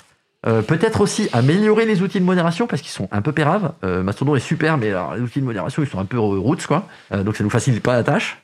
Euh, 0.47 0.63
Peut-être 0.63 1.01
aussi 1.01 1.29
améliorer 1.33 1.87
les 1.87 2.03
outils 2.03 2.21
de 2.21 2.25
modération 2.25 2.67
parce 2.67 2.83
qu'ils 2.83 2.93
sont 2.93 3.09
un 3.11 3.23
peu 3.23 3.33
péraves. 3.33 3.73
Mastodon 3.83 4.37
est 4.37 4.41
super, 4.41 4.77
mais 4.77 4.91
alors, 4.91 5.15
les 5.15 5.23
outils 5.23 5.41
de 5.41 5.47
modération 5.47 5.83
ils 5.83 5.89
sont 5.89 5.99
un 5.99 6.05
peu 6.05 6.19
roots 6.19 6.67
quoi. 6.67 6.87
Donc 7.11 7.37
ça 7.37 7.43
nous 7.43 7.51
facilite 7.51 7.83
pas 7.83 7.95
la 7.95 8.05
tâche, 8.05 8.43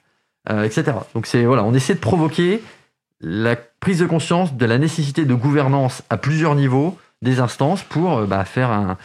etc. 0.48 0.92
Donc 1.14 1.26
c'est 1.26 1.44
voilà, 1.44 1.62
on 1.62 1.74
essaie 1.74 1.94
de 1.94 1.98
provoquer 1.98 2.62
la 3.20 3.56
prise 3.56 3.98
de 4.00 4.06
conscience 4.06 4.54
de 4.54 4.66
la 4.66 4.78
nécessité 4.78 5.24
de 5.24 5.34
gouvernance 5.34 6.02
à 6.10 6.16
plusieurs 6.16 6.54
niveaux 6.54 6.98
des 7.22 7.40
instances 7.40 7.82
pour 7.82 8.18
euh, 8.18 8.26
bah, 8.26 8.44
faire 8.44 8.70
un, 8.70 8.90
un- 8.90 8.98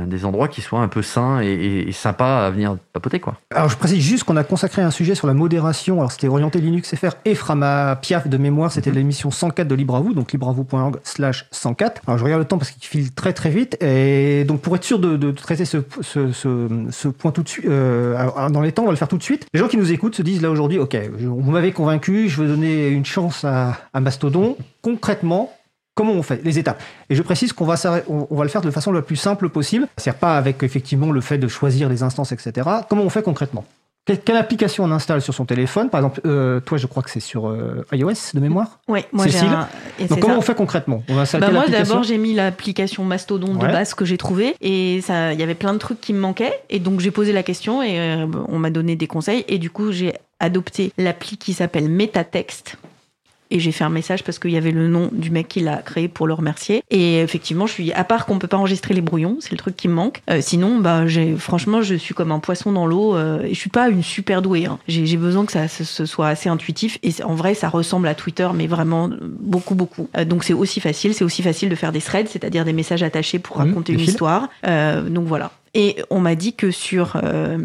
des 0.00 0.24
endroits 0.24 0.48
qui 0.48 0.60
soient 0.62 0.80
un 0.80 0.88
peu 0.88 1.02
sains 1.02 1.40
et, 1.40 1.46
et- 1.46 1.88
et 1.88 1.92
sympas 1.92 2.46
à 2.46 2.50
venir 2.50 2.76
papoter 2.92 3.20
quoi. 3.20 3.36
Alors, 3.54 3.68
je 3.68 3.76
précise 3.76 4.02
juste 4.02 4.24
qu'on 4.24 4.36
a 4.36 4.44
consacré 4.44 4.82
un 4.82 4.90
sujet 4.90 5.14
sur 5.14 5.26
la 5.26 5.34
modération. 5.34 5.98
Alors, 5.98 6.10
c'était 6.12 6.28
orienté 6.28 6.60
Linux 6.60 6.94
FR 6.94 7.10
et 7.24 7.34
Frama 7.34 7.96
Piaf 7.96 8.26
de 8.28 8.36
mémoire. 8.38 8.72
C'était 8.72 8.90
l'émission 8.90 9.30
104 9.30 9.68
de 9.68 9.74
Libre 9.74 9.96
à 9.96 10.00
vous, 10.00 10.14
donc 10.14 10.32
libreavou.org 10.32 10.96
slash 11.02 11.46
104. 11.50 12.02
Alors, 12.06 12.18
je 12.18 12.24
regarde 12.24 12.40
le 12.40 12.48
temps 12.48 12.58
parce 12.58 12.70
qu'il 12.70 12.82
file 12.88 13.12
très 13.12 13.32
très 13.32 13.50
vite. 13.50 13.76
Et 13.82 14.44
donc, 14.44 14.60
pour 14.60 14.74
être 14.76 14.84
sûr 14.84 14.98
de, 14.98 15.16
de 15.16 15.30
traiter 15.30 15.64
ce, 15.64 15.78
ce, 16.00 16.32
ce, 16.32 16.68
ce 16.90 17.08
point 17.08 17.30
tout 17.32 17.42
de 17.42 17.48
suite, 17.48 17.66
euh, 17.66 18.16
dans 18.50 18.60
les 18.62 18.72
temps, 18.72 18.82
on 18.82 18.86
va 18.86 18.92
le 18.92 18.96
faire 18.96 19.08
tout 19.08 19.18
de 19.18 19.22
suite. 19.22 19.46
Les 19.52 19.60
gens 19.60 19.68
qui 19.68 19.76
nous 19.76 19.92
écoutent 19.92 20.14
se 20.16 20.22
disent 20.22 20.40
là 20.42 20.50
aujourd'hui, 20.50 20.78
OK, 20.78 20.96
vous 21.18 21.50
m'avez 21.50 21.72
convaincu, 21.72 22.28
je 22.28 22.40
veux 22.40 22.48
donner 22.48 22.88
une 22.88 23.04
chance 23.04 23.44
à, 23.44 23.76
à 23.92 24.00
Mastodon. 24.00 24.56
Concrètement, 24.80 25.52
Comment 25.94 26.12
on 26.12 26.22
fait 26.22 26.42
Les 26.42 26.58
étapes. 26.58 26.82
Et 27.10 27.14
je 27.14 27.22
précise 27.22 27.52
qu'on 27.52 27.66
va, 27.66 27.74
on 28.08 28.34
va 28.34 28.44
le 28.44 28.50
faire 28.50 28.62
de 28.62 28.70
façon 28.70 28.92
la 28.92 29.02
plus 29.02 29.16
simple 29.16 29.48
possible. 29.50 29.86
C'est-à-dire 29.96 30.20
pas 30.20 30.36
avec 30.36 30.62
effectivement 30.62 31.12
le 31.12 31.20
fait 31.20 31.38
de 31.38 31.48
choisir 31.48 31.88
les 31.88 32.02
instances, 32.02 32.32
etc. 32.32 32.68
Comment 32.88 33.02
on 33.02 33.10
fait 33.10 33.22
concrètement? 33.22 33.64
Quelle, 34.04 34.36
application 34.36 34.82
on 34.82 34.90
installe 34.90 35.22
sur 35.22 35.32
son 35.32 35.44
téléphone? 35.44 35.88
Par 35.88 36.00
exemple, 36.00 36.22
euh, 36.26 36.58
toi, 36.58 36.76
je 36.76 36.88
crois 36.88 37.04
que 37.04 37.10
c'est 37.10 37.20
sur 37.20 37.48
euh, 37.48 37.86
iOS 37.92 38.34
de 38.34 38.40
mémoire? 38.40 38.80
Ouais, 38.88 39.06
moi 39.12 39.28
j'ai 39.28 39.38
un... 39.38 39.68
Donc 40.08 40.18
comment 40.18 40.34
ça. 40.34 40.38
on 40.38 40.42
fait 40.42 40.54
concrètement? 40.56 41.04
On 41.08 41.14
va 41.14 41.22
Bah 41.38 41.50
moi 41.52 41.68
d'abord 41.68 42.02
j'ai 42.02 42.18
mis 42.18 42.34
l'application 42.34 43.04
Mastodon 43.04 43.54
de 43.54 43.60
base 43.60 43.94
que 43.94 44.04
j'ai 44.04 44.18
trouvée 44.18 44.56
et 44.60 45.00
ça 45.02 45.32
il 45.32 45.38
y 45.38 45.42
avait 45.44 45.54
plein 45.54 45.72
de 45.72 45.78
trucs 45.78 46.00
qui 46.00 46.12
me 46.14 46.18
manquaient 46.18 46.52
et 46.68 46.80
donc 46.80 46.98
j'ai 46.98 47.12
posé 47.12 47.32
la 47.32 47.44
question 47.44 47.80
et 47.80 48.00
euh, 48.00 48.26
on 48.48 48.58
m'a 48.58 48.70
donné 48.70 48.96
des 48.96 49.06
conseils 49.06 49.44
et 49.46 49.58
du 49.58 49.70
coup 49.70 49.92
j'ai 49.92 50.14
adopté 50.40 50.92
l'appli 50.98 51.36
qui 51.36 51.52
s'appelle 51.52 51.88
MetaText 51.88 52.78
et 53.52 53.60
j'ai 53.60 53.70
fait 53.70 53.84
un 53.84 53.90
message 53.90 54.24
parce 54.24 54.38
qu'il 54.40 54.50
y 54.50 54.56
avait 54.56 54.72
le 54.72 54.88
nom 54.88 55.08
du 55.12 55.30
mec 55.30 55.48
qui 55.48 55.60
l'a 55.60 55.76
créé 55.76 56.08
pour 56.08 56.26
le 56.26 56.34
remercier. 56.34 56.82
Et 56.90 57.20
effectivement 57.20 57.66
je 57.66 57.72
suis 57.72 57.92
à 57.92 58.04
part 58.04 58.26
qu'on 58.26 58.38
peut 58.38 58.48
pas 58.48 58.56
enregistrer 58.56 58.94
les 58.94 59.00
brouillons 59.00 59.36
c'est 59.40 59.52
le 59.52 59.58
truc 59.58 59.76
qui 59.76 59.88
me 59.88 59.94
manque. 59.94 60.22
Euh, 60.30 60.40
sinon 60.40 60.78
bah 60.78 61.06
j'ai 61.06 61.36
franchement 61.36 61.82
je 61.82 61.94
suis 61.94 62.14
comme 62.14 62.32
un 62.32 62.40
poisson 62.40 62.72
dans 62.72 62.86
l'eau 62.86 63.14
euh, 63.14 63.42
et 63.42 63.54
je 63.54 63.58
suis 63.58 63.70
pas 63.70 63.88
une 63.88 64.02
super 64.02 64.42
douée 64.42 64.66
hein. 64.66 64.78
j'ai 64.88 65.06
j'ai 65.06 65.16
besoin 65.16 65.44
que 65.46 65.52
ça 65.52 65.68
ce, 65.68 66.06
soit 66.06 66.28
assez 66.28 66.48
intuitif. 66.48 66.98
Et 67.02 67.12
en 67.22 67.34
vrai 67.34 67.54
ça 67.54 67.68
ressemble 67.68 68.08
à 68.08 68.14
Twitter 68.14 68.48
mais 68.54 68.66
vraiment 68.66 69.08
beaucoup 69.40 69.74
beaucoup. 69.74 70.08
Euh, 70.16 70.24
donc 70.24 70.42
c'est 70.42 70.54
aussi 70.54 70.80
facile. 70.80 71.14
C'est 71.14 71.24
aussi 71.24 71.42
facile 71.42 71.68
de 71.68 71.74
faire 71.76 71.92
des 71.92 72.00
threads 72.00 72.28
c'est-à-dire 72.28 72.64
des 72.64 72.72
messages 72.72 73.02
attachés 73.02 73.38
pour 73.38 73.52
Mhm, 73.58 73.68
raconter 73.68 73.92
une 73.92 74.00
histoire. 74.00 74.48
Euh, 74.66 75.08
donc 75.08 75.26
voilà. 75.26 75.52
Et 75.74 75.96
on 76.10 76.20
m'a 76.20 76.34
dit 76.34 76.54
que 76.54 76.70
sur 76.70 77.16
euh, 77.22 77.58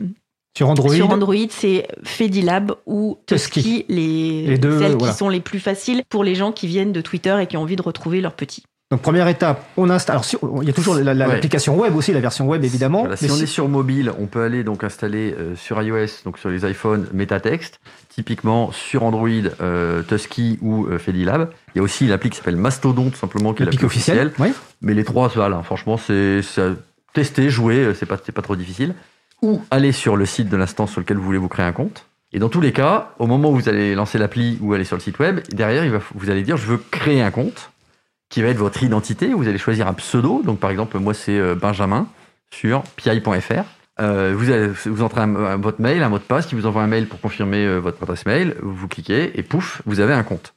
Sur 0.57 0.69
Android, 0.69 0.89
sur 0.95 1.11
Android, 1.11 1.35
c'est 1.51 1.87
Fedilab 2.03 2.73
ou 2.87 3.19
Tusky. 3.27 3.61
Tusky, 3.61 3.85
les, 3.89 4.47
Les 4.47 4.57
deux, 4.57 4.79
celles 4.79 4.93
voilà. 4.97 5.13
qui 5.13 5.17
sont 5.19 5.29
les 5.29 5.39
plus 5.39 5.59
faciles 5.59 6.01
pour 6.09 6.23
les 6.23 6.33
gens 6.33 6.51
qui 6.51 6.65
viennent 6.65 6.91
de 6.91 7.01
Twitter 7.01 7.37
et 7.39 7.45
qui 7.45 7.57
ont 7.57 7.61
envie 7.61 7.75
de 7.75 7.81
retrouver 7.83 8.21
leurs 8.21 8.33
petits. 8.33 8.63
Donc 8.89 9.01
première 9.03 9.27
étape, 9.27 9.63
on 9.77 9.89
installe. 9.91 10.15
Alors 10.15 10.25
si- 10.25 10.37
il 10.61 10.67
y 10.67 10.69
a 10.71 10.73
toujours 10.73 10.95
la- 10.95 11.13
la- 11.13 11.27
Ouais. 11.27 11.33
l'application 11.35 11.77
web 11.77 11.95
aussi, 11.95 12.11
la 12.11 12.21
version 12.21 12.47
web 12.47 12.63
évidemment. 12.63 13.01
Voilà, 13.01 13.17
si 13.17 13.25
Mais 13.25 13.31
on 13.31 13.35
si- 13.35 13.43
est 13.43 13.45
sur 13.45 13.67
mobile, 13.69 14.11
on 14.17 14.25
peut 14.25 14.41
aller 14.41 14.63
donc 14.63 14.83
installer 14.83 15.35
euh, 15.37 15.55
sur 15.55 15.79
iOS, 15.81 16.23
donc 16.25 16.39
sur 16.39 16.49
les 16.49 16.65
iPhones, 16.67 17.05
MetaText. 17.13 17.79
Typiquement 18.09 18.71
sur 18.71 19.03
Android, 19.03 19.27
euh, 19.61 20.01
Tusky 20.03 20.57
ou 20.63 20.87
euh, 20.87 20.97
Fedilab. 20.97 21.49
Il 21.75 21.77
y 21.77 21.81
a 21.81 21.83
aussi 21.83 22.07
l'appli 22.07 22.31
qui 22.31 22.37
s'appelle 22.37 22.55
Mastodon, 22.55 23.11
tout 23.11 23.17
simplement, 23.17 23.53
qui 23.53 23.61
est 23.61 23.65
l'appli 23.65 23.85
officielle. 23.85 24.27
officielle. 24.27 24.53
Mais 24.81 24.95
les 24.95 25.03
trois, 25.03 25.27
voilà, 25.35 25.61
franchement, 25.61 25.97
c'est 25.97 26.39
tester, 27.13 27.49
jouer, 27.51 27.75
euh, 27.75 27.93
c'est 27.93 28.05
pas, 28.07 28.17
c'est 28.25 28.31
pas 28.31 28.41
trop 28.41 28.55
difficile. 28.55 28.95
Ou 29.41 29.61
aller 29.71 29.91
sur 29.91 30.15
le 30.17 30.25
site 30.25 30.49
de 30.49 30.57
l'instance 30.57 30.91
sur 30.91 31.01
lequel 31.01 31.17
vous 31.17 31.23
voulez 31.23 31.37
vous 31.37 31.47
créer 31.47 31.65
un 31.65 31.71
compte. 31.71 32.05
Et 32.33 32.39
dans 32.39 32.49
tous 32.49 32.59
les 32.61 32.73
cas, 32.73 33.13
au 33.19 33.27
moment 33.27 33.51
où 33.51 33.55
vous 33.55 33.69
allez 33.69 33.95
lancer 33.95 34.17
l'appli 34.17 34.57
ou 34.61 34.73
aller 34.73 34.83
sur 34.83 34.95
le 34.97 35.01
site 35.01 35.19
web, 35.19 35.39
derrière, 35.51 36.01
vous 36.15 36.29
allez 36.29 36.41
dire 36.43 36.57
je 36.57 36.65
veux 36.65 36.77
créer 36.77 37.21
un 37.21 37.31
compte 37.31 37.71
qui 38.29 38.41
va 38.41 38.49
être 38.49 38.57
votre 38.57 38.83
identité. 38.83 39.27
Vous 39.33 39.47
allez 39.47 39.57
choisir 39.57 39.87
un 39.87 39.93
pseudo. 39.93 40.41
Donc 40.43 40.59
par 40.59 40.69
exemple, 40.71 40.97
moi 40.99 41.13
c'est 41.13 41.37
euh, 41.39 41.55
Benjamin 41.55 42.07
sur 42.51 42.81
pi.fr. 42.95 43.63
Euh, 43.99 44.35
vous, 44.37 44.91
vous 44.93 45.01
entrez 45.03 45.21
un- 45.21 45.35
un- 45.35 45.57
votre 45.57 45.81
mail, 45.81 46.03
un 46.03 46.09
mot 46.09 46.19
de 46.19 46.23
passe 46.23 46.45
qui 46.45 46.55
vous 46.55 46.65
envoie 46.65 46.83
un 46.83 46.87
mail 46.87 47.07
pour 47.07 47.19
confirmer 47.21 47.65
euh, 47.65 47.77
votre 47.79 48.01
adresse 48.03 48.25
mail. 48.25 48.55
Vous 48.61 48.87
cliquez 48.87 49.39
et 49.39 49.43
pouf, 49.43 49.81
vous 49.85 49.99
avez 50.01 50.13
un 50.13 50.23
compte. 50.23 50.53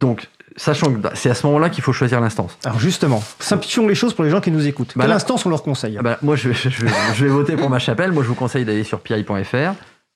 Donc, 0.00 0.28
sachant 0.56 0.92
que 0.92 1.08
c'est 1.14 1.30
à 1.30 1.34
ce 1.34 1.46
moment-là 1.46 1.68
qu'il 1.70 1.82
faut 1.82 1.92
choisir 1.92 2.20
l'instance. 2.20 2.56
Alors 2.64 2.78
justement, 2.78 3.22
simplifions 3.38 3.86
les 3.88 3.94
choses 3.94 4.14
pour 4.14 4.24
les 4.24 4.30
gens 4.30 4.40
qui 4.40 4.50
nous 4.50 4.66
écoutent. 4.66 4.92
Bah 4.96 5.04
Quelle 5.04 5.10
là- 5.10 5.16
instance 5.16 5.44
on 5.46 5.50
leur 5.50 5.62
conseille 5.62 5.96
Ah 5.98 6.02
bah, 6.02 6.18
moi, 6.22 6.36
je, 6.36 6.48
vais- 6.48 6.54
je 6.70 6.70
je 6.70 7.24
vais 7.24 7.30
voter 7.30 7.56
pour 7.56 7.70
ma 7.70 7.78
chapelle. 7.78 8.12
Moi, 8.12 8.22
je 8.22 8.28
vous 8.28 8.34
conseille 8.34 8.64
d'aller 8.64 8.84
sur 8.84 9.00
pi.fr 9.00 9.72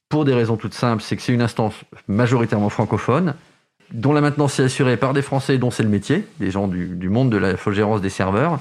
pour 0.08 0.24
des 0.24 0.34
raisons 0.34 0.56
toutes 0.56 0.74
simples. 0.74 1.02
C'est 1.02 1.16
que 1.16 1.22
c'est 1.22 1.32
une 1.32 1.42
instance 1.42 1.74
majoritairement 2.06 2.68
francophone, 2.70 3.34
dont 3.92 4.12
la 4.12 4.20
maintenance 4.20 4.58
est 4.60 4.64
assurée 4.64 4.96
par 4.96 5.12
des 5.14 5.22
Français 5.22 5.58
dont 5.58 5.70
c'est 5.70 5.82
le 5.82 5.88
métier, 5.88 6.26
des 6.40 6.50
gens 6.50 6.68
du, 6.68 6.86
du 6.86 7.08
monde 7.08 7.30
de 7.30 7.36
la 7.36 7.54
gérance 7.72 8.00
des 8.00 8.10
serveurs. 8.10 8.58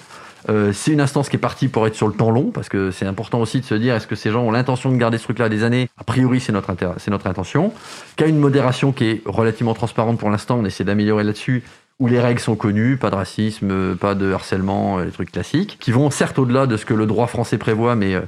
Euh, 0.50 0.72
c'est 0.74 0.92
une 0.92 1.02
instance 1.02 1.30
qui 1.30 1.36
est 1.36 1.40
partie 1.40 1.68
pour 1.68 1.86
être 1.88 1.96
sur 1.96 2.08
le 2.08 2.14
temps 2.14 2.32
long, 2.32 2.52
parce 2.52 2.70
que 2.70 2.92
c'est 2.92 3.06
important 3.06 3.40
aussi 3.40 3.60
de 3.60 3.66
se 3.66 3.76
dire 3.76 3.96
est-ce 3.96 4.08
que 4.08 4.16
ces 4.16 4.32
gens 4.32 4.44
ont 4.44 4.52
l'intention 4.52 4.92
de 4.92 4.98
garder 4.98 5.18
ce 5.18 5.24
truc-là 5.24 5.50
des 5.50 5.64
années? 5.64 5.90
A 5.98 6.04
priori, 6.04 6.40
c'est 6.40 6.52
notre, 6.52 6.72
notre 7.10 7.28
intention. 7.28 7.74
Qui 8.16 8.24
a 8.24 8.28
une 8.28 8.40
modération 8.40 8.92
qui 8.92 9.06
est 9.06 9.22
relativement 9.26 9.74
transparente 9.74 10.20
pour 10.20 10.30
l'instant, 10.30 10.58
on 10.60 10.66
essaie 10.66 10.84
d'améliorer 10.84 11.24
là-dessus, 11.24 11.64
où 12.00 12.08
les 12.08 12.20
règles 12.20 12.40
sont 12.40 12.56
connues, 12.56 12.98
pas 12.98 13.10
de 13.10 13.16
racisme, 13.16 13.96
pas 13.96 14.14
de 14.14 14.32
harcèlement, 14.32 15.00
euh, 15.00 15.06
les 15.06 15.12
trucs 15.12 15.32
classiques, 15.32 15.78
qui 15.80 15.92
vont 15.92 16.10
certes 16.12 16.38
au-delà 16.38 16.68
de 16.68 16.78
ce 16.78 16.86
que 16.86 16.94
le 16.94 17.06
droit 17.06 17.28
français 17.28 17.58
prévoit, 17.58 17.96
mais 17.96 18.14
euh, 18.14 18.22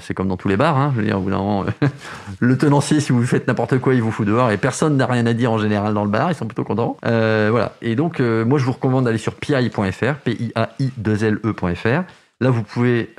c'est 0.00 0.14
comme 0.14 0.28
dans 0.28 0.36
tous 0.36 0.48
les 0.48 0.56
bars. 0.56 0.76
Hein, 0.76 0.92
je 0.94 1.00
veux 1.00 1.06
dire, 1.06 1.18
au 1.18 1.20
bout 1.20 1.32
euh, 1.32 1.88
le 2.40 2.58
tenancier, 2.58 3.00
si 3.00 3.12
vous 3.12 3.22
faites 3.24 3.46
n'importe 3.46 3.78
quoi, 3.78 3.94
il 3.94 4.02
vous 4.02 4.10
fout 4.10 4.26
dehors 4.26 4.50
et 4.50 4.56
personne 4.56 4.96
n'a 4.96 5.06
rien 5.06 5.26
à 5.26 5.32
dire 5.32 5.52
en 5.52 5.58
général 5.58 5.94
dans 5.94 6.04
le 6.04 6.10
bar, 6.10 6.30
ils 6.30 6.34
sont 6.34 6.46
plutôt 6.46 6.64
contents. 6.64 6.96
Euh, 7.04 7.48
voilà. 7.50 7.72
Et 7.82 7.94
donc, 7.96 8.20
euh, 8.20 8.44
moi, 8.44 8.58
je 8.58 8.64
vous 8.64 8.72
recommande 8.72 9.04
d'aller 9.04 9.18
sur 9.18 9.34
pi.fr, 9.34 10.14
p 10.24 10.32
i 10.32 10.52
a 10.54 10.70
i 10.78 10.90
2 10.96 11.24
l 11.24 11.38
e.fr. 11.44 12.02
Là, 12.40 12.50
vous 12.50 12.62
pouvez 12.62 13.14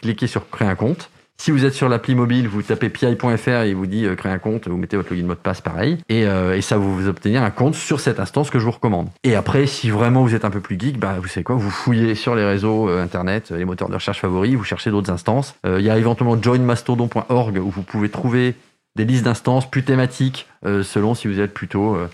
cliquer 0.00 0.26
sur 0.26 0.48
créer 0.48 0.68
un 0.68 0.74
compte. 0.74 1.10
Si 1.38 1.50
vous 1.50 1.64
êtes 1.64 1.74
sur 1.74 1.88
l'appli 1.88 2.14
mobile, 2.14 2.46
vous 2.46 2.62
tapez 2.62 2.88
pi.fr 2.88 3.48
et 3.48 3.70
il 3.70 3.74
vous 3.74 3.86
dit 3.86 4.06
euh, 4.06 4.14
créer 4.14 4.30
un 4.30 4.38
compte, 4.38 4.68
vous 4.68 4.76
mettez 4.76 4.96
votre 4.96 5.10
login 5.10 5.26
mot 5.26 5.34
de 5.34 5.38
passe 5.38 5.60
pareil, 5.60 5.98
et, 6.08 6.24
euh, 6.26 6.60
ça 6.60 6.76
vous, 6.76 6.94
vous 6.94 7.08
un 7.08 7.50
compte 7.50 7.74
sur 7.74 7.98
cette 7.98 8.20
instance 8.20 8.50
que 8.50 8.60
je 8.60 8.64
vous 8.64 8.70
recommande. 8.70 9.08
Et 9.24 9.34
après, 9.34 9.66
si 9.66 9.90
vraiment 9.90 10.22
vous 10.22 10.34
êtes 10.36 10.44
un 10.44 10.50
peu 10.50 10.60
plus 10.60 10.78
geek, 10.78 10.98
bah, 10.98 11.16
vous 11.20 11.26
savez 11.26 11.42
quoi, 11.42 11.56
vous 11.56 11.70
fouillez 11.70 12.14
sur 12.14 12.36
les 12.36 12.44
réseaux 12.44 12.88
euh, 12.88 13.02
internet, 13.02 13.50
les 13.50 13.64
moteurs 13.64 13.88
de 13.88 13.94
recherche 13.94 14.20
favoris, 14.20 14.54
vous 14.54 14.64
cherchez 14.64 14.90
d'autres 14.90 15.10
instances. 15.10 15.56
Euh, 15.66 15.80
Il 15.80 15.84
y 15.84 15.90
a 15.90 15.98
éventuellement 15.98 16.40
joinmastodon.org 16.40 17.56
où 17.58 17.70
vous 17.70 17.82
pouvez 17.82 18.08
trouver 18.08 18.54
des 18.96 19.04
listes 19.04 19.24
d'instances 19.24 19.70
plus 19.70 19.84
thématiques 19.84 20.46
euh, 20.66 20.82
selon 20.82 21.14
si 21.14 21.28
vous 21.28 21.40
êtes 21.40 21.54
plutôt 21.54 21.94
euh, 21.94 22.08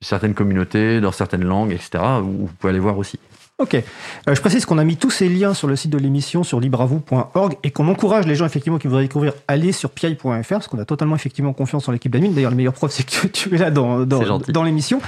certaines 0.00 0.34
communautés, 0.34 1.00
dans 1.00 1.12
certaines 1.12 1.44
langues, 1.44 1.72
etc. 1.72 2.02
Vous 2.20 2.50
pouvez 2.58 2.70
aller 2.70 2.80
voir 2.80 2.98
aussi. 2.98 3.18
Ok. 3.58 3.74
Euh, 3.74 4.34
je 4.34 4.40
précise 4.40 4.66
qu'on 4.66 4.78
a 4.78 4.84
mis 4.84 4.96
tous 4.96 5.10
ces 5.10 5.28
liens 5.28 5.54
sur 5.54 5.68
le 5.68 5.76
site 5.76 5.92
de 5.92 5.98
l'émission 5.98 6.42
sur 6.42 6.58
libravou.org 6.58 7.56
et 7.62 7.70
qu'on 7.70 7.86
encourage 7.86 8.26
les 8.26 8.34
gens 8.34 8.46
effectivement 8.46 8.78
qui 8.78 8.88
voudraient 8.88 9.04
découvrir 9.04 9.32
à 9.46 9.52
aller 9.52 9.70
sur 9.70 9.90
pi.fr 9.90 10.42
parce 10.48 10.66
qu'on 10.66 10.78
a 10.80 10.84
totalement 10.84 11.14
effectivement 11.14 11.52
confiance 11.52 11.88
en 11.88 11.92
l'équipe 11.92 12.10
d'admin. 12.10 12.30
D'ailleurs, 12.30 12.50
le 12.50 12.56
meilleur 12.56 12.72
preuve, 12.72 12.90
c'est 12.90 13.04
que 13.08 13.28
tu 13.28 13.54
es 13.54 13.58
là 13.58 13.70
dans, 13.70 14.62
l'émission. 14.64 15.00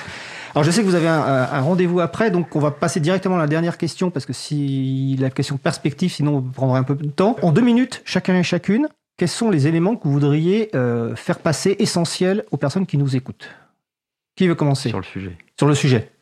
Alors, 0.55 0.63
je 0.63 0.71
sais 0.71 0.83
que 0.83 0.87
vous 0.87 0.95
avez 0.95 1.09
un, 1.09 1.21
un 1.21 1.61
rendez-vous 1.61 1.99
après, 1.99 2.31
donc 2.31 2.55
on 2.55 2.61
va 2.61 2.71
passer 2.71 3.01
directement 3.01 3.35
à 3.35 3.39
la 3.41 3.49
dernière 3.49 3.79
question 3.79 4.11
parce 4.11 4.27
que 4.27 4.33
si 4.33 5.17
la 5.19 5.31
question 5.31 5.57
perspective, 5.57 6.13
sinon 6.13 6.37
on 6.37 6.43
prendrait 6.43 6.79
un 6.79 6.85
peu 6.85 6.95
de 6.95 7.11
temps. 7.11 7.37
En 7.43 7.51
deux 7.51 7.63
minutes, 7.63 8.01
chacun 8.05 8.37
et 8.37 8.45
chacune, 8.45 8.89
quels 9.17 9.29
sont 9.29 9.51
les 9.51 9.67
éléments 9.67 9.97
que 9.97 10.05
vous 10.05 10.13
voudriez 10.13 10.71
euh, 10.75 11.17
faire 11.17 11.41
passer 11.41 11.75
essentiels 11.79 12.45
aux 12.53 12.59
personnes 12.59 12.87
qui 12.87 12.97
nous 12.97 13.17
écoutent? 13.17 13.49
Qui 14.37 14.47
veut 14.47 14.55
commencer? 14.55 14.91
Sur 14.91 14.99
le 14.99 15.05
sujet. 15.05 15.37
Sur 15.59 15.67
le 15.67 15.75
sujet. 15.75 16.13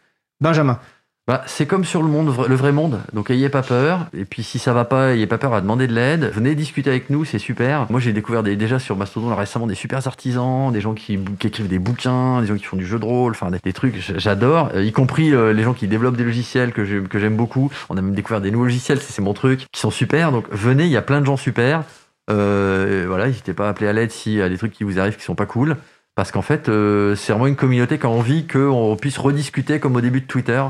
Benjamin. 0.40 0.78
Bah, 1.26 1.42
c'est 1.46 1.64
comme 1.64 1.86
sur 1.86 2.02
le 2.02 2.08
monde, 2.08 2.34
le 2.46 2.54
vrai 2.54 2.70
monde. 2.70 3.00
Donc, 3.14 3.30
ayez 3.30 3.48
pas 3.48 3.62
peur. 3.62 4.08
Et 4.12 4.26
puis, 4.26 4.42
si 4.42 4.58
ça 4.58 4.74
va 4.74 4.84
pas, 4.84 5.14
ayez 5.14 5.26
pas 5.26 5.38
peur 5.38 5.54
à 5.54 5.62
demander 5.62 5.86
de 5.86 5.94
l'aide. 5.94 6.30
Venez 6.34 6.54
discuter 6.54 6.90
avec 6.90 7.08
nous, 7.08 7.24
c'est 7.24 7.38
super. 7.38 7.86
Moi, 7.90 7.98
j'ai 7.98 8.12
découvert 8.12 8.42
déjà 8.42 8.78
sur 8.78 8.94
Mastodon 8.96 9.34
récemment 9.34 9.66
des 9.66 9.74
super 9.74 10.06
artisans, 10.06 10.70
des 10.70 10.82
gens 10.82 10.92
qui, 10.92 11.18
écrivent 11.42 11.68
des 11.68 11.78
bouquins, 11.78 12.42
des 12.42 12.46
gens 12.46 12.56
qui 12.56 12.64
font 12.64 12.76
du 12.76 12.84
jeu 12.84 12.98
de 12.98 13.06
rôle, 13.06 13.32
enfin, 13.32 13.50
des, 13.50 13.58
des 13.64 13.72
trucs, 13.72 13.96
j'adore. 14.18 14.68
Euh, 14.74 14.84
y 14.84 14.92
compris 14.92 15.32
euh, 15.32 15.54
les 15.54 15.62
gens 15.62 15.72
qui 15.72 15.88
développent 15.88 16.16
des 16.16 16.24
logiciels 16.24 16.72
que 16.72 16.84
j'aime 16.84 17.08
que 17.08 17.18
j'aime 17.18 17.36
beaucoup. 17.36 17.70
On 17.88 17.96
a 17.96 18.02
même 18.02 18.14
découvert 18.14 18.42
des 18.42 18.50
nouveaux 18.50 18.64
logiciels, 18.64 19.00
c'est 19.00 19.12
c'est 19.12 19.22
mon 19.22 19.32
truc, 19.32 19.66
qui 19.72 19.80
sont 19.80 19.90
super. 19.90 20.30
Donc, 20.30 20.44
venez, 20.50 20.84
il 20.84 20.90
y 20.90 20.96
a 20.98 21.02
plein 21.02 21.22
de 21.22 21.26
gens 21.26 21.38
super. 21.38 21.84
Euh, 22.30 23.04
voilà, 23.06 23.28
n'hésitez 23.28 23.54
pas 23.54 23.66
à 23.66 23.70
appeler 23.70 23.88
à 23.88 23.92
l'aide 23.94 24.10
s'il 24.10 24.32
y 24.34 24.42
a 24.42 24.48
des 24.50 24.58
trucs 24.58 24.72
qui 24.72 24.84
vous 24.84 24.98
arrivent 24.98 25.16
qui 25.16 25.24
sont 25.24 25.34
pas 25.34 25.46
cool. 25.46 25.76
Parce 26.14 26.30
qu'en 26.30 26.42
fait, 26.42 26.68
euh, 26.68 27.16
c'est 27.16 27.32
vraiment 27.32 27.48
une 27.48 27.56
communauté 27.56 27.98
qui 27.98 28.06
a 28.06 28.08
envie 28.08 28.46
qu'on 28.46 28.96
puisse 29.00 29.18
rediscuter 29.18 29.80
comme 29.80 29.96
au 29.96 30.00
début 30.00 30.20
de 30.20 30.26
Twitter. 30.26 30.62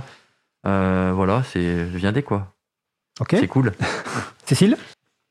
Euh, 0.66 1.12
voilà, 1.14 1.42
c'est 1.44 1.84
viendez 1.84 2.22
quoi. 2.22 2.54
Ok. 3.20 3.30
C'est 3.38 3.48
cool. 3.48 3.72
Cécile? 4.46 4.76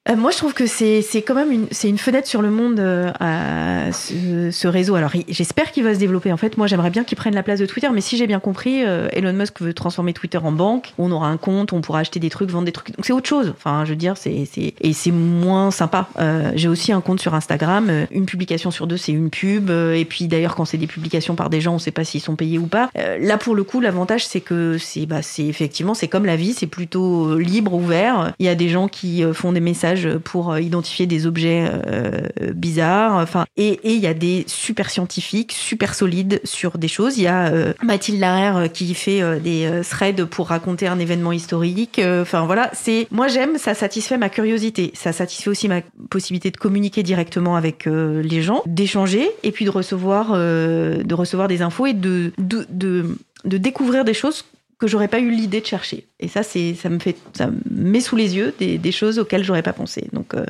Euh, 0.10 0.18
moi, 0.18 0.32
je 0.32 0.38
trouve 0.38 0.54
que 0.54 0.66
c'est 0.68 1.02
c'est 1.02 1.22
quand 1.22 1.34
même 1.34 1.50
une, 1.50 1.68
c'est 1.72 1.88
une 1.88 1.98
fenêtre 1.98 2.28
sur 2.28 2.42
le 2.42 2.50
monde 2.52 2.78
euh, 2.78 3.92
ce, 3.94 4.52
ce 4.52 4.68
réseau. 4.68 4.96
Alors, 4.96 5.12
j'espère 5.30 5.72
qu'il 5.72 5.86
va 5.86 5.94
se 5.94 6.00
développer. 6.00 6.34
En 6.34 6.36
fait, 6.38 6.58
moi, 6.58 6.68
j'aimerais 6.68 6.90
bien 6.90 7.06
qu'il 7.06 7.16
prenne 7.18 7.34
la 7.34 7.42
place 7.42 7.60
de 7.62 7.66
Twitter. 7.66 7.88
Mais 7.94 8.02
si 8.02 8.18
j'ai 8.18 8.28
bien 8.28 8.42
compris, 8.42 8.84
euh, 8.84 9.08
Elon 9.14 9.32
Musk 9.32 9.62
veut 9.62 9.74
transformer 9.74 10.12
Twitter 10.12 10.40
en 10.40 10.52
banque. 10.52 10.92
On 10.98 11.10
aura 11.10 11.28
un 11.30 11.38
compte, 11.38 11.72
on 11.72 11.80
pourra 11.80 12.00
acheter 12.00 12.20
des 12.20 12.30
trucs, 12.30 12.50
vendre 12.50 12.66
des 12.66 12.74
trucs. 12.74 12.88
Donc, 12.94 13.06
c'est 13.06 13.14
autre 13.14 13.30
chose. 13.30 13.54
Enfin, 13.56 13.86
je 13.86 13.92
veux 13.92 13.96
dire, 13.96 14.18
c'est 14.18 14.44
c'est- 14.52 14.74
et 14.82 14.92
c'est 14.92 15.12
moins 15.12 15.72
sympa. 15.72 16.10
Euh, 16.20 16.52
j'ai 16.56 16.68
aussi 16.68 16.92
un 16.92 17.00
compte 17.00 17.22
sur 17.22 17.34
Instagram. 17.34 17.88
Euh, 17.90 18.06
Une 18.12 18.26
publication 18.26 18.72
sur 18.72 18.88
deux, 18.88 18.98
c'est 18.98 19.14
une 19.14 19.30
pub. 19.30 19.70
Et 19.70 20.04
puis, 20.04 20.28
d'ailleurs, 20.28 20.56
quand 20.56 20.66
c'est 20.66 20.78
des 20.78 20.88
publications 20.88 21.36
par 21.36 21.50
des 21.50 21.62
gens, 21.62 21.76
on 21.76 21.80
sait 21.80 21.92
pas 21.92 22.04
s'ils 22.04 22.20
sont 22.20 22.36
payés 22.36 22.58
ou 22.58 22.68
pas. 22.68 22.90
Là, 23.22 23.38
pour 23.38 23.56
le 23.56 23.64
coup, 23.64 23.80
l'avantage, 23.80 24.26
c'est 24.28 24.42
que 24.42 24.78
c'est 24.78 25.06
bah, 25.06 25.22
c'est 25.22 25.46
effectivement, 25.46 25.94
c'est 25.94 26.10
comme 26.10 26.26
la 26.26 26.36
vie, 26.36 26.52
c'est 26.52 26.68
plutôt 26.68 27.38
libre, 27.38 27.74
ouvert. 27.74 28.34
Il 28.40 28.46
y 28.46 28.50
a 28.50 28.56
des 28.56 28.68
gens 28.68 28.90
qui 28.90 29.24
font 29.34 29.54
des 29.54 29.62
messages 29.62 29.93
pour 30.24 30.52
euh, 30.52 30.62
identifier 30.62 31.06
des 31.06 31.26
objets 31.26 31.70
euh, 31.70 32.22
bizarres. 32.54 33.18
Enfin, 33.18 33.46
et 33.58 33.80
il 33.84 34.00
y 34.00 34.08
a 34.08 34.14
des 34.14 34.44
super 34.48 34.90
scientifiques, 34.90 35.52
super 35.52 35.96
solides 35.96 36.42
sur 36.44 36.78
des 36.78 36.88
choses. 36.88 37.18
Il 37.18 37.24
y 37.24 37.28
a 37.28 37.48
euh, 37.48 37.74
Mathilde 37.82 38.20
Larère 38.20 38.72
qui 38.72 38.94
fait 38.94 39.22
des 39.40 39.82
threads 39.88 40.26
pour 40.26 40.48
raconter 40.48 40.88
un 40.88 41.00
événement 41.00 41.32
historique. 41.32 42.02
Enfin 42.22 42.46
voilà, 42.46 42.70
c'est 42.74 43.08
moi 43.12 43.28
j'aime, 43.28 43.58
ça 43.58 43.74
satisfait 43.74 44.18
ma 44.18 44.30
curiosité, 44.30 44.92
ça 44.94 45.12
satisfait 45.12 45.50
aussi 45.50 45.68
ma 45.68 45.82
possibilité 46.10 46.52
de 46.52 46.58
communiquer 46.58 47.04
directement 47.04 47.56
avec 47.56 47.86
les 47.86 48.42
gens, 48.42 48.62
d'échanger 48.66 49.30
et 49.44 49.52
puis 49.52 49.66
de 49.66 49.70
recevoir 49.70 50.34
de 50.34 51.14
recevoir 51.14 51.48
des 51.48 51.62
infos 51.62 51.86
et 51.86 51.94
de 51.94 52.32
de, 52.38 52.66
de 52.70 53.18
de 53.46 53.58
découvrir 53.58 54.06
des 54.06 54.14
choses 54.14 54.46
que 54.80 54.88
j'aurais 54.88 55.08
pas 55.08 55.20
eu 55.20 55.30
l'idée 55.30 55.62
de 55.62 55.66
chercher. 55.66 56.08
Et 56.20 56.28
ça, 56.28 56.44
c'est, 56.44 56.74
ça 56.76 56.90
me 56.90 57.00
fait, 57.00 57.16
ça 57.34 57.48
me 57.48 57.60
met 57.70 58.02
sous 58.02 58.16
les 58.16 58.36
yeux 58.36 58.54
des, 58.60 58.78
des 58.78 58.92
choses 58.92 59.20
auxquelles 59.20 59.44
j'aurais 59.44 59.64
pas 59.64 59.74
pensé. 59.74 60.08
Donc, 60.14 60.34
euh, 60.34 60.46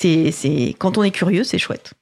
c'est, 0.00 0.30
c'est, 0.32 0.74
quand 0.78 0.98
on 0.98 1.02
est 1.02 1.10
curieux, 1.10 1.44
c'est 1.44 1.58
chouette. 1.58 1.92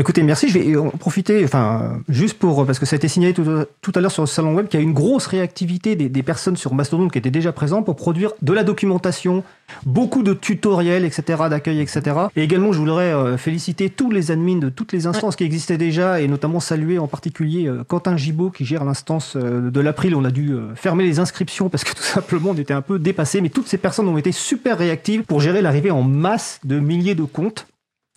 Écoutez, 0.00 0.22
merci. 0.22 0.48
Je 0.48 0.58
vais 0.58 0.76
en 0.76 0.88
profiter, 0.88 1.44
enfin, 1.44 2.00
juste 2.08 2.38
pour, 2.38 2.64
parce 2.64 2.78
que 2.78 2.86
ça 2.86 2.94
a 2.94 2.96
été 2.96 3.06
signalé 3.06 3.34
tout, 3.34 3.44
tout 3.82 3.92
à 3.94 4.00
l'heure 4.00 4.10
sur 4.10 4.22
le 4.22 4.28
salon 4.28 4.54
web, 4.54 4.66
qu'il 4.66 4.80
y 4.80 4.82
a 4.82 4.84
une 4.84 4.94
grosse 4.94 5.26
réactivité 5.26 5.94
des, 5.94 6.08
des 6.08 6.22
personnes 6.22 6.56
sur 6.56 6.72
Mastodon 6.72 7.10
qui 7.10 7.18
étaient 7.18 7.30
déjà 7.30 7.52
présentes 7.52 7.84
pour 7.84 7.96
produire 7.96 8.32
de 8.40 8.54
la 8.54 8.64
documentation, 8.64 9.44
beaucoup 9.84 10.22
de 10.22 10.32
tutoriels, 10.32 11.04
etc., 11.04 11.42
d'accueil, 11.50 11.82
etc. 11.82 12.16
Et 12.34 12.42
également, 12.42 12.72
je 12.72 12.78
voudrais 12.78 13.12
euh, 13.12 13.36
féliciter 13.36 13.90
tous 13.90 14.10
les 14.10 14.30
admins 14.30 14.56
de 14.56 14.70
toutes 14.70 14.94
les 14.94 15.06
instances 15.06 15.36
qui 15.36 15.44
existaient 15.44 15.76
déjà, 15.76 16.22
et 16.22 16.28
notamment 16.28 16.60
saluer 16.60 16.98
en 16.98 17.06
particulier 17.06 17.68
euh, 17.68 17.84
Quentin 17.84 18.16
Gibaud 18.16 18.48
qui 18.48 18.64
gère 18.64 18.86
l'instance 18.86 19.36
euh, 19.36 19.70
de 19.70 19.80
l'April. 19.80 20.14
On 20.14 20.24
a 20.24 20.30
dû 20.30 20.56
fermer 20.76 21.04
les 21.04 21.18
inscriptions 21.18 21.68
parce 21.68 21.84
que 21.84 21.92
tout 21.94 22.02
simplement 22.02 22.52
on 22.52 22.56
était 22.56 22.72
un 22.72 22.80
peu 22.80 22.98
dépassé, 22.98 23.42
mais 23.42 23.50
toutes 23.50 23.68
ces 23.68 23.76
personnes 23.76 24.08
ont 24.08 24.16
été 24.16 24.32
super 24.32 24.78
réactives 24.78 25.24
pour 25.24 25.42
gérer 25.42 25.60
l'arrivée 25.60 25.90
en 25.90 26.02
masse 26.02 26.58
de 26.64 26.80
milliers 26.80 27.14
de 27.14 27.24
comptes 27.24 27.66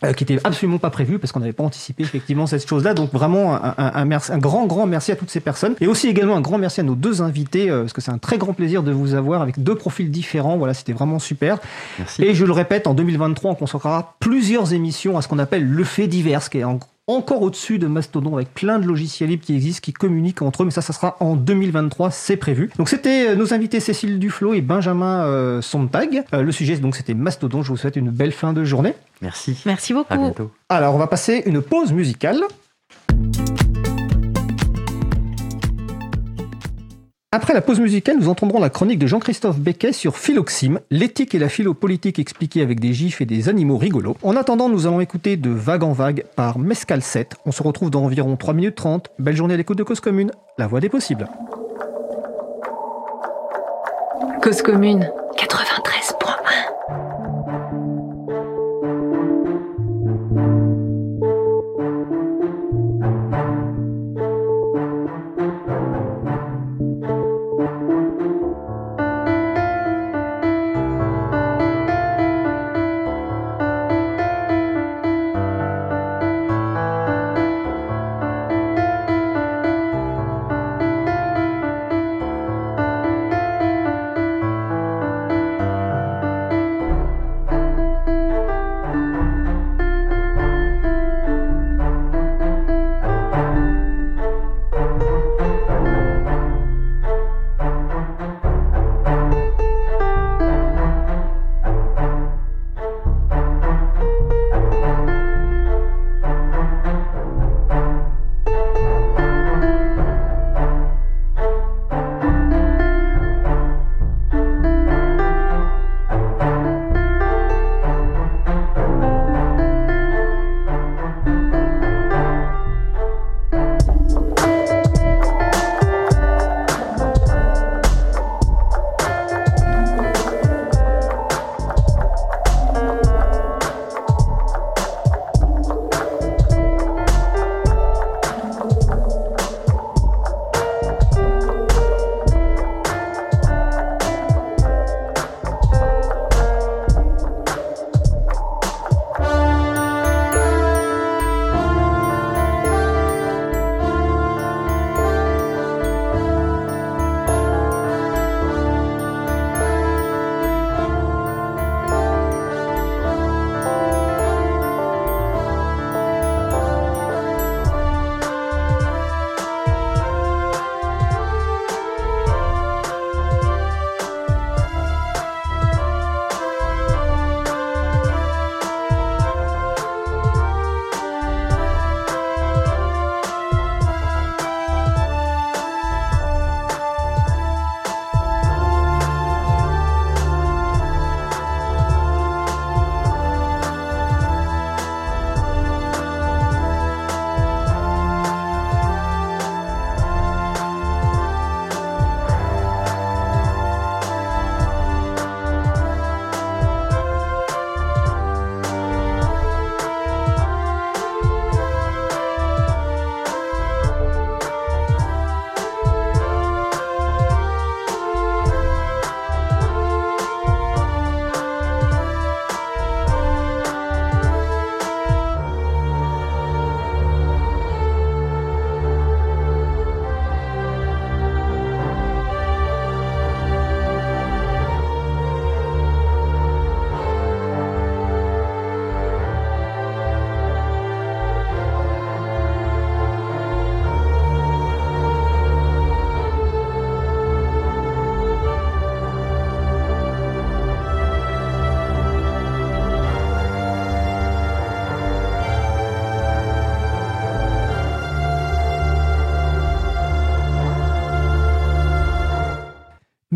euh, 0.03 0.13
qui 0.13 0.23
était 0.23 0.39
absolument 0.43 0.77
pas 0.79 0.89
prévu 0.89 1.19
parce 1.19 1.31
qu'on 1.31 1.39
n'avait 1.39 1.53
pas 1.53 1.63
anticipé 1.63 2.03
effectivement 2.03 2.45
cette 2.47 2.67
chose-là. 2.67 2.93
Donc 2.93 3.11
vraiment 3.13 3.55
un, 3.55 3.73
un- 3.77 3.91
un 3.95 4.05
merci- 4.05 4.31
un 4.31 4.37
grand, 4.37 4.65
grand 4.65 4.85
merci 4.85 5.11
à 5.11 5.15
toutes 5.15 5.29
ces 5.29 5.39
personnes. 5.39 5.75
Et 5.81 5.87
aussi 5.87 6.07
également 6.07 6.35
un 6.35 6.41
grand 6.41 6.57
merci 6.57 6.81
à 6.81 6.83
nos 6.83 6.95
deux 6.95 7.21
invités 7.21 7.69
euh, 7.69 7.81
parce 7.81 7.93
que 7.93 8.01
c'est 8.01 8.11
un 8.11 8.17
très 8.17 8.37
grand 8.37 8.53
plaisir 8.53 8.83
de 8.83 8.91
vous 8.91 9.13
avoir 9.13 9.41
avec 9.41 9.61
deux 9.61 9.75
profils 9.75 10.09
différents. 10.11 10.57
Voilà, 10.57 10.73
c'était 10.73 10.93
vraiment 10.93 11.19
super. 11.19 11.57
Merci. 11.99 12.23
Et 12.23 12.33
je 12.33 12.45
le 12.45 12.51
répète, 12.51 12.87
en 12.87 12.93
2023, 12.93 13.51
on 13.51 13.55
consacrera 13.55 14.15
plusieurs 14.19 14.73
émissions 14.73 15.17
à 15.17 15.21
ce 15.21 15.27
qu'on 15.27 15.39
appelle 15.39 15.65
le 15.65 15.83
fait 15.83 16.07
divers, 16.07 16.49
qui 16.49 16.59
est 16.59 16.63
en- 16.63 16.79
encore 17.07 17.41
au-dessus 17.41 17.79
de 17.79 17.87
Mastodon 17.87 18.35
avec 18.35 18.53
plein 18.53 18.79
de 18.79 18.85
logiciels 18.85 19.29
libres 19.29 19.43
qui 19.43 19.55
existent, 19.55 19.81
qui 19.83 19.91
communiquent 19.91 20.41
entre 20.41 20.61
eux, 20.61 20.65
mais 20.65 20.71
ça, 20.71 20.81
ça 20.81 20.93
sera 20.93 21.17
en 21.19 21.35
2023, 21.35 22.11
c'est 22.11 22.37
prévu. 22.37 22.69
Donc 22.77 22.87
c'était 22.87 23.29
euh, 23.29 23.35
nos 23.35 23.53
invités 23.53 23.79
Cécile 23.81 24.19
Duflo 24.19 24.53
et 24.53 24.61
Benjamin 24.61 25.25
euh, 25.25 25.61
Sontag. 25.61 26.23
Euh, 26.33 26.41
le 26.41 26.51
sujet, 26.51 26.77
donc, 26.77 26.95
c'était 26.95 27.13
Mastodon. 27.13 27.61
Je 27.61 27.69
vous 27.69 27.77
souhaite 27.77 27.95
une 27.97 28.09
belle 28.09 28.31
fin 28.31 28.53
de 28.53 28.63
journée. 28.63 28.93
Merci. 29.21 29.61
Merci 29.65 29.93
À 29.93 29.95
beaucoup. 29.97 30.17
bientôt. 30.17 30.51
Alors, 30.69 30.95
on 30.95 30.97
va 30.97 31.07
passer 31.07 31.43
une 31.45 31.61
pause 31.61 31.91
musicale. 31.91 32.41
Après 37.35 37.55
la 37.55 37.61
pause 37.61 37.79
musicale, 37.79 38.17
nous 38.19 38.29
entendrons 38.29 38.59
la 38.59 38.69
chronique 38.69 38.99
de 38.99 39.07
Jean-Christophe 39.07 39.57
Becquet 39.57 39.91
sur 39.91 40.17
Philoxime, 40.17 40.79
l'éthique 40.91 41.33
et 41.33 41.39
la 41.39 41.49
philopolitique 41.49 42.19
expliquée 42.19 42.61
avec 42.61 42.79
des 42.79 42.93
gifs 42.93 43.21
et 43.21 43.25
des 43.25 43.49
animaux 43.49 43.79
rigolos. 43.79 44.17
En 44.21 44.35
attendant, 44.35 44.69
nous 44.69 44.85
allons 44.85 45.01
écouter 45.01 45.35
de 45.35 45.49
Vague 45.49 45.81
en 45.81 45.93
Vague 45.93 46.25
par 46.35 46.59
Mescal 46.59 47.01
7. 47.01 47.33
On 47.47 47.51
se 47.51 47.63
retrouve 47.63 47.89
dans 47.89 48.03
environ 48.03 48.35
3 48.35 48.53
minutes 48.53 48.75
30. 48.75 49.09
Belle 49.17 49.35
journée 49.35 49.55
à 49.55 49.57
l'écoute 49.57 49.79
de 49.79 49.83
Cause 49.83 49.99
Commune, 49.99 50.29
la 50.59 50.67
voix 50.67 50.79
des 50.79 50.89
possibles. 50.89 51.27
Cause 54.43 54.61
commune 54.61 55.09
93.1 55.35 55.72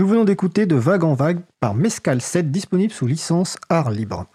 Nous 0.07 0.13
venons 0.13 0.23
d'écouter 0.23 0.65
De 0.65 0.77
Vague 0.77 1.03
en 1.03 1.15
Vague 1.15 1.41
par 1.59 1.75
Mescal 1.75 2.21
7, 2.21 2.49
disponible 2.49 2.93
sous 2.93 3.05
licence 3.05 3.57
Art 3.67 3.91
Libre. 3.91 4.25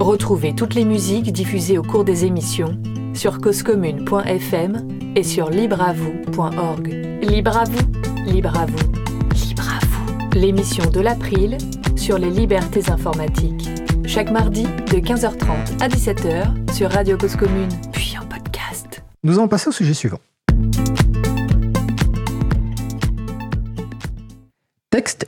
Retrouvez 0.00 0.54
toutes 0.54 0.72
les 0.72 0.86
musiques 0.86 1.34
diffusées 1.34 1.76
au 1.76 1.82
cours 1.82 2.02
des 2.02 2.24
émissions 2.24 2.80
sur 3.12 3.42
causecommune.fm 3.42 4.88
et 5.16 5.22
sur 5.22 5.50
libreavoue.org. 5.50 6.88
Libre 7.20 7.58
à 7.58 7.64
vous, 7.64 7.92
libre 8.24 8.58
à 8.58 8.64
vous, 8.64 8.92
libre 9.34 9.68
à 9.68 9.84
vous. 9.84 10.30
L'émission 10.32 10.90
de 10.90 11.00
l'April 11.00 11.58
sur 11.94 12.16
les 12.16 12.30
libertés 12.30 12.90
informatiques. 12.90 13.68
Chaque 14.06 14.30
mardi 14.30 14.62
de 14.62 14.96
15h30 14.96 15.82
à 15.82 15.88
17h 15.88 16.72
sur 16.72 16.90
Radio 16.90 17.18
Cause 17.18 17.36
Commune, 17.36 17.68
puis 17.92 18.14
en 18.18 18.24
podcast. 18.24 19.02
Nous 19.24 19.34
allons 19.34 19.48
passer 19.48 19.68
au 19.68 19.72
sujet 19.72 19.92
suivant. 19.92 20.20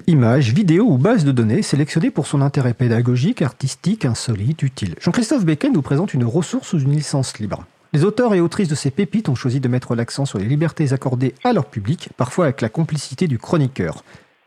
Images, 0.06 0.52
vidéos 0.52 0.86
ou 0.86 0.98
bases 0.98 1.24
de 1.24 1.32
données 1.32 1.62
sélectionnées 1.62 2.10
pour 2.10 2.26
son 2.26 2.40
intérêt 2.40 2.74
pédagogique, 2.74 3.42
artistique, 3.42 4.04
insolite, 4.04 4.62
utile. 4.62 4.94
Jean-Christophe 5.00 5.44
Becquet 5.44 5.70
nous 5.70 5.82
présente 5.82 6.14
une 6.14 6.24
ressource 6.24 6.68
sous 6.68 6.80
une 6.80 6.92
licence 6.92 7.38
libre. 7.38 7.64
Les 7.92 8.04
auteurs 8.04 8.34
et 8.34 8.40
autrices 8.40 8.68
de 8.68 8.74
ces 8.74 8.90
pépites 8.90 9.28
ont 9.28 9.34
choisi 9.34 9.58
de 9.58 9.68
mettre 9.68 9.94
l'accent 9.94 10.24
sur 10.24 10.38
les 10.38 10.44
libertés 10.44 10.92
accordées 10.92 11.34
à 11.44 11.52
leur 11.52 11.66
public, 11.66 12.10
parfois 12.16 12.46
avec 12.46 12.60
la 12.60 12.68
complicité 12.68 13.26
du 13.26 13.38
chroniqueur. 13.38 14.04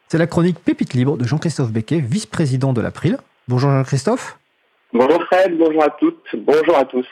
C'est 0.07 0.17
la 0.17 0.27
chronique 0.27 0.59
Pépite 0.59 0.93
libre 0.93 1.17
de 1.17 1.25
Jean-Christophe 1.25 1.71
Becquet, 1.71 1.99
vice-président 1.99 2.73
de 2.73 2.81
l'April. 2.81 3.17
Bonjour 3.47 3.69
Jean-Christophe. 3.69 4.37
Bonjour 4.93 5.23
Fred, 5.25 5.57
bonjour 5.57 5.83
à 5.83 5.89
toutes, 5.89 6.35
bonjour 6.35 6.77
à 6.77 6.85
tous. 6.85 7.07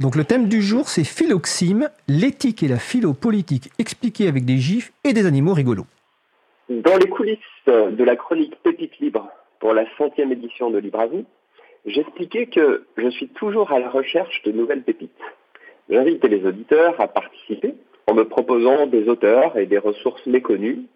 Donc 0.00 0.16
le 0.16 0.24
thème 0.24 0.48
du 0.48 0.62
jour, 0.62 0.88
c'est 0.88 1.04
Philoxime, 1.04 1.88
l'éthique 2.08 2.62
et 2.62 2.68
la 2.68 2.78
philo-politique 2.78 3.70
expliquée 3.78 4.26
avec 4.26 4.44
des 4.44 4.58
gifs 4.58 4.92
et 5.04 5.12
des 5.12 5.26
animaux 5.26 5.54
rigolos. 5.54 5.86
Dans 6.68 6.96
les 6.96 7.08
coulisses 7.08 7.38
de 7.66 8.04
la 8.04 8.16
chronique 8.16 8.56
Pépite 8.62 8.98
Libre 8.98 9.28
pour 9.60 9.72
la 9.74 9.84
centième 9.96 10.32
édition 10.32 10.70
de 10.70 10.78
Libre 10.78 11.00
à 11.00 11.06
vous, 11.06 11.24
j'expliquais 11.86 12.46
que 12.46 12.86
je 12.96 13.08
suis 13.10 13.28
toujours 13.28 13.72
à 13.72 13.78
la 13.78 13.88
recherche 13.88 14.42
de 14.42 14.52
nouvelles 14.52 14.82
pépites. 14.82 15.10
J'invite 15.88 16.24
les 16.24 16.44
auditeurs 16.44 17.00
à 17.00 17.08
participer 17.08 17.74
en 18.06 18.14
me 18.14 18.24
proposant 18.24 18.86
des 18.86 19.08
auteurs 19.08 19.56
et 19.56 19.66
des 19.66 19.78
ressources 19.78 20.26
méconnues 20.26 20.86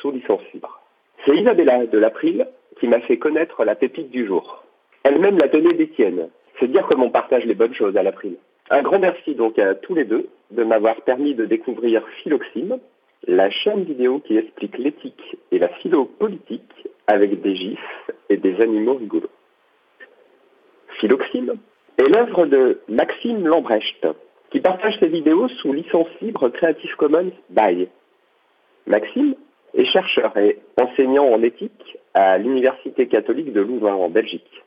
sous 0.00 0.10
licence 0.10 0.42
libre. 0.52 0.80
C'est 1.24 1.36
Isabella 1.36 1.86
de 1.86 1.98
l'April 1.98 2.46
qui 2.80 2.88
m'a 2.88 3.00
fait 3.00 3.18
connaître 3.18 3.64
la 3.64 3.74
pépite 3.74 4.10
du 4.10 4.26
jour. 4.26 4.64
Elle-même 5.02 5.38
la 5.38 5.48
donnée 5.48 5.74
d'Étienne. 5.74 6.28
C'est 6.58 6.70
dire 6.70 6.86
comment 6.88 7.06
on 7.06 7.10
partage 7.10 7.44
les 7.44 7.54
bonnes 7.54 7.74
choses 7.74 7.96
à 7.96 8.02
l'April. 8.02 8.36
Un 8.70 8.82
grand 8.82 8.98
merci 8.98 9.34
donc 9.34 9.58
à 9.58 9.74
tous 9.74 9.94
les 9.94 10.04
deux 10.04 10.28
de 10.50 10.64
m'avoir 10.64 11.00
permis 11.02 11.34
de 11.34 11.44
découvrir 11.44 12.06
Philoxime, 12.22 12.78
la 13.26 13.50
chaîne 13.50 13.84
vidéo 13.84 14.20
qui 14.20 14.36
explique 14.36 14.78
l'éthique 14.78 15.36
et 15.50 15.58
la 15.58 15.68
philo-politique 15.68 16.88
avec 17.06 17.40
des 17.40 17.56
gifs 17.56 18.10
et 18.28 18.36
des 18.36 18.60
animaux 18.60 18.94
rigolos. 18.94 19.30
Philoxime 21.00 21.54
est 21.98 22.08
l'œuvre 22.08 22.46
de 22.46 22.80
Maxime 22.88 23.46
Lambrecht, 23.46 24.06
qui 24.50 24.60
partage 24.60 24.98
ses 25.00 25.08
vidéos 25.08 25.48
sous 25.48 25.72
licence 25.72 26.08
libre 26.20 26.48
Creative 26.50 26.94
Commons 26.96 27.32
by. 27.50 27.88
Maxime 28.86 29.34
est 29.74 29.84
chercheur 29.86 30.36
et 30.36 30.58
enseignant 30.80 31.26
en 31.26 31.42
éthique 31.42 31.98
à 32.14 32.38
l'Université 32.38 33.08
catholique 33.08 33.52
de 33.52 33.60
Louvain 33.60 33.94
en 33.94 34.08
Belgique. 34.08 34.62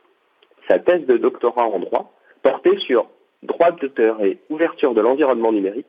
Sa 0.68 0.78
thèse 0.78 1.06
de 1.06 1.16
doctorat 1.16 1.66
en 1.66 1.78
droit 1.78 2.12
portait 2.42 2.78
sur 2.78 3.06
droit 3.42 3.72
d'auteur 3.72 4.22
et 4.22 4.38
ouverture 4.50 4.94
de 4.94 5.00
l'environnement 5.00 5.52
numérique 5.52 5.86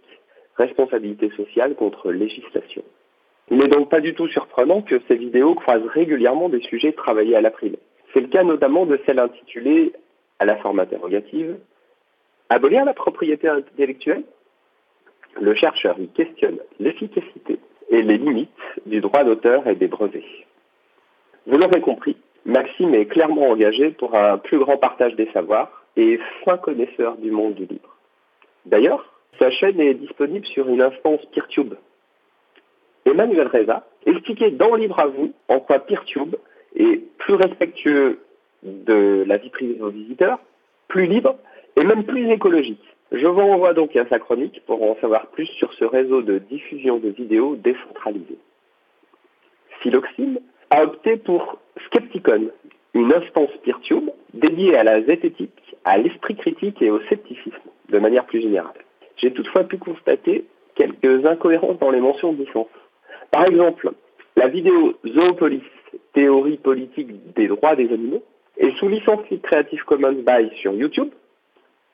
responsabilité 0.61 1.29
sociale 1.31 1.75
contre 1.75 2.11
législation. 2.11 2.83
Il 3.49 3.57
n'est 3.57 3.67
donc 3.67 3.89
pas 3.89 3.99
du 3.99 4.13
tout 4.13 4.27
surprenant 4.27 4.81
que 4.81 5.01
ces 5.07 5.15
vidéos 5.15 5.55
croisent 5.55 5.87
régulièrement 5.87 6.49
des 6.49 6.61
sujets 6.61 6.93
travaillés 6.93 7.35
à 7.35 7.41
l'April. 7.41 7.77
C'est 8.13 8.21
le 8.21 8.27
cas 8.27 8.43
notamment 8.43 8.85
de 8.85 8.99
celle 9.05 9.19
intitulée 9.19 9.93
à 10.39 10.45
la 10.45 10.57
forme 10.57 10.79
interrogative 10.79 11.57
Abolir 12.49 12.83
la 12.83 12.93
propriété 12.93 13.47
intellectuelle? 13.47 14.23
Le 15.39 15.55
chercheur 15.55 15.97
y 15.97 16.09
questionne 16.09 16.59
l'efficacité 16.79 17.59
et 17.89 18.01
les 18.01 18.17
limites 18.17 18.49
du 18.85 18.99
droit 18.99 19.23
d'auteur 19.23 19.67
et 19.67 19.75
des 19.75 19.87
brevets. 19.87 20.21
Vous 21.47 21.57
l'aurez 21.57 21.79
compris, 21.79 22.17
Maxime 22.45 22.93
est 22.93 23.05
clairement 23.05 23.49
engagé 23.49 23.91
pour 23.91 24.15
un 24.15 24.37
plus 24.37 24.59
grand 24.59 24.75
partage 24.75 25.15
des 25.15 25.29
savoirs 25.31 25.85
et 25.95 26.19
fin 26.43 26.57
connaisseur 26.57 27.15
du 27.15 27.31
monde 27.31 27.53
du 27.53 27.65
livre. 27.65 27.95
D'ailleurs, 28.65 29.20
sa 29.41 29.49
chaîne 29.49 29.79
est 29.79 29.95
disponible 29.95 30.45
sur 30.45 30.69
une 30.69 30.83
instance 30.83 31.25
PeerTube. 31.33 31.73
Emmanuel 33.05 33.47
Reza 33.47 33.83
expliquait 34.05 34.51
dans 34.51 34.75
Libre 34.75 34.99
à 34.99 35.07
vous 35.07 35.33
en 35.47 35.59
quoi 35.59 35.79
PeerTube 35.79 36.35
est 36.75 37.01
plus 37.17 37.33
respectueux 37.33 38.19
de 38.61 39.23
la 39.25 39.37
vie 39.37 39.49
privée 39.49 39.73
de 39.73 39.79
vos 39.79 39.89
visiteurs, 39.89 40.37
plus 40.87 41.07
libre 41.07 41.37
et 41.75 41.83
même 41.83 42.03
plus 42.03 42.29
écologique. 42.29 42.83
Je 43.11 43.25
vous 43.25 43.41
renvoie 43.41 43.73
donc 43.73 43.95
à 43.95 44.07
sa 44.09 44.19
chronique 44.19 44.61
pour 44.67 44.83
en 44.83 44.95
savoir 45.01 45.25
plus 45.27 45.47
sur 45.47 45.73
ce 45.73 45.85
réseau 45.85 46.21
de 46.21 46.37
diffusion 46.37 46.99
de 46.99 47.09
vidéos 47.09 47.55
décentralisé. 47.55 48.37
Philoxime 49.81 50.39
a 50.69 50.83
opté 50.83 51.17
pour 51.17 51.57
Skepticon, 51.87 52.51
une 52.93 53.11
instance 53.11 53.49
PeerTube 53.63 54.11
dédiée 54.35 54.77
à 54.77 54.83
la 54.83 55.01
zététique, 55.01 55.75
à 55.83 55.97
l'esprit 55.97 56.35
critique 56.35 56.79
et 56.83 56.91
au 56.91 57.01
scepticisme, 57.09 57.69
de 57.89 57.97
manière 57.97 58.25
plus 58.25 58.41
générale. 58.41 58.75
J'ai 59.17 59.31
toutefois 59.31 59.63
pu 59.63 59.77
constater 59.77 60.45
quelques 60.75 61.25
incohérences 61.25 61.79
dans 61.79 61.91
les 61.91 61.99
mentions 61.99 62.33
de 62.33 62.43
licence. 62.43 62.67
Par 63.31 63.45
exemple, 63.45 63.91
la 64.35 64.47
vidéo 64.47 64.93
Zoopolis, 65.05 65.63
théorie 66.13 66.57
politique 66.57 67.33
des 67.33 67.47
droits 67.47 67.75
des 67.75 67.91
animaux, 67.91 68.23
est 68.57 68.75
sous 68.77 68.87
licence 68.87 69.21
Creative 69.43 69.83
Commons 69.85 70.23
by 70.25 70.49
sur 70.57 70.73
YouTube 70.73 71.09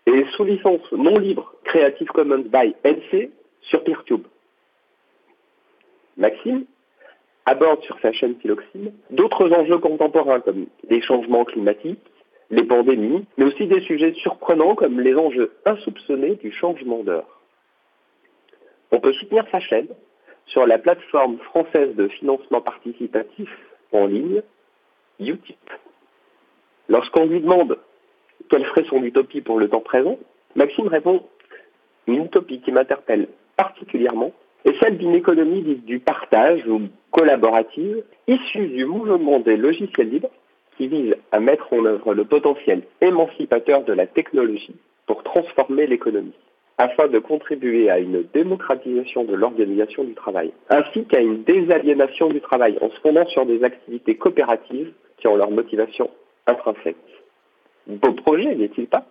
et 0.06 0.26
sous 0.36 0.44
licence 0.44 0.92
non 0.92 1.18
libre 1.18 1.54
Creative 1.64 2.08
Commons 2.08 2.46
by 2.46 2.76
NC 2.84 3.30
sur 3.62 3.84
PeerTube. 3.84 4.24
Maxime 6.18 6.66
aborde 7.46 7.82
sur 7.84 7.98
sa 8.02 8.12
chaîne 8.12 8.36
Philoxime 8.42 8.92
d'autres 9.12 9.52
enjeux 9.52 9.78
contemporains 9.78 10.40
comme 10.42 10.68
les 10.90 11.02
changements 11.02 11.46
climatiques, 11.46 12.00
les 12.50 12.64
pandémies, 12.64 13.26
mais 13.38 13.46
aussi 13.46 13.68
des 13.68 13.82
sujets 13.82 14.14
surprenants 14.14 14.76
comme 14.76 15.00
les 15.00 15.16
enjeux 15.16 15.52
insoupçonnés 15.66 16.36
du 16.36 16.52
changement 16.52 17.04
d'heure. 17.04 17.42
On 18.92 19.00
peut 19.00 19.14
soutenir 19.14 19.46
sa 19.52 19.60
chaîne 19.60 19.88
sur 20.46 20.66
la 20.66 20.78
plateforme 20.78 21.38
française 21.40 21.96
de 21.96 22.08
financement 22.08 22.62
participatif 22.62 23.50
en 23.92 24.06
ligne, 24.06 24.42
Utip. 25.20 25.58
Lorsqu'on 26.90 27.26
lui 27.26 27.42
demande 27.42 27.80
quelle 28.50 28.66
serait 28.66 28.86
son 28.86 29.04
utopie 29.04 29.42
pour 29.42 29.60
le 29.60 29.68
temps 29.68 29.82
présent, 29.82 30.18
Maxime 30.56 30.88
répond 30.88 31.24
Une 32.08 32.26
utopie 32.26 32.62
qui 32.62 32.72
m'interpelle 32.72 33.28
particulièrement 33.58 34.32
est 34.64 34.80
celle 34.80 34.98
d'une 34.98 35.16
économie 35.16 35.64
du 35.64 36.00
partage 36.00 36.66
ou 36.68 36.84
collaborative 37.12 38.04
issue 38.28 38.68
du 38.68 38.86
mouvement 38.86 39.40
des 39.40 39.58
logiciels 39.58 40.10
libres 40.10 40.32
qui 40.78 40.88
vise 40.88 41.16
à 41.32 41.40
mettre 41.40 41.74
en 41.74 41.84
œuvre 41.86 42.14
le 42.14 42.24
potentiel 42.24 42.84
émancipateur 43.02 43.84
de 43.84 43.94
la 43.94 44.08
technologie 44.08 44.76
pour 45.08 45.24
transformer 45.24 45.88
l'économie, 45.88 46.34
afin 46.78 47.08
de 47.08 47.20
contribuer 47.20 47.90
à 47.90 48.00
une 48.00 48.24
démocratisation 48.34 49.24
de 49.24 49.34
l'organisation 49.34 50.04
du 50.04 50.14
travail, 50.14 50.52
ainsi 50.70 51.06
qu'à 51.06 51.22
une 51.22 51.44
désaliénation 51.44 52.30
du 52.30 52.42
travail 52.42 52.78
en 52.82 52.90
se 52.90 53.00
fondant 53.02 53.26
sur 53.28 53.46
des 53.46 53.64
activités 53.64 54.16
coopératives 54.16 54.92
qui 55.18 55.28
ont 55.28 55.36
leur 55.36 55.50
motivation 55.50 56.10
intrinsèque. 56.46 56.96
Beau 57.88 58.12
projet, 58.12 58.54
n'est-il 58.56 58.88
pas? 58.88 59.06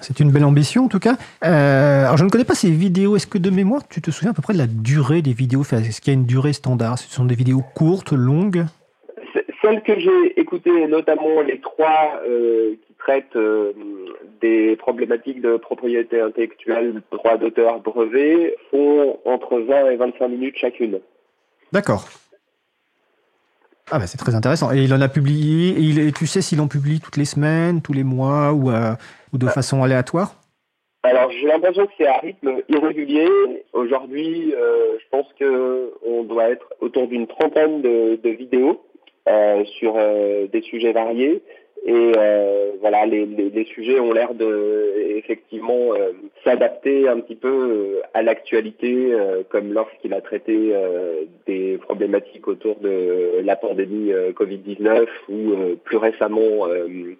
C'est 0.00 0.18
une 0.18 0.32
belle 0.32 0.44
ambition 0.44 0.86
en 0.86 0.88
tout 0.88 0.98
cas. 0.98 1.16
Euh, 1.44 2.04
alors 2.04 2.16
je 2.16 2.24
ne 2.24 2.30
connais 2.30 2.44
pas 2.44 2.56
ces 2.56 2.70
vidéos. 2.70 3.14
Est-ce 3.14 3.28
que 3.28 3.38
de 3.38 3.50
mémoire, 3.50 3.86
tu 3.86 4.02
te 4.02 4.10
souviens 4.10 4.32
à 4.32 4.34
peu 4.34 4.42
près 4.42 4.52
de 4.52 4.58
la 4.58 4.66
durée 4.66 5.22
des 5.22 5.32
vidéos? 5.32 5.62
Est-ce 5.62 6.00
qu'il 6.00 6.12
y 6.12 6.16
a 6.16 6.18
une 6.18 6.26
durée 6.26 6.52
standard? 6.52 6.98
Ce 6.98 7.08
sont 7.08 7.24
des 7.24 7.36
vidéos 7.36 7.62
courtes, 7.74 8.12
longues? 8.12 8.64
Celles 9.64 9.82
que 9.82 9.98
j'ai 9.98 10.40
écoutées, 10.40 10.86
notamment 10.88 11.40
les 11.40 11.60
trois 11.60 12.20
euh, 12.28 12.74
qui 12.86 12.94
traitent 12.94 13.36
euh, 13.36 13.72
des 14.40 14.76
problématiques 14.76 15.40
de 15.40 15.56
propriété 15.56 16.20
intellectuelle, 16.20 17.02
droit 17.10 17.38
d'auteur, 17.38 17.80
brevet, 17.80 18.56
font 18.70 19.18
entre 19.24 19.58
20 19.58 19.90
et 19.90 19.96
25 19.96 20.28
minutes 20.28 20.56
chacune. 20.58 21.00
D'accord. 21.72 22.06
Ah 23.90 23.98
bah 23.98 24.06
c'est 24.06 24.18
très 24.18 24.34
intéressant. 24.34 24.72
Et 24.72 24.82
il 24.82 24.94
en 24.94 25.00
a 25.00 25.08
publié, 25.08 25.70
et, 25.70 25.80
il, 25.80 26.12
tu 26.12 26.26
sais 26.26 26.40
s'il 26.40 26.60
en 26.60 26.68
publie 26.68 27.00
toutes 27.00 27.16
les 27.16 27.26
semaines, 27.26 27.82
tous 27.82 27.92
les 27.92 28.04
mois 28.04 28.52
ou, 28.52 28.70
euh, 28.70 28.92
ou 29.32 29.38
de 29.38 29.46
façon 29.46 29.82
aléatoire? 29.82 30.34
Alors 31.02 31.30
j'ai 31.30 31.46
l'impression 31.46 31.86
que 31.86 31.92
c'est 31.98 32.06
à 32.06 32.18
rythme 32.18 32.62
irrégulier. 32.68 33.28
Aujourd'hui, 33.74 34.54
je 34.54 35.04
pense 35.10 35.26
qu'on 35.38 36.24
doit 36.24 36.48
être 36.48 36.66
autour 36.80 37.08
d'une 37.08 37.26
trentaine 37.26 37.82
de 37.82 38.30
vidéos. 38.30 38.80
Euh, 39.26 39.64
sur 39.78 39.94
euh, 39.96 40.46
des 40.48 40.60
sujets 40.60 40.92
variés. 40.92 41.42
Et 41.86 42.12
euh, 42.16 42.70
voilà, 42.80 43.04
les, 43.04 43.26
les, 43.26 43.64
sujets 43.66 44.00
ont 44.00 44.12
l'air 44.12 44.32
de 44.32 44.94
effectivement 45.16 45.92
euh, 45.92 46.12
s'adapter 46.42 47.06
un 47.08 47.20
petit 47.20 47.34
peu 47.34 47.48
euh, 47.48 48.00
à 48.14 48.22
l'actualité, 48.22 49.12
comme 49.50 49.72
lorsqu'il 49.74 50.14
a 50.14 50.20
traité 50.22 50.72
des 51.46 51.78
problématiques 51.78 52.48
autour 52.48 52.76
de 52.76 53.40
la 53.42 53.56
pandémie 53.56 54.12
Covid-19 54.34 55.06
ou 55.28 55.76
plus 55.82 55.96
récemment 55.96 56.66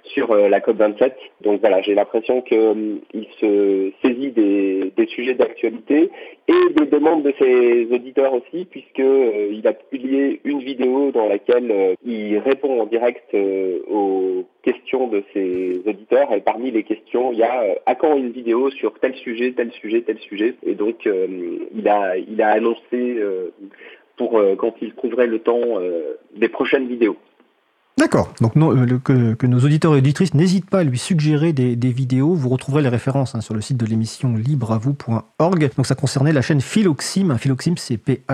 sur 0.05 0.35
la 0.35 0.61
COP27. 0.61 1.13
Donc 1.43 1.61
voilà, 1.61 1.83
j'ai 1.83 1.95
l'impression 1.95 2.41
qu'il 2.43 3.27
se 3.41 3.91
saisit 4.03 4.31
des, 4.31 4.93
des 4.97 5.07
sujets 5.07 5.35
d'actualité 5.35 6.11
et 6.49 6.73
des 6.75 6.87
demandes 6.87 7.25
de 7.25 7.35
ses 7.39 7.87
auditeurs 7.93 8.35
aussi, 8.35 8.65
puisqu'il 8.67 9.53
il 9.53 9.67
a 9.67 9.73
publié 9.73 10.41
une 10.45 10.61
vidéo 10.61 11.11
dans 11.11 11.29
laquelle 11.29 11.97
il 12.05 12.39
répond 12.39 12.81
en 12.81 12.87
direct 12.87 13.35
aux 13.35 14.45
questions 14.65 15.07
de 15.09 15.23
ses 15.33 15.83
auditeurs. 15.87 16.33
Et 16.33 16.41
parmi 16.41 16.71
les 16.71 16.83
questions, 16.83 17.33
il 17.33 17.39
y 17.39 17.43
a 17.43 17.63
euh, 17.63 17.75
à 17.87 17.95
quand 17.95 18.17
une 18.17 18.33
vidéo 18.33 18.71
sur 18.71 18.99
tel 18.99 19.15
sujet, 19.17 19.53
tel 19.53 19.71
sujet, 19.73 20.03
tel 20.03 20.19
sujet. 20.19 20.55
Et 20.65 20.75
donc, 20.75 21.07
euh, 21.07 21.59
il, 21.75 21.87
a, 21.89 22.17
il 22.17 22.41
a 22.43 22.49
annoncé 22.49 22.81
euh, 22.95 23.53
pour 24.17 24.41
quand 24.59 24.75
il 24.81 24.95
trouverait 24.95 25.27
le 25.27 25.41
temps 25.41 25.81
des 26.37 26.49
prochaines 26.49 26.87
vidéos. 26.87 27.17
D'accord. 27.99 28.33
Donc 28.41 28.53
que, 29.03 29.47
nos 29.47 29.59
auditeurs 29.59 29.97
et 29.97 29.99
auditrices 29.99 30.35
n'hésitent 30.35 30.71
pas 30.71 30.79
à 30.79 30.85
lui 30.85 30.99
suggérer 30.99 31.53
des, 31.53 31.75
vidéos. 31.75 32.33
Vous 32.33 32.49
retrouverez 32.49 32.83
les 32.83 32.89
références 32.89 33.35
hein, 33.35 33.41
sur 33.41 33.55
le 33.55 33.61
site 33.61 33.77
de 33.77 33.87
l'émission 33.87 34.37
libreavou.org. 34.37 35.71
Donc 35.77 35.87
ça 35.87 35.97
concernait 35.97 36.33
la 36.33 36.43
chaîne 36.43 36.61
Philoxime. 36.61 37.37
Philoxime, 37.39 37.77
c'est 37.77 37.97
P-H-I-L-O-X-I 37.97 38.29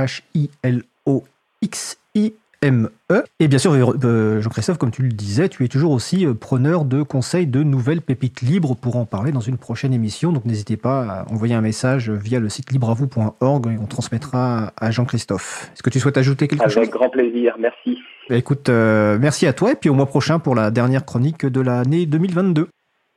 ME. 2.62 2.90
Et 3.38 3.48
bien 3.48 3.58
sûr, 3.58 3.72
euh, 3.72 4.40
Jean-Christophe, 4.42 4.76
comme 4.76 4.90
tu 4.90 5.02
le 5.02 5.08
disais, 5.08 5.48
tu 5.48 5.64
es 5.64 5.68
toujours 5.68 5.92
aussi 5.92 6.26
euh, 6.26 6.34
preneur 6.34 6.84
de 6.84 7.02
conseils 7.02 7.46
de 7.46 7.62
nouvelles 7.62 8.02
pépites 8.02 8.42
libres 8.42 8.76
pour 8.76 8.96
en 8.96 9.06
parler 9.06 9.32
dans 9.32 9.40
une 9.40 9.56
prochaine 9.56 9.94
émission. 9.94 10.30
Donc 10.30 10.44
n'hésitez 10.44 10.76
pas 10.76 11.02
à 11.02 11.32
envoyer 11.32 11.54
un 11.54 11.62
message 11.62 12.10
via 12.10 12.38
le 12.38 12.50
site 12.50 12.70
libreavou.org 12.70 13.66
et 13.66 13.78
on 13.82 13.86
transmettra 13.86 14.72
à 14.76 14.90
Jean-Christophe. 14.90 15.70
Est-ce 15.72 15.82
que 15.82 15.88
tu 15.88 16.00
souhaites 16.00 16.18
ajouter 16.18 16.48
quelque 16.48 16.68
chose? 16.68 16.76
Avec 16.76 16.90
grand 16.90 17.08
plaisir, 17.08 17.56
merci. 17.58 17.98
Bah, 18.28 18.36
écoute, 18.36 18.68
euh, 18.68 19.16
merci 19.18 19.46
à 19.46 19.54
toi 19.54 19.72
et 19.72 19.74
puis 19.74 19.88
au 19.88 19.94
mois 19.94 20.06
prochain 20.06 20.38
pour 20.38 20.54
la 20.54 20.70
dernière 20.70 21.06
chronique 21.06 21.46
de 21.46 21.60
l'année 21.62 22.04
2022. 22.04 22.68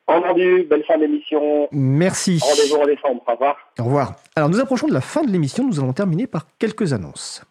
Entendu, 0.08 0.66
belle 0.70 0.84
fin 0.86 0.98
d'émission. 0.98 1.68
Merci. 1.72 2.40
Rendez-vous 2.42 2.82
en 2.82 2.86
décembre, 2.86 3.24
au 3.28 3.32
revoir. 3.34 3.58
Au 3.78 3.84
revoir. 3.84 4.16
Alors 4.38 4.50
nous 4.50 4.62
approchons 4.62 4.88
de 4.88 4.94
la 4.94 5.02
fin 5.02 5.24
de 5.24 5.32
l'émission, 5.32 5.68
nous 5.68 5.82
allons 5.82 5.94
terminer 5.94 6.28
par 6.28 6.48
quelques 6.60 6.94
annonces. 6.94 7.44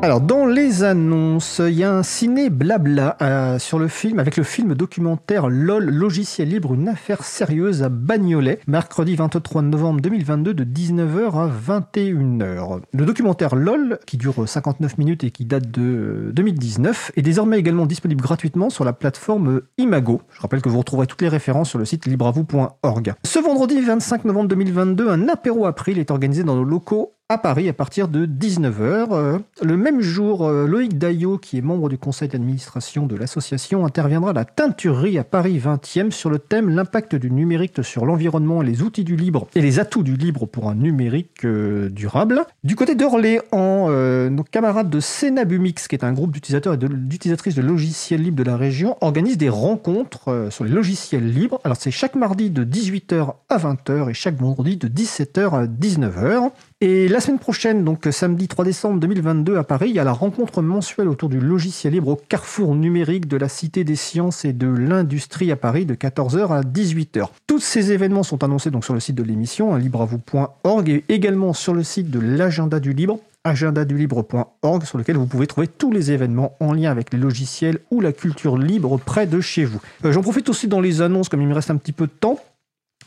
Alors, 0.00 0.20
dans 0.20 0.46
les 0.46 0.84
annonces, 0.84 1.60
il 1.66 1.74
y 1.74 1.82
a 1.82 1.92
un 1.92 2.04
ciné 2.04 2.50
blabla 2.50 3.16
euh, 3.20 3.58
sur 3.58 3.80
le 3.80 3.88
film, 3.88 4.20
avec 4.20 4.36
le 4.36 4.44
film 4.44 4.76
documentaire 4.76 5.48
LOL, 5.48 5.90
logiciel 5.90 6.50
libre, 6.50 6.74
une 6.74 6.86
affaire 6.86 7.24
sérieuse 7.24 7.82
à 7.82 7.88
Bagnolet, 7.88 8.60
mercredi 8.68 9.16
23 9.16 9.62
novembre 9.62 10.00
2022 10.00 10.54
de 10.54 10.62
19h 10.64 11.34
à 11.34 11.48
21h. 11.48 12.80
Le 12.92 13.04
documentaire 13.04 13.56
LOL, 13.56 13.98
qui 14.06 14.18
dure 14.18 14.48
59 14.48 14.98
minutes 14.98 15.24
et 15.24 15.32
qui 15.32 15.44
date 15.44 15.68
de 15.68 16.30
2019, 16.32 17.10
est 17.16 17.22
désormais 17.22 17.58
également 17.58 17.84
disponible 17.84 18.22
gratuitement 18.22 18.70
sur 18.70 18.84
la 18.84 18.92
plateforme 18.92 19.62
Imago. 19.78 20.22
Je 20.30 20.40
rappelle 20.40 20.62
que 20.62 20.68
vous 20.68 20.78
retrouverez 20.78 21.08
toutes 21.08 21.22
les 21.22 21.28
références 21.28 21.70
sur 21.70 21.78
le 21.80 21.84
site 21.84 22.06
libravou.org. 22.06 23.14
Ce 23.24 23.38
vendredi 23.40 23.80
25 23.80 24.26
novembre 24.26 24.48
2022, 24.48 25.08
un 25.10 25.28
apéro 25.28 25.66
April 25.66 25.98
est 25.98 26.12
organisé 26.12 26.44
dans 26.44 26.54
nos 26.54 26.64
locaux 26.64 27.17
à 27.30 27.36
Paris 27.36 27.68
à 27.68 27.74
partir 27.74 28.08
de 28.08 28.24
19h. 28.24 29.08
Euh, 29.12 29.38
le 29.60 29.76
même 29.76 30.00
jour, 30.00 30.46
euh, 30.46 30.66
Loïc 30.66 30.96
Daillot, 30.96 31.36
qui 31.36 31.58
est 31.58 31.60
membre 31.60 31.90
du 31.90 31.98
conseil 31.98 32.28
d'administration 32.28 33.04
de 33.04 33.16
l'association, 33.16 33.84
interviendra 33.84 34.30
à 34.30 34.32
la 34.32 34.46
teinturerie 34.46 35.18
à 35.18 35.24
Paris 35.24 35.58
20e 35.58 36.10
sur 36.10 36.30
le 36.30 36.38
thème 36.38 36.70
L'impact 36.70 37.16
du 37.16 37.30
numérique 37.30 37.84
sur 37.84 38.06
l'environnement, 38.06 38.62
les 38.62 38.80
outils 38.80 39.04
du 39.04 39.14
libre 39.14 39.46
et 39.54 39.60
les 39.60 39.78
atouts 39.78 40.02
du 40.02 40.16
libre 40.16 40.46
pour 40.46 40.70
un 40.70 40.74
numérique 40.74 41.44
euh, 41.44 41.90
durable. 41.90 42.46
Du 42.64 42.76
côté 42.76 42.94
d'Orléans, 42.94 43.90
nos 44.30 44.44
camarades 44.44 44.88
de 44.88 45.00
Senabumix, 45.00 45.86
qui 45.86 45.96
est 45.96 46.04
un 46.04 46.14
groupe 46.14 46.32
d'utilisateurs 46.32 46.74
et 46.74 46.78
d'utilisatrices 46.78 47.54
de, 47.54 47.60
logiciels 47.60 48.22
libres 48.22 48.38
de 48.38 48.42
la 48.42 48.56
région, 48.56 48.96
organisent 49.02 49.36
des 49.36 49.50
rencontres 49.50 50.48
sur 50.50 50.64
les 50.64 50.70
logiciels 50.70 51.30
libres. 51.30 51.60
Alors 51.64 51.76
c'est 51.78 51.90
chaque 51.90 52.14
mardi 52.14 52.48
de 52.48 52.64
18h 52.64 53.34
à 53.50 53.58
20h 53.58 54.08
et 54.08 54.14
chaque 54.14 54.36
vendredi 54.36 54.78
de 54.78 54.88
17h 54.88 55.50
à 55.52 55.66
19h. 55.66 56.52
Et 56.80 57.08
la 57.08 57.18
semaine 57.18 57.40
prochaine, 57.40 57.82
donc 57.82 58.06
samedi 58.12 58.46
3 58.46 58.64
décembre 58.64 59.00
2022 59.00 59.56
à 59.56 59.64
Paris, 59.64 59.88
il 59.88 59.96
y 59.96 59.98
a 59.98 60.04
la 60.04 60.12
rencontre 60.12 60.62
mensuelle 60.62 61.08
autour 61.08 61.28
du 61.28 61.40
logiciel 61.40 61.92
libre 61.92 62.10
au 62.10 62.14
carrefour 62.14 62.76
numérique 62.76 63.26
de 63.26 63.36
la 63.36 63.48
Cité 63.48 63.82
des 63.82 63.96
Sciences 63.96 64.44
et 64.44 64.52
de 64.52 64.68
l'Industrie 64.68 65.50
à 65.50 65.56
Paris 65.56 65.86
de 65.86 65.96
14h 65.96 66.52
à 66.52 66.60
18h. 66.60 67.30
Tous 67.48 67.58
ces 67.58 67.90
événements 67.90 68.22
sont 68.22 68.44
annoncés 68.44 68.70
donc 68.70 68.84
sur 68.84 68.94
le 68.94 69.00
site 69.00 69.16
de 69.16 69.24
l'émission, 69.24 69.74
hein, 69.74 69.80
et 70.86 71.04
également 71.08 71.52
sur 71.52 71.74
le 71.74 71.82
site 71.82 72.12
de 72.12 72.20
l'agenda 72.20 72.78
du 72.78 72.92
libre 72.92 73.18
agendadulibre.org 73.42 74.84
sur 74.84 74.98
lequel 74.98 75.16
vous 75.16 75.26
pouvez 75.26 75.46
trouver 75.46 75.66
tous 75.66 75.90
les 75.90 76.12
événements 76.12 76.56
en 76.60 76.72
lien 76.72 76.90
avec 76.90 77.12
les 77.12 77.18
logiciels 77.18 77.78
ou 77.90 78.00
la 78.00 78.12
culture 78.12 78.56
libre 78.56 78.98
près 78.98 79.26
de 79.26 79.40
chez 79.40 79.64
vous. 79.64 79.80
Euh, 80.04 80.12
j'en 80.12 80.22
profite 80.22 80.48
aussi 80.48 80.68
dans 80.68 80.80
les 80.80 81.02
annonces 81.02 81.28
comme 81.28 81.42
il 81.42 81.48
me 81.48 81.54
reste 81.54 81.70
un 81.70 81.76
petit 81.76 81.92
peu 81.92 82.06
de 82.06 82.12
temps 82.12 82.38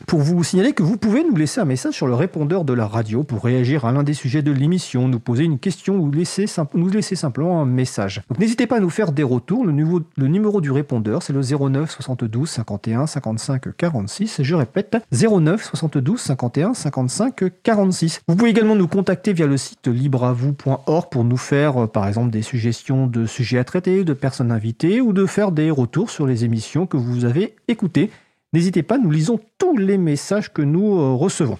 pour 0.06 0.20
vous 0.20 0.42
signaler 0.44 0.72
que 0.72 0.82
vous 0.82 0.96
pouvez 0.96 1.24
nous 1.24 1.36
laisser 1.36 1.60
un 1.60 1.64
message 1.64 1.94
sur 1.94 2.06
le 2.06 2.14
répondeur 2.14 2.64
de 2.64 2.72
la 2.72 2.86
radio 2.86 3.22
pour 3.22 3.44
réagir 3.44 3.84
à 3.84 3.92
l'un 3.92 4.02
des 4.02 4.14
sujets 4.14 4.42
de 4.42 4.52
l'émission, 4.52 5.08
nous 5.08 5.20
poser 5.20 5.44
une 5.44 5.58
question 5.58 5.96
ou 5.96 6.10
nous 6.10 6.88
laisser 6.90 7.16
simplement 7.16 7.60
un 7.60 7.66
message. 7.66 8.22
Donc 8.28 8.38
n'hésitez 8.38 8.66
pas 8.66 8.76
à 8.76 8.80
nous 8.80 8.90
faire 8.90 9.12
des 9.12 9.22
retours. 9.22 9.64
Le, 9.64 9.72
le 9.72 10.26
numéro 10.26 10.60
du 10.60 10.70
répondeur, 10.70 11.22
c'est 11.22 11.32
le 11.32 11.40
09 11.40 11.90
72 11.90 12.48
51 12.48 13.06
55 13.06 13.76
46. 13.76 14.42
Je 14.42 14.54
répète, 14.54 14.96
09 15.12 15.64
72 15.64 16.20
51 16.20 16.74
55 16.74 17.44
46. 17.62 18.20
Vous 18.28 18.36
pouvez 18.36 18.50
également 18.50 18.74
nous 18.74 18.88
contacter 18.88 19.32
via 19.32 19.46
le 19.46 19.56
site 19.56 19.88
libreavou.org 19.88 21.10
pour 21.10 21.24
nous 21.24 21.36
faire, 21.36 21.84
euh, 21.84 21.86
par 21.86 22.06
exemple, 22.06 22.30
des 22.30 22.42
suggestions 22.42 23.06
de 23.06 23.26
sujets 23.26 23.58
à 23.58 23.64
traiter, 23.64 24.04
de 24.04 24.12
personnes 24.14 24.52
invitées 24.52 25.00
ou 25.00 25.12
de 25.12 25.26
faire 25.26 25.52
des 25.52 25.70
retours 25.70 26.10
sur 26.10 26.26
les 26.26 26.44
émissions 26.44 26.86
que 26.86 26.96
vous 26.96 27.24
avez 27.24 27.56
écoutées. 27.68 28.10
N'hésitez 28.52 28.82
pas, 28.82 28.98
nous 28.98 29.10
lisons 29.10 29.40
tous 29.58 29.76
les 29.76 29.98
messages 29.98 30.52
que 30.52 30.62
nous 30.62 30.98
euh, 30.98 31.14
recevons. 31.14 31.58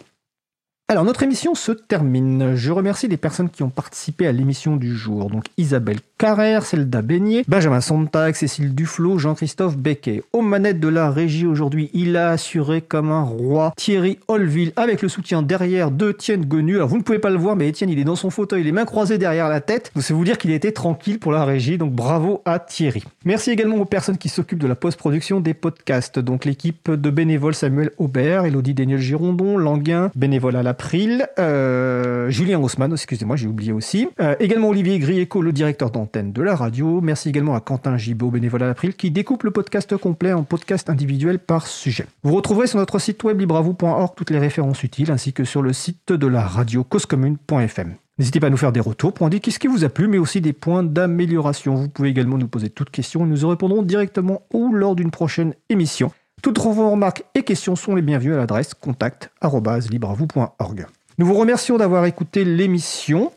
Alors, 0.89 1.05
notre 1.05 1.23
émission 1.23 1.55
se 1.55 1.73
termine. 1.73 2.55
Je 2.55 2.71
remercie 2.71 3.09
les 3.09 3.17
personnes 3.17 3.49
qui 3.49 3.63
ont 3.63 3.71
participé 3.71 4.27
à 4.27 4.33
l'émission 4.33 4.77
du 4.77 4.95
jour. 4.95 5.31
Donc, 5.31 5.47
Isabelle 5.57 6.01
Carrère, 6.23 6.63
Zelda 6.65 7.03
Beignet, 7.03 7.43
Benjamin 7.49 7.81
Sontag, 7.81 8.37
Cécile 8.37 8.77
Duflo, 8.77 9.19
Jean-Christophe 9.19 9.77
Becquet. 9.77 10.23
Aux 10.33 10.41
manettes 10.41 10.79
de 10.79 10.87
la 10.87 11.11
régie 11.11 11.49
aujourd'hui, 11.49 11.91
il 11.95 12.17
a 12.17 12.31
assuré 12.31 12.81
comme 12.81 13.11
un 13.11 13.25
roi 13.25 13.73
Thierry 13.77 14.21
Holville 14.29 14.73
avec 14.77 15.03
le 15.03 15.09
soutien 15.09 15.43
derrière 15.43 15.91
d'Etienne 15.91 16.45
Gonu. 16.45 16.77
Alors, 16.77 16.87
vous 16.87 16.97
ne 16.97 17.03
pouvez 17.03 17.19
pas 17.19 17.31
le 17.31 17.39
voir, 17.39 17.57
mais 17.57 17.67
Étienne, 17.67 17.91
il 17.91 17.99
est 17.99 18.05
dans 18.05 18.15
son 18.15 18.31
fauteuil, 18.31 18.63
les 18.63 18.71
mains 18.71 18.85
croisées 18.85 19.19
derrière 19.19 19.49
la 19.49 19.61
tête. 19.61 19.91
Donc, 19.97 20.05
c'est 20.05 20.15
vous 20.15 20.23
dire 20.23 20.39
qu'il 20.39 20.53
était 20.53 20.71
tranquille 20.71 21.19
pour 21.19 21.33
la 21.33 21.45
régie. 21.45 21.77
Donc, 21.77 21.91
bravo 21.91 22.41
à 22.45 22.61
Thierry. 22.61 23.03
Merci 23.25 23.51
également 23.51 23.79
aux 23.79 23.85
personnes 23.85 24.17
qui 24.17 24.29
s'occupent 24.29 24.61
de 24.63 24.69
la 24.69 24.77
post-production 24.77 25.41
des 25.41 25.55
podcasts. 25.55 26.21
Donc, 26.21 26.45
l'équipe 26.45 26.89
de 26.89 27.11
bénévoles 27.11 27.57
Samuel 27.57 27.91
Aubert, 27.99 28.45
Elodie 28.45 28.75
Daniel 28.75 29.01
Girondon, 29.01 29.59
Languin, 29.59 30.13
bénévole 30.15 30.55
à 30.55 30.63
la 30.63 30.71
April, 30.71 31.27
euh, 31.41 32.31
Julien 32.31 32.61
Haussmann, 32.61 32.93
excusez-moi, 32.93 33.35
j'ai 33.35 33.49
oublié 33.49 33.73
aussi. 33.73 34.09
Euh, 34.21 34.37
également 34.39 34.69
Olivier 34.69 35.01
Grieco, 35.01 35.43
le 35.43 35.53
directeur 35.53 35.91
d'antenne 35.91 36.12
de 36.21 36.43
la 36.43 36.55
radio. 36.55 37.01
Merci 37.01 37.31
également 37.31 37.55
à 37.55 37.61
Quentin 37.61 37.97
Gibaud, 37.97 38.31
bénévole 38.31 38.63
à 38.63 38.67
l'April, 38.67 38.95
qui 38.95 39.11
découpe 39.11 39.45
le 39.45 39.51
podcast 39.51 39.97
complet 39.97 40.35
en 40.35 40.43
podcast 40.43 40.91
individuel 40.91 41.39
par 41.39 41.67
sujet. 41.67 42.05
Vous 42.23 42.35
retrouverez 42.35 42.67
sur 42.67 42.79
notre 42.79 42.99
site 42.99 43.25
web 43.25 43.41
libravou.org 43.41 44.13
toutes 44.15 44.29
les 44.31 44.39
références 44.39 44.83
utiles, 44.83 45.11
ainsi 45.11 45.33
que 45.33 45.45
sur 45.45 45.63
le 45.63 45.73
site 45.73 46.13
de 46.13 46.27
la 46.27 46.47
radio 46.47 46.85
causecommune.fm. 46.85 47.95
N'hésitez 48.19 48.41
pas 48.41 48.49
à 48.49 48.51
nous 48.51 48.59
faire 48.59 48.73
des 48.73 48.81
retours 48.81 49.15
pour 49.15 49.27
indiquer 49.27 49.51
ce 49.51 49.59
qui 49.59 49.69
vous 49.69 49.85
a 49.85 49.89
plu, 49.89 50.07
mais 50.07 50.19
aussi 50.19 50.43
des 50.43 50.53
points 50.53 50.83
d'amélioration. 50.83 51.75
Vous 51.75 51.89
pouvez 51.89 52.11
également 52.11 52.37
nous 52.37 52.49
poser 52.49 52.69
toutes 52.69 52.91
questions 52.91 53.25
et 53.25 53.29
nous 53.29 53.41
y 53.43 53.47
répondrons 53.47 53.83
directement 53.83 54.43
ou 54.53 54.75
lors 54.75 54.95
d'une 54.95 55.11
prochaine 55.11 55.55
émission. 55.71 56.11
Toutes 56.43 56.59
vos 56.59 56.91
remarques 56.91 57.25
et 57.35 57.43
questions 57.43 57.75
sont 57.75 57.95
les 57.95 58.03
bienvenues 58.03 58.35
à 58.35 58.39
l'adresse 58.39 58.75
contact.libravou.org. 58.75 60.87
Nous 61.19 61.27
vous 61.27 61.35
remercions 61.35 61.79
d'avoir 61.79 62.05
écouté 62.05 62.45
l'émission. 62.45 63.33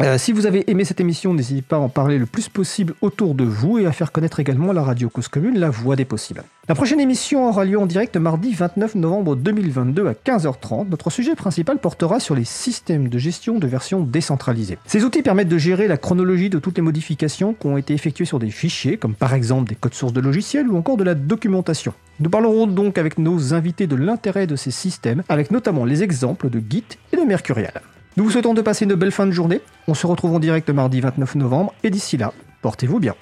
Euh, 0.00 0.16
si 0.16 0.32
vous 0.32 0.46
avez 0.46 0.70
aimé 0.70 0.86
cette 0.86 1.00
émission, 1.00 1.34
n'hésitez 1.34 1.60
pas 1.60 1.76
à 1.76 1.80
en 1.80 1.90
parler 1.90 2.16
le 2.16 2.24
plus 2.24 2.48
possible 2.48 2.94
autour 3.02 3.34
de 3.34 3.44
vous 3.44 3.78
et 3.78 3.84
à 3.84 3.92
faire 3.92 4.12
connaître 4.12 4.40
également 4.40 4.72
la 4.72 4.82
radio 4.82 5.10
Cause 5.10 5.28
Commune, 5.28 5.58
la 5.58 5.68
voix 5.68 5.94
des 5.94 6.06
possibles. 6.06 6.42
La 6.70 6.74
prochaine 6.74 7.00
émission 7.00 7.46
aura 7.46 7.66
lieu 7.66 7.78
en 7.78 7.84
direct 7.84 8.16
mardi 8.16 8.54
29 8.54 8.94
novembre 8.94 9.36
2022 9.36 10.06
à 10.06 10.14
15h30. 10.14 10.88
Notre 10.88 11.10
sujet 11.10 11.34
principal 11.34 11.76
portera 11.76 12.18
sur 12.18 12.34
les 12.34 12.46
systèmes 12.46 13.08
de 13.08 13.18
gestion 13.18 13.58
de 13.58 13.66
version 13.66 14.00
décentralisée. 14.00 14.78
Ces 14.86 15.04
outils 15.04 15.20
permettent 15.20 15.48
de 15.48 15.58
gérer 15.58 15.86
la 15.86 15.98
chronologie 15.98 16.48
de 16.48 16.58
toutes 16.58 16.78
les 16.78 16.82
modifications 16.82 17.52
qui 17.52 17.66
ont 17.66 17.76
été 17.76 17.92
effectuées 17.92 18.24
sur 18.24 18.38
des 18.38 18.50
fichiers, 18.50 18.96
comme 18.96 19.14
par 19.14 19.34
exemple 19.34 19.68
des 19.68 19.74
codes 19.74 19.92
sources 19.92 20.14
de 20.14 20.20
logiciels 20.22 20.68
ou 20.68 20.78
encore 20.78 20.96
de 20.96 21.04
la 21.04 21.14
documentation. 21.14 21.92
Nous 22.20 22.30
parlerons 22.30 22.66
donc 22.66 22.96
avec 22.96 23.18
nos 23.18 23.52
invités 23.52 23.86
de 23.86 23.96
l'intérêt 23.96 24.46
de 24.46 24.56
ces 24.56 24.70
systèmes, 24.70 25.24
avec 25.28 25.50
notamment 25.50 25.84
les 25.84 26.02
exemples 26.02 26.48
de 26.48 26.58
Git 26.58 26.84
et 27.12 27.16
de 27.16 27.22
Mercurial. 27.22 27.82
Nous 28.20 28.26
vous 28.26 28.32
souhaitons 28.32 28.52
de 28.52 28.60
passer 28.60 28.84
une 28.84 28.96
belle 28.96 29.12
fin 29.12 29.26
de 29.26 29.30
journée. 29.30 29.62
On 29.88 29.94
se 29.94 30.06
retrouve 30.06 30.34
en 30.34 30.40
direct 30.40 30.68
mardi 30.68 31.00
29 31.00 31.36
novembre 31.36 31.72
et 31.82 31.88
d'ici 31.88 32.18
là, 32.18 32.34
portez-vous 32.60 33.00
bien. 33.00 33.14